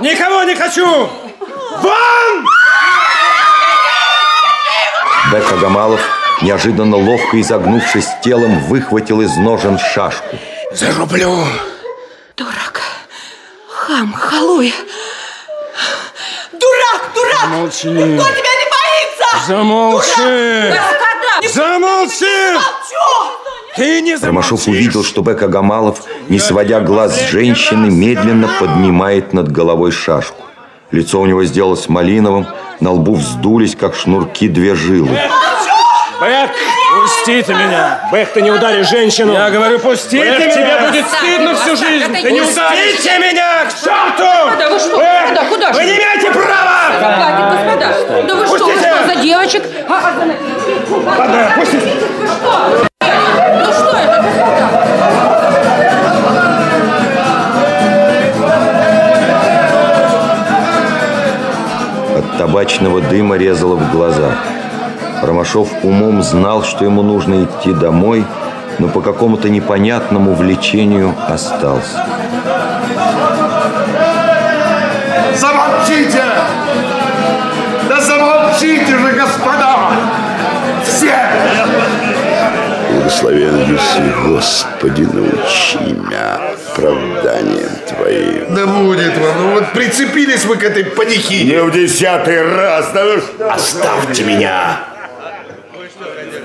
Никого 0.00 0.42
не 0.42 0.54
хочу! 0.54 0.86
Вон! 1.80 2.46
Бек 5.32 5.52
Агамалов, 5.52 6.00
неожиданно 6.42 6.96
ловко 6.96 7.40
изогнувшись 7.40 8.08
телом, 8.22 8.58
выхватил 8.60 9.20
из 9.20 9.36
ножен 9.36 9.78
шашку. 9.78 10.36
Зарублю. 10.78 11.44
Дурак. 12.36 12.80
Хам, 13.68 14.12
халуй. 14.12 14.72
Дурак, 16.52 17.10
дурак! 17.16 17.48
Молчи. 17.48 17.88
Кто 17.88 17.96
тебя 17.96 18.54
не 18.54 18.66
боится? 18.70 19.46
Замолчи! 19.48 20.68
Дурак! 20.68 21.52
Замолчи! 21.52 22.58
Ты 23.74 24.00
не 24.02 24.14
Ромашов 24.14 24.68
увидел, 24.68 25.02
что 25.02 25.22
Бек 25.22 25.42
Агамалов, 25.42 26.04
не 26.28 26.38
сводя 26.38 26.78
глаз 26.78 27.16
с 27.16 27.30
женщины, 27.30 27.90
медленно 27.90 28.48
поднимает 28.60 29.32
над 29.32 29.50
головой 29.50 29.90
шашку. 29.90 30.44
Лицо 30.92 31.20
у 31.20 31.26
него 31.26 31.42
сделалось 31.42 31.88
малиновым, 31.88 32.46
на 32.78 32.92
лбу 32.92 33.16
вздулись, 33.16 33.74
как 33.74 33.96
шнурки, 33.96 34.46
две 34.46 34.76
жилы. 34.76 35.18
Бэк, 36.20 36.52
пусти 37.00 37.42
ты 37.42 37.54
меня. 37.54 38.00
Бэк, 38.10 38.28
ты 38.32 38.42
не 38.42 38.50
ударишь 38.50 38.88
женщину. 38.88 39.32
Я 39.32 39.50
говорю, 39.50 39.78
пустите 39.78 40.24
Бэк, 40.24 40.38
меня! 40.38 40.52
тебе 40.52 40.80
будет 40.86 41.06
стыдно 41.08 41.54
всю 41.54 41.76
жизнь. 41.76 42.12
Ты 42.22 42.32
не 42.32 42.40
ударишь. 42.40 42.94
Пустите 42.94 43.18
меня 43.18 43.64
к 43.64 43.70
черту! 43.74 44.56
Да 44.58 44.70
вы 44.70 44.78
что? 44.78 44.96
Бэк, 44.96 45.28
Куда, 45.28 45.44
куда 45.44 45.72
Вы 45.72 45.84
не 45.84 45.92
имеете 45.96 46.30
права! 46.30 46.78
Хватит, 46.98 47.78
господа. 47.80 48.22
Да 48.26 48.34
вы 48.34 48.46
что, 48.46 48.54
вы 48.54 48.72
Пустите! 48.72 48.88
что, 48.94 49.06
за 49.06 49.14
девочек? 49.22 49.62
Ладно, 49.88 50.34
пустите. 51.56 51.92
Вы 52.18 52.26
что? 52.26 52.88
Ну 53.64 53.72
что 53.72 53.96
это, 53.96 54.22
господа? 54.22 54.68
От 62.16 62.38
табачного 62.38 63.00
дыма 63.00 63.36
резало 63.36 63.76
в 63.76 63.92
глазах. 63.92 64.34
Ромашов 65.22 65.68
умом 65.82 66.22
знал, 66.22 66.62
что 66.62 66.84
ему 66.84 67.02
нужно 67.02 67.44
идти 67.44 67.72
домой, 67.72 68.24
но 68.78 68.88
по 68.88 69.00
какому-то 69.00 69.48
непонятному 69.48 70.34
влечению 70.34 71.14
остался. 71.28 72.04
Замолчите! 75.34 76.22
Да 77.88 78.00
замолчите 78.00 78.98
же, 78.98 79.12
господа! 79.12 79.90
Все! 80.84 81.14
Благословен 82.90 83.66
Люси, 83.66 84.12
Господи, 84.26 85.02
научи 85.02 85.78
меня 85.78 86.40
оправданием 86.72 87.70
Твоим. 87.88 88.54
Да 88.54 88.66
будет 88.66 89.16
вам, 89.18 89.42
ну 89.42 89.52
вот 89.54 89.72
прицепились 89.72 90.44
вы 90.44 90.56
к 90.56 90.64
этой 90.64 90.84
панихиде. 90.84 91.56
Не 91.56 91.62
в 91.62 91.72
десятый 91.72 92.42
раз, 92.42 92.90
да 92.92 93.04
вы 93.04 93.22
Оставьте 93.48 94.24
меня! 94.24 94.87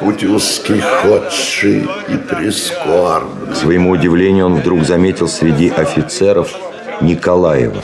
Путь 0.03 0.25
узкий, 0.25 0.81
ходший 0.81 1.88
и 2.09 2.17
прискорбный. 2.17 3.53
К 3.53 3.55
своему 3.55 3.91
удивлению, 3.91 4.47
он 4.47 4.55
вдруг 4.55 4.84
заметил 4.84 5.30
среди 5.30 5.69
офицеров 5.69 6.53
Николаева, 6.99 7.81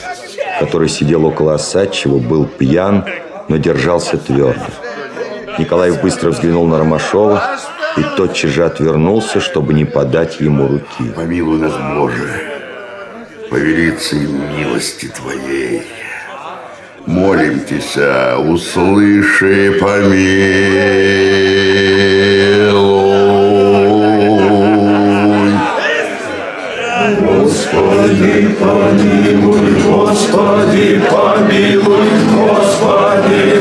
который 0.58 0.90
сидел 0.90 1.24
около 1.24 1.54
Осадчего, 1.54 2.18
был 2.18 2.44
пьян, 2.44 3.06
но 3.48 3.56
держался 3.56 4.18
твердо. 4.18 4.66
Николаев 5.58 6.02
быстро 6.02 6.30
взглянул 6.30 6.66
на 6.66 6.78
Ромашова 6.78 7.42
и 7.96 8.02
тотчас 8.18 8.50
же 8.50 8.66
отвернулся, 8.66 9.40
чтобы 9.40 9.72
не 9.72 9.86
подать 9.86 10.40
ему 10.40 10.68
руки. 10.68 11.10
Помилуй 11.16 11.58
нас, 11.58 11.72
Боже, 11.96 12.28
по 13.48 13.54
велице 13.54 14.16
милости 14.16 15.06
Твоей. 15.06 15.84
Молим 17.06 17.60
Тебя, 17.60 18.38
услыши, 18.38 19.78
помилуй. 19.80 21.89
Господи, 28.20 28.54
помилуй, 28.60 29.80
Господи, 29.82 31.02
помилуй, 31.10 32.08
Господи, 32.36 33.60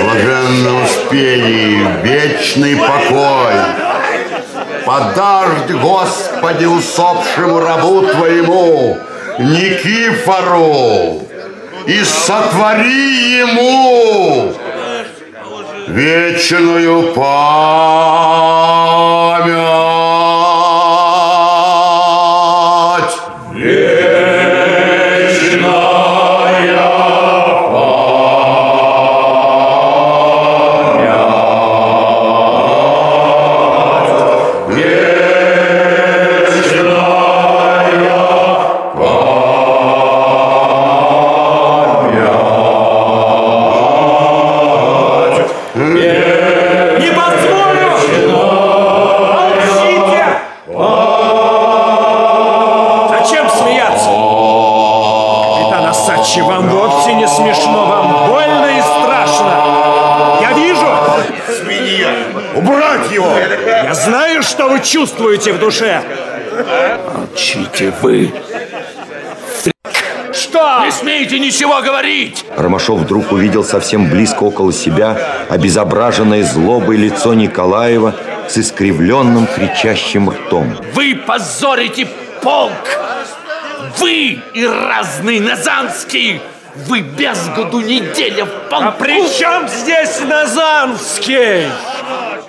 блаженном 0.00 0.86
спении, 0.86 1.86
вечный 2.02 2.76
покой. 2.76 3.54
Подашь, 4.84 5.70
Господи, 5.80 6.66
усопшему 6.66 7.58
рабу 7.60 8.02
Твоему, 8.02 8.98
Никифору, 9.38 11.22
и 11.86 12.04
сотвори 12.04 13.38
ему 13.38 14.52
вечную 15.86 17.12
память. 17.14 19.03
Чувствуете 64.94 65.52
в 65.52 65.58
душе. 65.58 66.02
Молчите 67.12 67.92
вы. 68.00 68.32
Что? 70.32 70.84
Не 70.84 70.92
смеете 70.92 71.40
ничего 71.40 71.82
говорить! 71.82 72.44
Ромашов 72.56 73.00
вдруг 73.00 73.32
увидел 73.32 73.64
совсем 73.64 74.08
близко 74.08 74.44
около 74.44 74.72
себя 74.72 75.18
обезображенное 75.48 76.44
злобой 76.44 76.96
лицо 76.96 77.34
Николаева 77.34 78.14
с 78.48 78.56
искривленным 78.56 79.48
кричащим 79.48 80.30
ртом. 80.30 80.76
Вы 80.92 81.16
позорите 81.26 82.06
полк! 82.40 83.00
Вы 83.98 84.38
и 84.54 84.64
разный 84.64 85.40
Назанский! 85.40 86.40
Вы 86.86 87.00
без 87.00 87.48
году 87.48 87.80
неделя 87.80 88.44
в 88.44 88.68
полку! 88.70 88.86
А 88.86 88.90
при 88.92 89.28
чем 89.36 89.68
здесь 89.68 90.20
Назанский? 90.20 91.66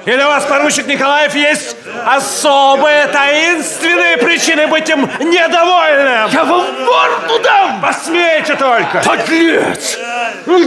Или 0.05 0.21
у 0.23 0.27
вас, 0.27 0.45
поручик 0.45 0.85
Николаев, 0.85 1.33
есть 1.33 1.75
особые 2.05 3.07
таинственные 3.07 4.17
причины 4.17 4.67
быть 4.67 4.89
им 4.89 5.09
недовольным? 5.19 6.29
Я 6.31 6.43
вам 6.43 6.65
морду 6.85 7.39
дам! 7.43 7.81
Посмейте 7.81 8.55
только! 8.55 9.01
Подлец! 9.05 9.97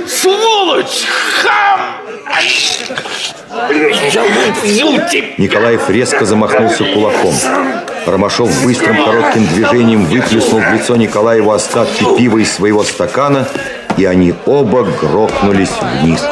Сволочь! 0.09 1.05
Хам! 1.43 1.81
Я 4.12 4.23
убью 4.24 5.09
тебя! 5.10 5.28
Николаев 5.39 5.89
резко 5.89 6.24
замахнулся 6.24 6.85
кулаком. 6.85 7.35
Ромашов 8.06 8.51
быстрым 8.65 9.05
коротким 9.05 9.47
движением 9.47 10.05
выплеснул 10.06 10.60
в 10.60 10.73
лицо 10.73 10.97
Николаеву 10.97 11.52
остатки 11.52 12.05
пива 12.16 12.39
из 12.39 12.52
своего 12.52 12.82
стакана, 12.82 13.47
и 13.97 14.05
они 14.05 14.35
оба 14.47 14.85
грохнулись 14.85 15.73
вниз. 15.81 16.24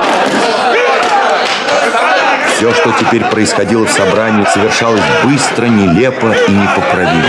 Все, 2.56 2.72
что 2.72 2.90
теперь 2.92 3.22
происходило 3.22 3.84
в 3.84 3.90
собрании, 3.90 4.46
совершалось 4.46 5.02
быстро, 5.24 5.66
нелепо 5.66 6.32
и 6.32 6.52
непоправимо. 6.52 7.22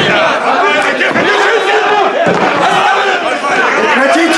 Прекратить! 3.94 4.38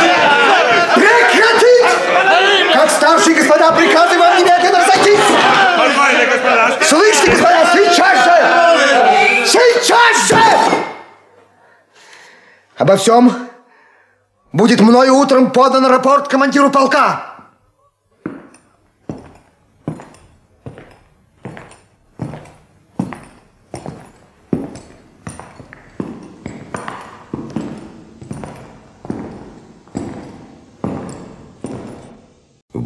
Прекратить! 0.96 2.74
Как 2.74 2.90
старшие 2.90 3.36
господа, 3.36 3.72
приказываю 3.74 4.20
вам 4.20 4.38
немедленно 4.40 4.80
разойтись! 4.80 5.20
Слышите, 6.82 7.32
господа, 7.34 7.68
сейчас 7.72 8.26
же! 8.26 9.46
Сейчас 9.46 10.28
же! 10.28 10.44
Обо 12.80 12.98
всем 12.98 13.32
будет 14.52 14.80
мною 14.80 15.18
утром 15.18 15.52
подан 15.52 15.86
рапорт 15.86 16.28
командиру 16.28 16.72
полка. 16.72 17.29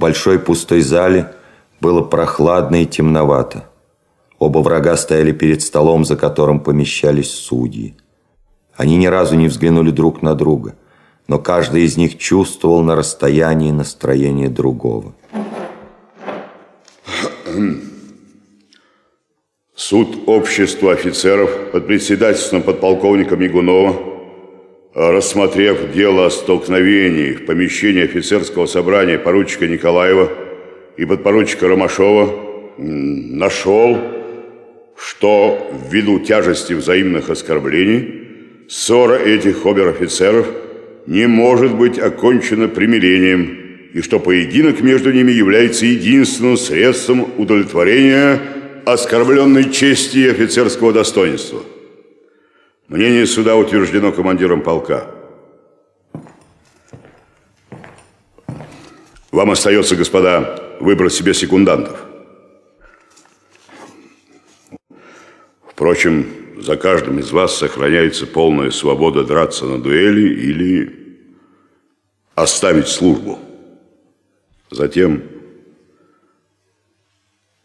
Большой 0.03 0.37
пустой 0.37 0.81
зале 0.81 1.25
было 1.79 2.01
прохладно 2.01 2.81
и 2.81 2.85
темновато. 2.85 3.63
Оба 4.37 4.59
врага 4.59 4.97
стояли 4.97 5.31
перед 5.31 5.61
столом, 5.61 6.03
за 6.03 6.17
которым 6.17 6.59
помещались 6.59 7.31
судьи. 7.31 7.95
Они 8.75 8.97
ни 8.97 9.07
разу 9.07 9.35
не 9.35 9.47
взглянули 9.47 9.91
друг 9.91 10.21
на 10.21 10.35
друга, 10.35 10.75
но 11.29 11.39
каждый 11.39 11.83
из 11.83 11.95
них 11.95 12.17
чувствовал 12.17 12.83
на 12.83 12.95
расстоянии 12.95 13.71
настроение 13.71 14.49
другого. 14.49 15.13
Суд 19.75 20.07
общества 20.25 20.91
офицеров 20.91 21.49
под 21.71 21.87
председательством 21.87 22.61
подполковника 22.61 23.37
Мигунова, 23.37 24.12
рассмотрев 24.93 25.91
дело 25.91 26.27
о 26.27 26.29
столкновении 26.29 27.33
в 27.33 27.45
помещении 27.45 28.03
офицерского 28.03 28.65
собрания 28.65 29.17
поручика 29.17 29.67
Николаева 29.67 30.31
и 30.97 31.05
подпоручика 31.05 31.67
Ромашова, 31.67 32.75
нашел, 32.77 33.97
что 34.95 35.71
ввиду 35.89 36.19
тяжести 36.19 36.73
взаимных 36.73 37.29
оскорблений 37.29 38.21
ссора 38.69 39.15
этих 39.15 39.65
обер-офицеров 39.65 40.47
не 41.07 41.27
может 41.27 41.75
быть 41.75 41.99
окончена 41.99 42.67
примирением 42.67 43.59
и 43.93 44.01
что 44.01 44.19
поединок 44.19 44.81
между 44.81 45.11
ними 45.11 45.31
является 45.31 45.85
единственным 45.85 46.57
средством 46.57 47.27
удовлетворения 47.37 48.39
оскорбленной 48.85 49.71
чести 49.71 50.19
и 50.19 50.29
офицерского 50.29 50.93
достоинства. 50.93 51.61
Мнение 52.93 53.25
суда 53.25 53.55
утверждено 53.55 54.11
командиром 54.11 54.61
полка. 54.61 55.07
Вам 59.31 59.49
остается, 59.49 59.95
господа, 59.95 60.77
выбрать 60.79 61.11
себе 61.11 61.33
секундантов. 61.33 62.05
Впрочем, 65.67 66.27
за 66.59 66.77
каждым 66.77 67.17
из 67.17 67.31
вас 67.31 67.57
сохраняется 67.57 68.27
полная 68.27 68.69
свобода 68.69 69.23
драться 69.23 69.65
на 69.65 69.81
дуэли 69.81 70.29
или 70.29 71.25
оставить 72.35 72.89
службу. 72.89 73.39
Затем 74.69 75.23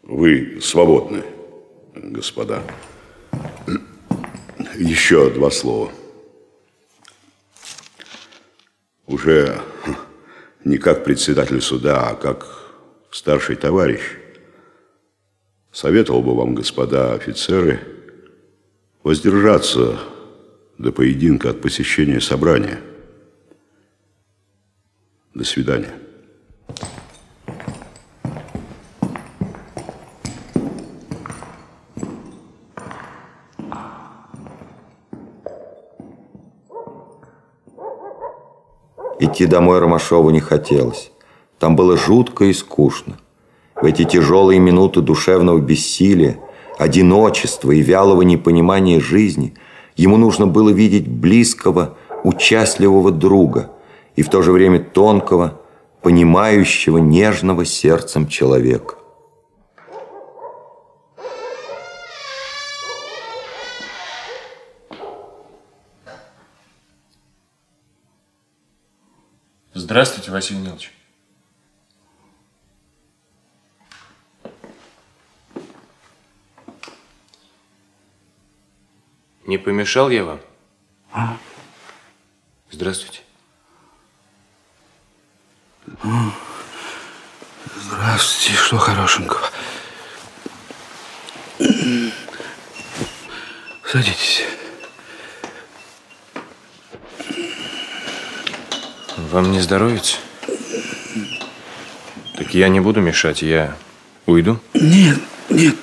вы 0.01 0.57
свободны, 0.59 1.21
господа. 1.93 2.63
Еще 4.79 5.29
два 5.29 5.51
слова. 5.51 5.91
Уже 9.07 9.59
не 10.63 10.77
как 10.77 11.03
председатель 11.03 11.59
суда, 11.59 12.07
а 12.07 12.15
как 12.15 12.47
старший 13.11 13.57
товарищ. 13.57 13.99
Советовал 15.73 16.23
бы 16.23 16.33
вам, 16.33 16.55
господа 16.55 17.13
офицеры, 17.13 17.81
воздержаться 19.03 19.99
до 20.77 20.93
поединка 20.93 21.49
от 21.49 21.61
посещения 21.61 22.21
собрания. 22.21 22.79
До 25.33 25.43
свидания. 25.43 25.91
Идти 39.29 39.45
домой 39.45 39.77
Ромашову 39.77 40.31
не 40.31 40.39
хотелось. 40.39 41.11
Там 41.59 41.75
было 41.75 41.97
жутко 41.97 42.45
и 42.45 42.53
скучно. 42.53 43.19
В 43.75 43.85
эти 43.85 44.03
тяжелые 44.03 44.59
минуты 44.59 45.01
душевного 45.01 45.59
бессилия, 45.59 46.39
одиночества 46.79 47.71
и 47.71 47.81
вялого 47.81 48.23
непонимания 48.23 48.99
жизни 48.99 49.53
ему 49.95 50.17
нужно 50.17 50.47
было 50.47 50.71
видеть 50.71 51.07
близкого, 51.07 51.95
участливого 52.23 53.11
друга 53.11 53.69
и 54.15 54.23
в 54.23 54.29
то 54.29 54.41
же 54.41 54.51
время 54.51 54.79
тонкого, 54.79 55.61
понимающего, 56.01 56.97
нежного 56.97 57.65
сердцем 57.65 58.27
человека. 58.27 58.95
Здравствуйте, 69.89 70.29
Василий 70.29 70.59
Нилович. 70.59 70.93
Не 79.47 79.57
помешал 79.57 80.11
я 80.11 80.25
вам? 80.25 80.41
А? 81.11 81.39
Здравствуйте. 82.69 83.21
Здравствуйте, 87.75 88.53
что 88.59 88.77
хорошенького? 88.77 89.49
Садитесь. 93.83 94.43
Вам 99.31 99.51
не 99.51 99.59
здоровится? 99.59 100.17
Так 102.35 102.53
я 102.53 102.69
не 102.69 102.79
буду 102.79 103.01
мешать, 103.01 103.41
я 103.41 103.75
уйду. 104.25 104.59
Нет, 104.73 105.19
нет, 105.49 105.75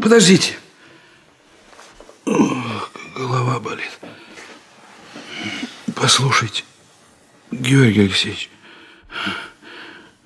подождите. 0.00 0.54
Ох, 2.24 2.90
голова 3.16 3.60
болит. 3.60 3.98
Послушайте, 5.94 6.64
Георгий 7.50 8.02
Алексеевич, 8.02 8.50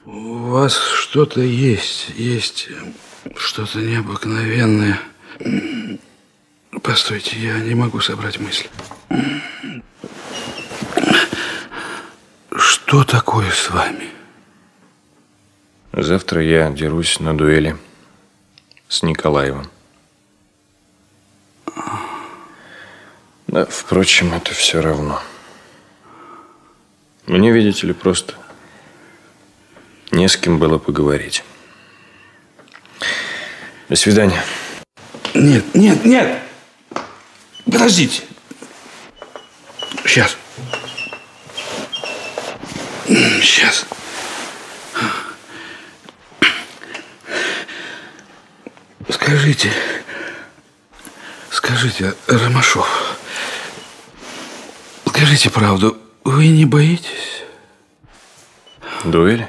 у 0.04 0.50
вас 0.50 0.76
что-то 0.76 1.40
есть, 1.40 2.10
есть 2.16 2.68
что-то 3.36 3.80
необыкновенное– 3.80 5.00
Постойте, 6.82 7.36
я 7.38 7.58
не 7.58 7.74
могу 7.74 8.00
собрать 8.00 8.38
мысли. 8.38 8.68
Что 12.58 13.04
такое 13.04 13.50
с 13.50 13.70
вами? 13.70 14.10
Завтра 15.92 16.42
я 16.42 16.70
дерусь 16.70 17.20
на 17.20 17.36
дуэли 17.36 17.76
с 18.88 19.02
Николаевым. 19.02 19.70
Да, 23.46 23.66
впрочем, 23.66 24.32
это 24.32 24.54
все 24.54 24.80
равно. 24.80 25.20
Мне, 27.26 27.52
видите 27.52 27.86
ли, 27.86 27.92
просто 27.92 28.34
не 30.10 30.26
с 30.26 30.36
кем 30.36 30.58
было 30.58 30.78
поговорить. 30.78 31.44
До 33.88 33.96
свидания. 33.96 34.42
Нет, 35.34 35.74
нет, 35.74 36.04
нет! 36.04 36.42
Подождите. 37.64 38.22
Сейчас. 40.04 40.36
Сейчас. 43.40 43.86
Скажите, 49.08 49.72
скажите, 51.50 52.14
Ромашов, 52.26 53.18
скажите 55.06 55.50
правду, 55.50 55.98
вы 56.24 56.48
не 56.48 56.64
боитесь? 56.64 57.42
Дуэль? 59.04 59.46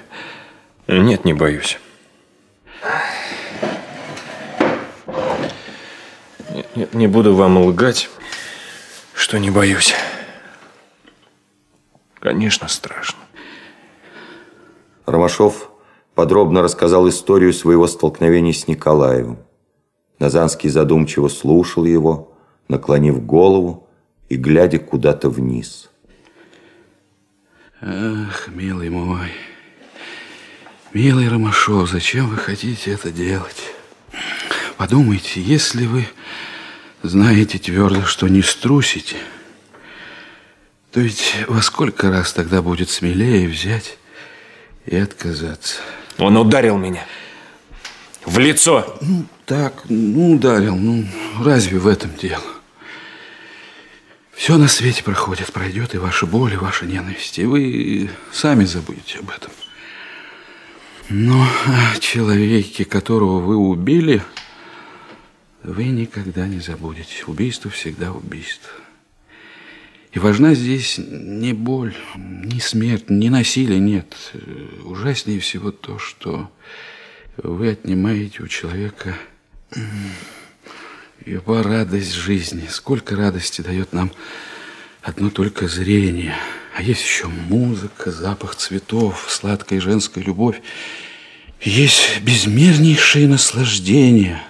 Нет, 0.88 1.26
не 1.26 1.34
боюсь. 1.34 1.78
Нет, 6.50 6.76
нет, 6.76 6.94
не 6.94 7.08
буду 7.08 7.36
вам 7.36 7.58
лгать, 7.58 8.10
что 9.14 9.38
не 9.38 9.50
боюсь. 9.50 9.94
Конечно, 12.20 12.68
страшно. 12.68 13.27
Ромашов 15.08 15.72
подробно 16.16 16.62
рассказал 16.62 17.08
историю 17.08 17.54
своего 17.54 17.88
столкновения 17.88 18.52
с 18.52 18.68
Николаевым. 18.68 19.40
Назанский 20.20 20.70
задумчиво 20.70 21.30
слушал 21.30 21.86
его, 21.86 22.34
наклонив 22.68 23.26
голову 23.26 23.88
и 24.28 24.36
глядя 24.36 24.80
куда-то 24.80 25.30
вниз. 25.30 25.90
Ах, 27.80 28.50
милый 28.50 28.90
мой, 28.90 29.32
милый 30.94 31.30
Ромашов, 31.30 31.90
зачем 31.90 32.28
вы 32.28 32.36
хотите 32.36 32.92
это 32.92 33.10
делать? 33.10 33.74
Подумайте, 34.76 35.42
если 35.42 35.86
вы 35.86 36.06
знаете 37.02 37.60
твердо, 37.60 38.02
что 38.02 38.28
не 38.28 38.42
струсите, 38.42 39.16
то 40.92 41.00
ведь 41.00 41.46
во 41.48 41.62
сколько 41.62 42.10
раз 42.10 42.34
тогда 42.34 42.62
будет 42.62 42.90
смелее 42.90 43.48
взять 43.48 43.98
и 44.88 44.98
отказаться? 44.98 45.82
Он 46.18 46.36
ударил 46.38 46.78
меня. 46.78 47.06
В 48.26 48.40
лицо. 48.40 48.98
Ну, 49.02 49.26
так, 49.46 49.84
ну, 49.90 50.34
ударил. 50.34 50.76
Ну, 50.76 51.06
разве 51.40 51.78
в 51.78 51.88
этом 51.88 52.16
дело? 52.16 52.44
Все 54.34 54.58
на 54.58 54.68
свете 54.68 55.04
проходит, 55.04 55.52
пройдет 55.52 55.96
и 55.96 55.98
ваша 55.98 56.26
боль, 56.26 56.54
и 56.54 56.58
ваша 56.58 56.86
ненависть, 56.86 57.40
и 57.40 57.46
вы 57.46 58.10
сами 58.32 58.66
забудете 58.66 59.20
об 59.20 59.30
этом. 59.30 59.52
Но 61.10 61.42
о 61.44 62.00
человеке, 62.00 62.86
которого 62.86 63.40
вы 63.40 63.56
убили, 63.56 64.22
вы 65.64 65.86
никогда 65.86 66.48
не 66.48 66.60
забудете. 66.60 67.24
Убийство 67.26 67.72
всегда 67.72 68.12
убийство. 68.12 68.72
И 70.18 70.19
важна 70.19 70.56
здесь 70.56 70.95
не 70.98 71.53
боль, 71.53 71.94
не 72.15 72.60
смерть, 72.60 73.07
не 73.11 73.30
насилие, 73.30 73.77
нет. 73.77 74.15
Ужаснее 74.84 75.39
всего 75.39 75.69
то, 75.69 75.99
что 75.99 76.49
вы 77.38 77.69
отнимаете 77.69 78.41
у 78.41 78.48
человека 78.48 79.15
его 81.23 81.61
радость 81.61 82.14
жизни. 82.14 82.65
Сколько 82.68 83.15
радости 83.15 83.61
дает 83.61 83.94
нам 83.94 84.11
одно 85.03 85.30
только 85.30 85.68
зрение. 85.68 86.35
А 86.76 86.81
есть 86.81 87.03
еще 87.03 87.27
музыка, 87.27 88.10
запах 88.10 88.56
цветов, 88.56 89.27
сладкая 89.30 89.80
женская 89.80 90.23
любовь. 90.23 90.64
Есть 91.61 92.22
безмернейшее 92.23 93.27
наслаждение. 93.27 94.41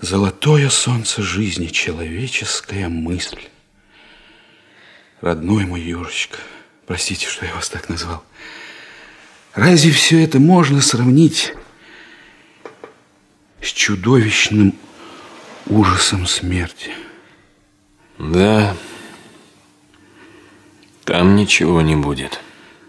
Золотое 0.00 0.70
солнце 0.70 1.22
жизни, 1.22 1.66
человеческая 1.66 2.88
мысль. 2.88 3.38
Родной 5.20 5.66
мой 5.66 5.80
Юрочка, 5.80 6.38
простите, 6.86 7.26
что 7.26 7.44
я 7.44 7.54
вас 7.54 7.68
так 7.68 7.88
назвал. 7.88 8.22
Разве 9.54 9.90
все 9.90 10.22
это 10.22 10.38
можно 10.38 10.80
сравнить 10.80 11.54
с 13.60 13.66
чудовищным 13.66 14.74
ужасом 15.66 16.26
смерти? 16.26 16.92
Да, 18.18 18.76
там 21.04 21.34
ничего 21.34 21.82
не 21.82 21.96
будет. 21.96 22.40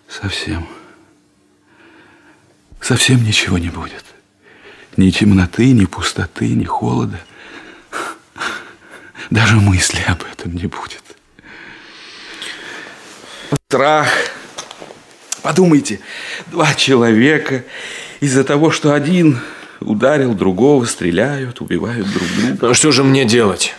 Совсем. 0.08 0.68
Совсем 2.80 3.24
ничего 3.24 3.58
не 3.58 3.70
будет. 3.70 4.06
Ни 4.98 5.10
темноты, 5.10 5.72
ни 5.72 5.86
пустоты, 5.86 6.50
ни 6.50 6.66
холода. 6.66 7.20
Даже 9.32 9.56
мысли 9.56 10.02
об 10.08 10.24
этом 10.24 10.54
не 10.54 10.68
будет. 10.68 11.09
Страх. 13.72 14.08
Подумайте, 15.44 16.00
два 16.48 16.74
человека 16.74 17.64
из-за 18.20 18.44
того, 18.44 18.72
что 18.72 18.96
один 18.96 19.42
ударил 19.80 20.34
другого, 20.34 20.86
стреляют, 20.86 21.62
убивают 21.62 22.12
друг 22.12 22.28
друга. 22.30 22.58
Ну 22.70 22.74
что 22.74 22.92
же 22.92 23.04
мне 23.04 23.26
делать? 23.26 23.76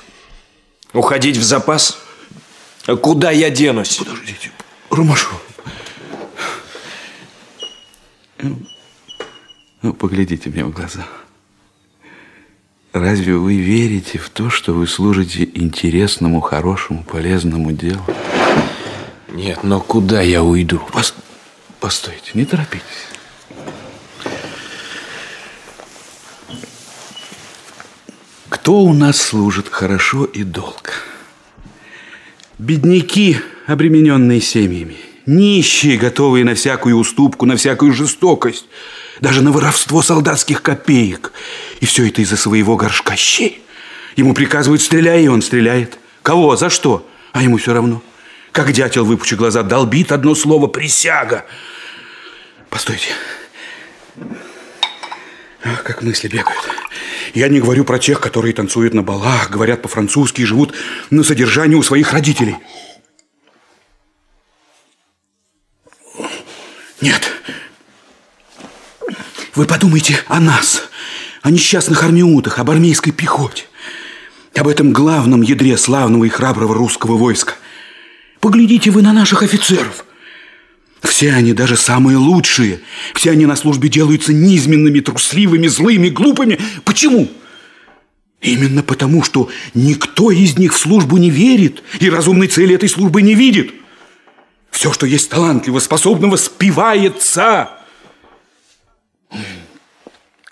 Уходить 0.92 1.38
в 1.38 1.42
запас? 1.42 1.98
А 2.86 2.94
куда 2.94 3.32
я 3.32 3.50
денусь? 3.50 3.96
Подождите, 3.96 4.52
Ромашов. 4.90 5.42
Ну, 8.38 9.92
поглядите 9.94 10.50
мне 10.50 10.64
в 10.64 10.70
глаза. 10.70 11.04
Разве 12.92 13.34
вы 13.34 13.56
верите 13.56 14.18
в 14.18 14.28
то, 14.28 14.50
что 14.50 14.72
вы 14.72 14.86
служите 14.86 15.50
интересному, 15.52 16.40
хорошему, 16.40 17.02
полезному 17.02 17.72
делу? 17.72 18.06
Нет, 19.32 19.62
но 19.62 19.80
куда 19.80 20.20
я 20.20 20.42
уйду? 20.42 20.80
Пос... 20.92 21.14
Постойте, 21.78 22.32
не 22.34 22.44
торопитесь. 22.44 22.82
Кто 28.48 28.80
у 28.80 28.92
нас 28.92 29.20
служит 29.20 29.68
хорошо 29.68 30.24
и 30.24 30.42
долго? 30.42 30.90
Бедняки, 32.58 33.38
обремененные 33.66 34.40
семьями, 34.40 34.96
нищие, 35.24 35.96
готовые 35.96 36.44
на 36.44 36.54
всякую 36.54 36.96
уступку, 36.96 37.46
на 37.46 37.56
всякую 37.56 37.94
жестокость, 37.94 38.66
даже 39.20 39.40
на 39.42 39.52
воровство 39.52 40.02
солдатских 40.02 40.60
копеек. 40.60 41.32
И 41.80 41.86
все 41.86 42.08
это 42.08 42.20
из-за 42.20 42.36
своего 42.36 42.76
горшка 42.76 43.16
щей. 43.16 43.62
Ему 44.16 44.34
приказывают 44.34 44.82
стреляй, 44.82 45.24
и 45.24 45.28
он 45.28 45.40
стреляет. 45.40 45.98
Кого? 46.22 46.56
За 46.56 46.68
что? 46.68 47.08
А 47.32 47.42
ему 47.42 47.56
все 47.56 47.72
равно. 47.72 48.02
Как 48.52 48.72
дятел, 48.72 49.04
выпучи 49.04 49.34
глаза, 49.34 49.62
долбит 49.62 50.10
одно 50.12 50.34
слово 50.34 50.66
«присяга». 50.66 51.44
Постойте. 52.68 53.10
Ах, 55.64 55.82
как 55.82 56.02
мысли 56.02 56.28
бегают. 56.28 56.58
Я 57.34 57.48
не 57.48 57.60
говорю 57.60 57.84
про 57.84 57.98
тех, 57.98 58.20
которые 58.20 58.52
танцуют 58.52 58.92
на 58.92 59.02
балах, 59.02 59.50
говорят 59.50 59.82
по-французски 59.82 60.40
и 60.42 60.44
живут 60.44 60.74
на 61.10 61.22
содержании 61.22 61.76
у 61.76 61.82
своих 61.82 62.12
родителей. 62.12 62.56
Нет. 67.00 67.30
Вы 69.54 69.66
подумайте 69.66 70.18
о 70.26 70.40
нас, 70.40 70.88
о 71.42 71.50
несчастных 71.50 72.02
армиутах, 72.02 72.58
об 72.58 72.70
армейской 72.70 73.12
пехоте, 73.12 73.64
об 74.56 74.66
этом 74.66 74.92
главном 74.92 75.42
ядре 75.42 75.76
славного 75.76 76.24
и 76.24 76.28
храброго 76.28 76.74
русского 76.74 77.16
войска. 77.16 77.54
Поглядите 78.40 78.90
вы 78.90 79.02
на 79.02 79.12
наших 79.12 79.42
офицеров. 79.42 80.04
Все 81.02 81.32
они, 81.32 81.52
даже 81.52 81.76
самые 81.76 82.16
лучшие, 82.16 82.80
все 83.14 83.30
они 83.30 83.46
на 83.46 83.56
службе 83.56 83.88
делаются 83.88 84.32
низменными, 84.32 85.00
трусливыми, 85.00 85.66
злыми, 85.66 86.08
глупыми. 86.08 86.58
Почему? 86.84 87.28
Именно 88.40 88.82
потому, 88.82 89.22
что 89.22 89.50
никто 89.74 90.30
из 90.30 90.58
них 90.58 90.74
в 90.74 90.78
службу 90.78 91.18
не 91.18 91.30
верит 91.30 91.82
и 92.00 92.08
разумной 92.08 92.48
цели 92.48 92.74
этой 92.74 92.88
службы 92.88 93.22
не 93.22 93.34
видит. 93.34 93.72
Все, 94.70 94.92
что 94.92 95.04
есть 95.04 95.28
талантливо, 95.28 95.78
способного, 95.78 96.36
спивается. 96.36 97.70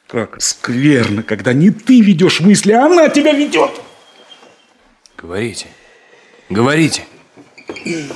Как 0.07 0.41
скверно, 0.41 1.23
когда 1.23 1.53
не 1.53 1.71
ты 1.71 2.01
ведешь 2.01 2.41
мысли, 2.41 2.73
а 2.73 2.87
она 2.87 3.09
тебя 3.09 3.33
ведет. 3.33 3.71
Говорите. 5.17 5.67
Говорите. 6.51 7.05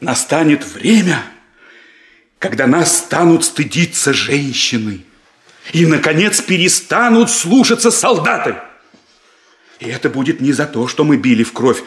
Настанет 0.00 0.64
время, 0.64 1.22
когда 2.38 2.66
нас 2.66 2.98
станут 2.98 3.44
стыдиться 3.44 4.12
женщины. 4.12 5.04
И, 5.72 5.86
наконец, 5.86 6.40
перестанут 6.40 7.30
слушаться 7.30 7.90
солдаты. 7.90 8.56
И 9.78 9.88
это 9.88 10.08
будет 10.10 10.40
не 10.40 10.52
за 10.52 10.66
то, 10.66 10.88
что 10.88 11.04
мы 11.04 11.16
били 11.16 11.42
в 11.42 11.52
кровь 11.52 11.82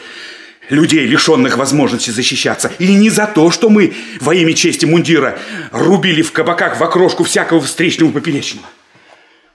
людей, 0.70 1.06
лишенных 1.06 1.56
возможности 1.56 2.10
защищаться, 2.10 2.72
и 2.78 2.94
не 2.94 3.10
за 3.10 3.26
то, 3.26 3.50
что 3.50 3.68
мы 3.68 3.94
во 4.20 4.34
имя 4.34 4.54
чести 4.54 4.86
мундира 4.86 5.38
рубили 5.70 6.22
в 6.22 6.32
кабаках 6.32 6.78
в 6.78 6.82
окрошку 6.82 7.24
всякого 7.24 7.60
встречного 7.60 8.10
поперечного. 8.12 8.66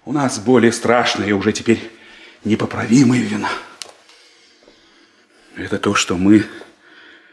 У 0.06 0.14
нас 0.14 0.40
более 0.40 0.72
страшная 0.72 1.34
уже 1.34 1.52
теперь 1.52 1.80
непоправимая 2.44 3.22
вина. 3.22 3.50
Это 5.60 5.78
то, 5.78 5.94
что 5.94 6.16
мы 6.16 6.46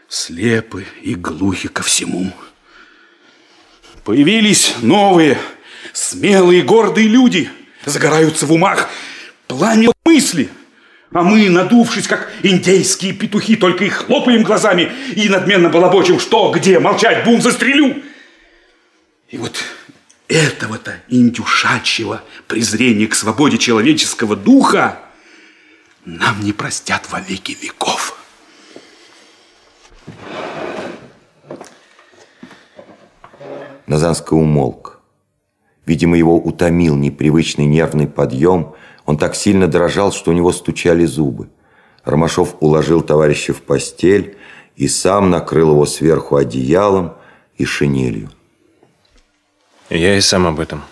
слепы 0.08 0.84
и 1.00 1.14
глухи 1.14 1.68
ко 1.68 1.84
всему. 1.84 2.32
Появились 4.02 4.74
новые, 4.82 5.38
смелые, 5.92 6.62
гордые 6.62 7.06
люди. 7.06 7.48
Загораются 7.84 8.46
в 8.46 8.52
умах 8.52 8.90
пламя 9.46 9.92
мысли. 10.04 10.48
А 11.12 11.22
мы, 11.22 11.48
надувшись, 11.48 12.08
как 12.08 12.32
индейские 12.42 13.12
петухи, 13.12 13.54
только 13.54 13.84
и 13.84 13.88
хлопаем 13.88 14.42
глазами 14.42 14.92
и 15.14 15.28
надменно 15.28 15.68
балабочим, 15.68 16.18
что, 16.18 16.50
где, 16.50 16.80
молчать, 16.80 17.24
бум, 17.24 17.40
застрелю. 17.40 18.02
И 19.28 19.38
вот 19.38 19.56
этого-то 20.26 21.00
индюшачьего 21.08 22.24
презрения 22.48 23.06
к 23.06 23.14
свободе 23.14 23.56
человеческого 23.56 24.34
духа 24.34 25.00
нам 26.04 26.40
не 26.40 26.52
простят 26.52 27.08
во 27.10 27.20
веки 27.20 27.56
веков. 27.60 28.15
Назанский 33.86 34.36
умолк. 34.36 35.00
Видимо, 35.84 36.16
его 36.16 36.36
утомил 36.36 36.96
непривычный 36.96 37.66
нервный 37.66 38.08
подъем. 38.08 38.74
Он 39.04 39.16
так 39.16 39.36
сильно 39.36 39.68
дрожал, 39.68 40.12
что 40.12 40.32
у 40.32 40.34
него 40.34 40.52
стучали 40.52 41.04
зубы. 41.04 41.48
Ромашов 42.04 42.56
уложил 42.60 43.02
товарища 43.02 43.52
в 43.52 43.62
постель 43.62 44.36
и 44.74 44.88
сам 44.88 45.30
накрыл 45.30 45.70
его 45.70 45.86
сверху 45.86 46.36
одеялом 46.36 47.14
и 47.56 47.64
шинелью. 47.64 48.30
Я 49.88 50.16
и 50.16 50.20
сам 50.20 50.46
об 50.46 50.58
этом 50.58 50.82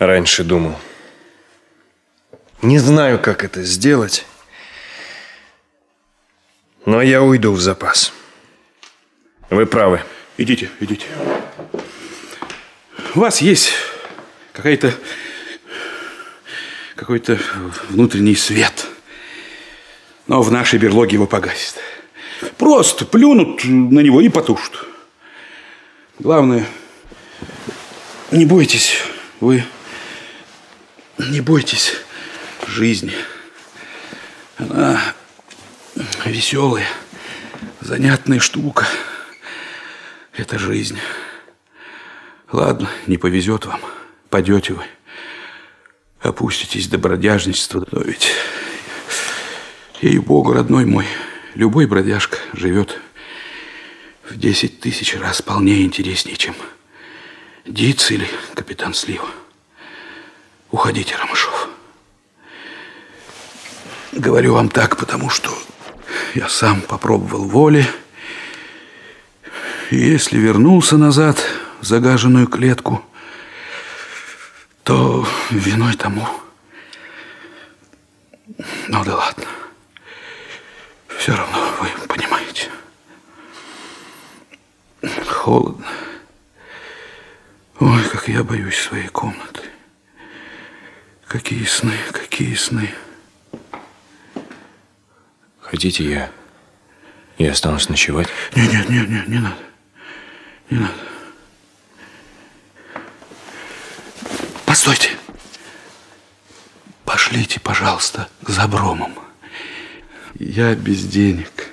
раньше 0.00 0.42
думал. 0.42 0.74
Не 2.62 2.78
знаю, 2.78 3.18
как 3.20 3.44
это 3.44 3.62
сделать, 3.62 4.26
но 6.86 7.02
я 7.02 7.22
уйду 7.22 7.52
в 7.52 7.60
запас. 7.60 8.12
Вы 9.50 9.66
правы. 9.66 10.00
Идите, 10.38 10.70
идите. 10.80 11.06
У 13.14 13.20
вас 13.20 13.40
есть 13.40 13.72
какая-то 14.52 14.94
какой-то 16.94 17.38
внутренний 17.88 18.36
свет. 18.36 18.86
Но 20.26 20.42
в 20.42 20.52
нашей 20.52 20.78
берлоге 20.78 21.14
его 21.14 21.26
погасит. 21.26 21.76
Просто 22.56 23.04
плюнут 23.04 23.64
на 23.64 24.00
него 24.00 24.20
и 24.20 24.28
потушат. 24.28 24.72
Главное, 26.18 26.66
не 28.30 28.44
бойтесь, 28.44 28.98
вы 29.40 29.64
не 31.18 31.40
бойтесь 31.40 31.94
жизни. 32.66 33.14
Она 34.58 35.00
веселая, 36.24 36.86
занятная 37.80 38.40
штука. 38.40 38.86
Это 40.34 40.58
жизнь. 40.58 40.98
Ладно, 42.52 42.88
не 43.06 43.16
повезет 43.16 43.66
вам. 43.66 43.80
Падете 44.28 44.74
вы. 44.74 44.84
Опуститесь 46.20 46.88
до 46.88 46.98
бродяжничества. 46.98 47.86
Но 47.90 48.00
ведь, 48.02 48.32
ей-богу, 50.00 50.52
родной 50.52 50.84
мой, 50.84 51.06
любой 51.54 51.86
бродяжка 51.86 52.38
живет 52.52 52.98
в 54.28 54.36
10 54.36 54.80
тысяч 54.80 55.16
раз 55.16 55.42
полнее 55.42 55.84
интереснее, 55.84 56.36
чем 56.36 56.54
Диц 57.66 58.10
или 58.10 58.28
капитан 58.54 58.94
Слива. 58.94 59.28
Уходите, 60.70 61.16
Ромашов. 61.16 61.68
Говорю 64.12 64.54
вам 64.54 64.68
так, 64.68 64.96
потому 64.96 65.30
что 65.30 65.50
я 66.34 66.48
сам 66.48 66.80
попробовал 66.80 67.44
воли. 67.44 67.86
И 69.90 69.96
если 69.96 70.38
вернулся 70.38 70.96
назад 70.96 71.38
в 71.80 71.84
загаженную 71.84 72.46
клетку, 72.46 73.04
то 74.84 75.26
виной 75.50 75.94
тому... 75.94 76.26
Ну 78.88 79.04
да 79.04 79.16
ладно. 79.16 79.44
Все 81.18 81.34
равно 81.34 81.58
вы 81.80 81.88
понимаете. 82.06 82.70
Холодно. 85.28 85.86
Ой, 87.78 88.02
как 88.04 88.28
я 88.28 88.44
боюсь 88.44 88.78
своей 88.78 89.08
комнаты. 89.08 89.62
Какие 91.26 91.64
сны, 91.64 91.94
какие 92.12 92.54
сны. 92.54 92.92
Хотите, 95.70 96.04
я, 96.04 96.32
я 97.38 97.52
останусь 97.52 97.88
ночевать? 97.88 98.26
Нет, 98.56 98.72
нет, 98.72 98.88
нет, 98.88 99.08
нет, 99.08 99.28
не 99.28 99.38
надо. 99.38 99.56
Не 100.68 100.78
надо. 100.78 100.94
Постойте. 104.66 105.10
Пошлите, 107.04 107.60
пожалуйста, 107.60 108.28
к 108.42 108.48
Забромам. 108.50 109.16
Я 110.40 110.74
без 110.74 111.04
денег. 111.04 111.68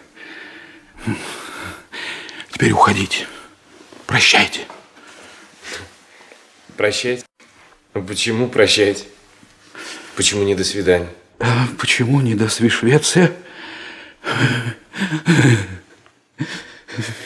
Теперь 2.51 2.73
уходите. 2.73 3.27
Прощайте. 4.05 4.67
Прощать? 6.75 7.25
А 7.93 7.99
Почему 7.99 8.47
прощать? 8.47 9.07
Почему 10.15 10.43
не 10.43 10.53
до 10.53 10.63
свидания? 10.63 11.09
А 11.39 11.67
почему 11.79 12.21
не 12.21 12.35
до 12.35 12.47
Свишвеция? 12.47 13.35
Yeah. 14.27 14.73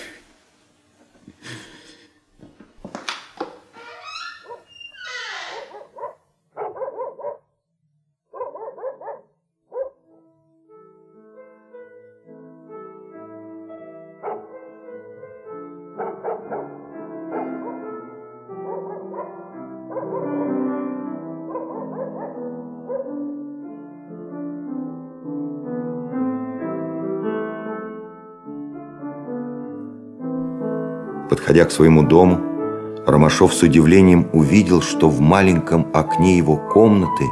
Подходя 31.51 31.67
к 31.67 31.73
своему 31.73 32.03
дому, 32.03 33.03
Ромашов 33.05 33.53
с 33.53 33.61
удивлением 33.61 34.29
увидел, 34.31 34.81
что 34.81 35.09
в 35.09 35.19
маленьком 35.19 35.91
окне 35.93 36.37
его 36.37 36.55
комнаты 36.55 37.25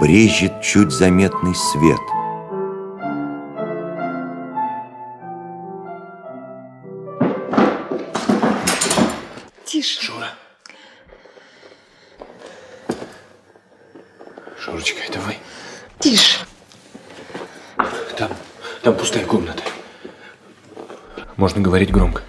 брежет 0.00 0.62
чуть 0.62 0.90
заметный 0.90 1.54
свет. 1.54 2.00
Тише. 9.66 10.00
Шура. 10.00 10.28
Шурочка, 14.58 15.02
это 15.06 15.18
вы? 15.20 15.34
Тише. 15.98 16.38
Там, 18.16 18.30
там 18.82 18.94
пустая 18.94 19.26
комната. 19.26 19.62
Можно 21.36 21.60
говорить 21.60 21.90
громко. 21.92 22.22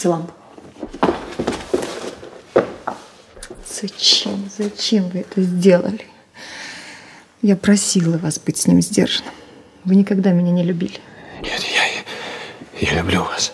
Потушите 0.00 0.08
лампу. 0.08 0.32
Зачем, 3.68 4.50
зачем 4.56 5.08
вы 5.10 5.20
это 5.20 5.42
сделали? 5.42 6.06
Я 7.42 7.56
просила 7.56 8.18
вас 8.18 8.38
быть 8.38 8.58
с 8.58 8.66
ним 8.66 8.82
сдержанным. 8.82 9.32
Вы 9.84 9.96
никогда 9.96 10.32
меня 10.32 10.50
не 10.50 10.62
любили. 10.62 10.98
Нет, 11.42 11.60
я, 11.62 12.88
я 12.88 12.98
люблю 12.98 13.22
вас. 13.24 13.52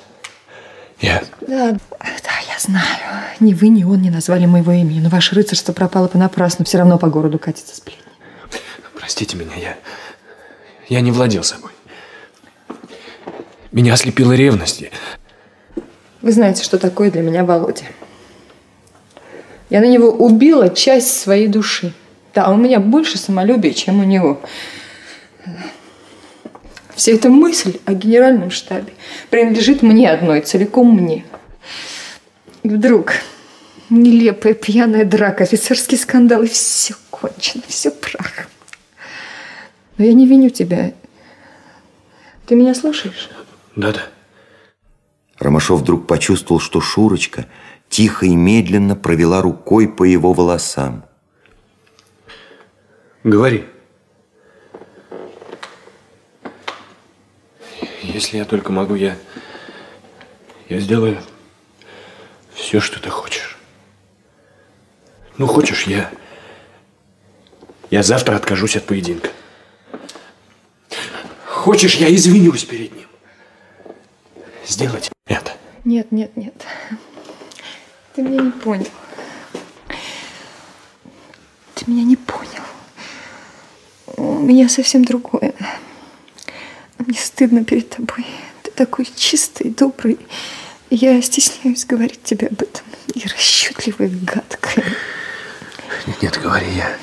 Я... 1.00 1.22
Да, 1.40 1.72
да, 1.98 2.38
я 2.48 2.58
знаю. 2.58 3.24
Ни 3.38 3.54
вы, 3.54 3.68
ни 3.68 3.84
он 3.84 4.02
не 4.02 4.10
назвали 4.10 4.46
моего 4.46 4.72
имени, 4.72 5.00
но 5.00 5.08
ваше 5.08 5.34
рыцарство 5.34 5.72
пропало 5.72 6.08
понапрасну. 6.08 6.64
Все 6.64 6.78
равно 6.78 6.98
по 6.98 7.08
городу 7.08 7.38
катится 7.38 7.76
сплетни. 7.76 8.02
Простите 8.98 9.36
меня, 9.36 9.54
я... 9.56 9.76
Я 10.88 11.00
не 11.00 11.12
владел 11.12 11.42
собой. 11.44 11.72
Меня 13.72 13.94
ослепила 13.94 14.32
ревность. 14.32 14.84
Вы 16.26 16.32
знаете, 16.32 16.64
что 16.64 16.76
такое 16.76 17.12
для 17.12 17.22
меня 17.22 17.44
Володя. 17.44 17.84
Я 19.70 19.80
на 19.80 19.84
него 19.84 20.10
убила 20.10 20.68
часть 20.68 21.20
своей 21.20 21.46
души. 21.46 21.92
Да, 22.34 22.50
у 22.50 22.56
меня 22.56 22.80
больше 22.80 23.16
самолюбия, 23.16 23.72
чем 23.72 24.00
у 24.00 24.02
него. 24.02 24.40
Вся 26.96 27.12
эта 27.12 27.28
мысль 27.28 27.78
о 27.84 27.92
генеральном 27.92 28.50
штабе 28.50 28.92
принадлежит 29.30 29.82
мне 29.82 30.10
одной, 30.10 30.40
целиком 30.40 30.96
мне. 30.96 31.24
И 32.64 32.70
вдруг 32.70 33.12
нелепая 33.88 34.54
пьяная 34.54 35.04
драка, 35.04 35.44
офицерский 35.44 35.96
скандал, 35.96 36.42
и 36.42 36.48
все 36.48 36.96
кончено, 37.10 37.62
все 37.68 37.92
прах. 37.92 38.48
Но 39.96 40.04
я 40.04 40.12
не 40.12 40.26
виню 40.26 40.50
тебя. 40.50 40.92
Ты 42.46 42.56
меня 42.56 42.74
слушаешь? 42.74 43.30
Да-да. 43.76 44.08
Ромашов 45.38 45.80
вдруг 45.80 46.06
почувствовал, 46.06 46.60
что 46.60 46.80
Шурочка 46.80 47.46
тихо 47.88 48.26
и 48.26 48.34
медленно 48.34 48.96
провела 48.96 49.42
рукой 49.42 49.88
по 49.88 50.04
его 50.04 50.32
волосам. 50.32 51.04
Говори. 53.22 53.66
Если 58.02 58.38
я 58.38 58.44
только 58.44 58.72
могу, 58.72 58.94
я... 58.94 59.16
Я 60.68 60.80
сделаю 60.80 61.18
все, 62.54 62.80
что 62.80 63.00
ты 63.00 63.10
хочешь. 63.10 63.58
Ну, 65.38 65.46
хочешь, 65.46 65.86
я... 65.86 66.10
Я 67.90 68.02
завтра 68.02 68.36
откажусь 68.36 68.76
от 68.76 68.84
поединка. 68.84 69.28
Хочешь, 71.44 71.96
я 71.96 72.12
извинюсь 72.14 72.64
перед 72.64 72.94
ним. 72.94 73.05
Сделать 74.66 75.10
это. 75.26 75.52
Нет, 75.84 76.10
нет, 76.10 76.36
нет. 76.36 76.54
Ты 78.14 78.22
меня 78.22 78.42
не 78.42 78.50
понял. 78.50 78.88
Ты 81.74 81.84
меня 81.86 82.02
не 82.02 82.16
понял. 82.16 82.62
У 84.16 84.40
меня 84.40 84.68
совсем 84.68 85.04
другое. 85.04 85.54
Мне 86.98 87.18
стыдно 87.18 87.64
перед 87.64 87.90
тобой. 87.90 88.26
Ты 88.62 88.72
такой 88.72 89.08
чистый, 89.14 89.70
добрый. 89.70 90.18
Я 90.90 91.20
стесняюсь 91.22 91.84
говорить 91.84 92.22
тебе 92.24 92.48
об 92.48 92.60
этом. 92.60 92.84
И 93.14 93.22
расчетливая, 93.26 94.10
гадкая. 94.10 94.84
Нет, 96.06 96.22
нет, 96.22 96.40
говори, 96.42 96.70
я 96.72 96.96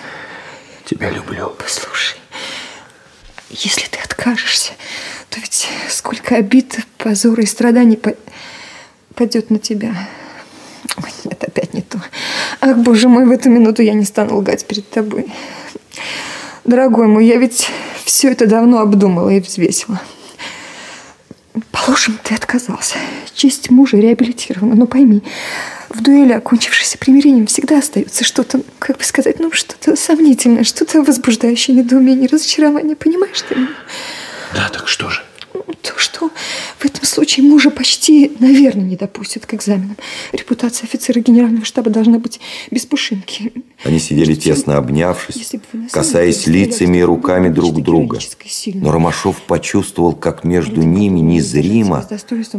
тебя 0.85 1.09
люблю. 1.09 1.49
Послушай, 1.57 2.17
если 3.59 3.87
ты 3.87 3.99
откажешься, 3.99 4.73
то 5.29 5.39
ведь 5.39 5.67
сколько 5.89 6.35
обид, 6.35 6.79
позора 6.97 7.43
и 7.43 7.45
страданий 7.45 7.97
по- 7.97 8.15
падет 9.15 9.49
на 9.49 9.59
тебя. 9.59 9.95
Ой, 10.97 11.09
нет, 11.25 11.43
опять 11.43 11.73
не 11.73 11.81
то. 11.81 12.01
Ах, 12.61 12.77
боже 12.77 13.07
мой, 13.07 13.25
в 13.25 13.31
эту 13.31 13.49
минуту 13.49 13.81
я 13.81 13.93
не 13.93 14.05
стану 14.05 14.37
лгать 14.37 14.65
перед 14.65 14.89
тобой. 14.89 15.27
Дорогой 16.65 17.07
мой, 17.07 17.25
я 17.25 17.37
ведь 17.37 17.69
все 18.05 18.31
это 18.31 18.47
давно 18.47 18.79
обдумала 18.79 19.29
и 19.29 19.39
взвесила. 19.39 19.99
Положим, 21.71 22.19
ты 22.23 22.33
отказался. 22.33 22.95
Честь 23.33 23.69
мужа 23.69 23.97
реабилитирована. 23.97 24.75
Но 24.75 24.87
пойми, 24.87 25.21
в 25.89 26.01
дуэли, 26.01 26.33
окончившейся 26.33 26.97
примирением, 26.97 27.45
всегда 27.45 27.77
остается 27.79 28.23
что-то, 28.23 28.61
как 28.79 28.97
бы 28.97 29.03
сказать, 29.03 29.39
ну, 29.39 29.51
что-то 29.51 29.95
сомнительное, 29.95 30.63
что-то 30.63 31.03
возбуждающее 31.03 31.75
недоумение, 31.77 32.27
разочарование. 32.27 32.95
Понимаешь 32.95 33.41
ты? 33.41 33.55
Да, 34.55 34.69
так 34.69 34.87
что 34.87 35.09
же? 35.09 35.21
То, 35.81 35.97
что 35.97 36.29
в 36.79 36.85
этом 36.85 37.03
случае 37.03 37.45
мужа 37.45 37.69
почти, 37.69 38.31
наверное, 38.39 38.83
не 38.83 38.95
допустят 38.95 39.45
к 39.45 39.53
экзаменам. 39.53 39.97
Репутация 40.31 40.85
офицера 40.85 41.19
генерального 41.19 41.65
штаба 41.65 41.89
должна 41.89 42.19
быть 42.19 42.39
без 42.71 42.85
пушинки. 42.85 43.53
Они 43.83 43.99
сидели 43.99 44.35
тесно 44.35 44.77
обнявшись, 44.77 45.35
Если 45.35 45.57
бы 45.57 45.63
вы 45.73 45.79
на 45.79 45.89
самом 45.89 46.05
касаясь 46.05 46.47
лицами 46.47 46.97
и 46.97 47.01
руками 47.01 47.49
друг 47.49 47.81
друга. 47.81 48.19
Но 48.75 48.91
Ромашов 48.91 49.41
почувствовал, 49.41 50.13
как 50.13 50.43
между 50.43 50.81
ними 50.81 51.19
незримо 51.19 52.07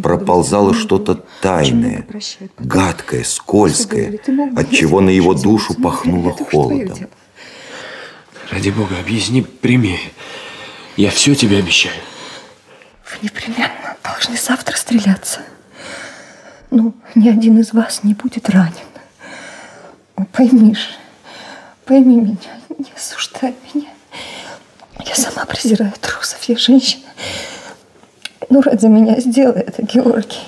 проползало 0.03 0.75
что-то 0.75 1.25
тайное, 1.41 2.07
гадкое, 2.59 3.25
скользкое, 3.25 4.21
от 4.57 4.71
чего 4.71 5.01
на 5.01 5.11
его 5.11 5.35
душу 5.35 5.75
пахнуло 5.75 6.33
холодом. 6.33 6.99
Ради 8.51 8.71
бога, 8.71 8.97
объясни 9.01 9.43
прямее. 9.43 10.01
Я 10.97 11.11
все 11.11 11.35
тебе 11.35 11.59
обещаю. 11.59 11.95
Вы 13.11 13.19
непременно 13.23 13.97
должны 14.03 14.37
завтра 14.37 14.77
стреляться. 14.77 15.41
Ну, 16.71 16.95
ни 17.15 17.29
один 17.29 17.59
из 17.61 17.73
вас 17.73 18.03
не 18.03 18.15
будет 18.15 18.49
ранен. 18.51 18.75
Ой, 20.17 20.27
Пойми 20.33 20.75
же, 20.75 20.89
пойми 21.85 22.17
меня, 22.17 22.61
не 22.79 22.91
осуждай 22.97 23.55
меня. 23.73 23.91
Я 25.05 25.15
сама 25.15 25.45
презираю 25.45 25.93
трусов, 26.01 26.43
я 26.45 26.57
женщина. 26.57 27.05
Ну, 28.49 28.63
ради 28.63 28.87
меня 28.87 29.21
сделай 29.21 29.61
это, 29.61 29.83
Георгий. 29.83 30.41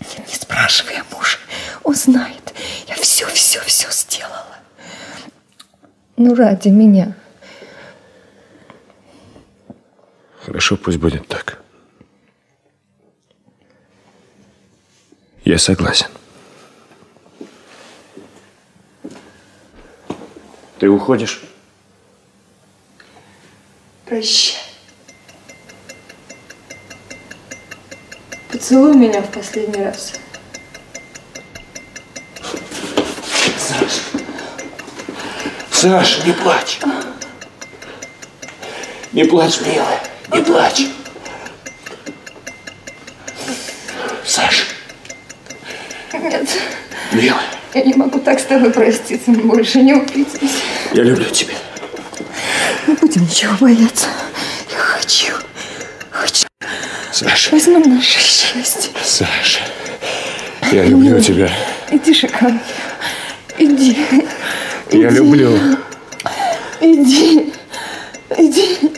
Не 0.00 0.34
спрашивай 0.34 0.98
о 1.00 1.14
муже, 1.14 1.38
он 1.82 1.94
знает. 1.94 2.54
Я 2.86 2.94
все, 2.94 3.26
все, 3.26 3.60
все 3.62 3.90
сделала. 3.90 4.56
Ну, 6.16 6.34
ради 6.34 6.68
меня. 6.68 7.14
Хорошо, 10.44 10.76
пусть 10.76 10.98
будет 10.98 11.26
так. 11.28 11.58
Я 15.48 15.58
согласен. 15.58 16.08
Ты 20.78 20.90
уходишь? 20.90 21.40
Прощай. 24.04 24.60
Поцелуй 28.52 28.94
меня 28.94 29.22
в 29.22 29.32
последний 29.32 29.82
раз. 29.82 30.12
Саш, 33.58 34.02
Саш, 35.72 36.24
не 36.26 36.32
плачь. 36.34 36.80
Не 39.12 39.24
плачь, 39.24 39.62
милая, 39.62 40.02
не 40.30 40.42
плачь. 40.42 40.88
Саш, 44.26 44.77
Нет, 46.22 46.48
милая, 47.12 47.42
я 47.74 47.82
не 47.82 47.94
могу 47.94 48.18
так 48.18 48.40
с 48.40 48.44
тобой 48.44 48.70
проститься. 48.70 49.30
Мы 49.30 49.42
больше 49.42 49.80
не 49.82 49.94
увидимся. 49.94 50.38
я 50.92 51.02
люблю 51.02 51.24
тебя. 51.26 51.54
Не 52.86 52.94
будем 52.94 53.22
ничего 53.22 53.52
бояться. 53.60 54.06
Я 54.72 54.78
хочу. 54.78 55.32
Хочу. 56.10 56.46
Саша, 57.12 57.50
Возьмем 57.52 57.82
наше 57.96 58.18
счастье. 58.18 58.90
Саша, 59.04 59.60
я 60.72 60.84
люблю 60.84 61.20
тебя. 61.20 61.50
Иди 61.90 62.14
мне. 62.40 62.60
Иди. 63.58 63.96
Я 64.90 65.08
Иди. 65.08 65.16
люблю. 65.16 65.58
Иди. 66.80 67.52
Иди. 68.36 68.97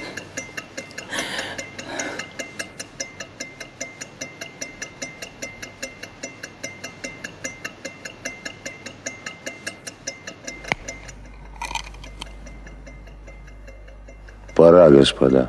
Господа. 15.00 15.48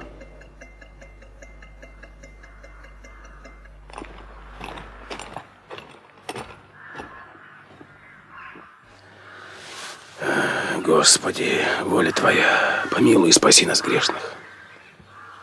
Господи, 10.78 11.60
воля 11.84 12.12
Твоя, 12.12 12.86
помилуй 12.92 13.30
и 13.30 13.32
спаси 13.34 13.66
нас 13.66 13.82
грешных. 13.82 14.34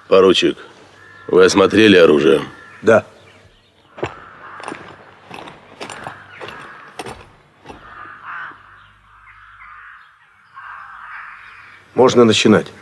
Поручик, 0.09 0.57
вы 1.27 1.45
осмотрели 1.45 1.97
оружие? 1.99 2.41
Да. 2.81 3.05
Можно 11.95 12.25
начинать. 12.25 12.73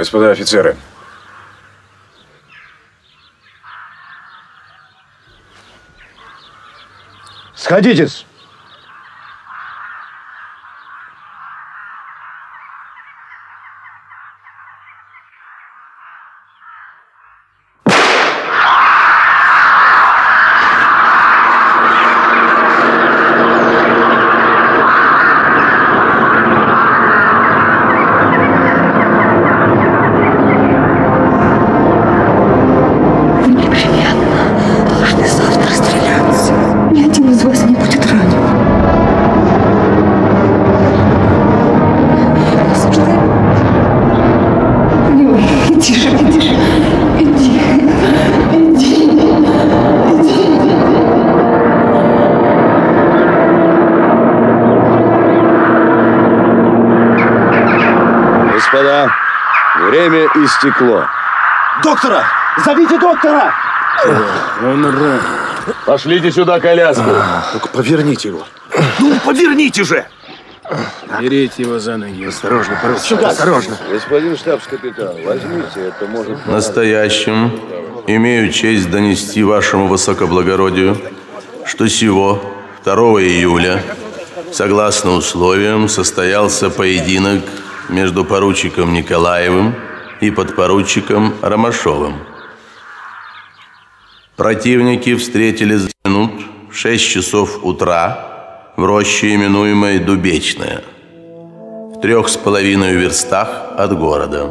Господа 0.00 0.30
офицеры, 0.30 0.78
Сходитесь. 7.54 8.24
Время 60.50 60.70
истекло. 60.70 61.06
Доктора! 61.82 62.24
Зовите 62.64 62.98
доктора! 62.98 63.54
Он 64.62 64.84
рад. 64.84 65.20
Пошлите 65.86 66.30
сюда 66.32 66.58
коляску. 66.60 67.10
Только 67.52 67.68
поверните 67.68 68.28
его. 68.28 68.44
Ну, 68.98 69.18
поверните 69.24 69.84
же! 69.84 70.06
Берите 71.20 71.62
его 71.64 71.78
за 71.78 71.96
ноги. 71.96 72.24
Осторожно, 72.24 72.78
поручик, 72.80 73.02
Сюда. 73.02 73.28
осторожно. 73.30 73.76
Господин 73.90 74.36
штабс-капитан, 74.36 75.16
возьмите, 75.24 75.88
это 75.88 76.06
может... 76.06 76.46
Настоящим 76.46 77.60
имею 78.06 78.52
честь 78.52 78.88
донести 78.88 79.42
вашему 79.42 79.88
высокоблагородию, 79.88 80.96
что 81.66 81.88
сего 81.88 82.40
2 82.84 82.94
июля, 82.94 83.82
согласно 84.52 85.10
условиям, 85.12 85.88
состоялся 85.88 86.70
поединок 86.70 87.42
между 87.88 88.24
поручиком 88.24 88.92
Николаевым 88.92 89.74
и 90.20 90.30
подпоручиком 90.30 91.34
Ромашовым. 91.42 92.14
Противники 94.36 95.14
встретились 95.16 95.88
минут 96.04 96.32
в 96.70 96.74
6 96.74 97.04
часов 97.04 97.60
утра 97.62 98.72
в 98.76 98.84
роще, 98.84 99.34
именуемой 99.34 99.98
Дубечная, 99.98 100.82
в 101.94 102.00
трех 102.00 102.28
с 102.28 102.36
половиной 102.36 102.94
верстах 102.94 103.48
от 103.76 103.98
города. 103.98 104.46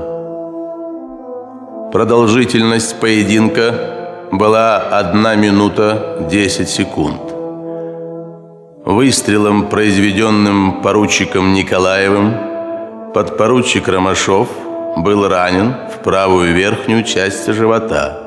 Продолжительность 1.92 3.00
поединка 3.00 4.28
была 4.32 4.78
1 4.78 5.40
минута 5.42 6.28
10 6.30 6.70
секунд. 6.70 7.22
Выстрелом, 8.86 9.70
произведенным 9.70 10.82
поручиком 10.82 11.54
Николаевым, 11.54 13.12
подпоручик 13.14 13.88
Ромашов 13.88 14.48
был 15.04 15.28
ранен 15.28 15.76
в 15.94 16.04
правую 16.04 16.54
верхнюю 16.54 17.04
часть 17.04 17.52
живота. 17.52 18.20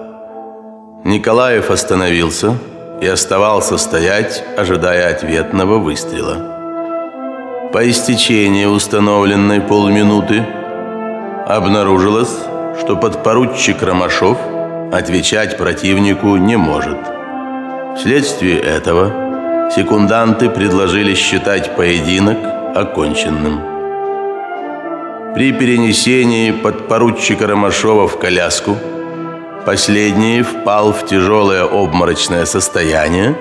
Николаев 1.05 1.71
остановился 1.71 2.55
и 3.01 3.07
оставался 3.07 3.79
стоять, 3.79 4.45
ожидая 4.57 5.11
ответного 5.11 5.79
выстрела. 5.79 7.71
По 7.73 7.91
истечении 7.91 8.67
установленной 8.67 9.61
полминуты 9.61 10.47
обнаружилось, 11.47 12.37
что 12.79 12.97
подпоручик 12.97 13.83
Ромашов 13.83 14.39
отвечать 14.93 15.57
противнику 15.57 16.37
не 16.37 16.57
может. 16.57 16.99
Вследствие 17.97 18.61
этого 18.61 19.71
секунданты 19.75 20.51
предложили 20.51 21.15
считать 21.15 21.75
поединок 21.75 22.39
оконченным. 22.75 23.72
При 25.35 25.51
перенесении 25.51 26.51
подпоручика 26.51 27.47
Ромашова 27.47 28.07
в 28.07 28.19
коляску 28.19 28.77
последний 29.65 30.43
впал 30.43 30.93
в 30.93 31.07
тяжелое 31.07 31.65
обморочное 31.65 32.45
состояние 32.45 33.35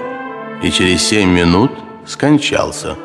и 0.63 0.71
через 0.71 1.05
7 1.09 1.29
минут 1.29 1.71
скончался. 2.07 2.95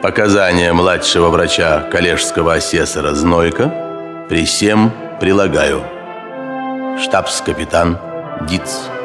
Показания 0.00 0.72
младшего 0.72 1.28
врача 1.30 1.80
коллежского 1.90 2.54
асессора 2.54 3.14
Знойка 3.14 4.26
при 4.28 4.44
всем 4.44 4.92
прилагаю. 5.18 5.82
Штабс-капитан 7.02 7.98
Диц. 8.48 8.95